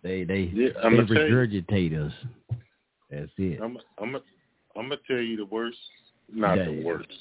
[0.03, 1.05] They they Yeah, they I'ma you.
[1.05, 2.13] regurgitate us.
[3.09, 3.59] That's it.
[3.61, 4.19] I'm I'm a,
[4.75, 5.77] I'm gonna tell you the worst,
[6.31, 7.11] not Yeah, the worst,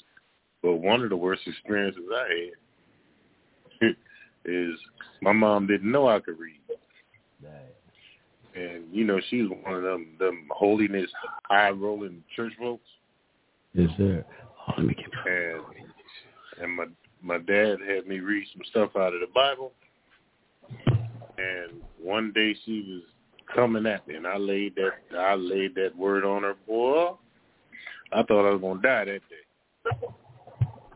[0.61, 2.49] but one of the worst experiences I
[3.81, 3.95] had
[4.45, 4.75] is
[5.21, 6.59] my mom didn't know I could read,
[8.55, 11.09] and you know she's one of them them holiness
[11.43, 12.87] high rolling church folks,
[13.73, 14.25] Yes, sir.
[14.71, 15.61] Oh, let me get and
[16.61, 16.85] and my
[17.21, 19.73] my dad had me read some stuff out of the Bible,
[21.37, 23.03] and one day she was
[23.53, 27.13] coming at me, and I laid that I laid that word on her, boy.
[28.13, 29.35] I thought I was gonna die that day.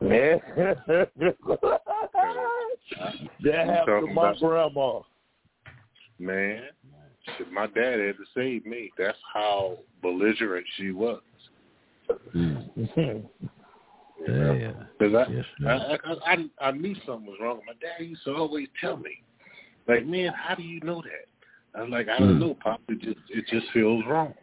[0.02, 0.42] Man,
[3.44, 5.02] that happened to my grandma.
[6.20, 6.64] Man,
[7.52, 8.92] my dad had to save me.
[8.98, 11.22] That's how belligerent she was.
[12.32, 12.58] Hmm.
[14.28, 14.72] Yeah.
[14.98, 17.62] Because I, Yes, I, I, I, I knew something was wrong.
[17.68, 19.22] My dad used to always tell me,
[19.88, 21.80] like, man, how do you know that?
[21.80, 22.40] I was like, I don't Hmm.
[22.40, 22.82] know, Pop.
[22.88, 24.34] It just, it just feels wrong.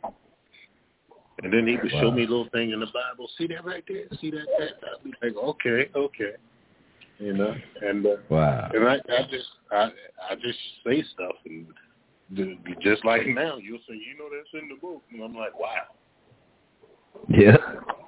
[1.43, 2.15] And then he would show Wow.
[2.15, 3.28] me little thing in the Bible.
[3.39, 4.05] See that right there?
[4.20, 4.47] See that?
[4.59, 4.70] that?
[4.83, 6.33] I'd be like, okay, okay,
[7.19, 7.55] you know.
[7.81, 8.70] And uh, Wow.
[8.73, 9.91] and I, I just, I,
[10.31, 11.67] I just say stuff, and
[12.81, 15.83] just like now, you'll say, you know, that's in the book, and I'm like, wow.
[17.29, 17.57] Yeah.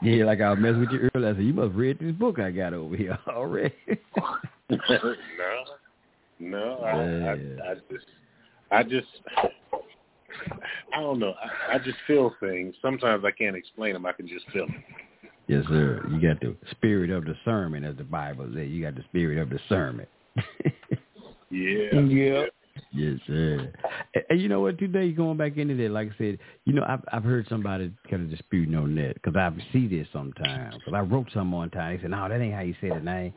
[0.02, 1.31] Yeah, like I was messing with you earlier.
[1.31, 3.74] I said, you must read this book I got over here already.
[4.70, 5.15] no,
[6.41, 7.34] no, I, Yeah.
[7.65, 8.07] I, I just,
[8.70, 9.07] I just,
[10.92, 11.33] I don't know.
[11.42, 12.74] I, I just feel things.
[12.83, 14.05] Sometimes I can't explain them.
[14.05, 14.84] I can just feel them.
[15.47, 16.05] yes, sir.
[16.10, 18.68] You got the spirit of discernment, as the Bible says.
[18.68, 20.08] You got the spirit of discernment.
[21.50, 22.00] Yeah.
[22.00, 22.44] Yeah.
[22.92, 23.72] Yes, sir.
[24.14, 24.78] And, and you know what?
[24.78, 28.22] Today, going back into that, like I said, you know, I've I've heard somebody kind
[28.22, 30.74] of disputing on that because I see this sometimes.
[30.74, 31.96] Because I wrote something one time.
[31.96, 33.32] They said, "No, that ain't how you say the name."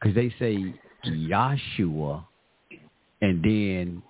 [0.00, 0.74] Because they say
[1.06, 2.24] Yahshua,
[3.20, 4.02] and then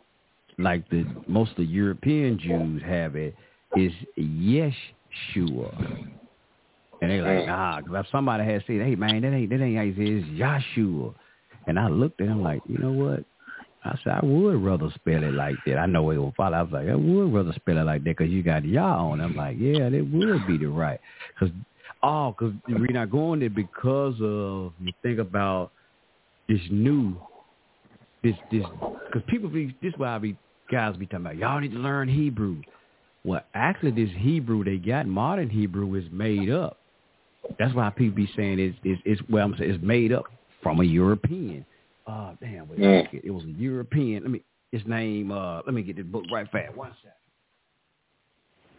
[0.58, 3.34] like the most of the European Jews have it
[3.76, 4.74] is Yeshua.
[7.00, 7.46] And they like, mm.
[7.46, 10.02] nah, because if somebody had said, hey, man, that ain't, that ain't how you say
[10.02, 10.24] it.
[10.24, 11.14] It's Yahshua.
[11.66, 13.24] And I looked at him like, you know what?
[13.84, 15.78] I said, I would rather spell it like that.
[15.78, 16.56] I know it will follow.
[16.56, 19.20] I was like, I would rather spell it like that because you got Yah on.
[19.20, 21.00] it." I'm like, yeah, that would be the right.
[21.34, 21.54] Because,
[22.02, 25.72] oh, because we're not going there because of, you think about
[26.48, 27.16] this new,
[28.22, 28.64] this, this,
[29.06, 30.36] because people be, this is why I be,
[30.70, 32.62] guys be talking about, y'all need to learn Hebrew.
[33.24, 36.78] Well, actually, this Hebrew they got, modern Hebrew, is made up.
[37.58, 40.24] That's why people be saying it's it's, it's well, I'm saying it's made up
[40.62, 41.64] from a European.
[42.06, 43.20] Oh damn, wait, Mm.
[43.24, 44.22] it was a European.
[44.22, 45.30] Let me his name.
[45.30, 46.76] Uh, let me get this book right fast.
[46.76, 47.12] One second.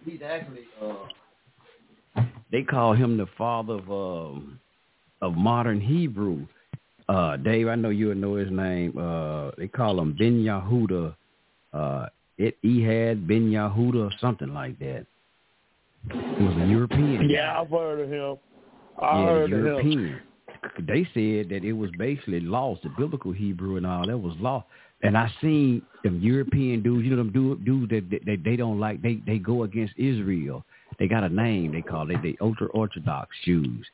[0.05, 2.21] He's actually uh,
[2.51, 4.59] they call him the father of um
[5.21, 6.45] of modern Hebrew.
[7.07, 8.97] Uh, Dave, I know you'll know his name.
[8.97, 11.15] Uh, they call him Ben Yahuda.
[11.73, 12.05] Uh,
[12.37, 15.05] it Ehad Ben Yahuda or something like that.
[16.11, 17.29] He was a European.
[17.29, 18.37] Yeah, I've heard of him.
[19.01, 20.19] I yeah, heard the of him.
[20.79, 24.65] They said that it was basically lost, the biblical Hebrew and all that was lost.
[25.01, 28.55] And I seen them European dudes, you know them dudes, dudes that, that, that they
[28.55, 29.01] don't like.
[29.01, 30.63] They they go against Israel.
[30.97, 31.73] They got a name.
[31.73, 33.85] They call it the ultra orthodox Jews,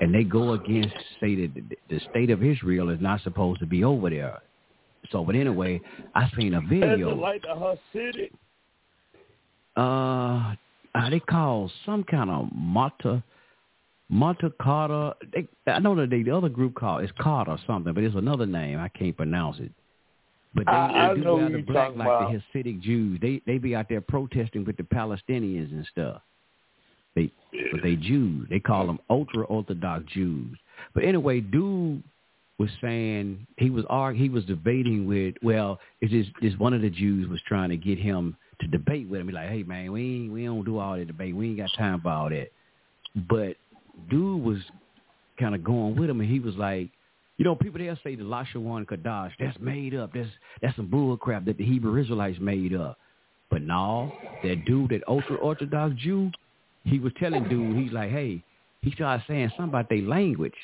[0.00, 3.82] and they go against say that the, state of Israel is not supposed to be
[3.82, 4.40] over there.
[5.10, 5.80] So, but anyway,
[6.14, 7.10] I seen a video.
[7.10, 8.30] it like the Hasidic?
[9.76, 10.54] uh,
[10.94, 13.22] uh, they call some kind of Mata,
[14.60, 15.12] Carter.
[15.32, 18.16] They, I know that they, the other group called it's Carter or something, but it's
[18.16, 18.78] another name.
[18.78, 19.70] I can't pronounce it.
[20.54, 22.32] But they, I- I they do know got the black like about.
[22.32, 23.18] the Hasidic Jews.
[23.20, 26.22] They they be out there protesting with the Palestinians and stuff.
[27.14, 27.30] They
[27.72, 28.46] but they Jews.
[28.48, 30.56] They call them ultra orthodox Jews.
[30.94, 32.02] But anyway, dude
[32.58, 36.80] was saying he was arg- he was debating with well, it's just this one of
[36.82, 39.28] the Jews was trying to get him to debate with him.
[39.28, 41.36] He like, hey man, we ain't, we don't do all that debate.
[41.36, 42.48] We ain't got time for all that.
[43.28, 43.56] But
[44.08, 44.58] dude was
[45.38, 46.90] kind of going with him, and he was like,
[47.36, 50.12] you know, people they'll say the Lashawan Kadash, that's made up.
[50.12, 50.28] That's
[50.60, 52.98] that's some bull crap that the Hebrew Israelites made up.
[53.50, 54.12] But no,
[54.42, 56.30] that dude, that ultra orthodox Jew,
[56.84, 58.42] he was telling dude, he's like, hey,
[58.82, 60.54] he started saying something about their language.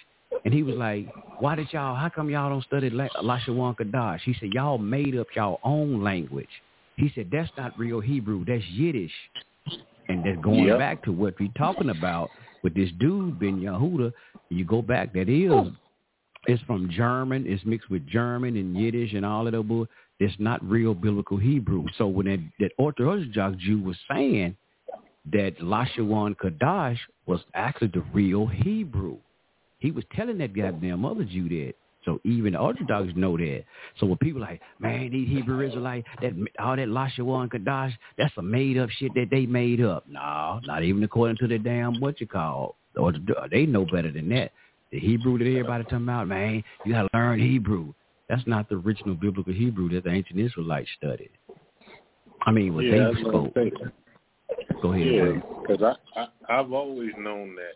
[0.45, 1.07] And he was like,
[1.39, 4.21] why did y'all, how come y'all don't study La- Lashawan Kadash?
[4.21, 6.49] He said, y'all made up y'all own language.
[6.97, 8.45] He said, that's not real Hebrew.
[8.45, 9.13] That's Yiddish.
[10.09, 10.79] And that's going Yep.
[10.79, 12.33] back to what we're talking about
[12.65, 14.13] with this dude, Ben Yehuda.
[14.49, 15.71] You go back, that is,
[16.47, 17.45] it's from German.
[17.47, 19.63] It's mixed with German and Yiddish and all of that.
[19.63, 19.87] bull.
[20.19, 21.85] It's not real biblical Hebrew.
[21.99, 24.57] So when that, that Orthodox Jew was saying
[25.33, 29.19] that Lashawan Kadash was actually the real Hebrew,
[29.79, 31.75] he was telling that goddamn other Jew that.
[32.05, 33.65] So even the Orthodox know that.
[33.99, 38.43] So when people like, man, these Hebrew Israelites, that all that Lashawan Kadash, that's a
[38.43, 40.05] made up shit that they made up.
[40.09, 42.77] No, not even according to the damn what you call.
[42.97, 43.13] Or
[43.51, 44.53] they know better than that.
[44.93, 47.93] The Hebrew that everybody talking about, man, you gotta learn Hebrew.
[48.29, 51.31] That's not the original biblical Hebrew that the ancient Israelites studied.
[52.47, 53.55] I mean, what yeah, they spoke.
[54.83, 55.07] Go ahead.
[55.07, 57.75] Yeah, because I, I I've always known that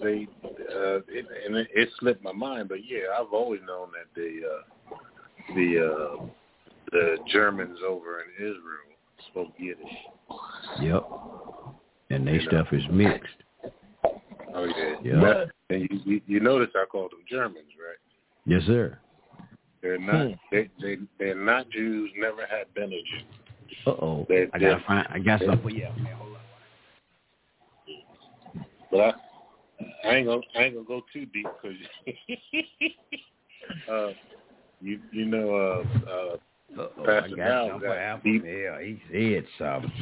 [0.00, 4.14] they uh, it, and it, it slipped my mind, but yeah, I've always known that
[4.14, 4.96] the uh,
[5.54, 5.86] the
[6.20, 6.26] uh,
[6.92, 8.86] the Germans over in Israel
[9.30, 9.84] spoke Yiddish.
[10.80, 11.04] Yep.
[12.10, 12.44] And they You know.
[12.48, 13.34] stuff is mixed.
[14.54, 15.20] Oh yeah, Yeah.
[15.20, 17.98] But- and you, you you notice I called them Germans, right?
[18.46, 18.98] Yes, sir.
[19.82, 20.32] They're not Hmm.
[20.52, 22.10] they they they're not Jews.
[22.16, 23.24] Never had been a Jew.
[23.86, 24.26] Uh oh.
[24.28, 25.06] They- I gotta find.
[25.10, 25.88] I got something for you.
[28.90, 29.12] But I,
[30.04, 31.76] I ain't gonna I ain't gonna go too deep because
[33.90, 34.12] uh,
[34.80, 36.36] you you know uh, uh,
[36.78, 38.44] Uh-oh, I Pastor got Brown something for got Alpha deep.
[38.44, 38.78] Male.
[38.78, 39.92] He said something.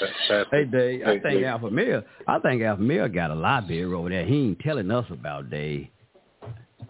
[0.00, 3.34] Pastor, Hey, Dave, I hey, think hey, Alpha Male, I think Alpha Male got a
[3.34, 4.24] lot library over there.
[4.24, 5.88] He ain't telling us about, Dave.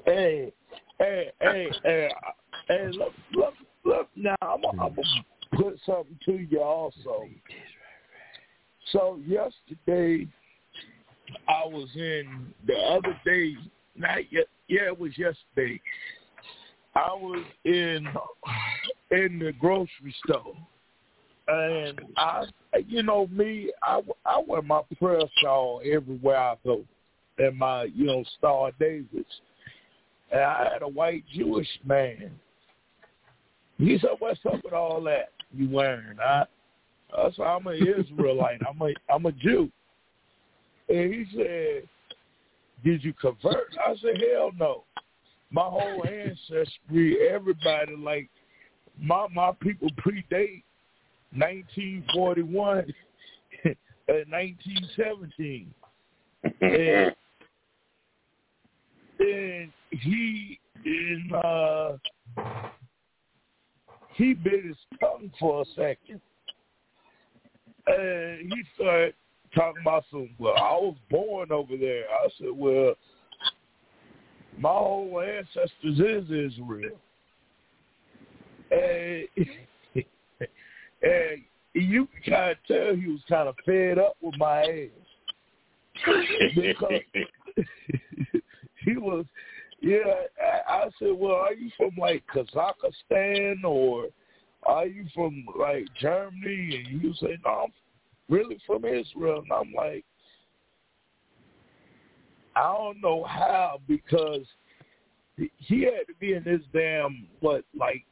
[0.05, 0.53] Hey,
[0.99, 2.11] hey, hey, hey,
[2.69, 3.55] hey, look, look,
[3.85, 4.09] look.
[4.17, 7.29] Now I'm gonna I'm gonna put something to you also.
[8.93, 10.27] So yesterday,
[11.49, 13.57] I was in the other day.
[13.97, 14.47] Not yet.
[14.69, 15.81] Yeah, it was yesterday.
[16.95, 18.09] I was in
[19.11, 20.57] in the grocery store,
[21.49, 22.45] and I,
[22.87, 26.85] you know me, I I wear my prayer shawl everywhere I go,
[27.39, 29.27] and my you know Star Davis.
[30.33, 32.33] And I had a white Jewish man.
[33.79, 36.45] He said, "What's up with all that you wearing?" I,
[37.17, 38.61] I said, "I'm an Israelite.
[38.69, 39.71] I'm a I'm a Jew."
[40.89, 41.89] And he said,
[42.85, 44.85] "Did you convert?" I said, "Hell no.
[45.51, 48.29] My whole ancestry, everybody like
[48.99, 50.63] my my people predate
[51.33, 52.79] 1941
[53.65, 55.75] and 1917."
[56.61, 57.15] And
[59.19, 61.97] and he in uh
[64.15, 66.21] he bit his tongue for a second
[67.87, 69.15] and he started
[69.57, 72.05] talking about some well i was born over there.
[72.05, 72.95] I said well
[74.59, 76.97] my whole ancestors is israel.
[78.71, 79.29] And
[81.03, 81.43] and
[81.75, 84.89] you can kind of tell he was kind of fed up with my ass.
[86.55, 87.01] Because
[88.85, 89.25] he was
[89.81, 94.07] yeah I, I said well are you from like kazakhstan or
[94.67, 96.85] are you from like germany?
[96.89, 97.73] And you say no i'm
[98.29, 99.43] really from israel.
[99.43, 100.05] And i'm like
[102.55, 104.47] i don't know how because
[105.59, 108.05] he had to be in this damn what like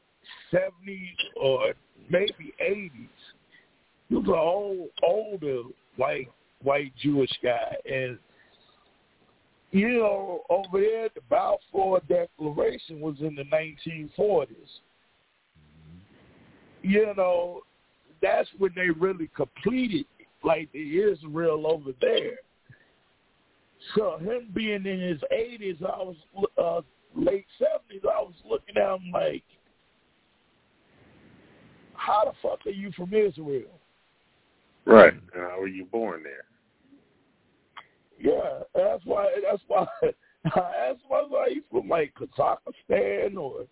[0.53, 1.73] 70s or
[2.11, 3.09] maybe 80s
[4.09, 5.63] he was an old older
[5.97, 6.31] white
[6.63, 7.75] white jewish guy.
[7.91, 8.19] And
[9.71, 14.47] you know, over there, the Balfour Declaration was in the 1940s.
[16.83, 17.63] You know,
[18.25, 20.07] that's when they really completed,
[20.43, 22.39] like the Israel over there.
[23.95, 26.17] So him being in his 80s, I was
[26.57, 26.81] uh,
[27.15, 29.45] late 70s, I was looking at him like,
[31.93, 33.79] how the fuck are you from Israel?
[34.87, 35.13] Right.
[35.13, 36.45] And how were you born there?
[38.19, 39.29] Yeah, that's why.
[39.43, 39.87] That's why
[40.47, 43.67] I asked my are you from like Kazakhstan or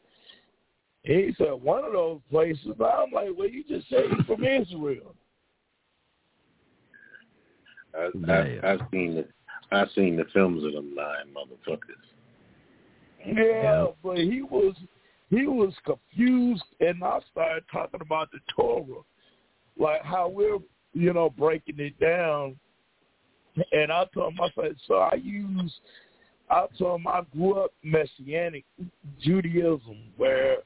[1.02, 2.68] he said one of those places.
[2.78, 5.14] But I'm like, well, you just said you're from Israel.
[7.94, 9.26] I, I, I've seen the
[9.70, 11.78] I've seen the films of them lying motherfuckers.
[13.24, 14.74] Yeah, yeah, but he was
[15.30, 19.02] he was confused, and I started talking about the Torah,
[19.78, 20.58] like how we're
[20.92, 22.56] you know breaking it down.
[23.72, 25.74] And I told him, I said, so I use,
[26.48, 28.64] I told him I grew up Messianic
[29.20, 30.58] Judaism, where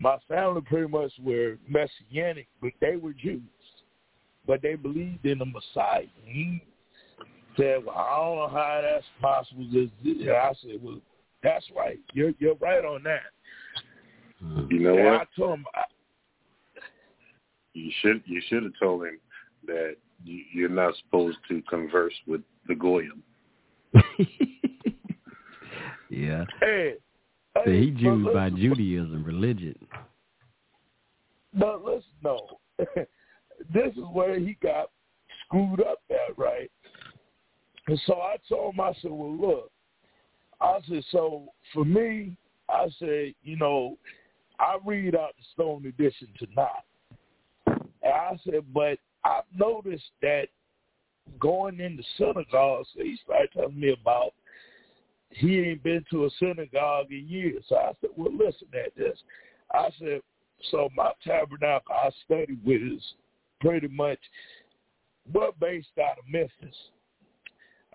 [0.00, 3.42] my family pretty much were Messianic, but they were Jews,
[4.46, 6.06] but they believed in the Messiah.
[6.24, 6.62] He
[7.56, 9.64] said, well, I don't know how that's possible.
[9.72, 11.00] And I said, well,
[11.42, 11.98] that's right.
[12.12, 13.20] You're you're right on that.
[14.40, 14.66] Hmm.
[14.70, 15.20] You know and what?
[15.20, 15.82] I told him, I,
[17.74, 19.18] you should you should have told him
[19.66, 23.22] that you, you're not supposed to converse with the goyim.
[26.10, 26.44] yeah.
[26.60, 26.94] Hey,
[27.54, 29.76] so he Jews by Judaism religion.
[31.52, 32.58] But listen, no.
[32.78, 34.90] this is where he got
[35.46, 36.70] screwed up at, right?
[37.86, 39.70] And so I told him, I said, well, look,
[40.60, 42.36] I said, so for me,
[42.68, 43.98] I said, you know,
[44.58, 46.68] I read out the Stone Edition Tanakh.
[47.66, 50.48] And I said, but I've noticed that
[51.38, 54.32] going into synagogues, he started telling me about
[55.34, 57.64] he ain't been to a synagogue in years.
[57.68, 59.18] So I said, well, listen at this.
[59.72, 60.20] I said,
[60.70, 63.02] so my tabernacle I study with is
[63.60, 64.18] pretty much
[65.32, 66.76] we're based out of Memphis.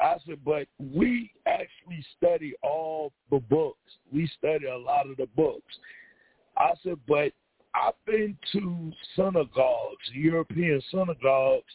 [0.02, 3.78] I said, but we actually study all the books.
[4.12, 5.74] We study a lot of the books.
[6.58, 7.32] I said, but
[7.76, 11.72] I've been to synagogues, European synagogues,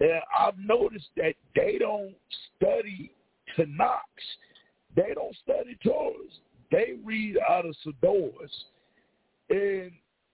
[0.00, 2.14] and I've noticed that they don't
[2.56, 3.12] study
[3.56, 3.98] Tanakh.
[4.98, 6.40] They don't study Torahs.
[6.72, 8.50] They read out of Siddurs.
[9.48, 9.92] And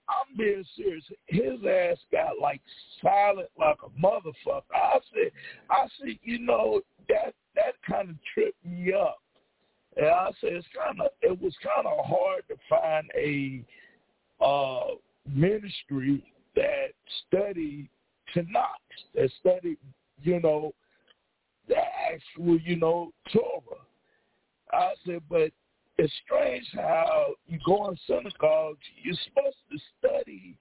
[0.08, 1.04] I'm being serious.
[1.26, 2.62] His ass got like
[3.02, 4.62] silent like a motherfucker.
[4.74, 5.32] I said,
[5.68, 9.18] I said, you know, that that kind of tripped me up.
[9.98, 13.62] And I said, it's kind of, it was kind of hard to find a
[14.42, 14.94] uh,
[15.28, 16.24] ministry
[16.56, 16.88] that
[17.28, 17.90] studied
[18.34, 18.64] Tanakh,
[19.14, 19.76] that studied,
[20.22, 20.72] you know,
[21.68, 23.84] the actual, you know, Torah.
[24.74, 25.50] I said, but
[25.96, 30.56] it's strange how you go in synagogues, you're supposed to study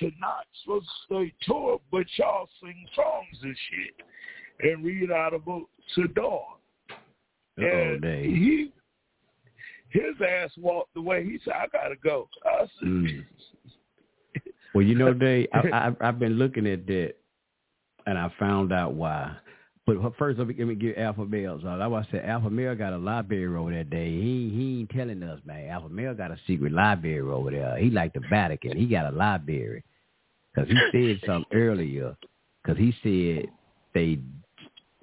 [0.00, 5.34] to not supposed to study Torah, but y'all sing songs and shit and read out
[5.34, 5.60] of a
[5.96, 6.40] Siddur.
[7.56, 8.24] And Dave.
[8.24, 8.72] he,
[9.90, 11.24] his ass walked away.
[11.24, 12.28] He said, I got to go.
[12.44, 13.24] I said, Mm.
[14.74, 17.14] Well, you know, Dave, I, I, I've been looking at that,
[18.06, 19.34] and I found out why.
[19.88, 21.58] But first, let me, let me give Alpha Male.
[21.62, 24.22] So that's why I said Alpha Male got a library over there, Dave.
[24.22, 25.70] He he ain't telling us, man.
[25.70, 27.78] Alpha Male got a secret library over there.
[27.78, 28.76] He like the Vatican.
[28.76, 29.82] He got a library
[30.54, 32.14] because he said something earlier.
[32.62, 33.50] Because he said
[33.94, 34.18] they.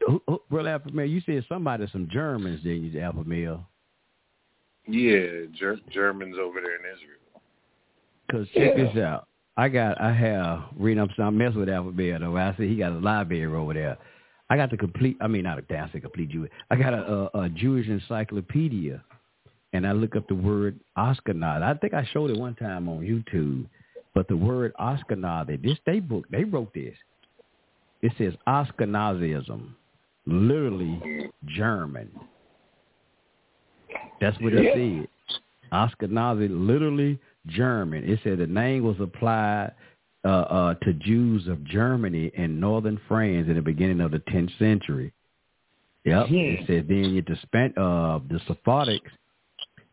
[0.05, 3.67] Who, who, well, Alpha Male, you said somebody, some Germans, didn't you, Alpha Male?
[4.87, 7.41] Yeah, Ger- Germans over there in Israel.
[8.29, 8.83] Cause check Yeah.
[8.83, 9.27] this out.
[9.57, 12.37] I got I have reading up some mess with Alpha Bear though.
[12.37, 13.97] I said he got a library over there.
[14.49, 16.51] I got the complete I mean not a damn complete Jewish.
[16.69, 19.03] I got a, a, a Jewish encyclopedia
[19.73, 21.61] and I look up the word Ashkenaz.
[21.61, 23.65] I think I showed it one time on YouTube.
[24.13, 26.95] But the word Ashkenazi, this they book they wrote this.
[28.01, 29.73] It says Ashkenazim,
[30.25, 32.09] literally German.
[34.21, 34.73] That's what it Yeah.
[34.73, 35.07] said.
[35.73, 38.03] Ashkenazi, literally German.
[38.05, 39.73] It said the name was applied
[40.25, 44.57] uh, uh, to Jews of Germany and northern France in the beginning of the 10th
[44.57, 45.13] century.
[46.03, 46.27] Yep.
[46.29, 46.65] It Hmm.
[46.65, 49.11] says then you the uh, the Sephardics.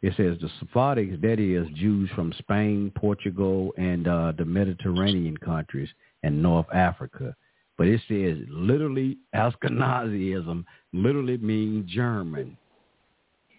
[0.02, 5.88] It says the Sephardics, that is Jews from Spain, Portugal, and uh, the Mediterranean countries
[6.22, 7.36] and North Africa.
[7.78, 12.56] But it says literally Ashkenazim literally means German.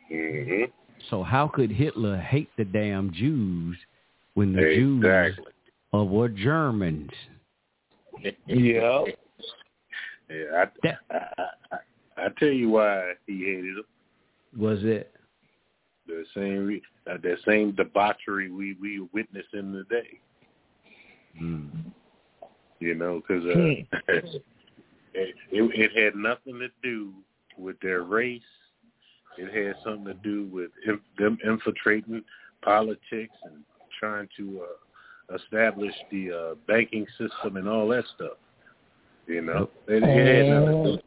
[0.10, 0.64] hmm
[1.10, 3.77] So how could Hitler hate the damn Jews
[4.34, 5.35] when the Jews
[5.93, 5.99] Exactly.
[5.99, 7.11] uh, were Germans?
[8.47, 9.03] yeah.
[10.30, 11.77] Yeah, I, That- I, I,
[12.17, 13.85] I tell you why he hated them.
[14.57, 15.13] Was it
[16.07, 20.19] the same re- uh, that same debauchery we we witness witnessing today?
[21.41, 21.69] Mm.
[22.80, 23.57] You know, because uh,
[24.13, 24.43] it,
[25.13, 27.13] it it had nothing to do
[27.57, 28.41] with their race.
[29.38, 32.23] It had something to do with in, them infiltrating
[32.61, 33.63] politics and
[33.99, 34.82] trying to uh,
[35.35, 38.38] establish the uh, banking system and all that stuff.
[39.27, 40.84] You know, it, it had nothing.
[40.84, 40.98] To do,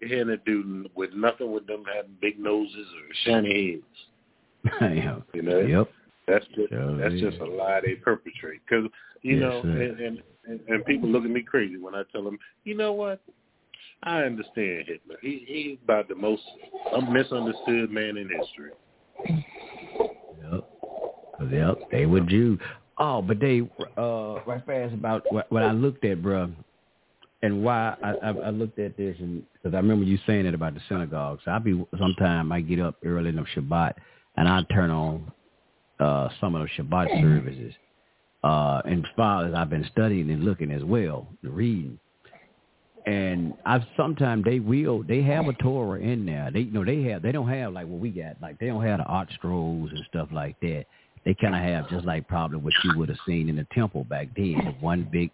[0.00, 4.76] it had to do with nothing with them having big noses or shiny heads.
[4.80, 5.16] yeah.
[5.34, 5.88] You know, Yep.
[6.28, 7.20] that's just Sure that's is.
[7.20, 8.60] just a lie they perpetrate.
[8.68, 8.90] Because
[9.22, 12.22] you Yes, know, and, and and and people look at me crazy when I tell
[12.22, 13.20] them, you know what?
[14.02, 15.16] I understand Hitler.
[15.22, 16.42] He he's about the most
[17.10, 18.72] misunderstood man in history.
[20.52, 20.64] Yep.
[21.50, 21.78] Yep.
[21.90, 22.60] They were Jews.
[22.98, 23.60] Oh, but they
[23.98, 26.52] uh right fast about what, what I looked at, bruh,
[27.42, 30.54] and why I, I, I looked at this, and because I remember you saying it
[30.54, 31.40] about the synagogue.
[31.44, 33.94] So I be sometime I get up early in the Shabbat,
[34.36, 35.30] and I turn on
[36.00, 37.74] uh some of the Shabbat services.
[38.44, 41.98] Uh, and far as I've been studying and looking as well, reading,
[43.06, 46.50] and I've sometimes they will they have a Torah in there.
[46.52, 48.84] They you know they have they don't have like what we got like they don't
[48.84, 50.84] have the art scrolls and stuff like that.
[51.26, 54.04] They kind of have just like probably what you would have seen in the temple
[54.04, 55.30] back then, the one big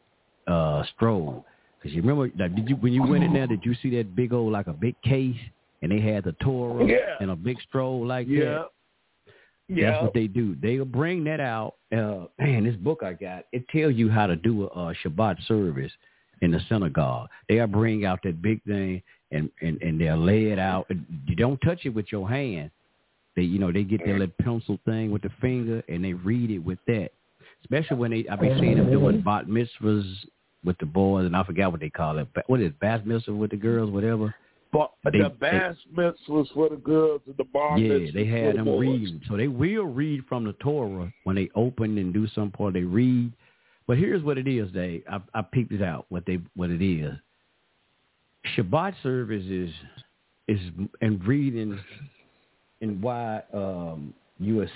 [0.49, 1.45] uh scroll.
[1.79, 3.47] Because you remember, like, did you when you went in there?
[3.47, 5.37] Did you see that big old like a big case
[5.83, 7.17] and they had the Torah Yeah.
[7.21, 8.45] and a big scroll like Yeah.
[8.45, 8.67] that?
[9.69, 9.91] Yeah.
[9.91, 10.57] That's what they do.
[10.61, 11.75] They'll bring that out.
[11.93, 15.47] Uh, man, this book I got, it tells you how to do a, a Shabbat
[15.47, 15.93] service
[16.41, 17.29] in the synagogue.
[17.49, 20.91] They'll bring out that big thing and, and, and they'll lay it out.
[21.27, 22.71] You don't touch it with your hand.
[23.37, 26.51] They, you know, they get their little pencil thing with the finger and they read
[26.51, 27.11] it with that.
[27.63, 29.25] Especially when they, I've been seeing them doing mm-hmm.
[29.25, 30.05] bat mitzvahs
[30.65, 32.29] with the boys, and I forgot what they call it.
[32.47, 34.35] What is it, bat mitzvah with the girls, whatever?
[34.73, 35.77] But They- the bass
[36.29, 38.81] was for the girls and the bar Yeah, mitzvahs they had the them boys.
[38.81, 39.21] reading.
[39.29, 42.75] So they will read from the Torah when they open and do some part.
[42.75, 43.33] They read.
[43.87, 45.05] But here's what it is, Dave.
[45.11, 46.07] I, I peeped it out.
[46.09, 47.13] What they what it is.
[48.57, 49.71] Shabbat service is
[50.49, 50.61] is
[51.01, 51.79] and reading
[52.83, 54.13] and why um,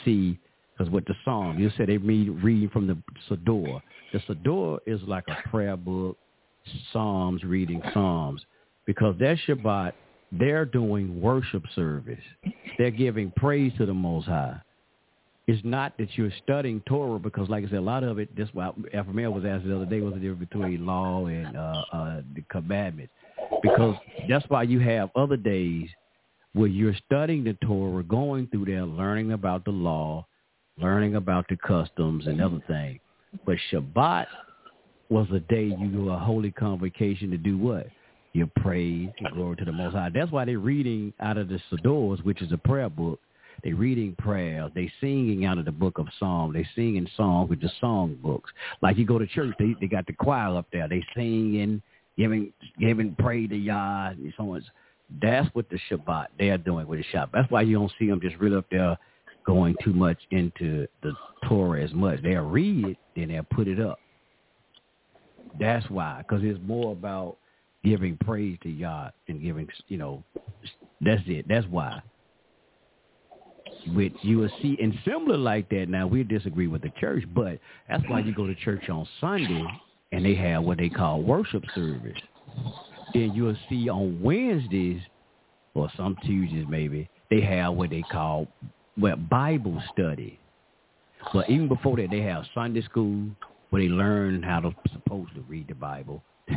[0.05, 0.39] see
[0.77, 2.97] because with the psalm you said they read from the
[3.29, 3.83] Sador.
[4.13, 6.17] The Sador is like a prayer book,
[6.93, 8.43] Psalms reading Psalms
[8.87, 9.93] because that Shabbat
[10.33, 12.19] they're doing worship service.
[12.79, 14.61] They're giving praise to the Most High.
[15.47, 18.37] It's not that you're studying Torah because, like I said, a lot of it.
[18.37, 21.57] That's why Alpha Male was asked the other day, what's the difference between law and
[21.57, 23.13] uh, uh, the commandments?
[23.63, 23.95] Because
[24.29, 25.89] that's why you have other days
[26.57, 30.27] where you're studying the Torah, going through there, learning about the law,
[30.79, 32.99] learning about the customs and other things.
[33.45, 34.27] But Shabbat
[35.11, 37.89] was a day you do a holy convocation to do what?
[38.33, 40.09] You praise and glory to the Most High.
[40.15, 43.21] That's why they're reading out of the Sadors, which is a prayer book.
[43.63, 44.71] They're reading prayers.
[44.75, 46.55] They're singing out of the book of Psalms.
[46.55, 48.51] They singing songs with the song books.
[48.81, 50.89] Like you go to church, they they got the choir up there.
[50.89, 51.83] They singing,
[52.17, 54.65] giving giving praise to Yah and so on.
[55.23, 57.31] That's what the Shabbat they are doing with the Shabbat.
[57.33, 58.99] That's why you don't see them just really up there
[59.47, 61.13] going too much into the
[61.49, 62.23] Torah as much.
[62.23, 64.01] They'll read it, then they'll put it up.
[65.59, 67.37] That's why, because it's more about
[67.85, 70.25] giving praise to Yah and giving, you know,
[71.01, 71.47] that's it.
[71.49, 72.03] That's why.
[73.95, 75.89] Which you will see, and similar like that.
[75.89, 79.65] Now we disagree with the church, but that's why you go to church on Sunday
[80.11, 82.19] and they have what they call worship service.
[83.15, 85.01] Then you'll see on Wednesdays
[85.75, 88.47] or some Tuesdays maybe they have what they call
[88.99, 90.41] well Bible study.
[91.33, 93.29] But even before that, they have Sunday school
[93.71, 96.23] where they learn how to supposed to read the Bible.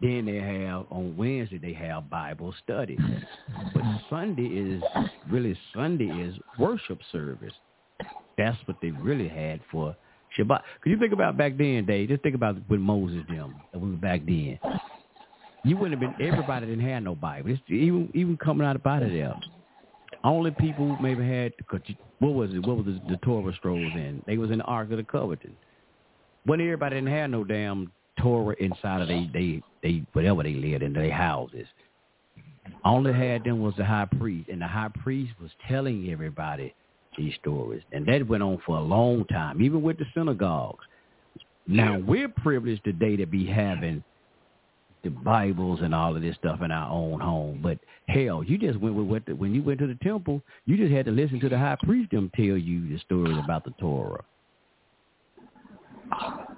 [0.00, 2.98] then they have on Wednesday they have Bible study.
[3.74, 4.82] But Sunday is
[5.30, 7.54] really Sunday is worship service.
[8.36, 9.96] That's what they really had for
[10.38, 10.62] Shabbat.
[10.80, 12.08] Could you think about back then, Dave.
[12.08, 13.56] Just think about when Moses them.
[13.74, 14.58] We were back then.
[15.64, 16.26] You wouldn't have been.
[16.26, 17.50] Everybody didn't have no Bible.
[17.50, 19.34] It's, even even coming out of out of there.
[20.24, 21.52] Only people maybe had.
[21.68, 21.80] Cause
[22.18, 22.66] what was it?
[22.66, 24.22] What was the, the Torah scrolls in?
[24.26, 25.56] They was in the Ark of the Covenant.
[26.44, 30.82] When everybody didn't have no damn Torah inside of they they they whatever they lived
[30.82, 31.66] in their houses.
[32.84, 36.74] Only had them was the high priest, and the high priest was telling everybody
[37.16, 40.84] these stories, and that went on for a long time, even with the synagogues.
[41.66, 44.04] Now we're privileged today to be having
[45.02, 48.78] the Bibles and all of this stuff in our own home, but hell, you just
[48.80, 51.40] went with what the, when you went to the temple, you just had to listen
[51.40, 54.24] to the high priest them tell you the stories about the Torah.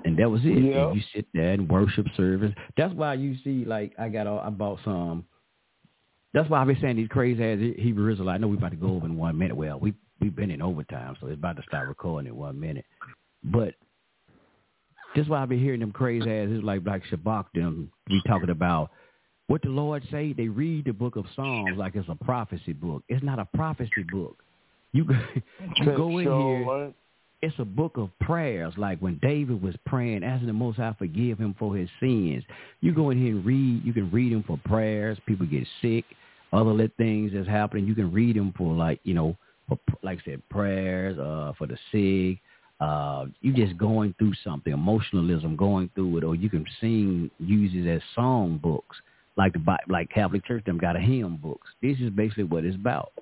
[0.04, 0.64] And that was it.
[0.64, 0.88] Yeah.
[0.88, 2.52] And you sit there and worship service.
[2.76, 5.24] That's why you see, like, I got, all, I bought some
[6.34, 8.36] That's why I've been saying these crazy ass Hebrew Israelites.
[8.36, 9.56] I know we're about to go over in one minute.
[9.56, 12.86] Well, we we've been in overtime, so it's about to start recording in one minute.
[13.44, 13.74] But
[15.14, 18.50] that's why I've been hearing them crazy ass is like like Shabak them be talking
[18.50, 18.90] about
[19.46, 20.32] what the Lord say.
[20.32, 23.02] They read the book of Psalms like it's a prophecy book.
[23.08, 24.42] It's not a prophecy book.
[24.92, 25.14] You go,
[25.76, 26.92] you go in here.
[27.42, 31.38] It's a book of prayers, like when David was praying, asking the Most High forgive
[31.38, 32.44] him for his sins.
[32.80, 33.84] You go in here and read.
[33.84, 35.18] You can read them for prayers.
[35.26, 36.04] People get sick,
[36.52, 37.84] other little things that's happening.
[37.84, 39.36] You can read them for like you know,
[39.68, 42.40] for like I said, prayers uh, for the sick.
[42.82, 47.70] Uh, you just going through something, emotionalism, going through it, or you can sing, use
[47.74, 48.96] it as song books,
[49.36, 51.68] like the like Catholic Church them got a hymn books.
[51.80, 53.12] This is basically what it's about.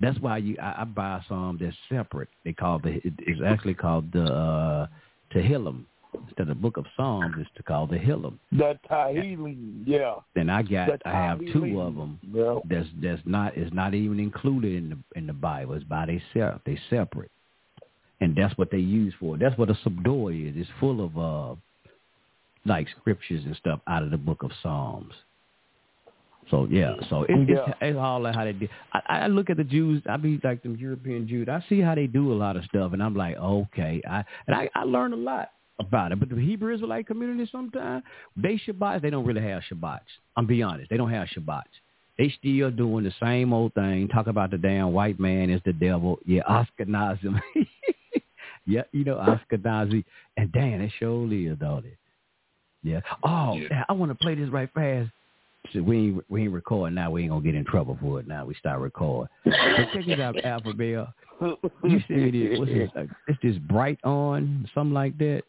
[0.00, 2.28] That's why you I, I buy some that's separate.
[2.44, 4.86] They call the it's actually called the uh,
[5.32, 5.84] Tehillim.
[6.28, 8.34] Instead of the Book of Psalms, it's to call the Hillim.
[8.50, 10.16] The Tehillim, yeah.
[10.34, 12.18] Then I got I have two of them.
[12.30, 12.58] Yeah.
[12.68, 15.74] That's that's not is not even included in the in the Bible.
[15.74, 16.60] It's by themselves.
[16.66, 17.30] They separate,
[18.22, 19.36] and that's what they use for.
[19.36, 20.54] That's what a Siddur is.
[20.56, 21.54] It's full of uh
[22.64, 25.12] like scriptures and stuff out of the Book of Psalms.
[26.50, 27.56] So yeah, so it, Yeah.
[27.66, 28.68] it's it's all how they do.
[28.92, 30.02] I, I look at the Jews.
[30.08, 31.48] I be like them European Jews.
[31.48, 34.00] I see how they do a lot of stuff, and I'm like, okay.
[34.08, 36.20] I and I, I learn a lot about it.
[36.20, 38.04] But the Hebrew Israelite community, sometimes
[38.36, 40.00] they Shabbats, they don't really have Shabbats.
[40.36, 41.62] I'm be honest, they don't have Shabbats.
[42.18, 44.06] They still doing the same old thing.
[44.08, 46.18] Talk about the damn white man is the devil.
[46.26, 46.84] Yeah, Oscar.
[48.66, 50.04] yeah, you know Ashkenazi.
[50.36, 51.96] And damn, that surely is, don't it?
[52.82, 53.00] Yeah.
[53.22, 53.58] Oh,
[53.88, 55.10] I want to play this right fast.
[55.72, 57.10] So we ain't, we ain't recording now.
[57.10, 58.44] We ain't gonna get in trouble for it now.
[58.44, 59.28] We start recording.
[59.44, 59.52] But
[59.92, 61.14] check it out, Alpha Bell.
[61.40, 62.58] You it.
[62.58, 62.90] What's it?
[62.94, 65.42] Like, it's this Brighteon something like that.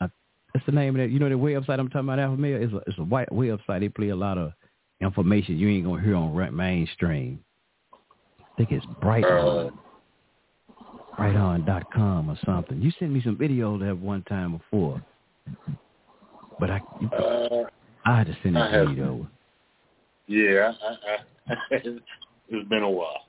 [0.00, 0.08] Uh,
[0.54, 1.10] that's the name of that.
[1.10, 2.62] You know the website I'm talking about, Alpha Bell.
[2.62, 3.80] It's a it's a white website.
[3.80, 4.52] They play a lot of
[5.00, 7.40] information you ain't gonna hear on mainstream.
[7.92, 9.72] I think it's Brighteon.
[11.18, 12.80] Brighteon.com or something.
[12.80, 15.02] You sent me some video that one time before,
[16.60, 16.80] but I
[17.12, 17.64] Uh,
[18.04, 19.26] I had to send it to you though.
[20.28, 23.24] yeah, I, I, it's been a while.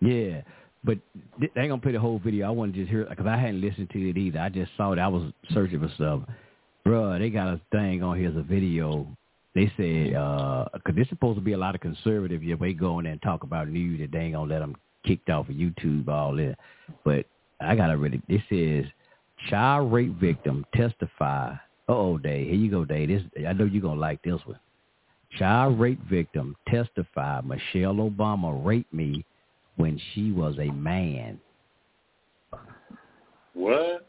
[0.00, 0.42] Yeah,
[0.84, 0.98] but
[1.40, 2.46] th- they ain't gonna play the whole video.
[2.46, 4.38] I want to just hear it because I hadn't listened to it either.
[4.38, 4.98] I just saw it.
[4.98, 6.22] I was searching for stuff.
[6.86, 9.06] Bruh, they got a thing on here as a video.
[9.54, 12.56] They said, uh 'cause there's supposed to be a lot of conservative here.
[12.56, 14.76] They go in there and talk about news that they ain't gonna let them
[15.06, 16.56] kicked off of YouTube, all that.
[17.04, 17.26] But
[17.60, 18.20] I gotta really.
[18.28, 18.84] This is
[19.50, 21.54] child rape victim testify.
[21.88, 23.08] Oh, Dave, here you go, Dave.
[23.08, 24.58] This I know you're gonna like this one.
[25.38, 29.24] Child rape victim testify Michelle Obama raped me
[29.76, 31.40] when she was a man.
[33.54, 34.06] What?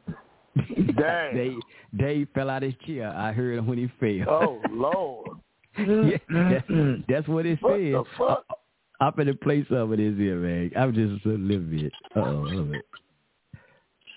[0.97, 1.35] Dang.
[1.35, 1.57] Dave,
[1.97, 3.09] Dave fell out his chair.
[3.15, 4.29] I heard him when he fell.
[4.29, 5.29] Oh Lord.
[5.77, 7.91] yeah, that- that's what it What says.
[7.93, 8.45] the fuck?
[8.99, 10.71] I'm in the place of it is here, man.
[10.77, 11.91] I'm just a little bit.
[12.15, 12.73] Uh-oh.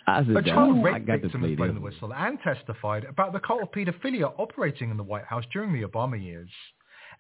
[0.07, 2.41] I said, A child "Damn, I rape got victim play has blown the whistle and
[2.41, 6.49] testified about the cult of paedophilia operating in the White House during the Obama years,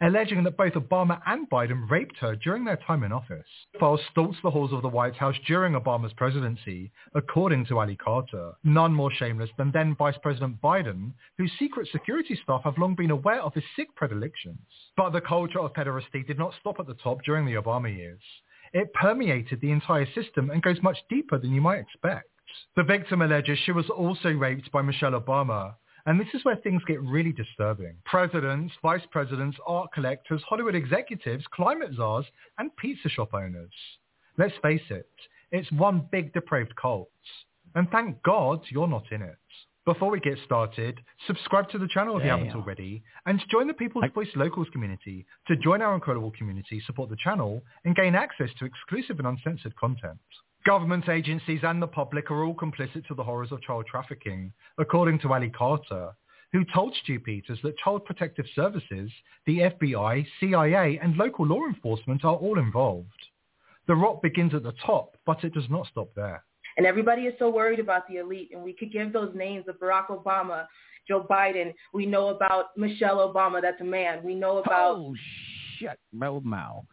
[0.00, 3.46] alleging that both Obama and Biden raped her during their time in office.
[3.78, 8.52] Files stalks the halls of the White House during Obama's presidency, according to Ali Carter,
[8.64, 13.10] none more shameless than then Vice President Biden, whose secret security staff have long been
[13.10, 14.58] aware of his sick predilections.
[14.96, 18.22] But the culture of pederasty did not stop at the top during the Obama years.
[18.72, 22.28] It permeated the entire system and goes much deeper than you might expect.
[22.76, 25.74] The victim alleges she was also raped by Michelle Obama.
[26.08, 27.94] And this is where things get really disturbing.
[28.06, 32.24] Presidents, vice presidents, art collectors, Hollywood executives, climate czars,
[32.56, 33.74] and pizza shop owners.
[34.38, 35.10] Let's face it,
[35.52, 37.10] it's one big depraved cult.
[37.74, 39.36] And thank God you're not in it.
[39.84, 43.74] Before we get started, subscribe to the channel if you haven't already, and join the
[43.74, 48.48] People's Voice Locals community to join our incredible community, support the channel, and gain access
[48.58, 50.18] to exclusive and uncensored content.
[50.68, 55.18] Government agencies and the public are all complicit to the horrors of child trafficking, according
[55.20, 56.10] to Ali Carter,
[56.52, 59.10] who told Stu Peters that Child Protective Services,
[59.46, 63.08] the FBI, CIA, and local law enforcement are all involved.
[63.86, 66.44] The rot begins at the top, but it does not stop there.
[66.76, 68.50] And everybody is so worried about the elite.
[68.52, 70.66] And we could give those names of Barack Obama,
[71.08, 71.72] Joe Biden.
[71.94, 73.62] We know about Michelle Obama.
[73.62, 74.22] That's a man.
[74.22, 75.14] We know about Oh,
[75.78, 76.84] shut my mouth.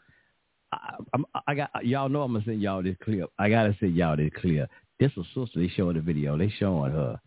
[0.76, 3.30] I, I'm, I got y'all know I'm gonna send y'all this clip.
[3.40, 4.70] I gotta send y'all this clip.
[5.00, 5.60] This is sister.
[5.60, 6.38] They showing the video.
[6.38, 7.20] They showing her.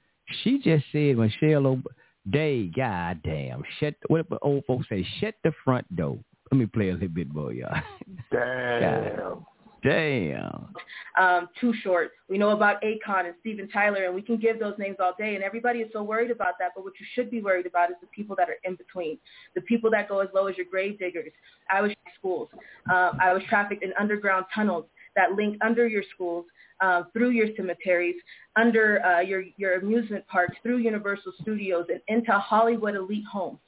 [0.42, 1.86] She just said Michelle Ob-
[2.30, 3.94] Day, goddamn, shut.
[4.08, 5.06] What the old folks say?
[5.18, 6.18] Shut the front door.
[6.50, 7.80] Let me play a little bit more, y'all.
[8.32, 9.46] Damn.
[9.82, 10.74] Damn.
[11.20, 12.12] Um, Too Short.
[12.28, 15.34] We know about Akon and Steven Tyler, and we can give those names all day.
[15.34, 16.72] And everybody is so worried about that.
[16.74, 19.18] But what you should be worried about is the people that are in between,
[19.54, 21.32] the people that go as low as your grave diggers.
[21.70, 22.48] I was schools.
[22.90, 26.46] Um, I was trafficked in underground tunnels that link under your schools,
[26.80, 28.16] uh, through your cemeteries,
[28.56, 33.58] under uh, your your amusement parks, through Universal Studios, and into Hollywood elite homes,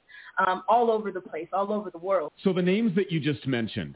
[0.45, 2.31] um, all over the place, all over the world.
[2.43, 3.95] So the names that you just mentioned,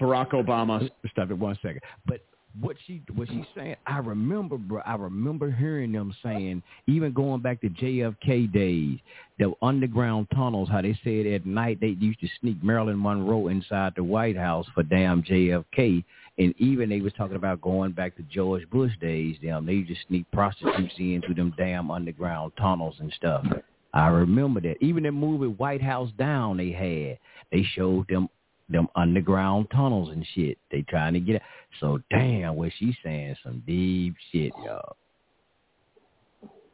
[0.00, 0.88] Barack Obama.
[1.10, 1.80] Stop it one second.
[2.06, 2.20] But
[2.60, 4.80] what she what she's saying, I remember, bro.
[4.86, 8.98] I remember hearing them saying, even going back to JFK days,
[9.38, 10.68] the underground tunnels.
[10.68, 14.66] How they said at night they used to sneak Marilyn Monroe inside the White House
[14.74, 16.04] for damn JFK,
[16.38, 19.36] and even they was talking about going back to George Bush days.
[19.42, 23.44] Damn, they used to sneak prostitutes in through them damn underground tunnels and stuff.
[23.92, 24.76] I remember that.
[24.80, 27.18] Even the movie White House Down they had,
[27.52, 28.28] they showed them
[28.68, 30.58] them underground tunnels and shit.
[30.70, 31.42] They trying to get it.
[31.80, 34.96] So damn, what she's saying some deep shit, y'all.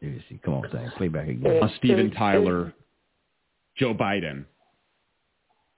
[0.02, 0.40] Let me see.
[0.44, 0.90] Come on, Sam.
[0.96, 1.62] Play back again.
[1.62, 2.72] Uh, Steven Tyler,
[3.76, 4.44] Joe Biden,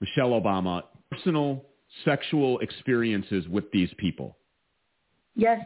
[0.00, 1.64] Michelle Obama, personal
[2.04, 4.36] sexual experiences with these people.
[5.34, 5.60] Yes.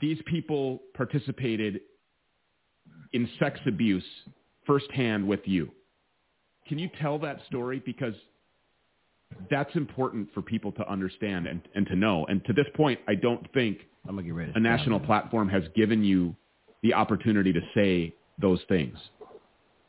[0.00, 1.80] These people participated
[3.12, 4.04] in sex abuse
[4.66, 5.70] firsthand with you.
[6.68, 7.82] Can you tell that story?
[7.84, 8.14] Because
[9.50, 12.26] that's important for people to understand and, and to know.
[12.26, 14.52] And to this point, I don't think I'm gonna get ready.
[14.54, 16.34] a national platform has given you
[16.82, 18.96] the opportunity to say those things.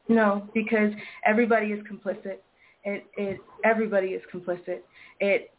[0.08, 0.92] No, because
[1.26, 2.38] everybody is complicit.
[2.84, 4.80] It, it, everybody is complicit.
[5.20, 5.52] It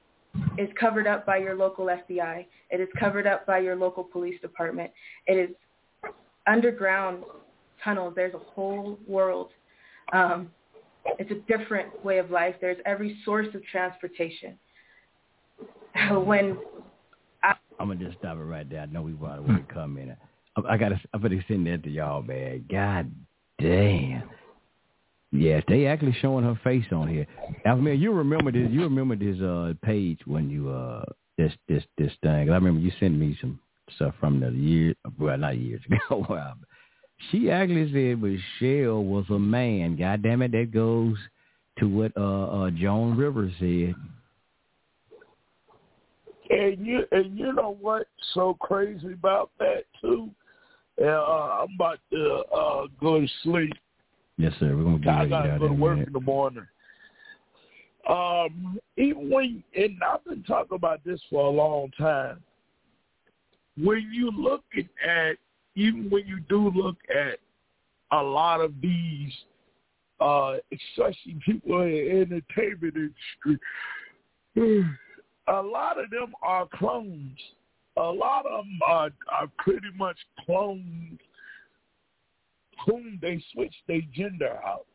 [0.58, 2.46] is covered up by your local FBI.
[2.70, 4.90] It is covered up by your local police department.
[5.26, 6.10] It is
[6.46, 7.24] underground
[7.82, 8.14] tunnels.
[8.16, 9.50] There's a whole world.
[10.12, 10.50] Um,
[11.18, 12.54] it's a different way of life.
[12.60, 14.58] There's every source of transportation.
[16.10, 16.58] when
[17.42, 18.80] I, I'm gonna just stop it right there.
[18.80, 20.12] I know we brought away a comment.
[20.56, 21.00] I, I gotta.
[21.12, 22.64] I'm gonna send that to y'all, man.
[22.70, 23.10] God
[23.58, 24.28] damn.
[25.32, 27.26] Yes, they actually showing her face on here.
[27.66, 28.70] Alphamir, you remember this?
[28.70, 31.04] You remember this uh page when you uh
[31.38, 32.50] this this this thing?
[32.50, 33.58] I remember you sent me some
[33.96, 36.26] stuff from the year, well, not years ago.
[37.30, 39.96] She actually said Michelle was a man.
[39.96, 41.16] God damn it, that goes
[41.78, 43.94] to what uh, uh Joan Rivers said.
[46.50, 50.30] And you and you know what's so crazy about that too?
[51.00, 53.72] Uh, I'm about to uh, go to sleep.
[54.36, 54.76] Yes, sir.
[54.76, 56.08] We're gonna get I gotta go to work minute.
[56.08, 56.66] in the morning.
[58.08, 62.42] Um, even when and I've been talking about this for a long time.
[63.78, 65.36] When you looking at
[65.74, 67.38] even when you do look at
[68.10, 69.32] a lot of these,
[70.20, 72.10] uh, especially people in the
[72.50, 73.12] entertainment
[73.46, 73.58] industry,
[75.48, 77.38] a lot of them are clones.
[77.96, 81.18] A lot of them are, are pretty much clones
[82.86, 84.86] whom they switch their gender out.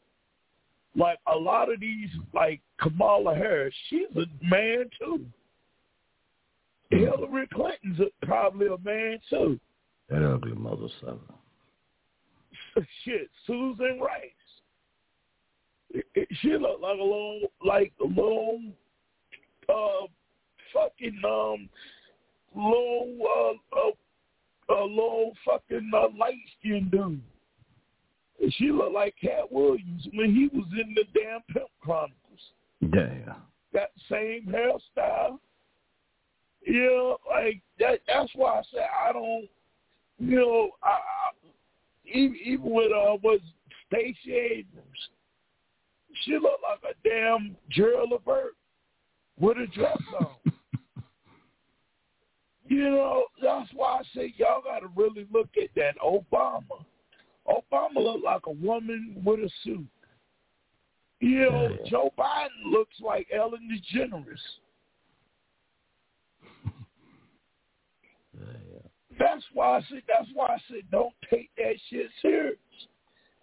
[0.95, 5.25] Like a lot of these, like Kamala Harris, she's a man too.
[6.89, 9.59] Hillary Clinton's a, probably a man too.
[10.09, 11.17] That ugly mother sucker.
[13.03, 14.31] Shit, Susan Rice.
[15.89, 18.61] It- it- She looked like a little, like a little,
[19.69, 20.07] uh,
[20.73, 21.69] fucking um,
[22.55, 23.17] little,
[23.75, 27.21] uh, uh, a little fucking uh, light skinned dude.
[28.41, 32.13] And She looked like Katt Williams when he was in the damn Pimp Chronicles.
[32.81, 33.33] Yeah.
[33.73, 35.39] That same hairstyle.
[36.65, 38.01] Yeah, like that.
[38.07, 39.47] That's why I said I don't.
[40.19, 40.97] You know, I, I
[42.05, 43.39] even, even with uh, was
[43.87, 45.09] Stacey Abrams,
[46.23, 48.55] she looked like a damn Gerald Levert
[49.39, 50.27] with a dress on.
[52.67, 56.83] you know, that's why I say y'all got to really look at that Obama.
[57.47, 59.85] Obama looked like a woman with a suit.
[61.19, 64.37] You know, Joe Biden looks like Ellen DeGeneres.
[69.19, 70.03] That's why I said.
[70.07, 72.57] That's why I said don't take that shit serious.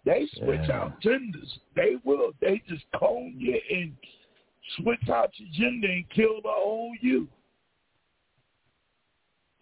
[0.05, 0.83] They switch Yeah.
[0.83, 1.59] out genders.
[1.75, 2.33] They will.
[2.39, 3.95] They just clone you and
[4.77, 7.27] switch out your gender and kill the whole you.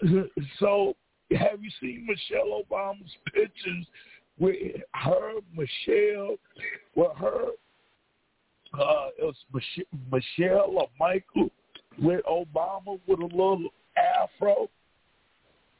[0.60, 0.96] So,
[1.32, 3.88] have you seen Michelle Obama's pictures
[4.38, 4.58] with
[4.94, 6.36] her, Michelle,
[6.96, 7.46] with her,
[8.78, 11.50] uh, it was Mich- Michelle or Michael
[12.00, 14.70] with Obama with a little afro?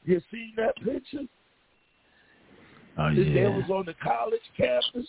[0.04, 1.26] You seen that picture?
[2.96, 3.48] Oh That yeah.
[3.48, 5.06] was on the college campus.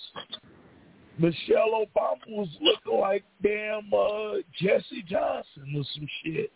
[1.17, 6.51] Michelle Obama was looking like damn uh, Jesse Johnson or some shit.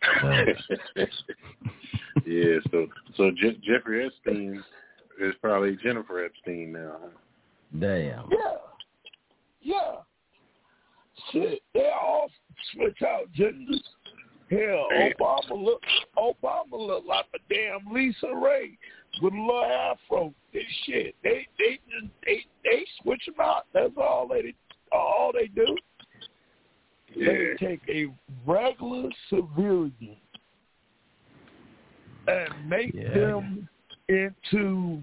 [2.24, 2.86] yeah, so
[3.16, 4.62] so Je- Jeffrey Epstein
[5.20, 6.96] is probably Jennifer Epstein now.
[7.02, 7.08] Huh?
[7.80, 8.28] Damn.
[8.30, 8.56] Yeah.
[9.60, 9.94] Yeah.
[11.32, 12.30] Shit, they all
[12.72, 13.82] switch out genders.
[14.50, 15.82] Hell, Obama look
[16.16, 18.78] Obama look like a damn Lisa Ray
[19.20, 20.32] with a little afro.
[20.52, 23.66] This shit, they they just they they switch them out.
[23.74, 24.54] That's all they
[24.90, 25.76] all they do.
[27.14, 28.06] They take a
[28.46, 30.16] regular civilian
[32.26, 33.14] and make Yeah.
[33.14, 33.68] them
[34.08, 35.02] into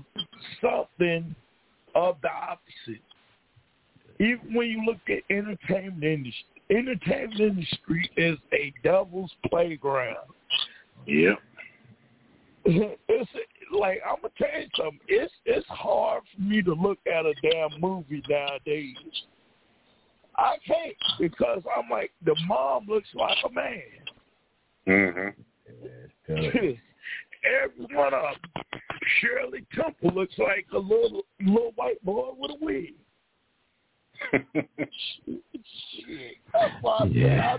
[0.61, 1.35] something
[1.93, 3.01] of the opposite.
[4.19, 10.17] Even when you look at entertainment industry, entertainment industry is a devil's playground.
[11.05, 11.39] Yep.
[12.65, 13.29] It's
[13.71, 14.99] like I'm gonna tell you something.
[15.07, 18.95] It's it's hard for me to look at a damn movie nowadays.
[20.37, 23.81] I can't because I'm like the mom looks like a man.
[24.87, 26.31] Mm-hmm.
[27.63, 28.81] Every one of them.
[29.19, 32.93] Shirley Temple looks like a little little white boy with a wig.
[32.93, 32.93] Shit.
[32.93, 34.04] That's why I said
[37.09, 37.57] Yeah.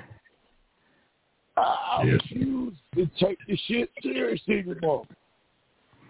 [1.56, 2.12] I, I, Yeah.
[2.12, 5.04] refuse to take the shit serious anymore.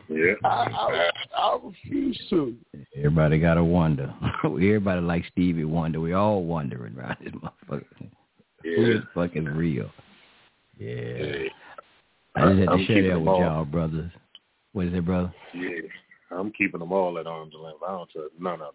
[0.09, 0.35] Yeah.
[0.45, 2.57] I, I, I refuse to.
[2.97, 4.13] Everybody got to wonder.
[4.45, 6.01] Everybody like Stevie Wonder.
[6.01, 7.85] We all wondering around this motherfucker.
[8.63, 8.99] Who Yeah.
[8.99, 9.91] is fucking real?
[10.79, 10.95] Yeah.
[10.95, 11.49] Yeah.
[12.37, 13.41] I just had to share that with all.
[13.41, 14.11] y'all, brothers.
[14.73, 15.33] What is it, brother?
[15.55, 15.81] Yeah.
[16.31, 17.81] I'm keeping them all at arm's length.
[17.87, 18.75] I don't trust none of them.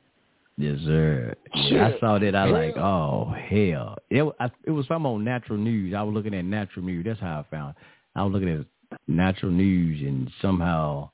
[0.58, 1.34] Yes, sir.
[1.56, 2.36] Yeah, I saw that.
[2.36, 3.98] I like, oh hell!
[4.10, 5.94] It I, it was some on natural news.
[5.94, 7.06] I was looking at natural news.
[7.06, 7.72] That's how I found.
[7.72, 7.84] It.
[8.16, 8.66] I was looking at
[9.08, 11.10] natural news, and somehow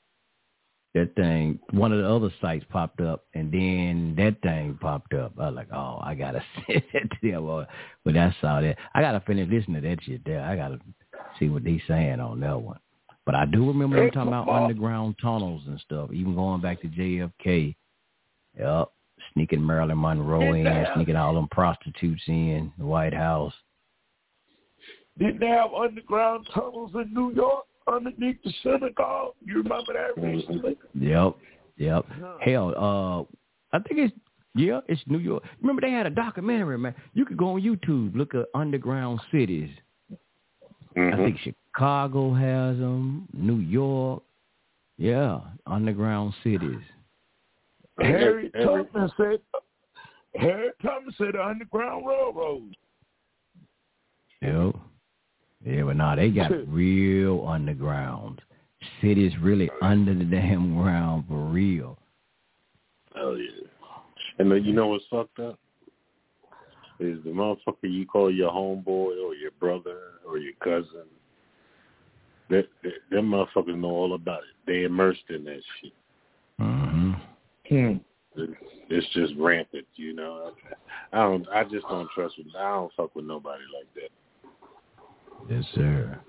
[0.94, 5.32] that thing, one of the other sites popped up, and then that thing popped up.
[5.38, 7.42] I was like, oh, I gotta send that to them.
[7.44, 7.66] Boy.
[8.04, 8.76] But I saw that.
[8.94, 10.42] I gotta finish listening to that shit there.
[10.42, 10.78] I gotta
[11.38, 12.78] see what they saying on that one.
[13.24, 16.88] But I do remember them talking about underground tunnels and stuff, even going back to
[16.88, 17.76] JFK.
[18.58, 18.88] Yep.
[19.38, 20.92] Sneaking Marilyn Monroe in, Yeah.
[20.96, 23.54] sneaking all them prostitutes in the White House.
[25.16, 29.34] Didn't they have underground tunnels in New York underneath the synagogue?
[29.44, 30.76] You remember that recently?
[30.94, 31.36] Yep.
[31.76, 32.06] Yep.
[32.20, 32.36] Huh.
[32.40, 34.14] Hell, uh I think it's
[34.56, 35.44] yeah, it's New York.
[35.60, 36.96] Remember they had a documentary, man.
[37.14, 39.70] You could go on YouTube, look at underground cities.
[40.10, 40.16] I
[40.98, 41.16] Mhm.
[41.16, 44.24] think Chicago has them, New York.
[44.96, 46.80] Yeah, underground cities.
[47.98, 49.40] Harry Every- Tubman said
[50.34, 52.76] Harry Tubman said the Underground Railroad.
[54.42, 54.76] Yep.
[55.64, 58.40] Yeah, but nah, they got real underground.
[59.00, 61.98] Cities really under the damn ground for real.
[63.16, 63.66] Oh yeah.
[64.38, 65.58] And then you know what's fucked up?
[67.00, 71.06] Is the motherfucker you call your homeboy or your brother or your cousin.
[72.50, 74.66] That, that them motherfuckers know all about it.
[74.66, 75.92] They immersed in that shit.
[76.58, 77.12] hmm
[77.68, 77.96] Hmm.
[78.90, 80.52] It's just rampant, you know.
[81.12, 81.46] I don't.
[81.52, 82.36] I just don't trust.
[82.38, 85.52] With, I don't fuck with nobody like that.
[85.54, 86.20] Yes, sir.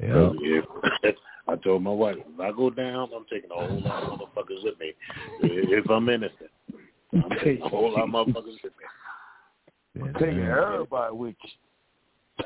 [0.00, 0.10] Yep.
[0.12, 1.16] 'Cause If,
[1.48, 4.64] I told my wife, if I go down, I'm taking a whole lot of motherfuckers
[4.64, 4.92] with me.
[5.40, 6.50] If I'm innocent,
[7.14, 10.04] I'm taking a whole lot of motherfuckers with me.
[10.04, 10.72] Yes, Taking sir.
[10.74, 11.50] everybody with you.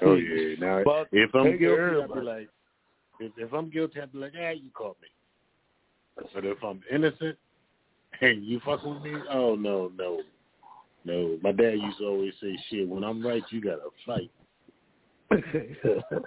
[0.03, 0.55] Oh yeah.
[0.59, 2.21] Now, But if I'm take guilty, I'll everybody.
[2.21, 2.49] be like,
[3.21, 5.09] if, if I'm guilty, I'll be like, ah, you caught me.
[6.35, 7.37] But if I'm innocent,
[8.21, 9.15] hey, you fucking with me?
[9.31, 10.21] Oh no, no,
[11.05, 11.39] no.
[11.43, 14.31] My dad used to always say, shit, when I'm right, you gotta fight.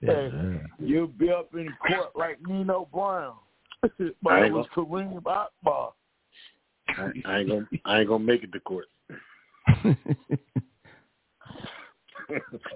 [0.00, 0.60] Yes, Hey.
[0.78, 3.34] You'll be up in court like Nino Brown.
[3.82, 3.88] I
[4.22, 5.92] but it was Kareem Akbar.
[6.88, 8.86] I, I ain't gonna, I ain't gonna make it to court.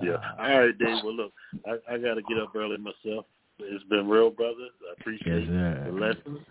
[0.03, 0.17] yeah.
[0.39, 1.05] All right, Dave.
[1.05, 1.33] Well, look,
[1.67, 3.27] I, I got to get up early myself.
[3.59, 4.55] It's been real, brother.
[4.89, 6.45] I appreciate Yes, the lesson.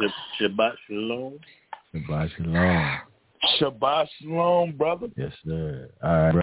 [0.00, 1.38] Sh- Shabbat shalom.
[1.94, 2.98] Shabbat shalom.
[3.60, 5.08] Shabbat Shalom, brother.
[5.16, 5.90] Yes, sir.
[6.02, 6.32] All right.
[6.32, 6.42] bro.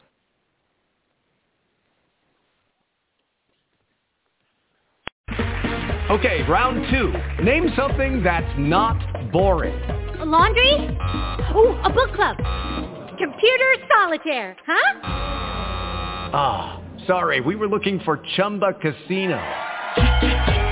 [6.12, 7.14] Okay, round two.
[7.44, 9.80] Name something that's not boring.
[10.20, 10.74] A laundry?
[11.56, 12.36] Ooh, a book club.
[13.18, 15.00] Computer solitaire, huh?
[16.34, 19.40] Ah, sorry, we were looking for Chumba Casino.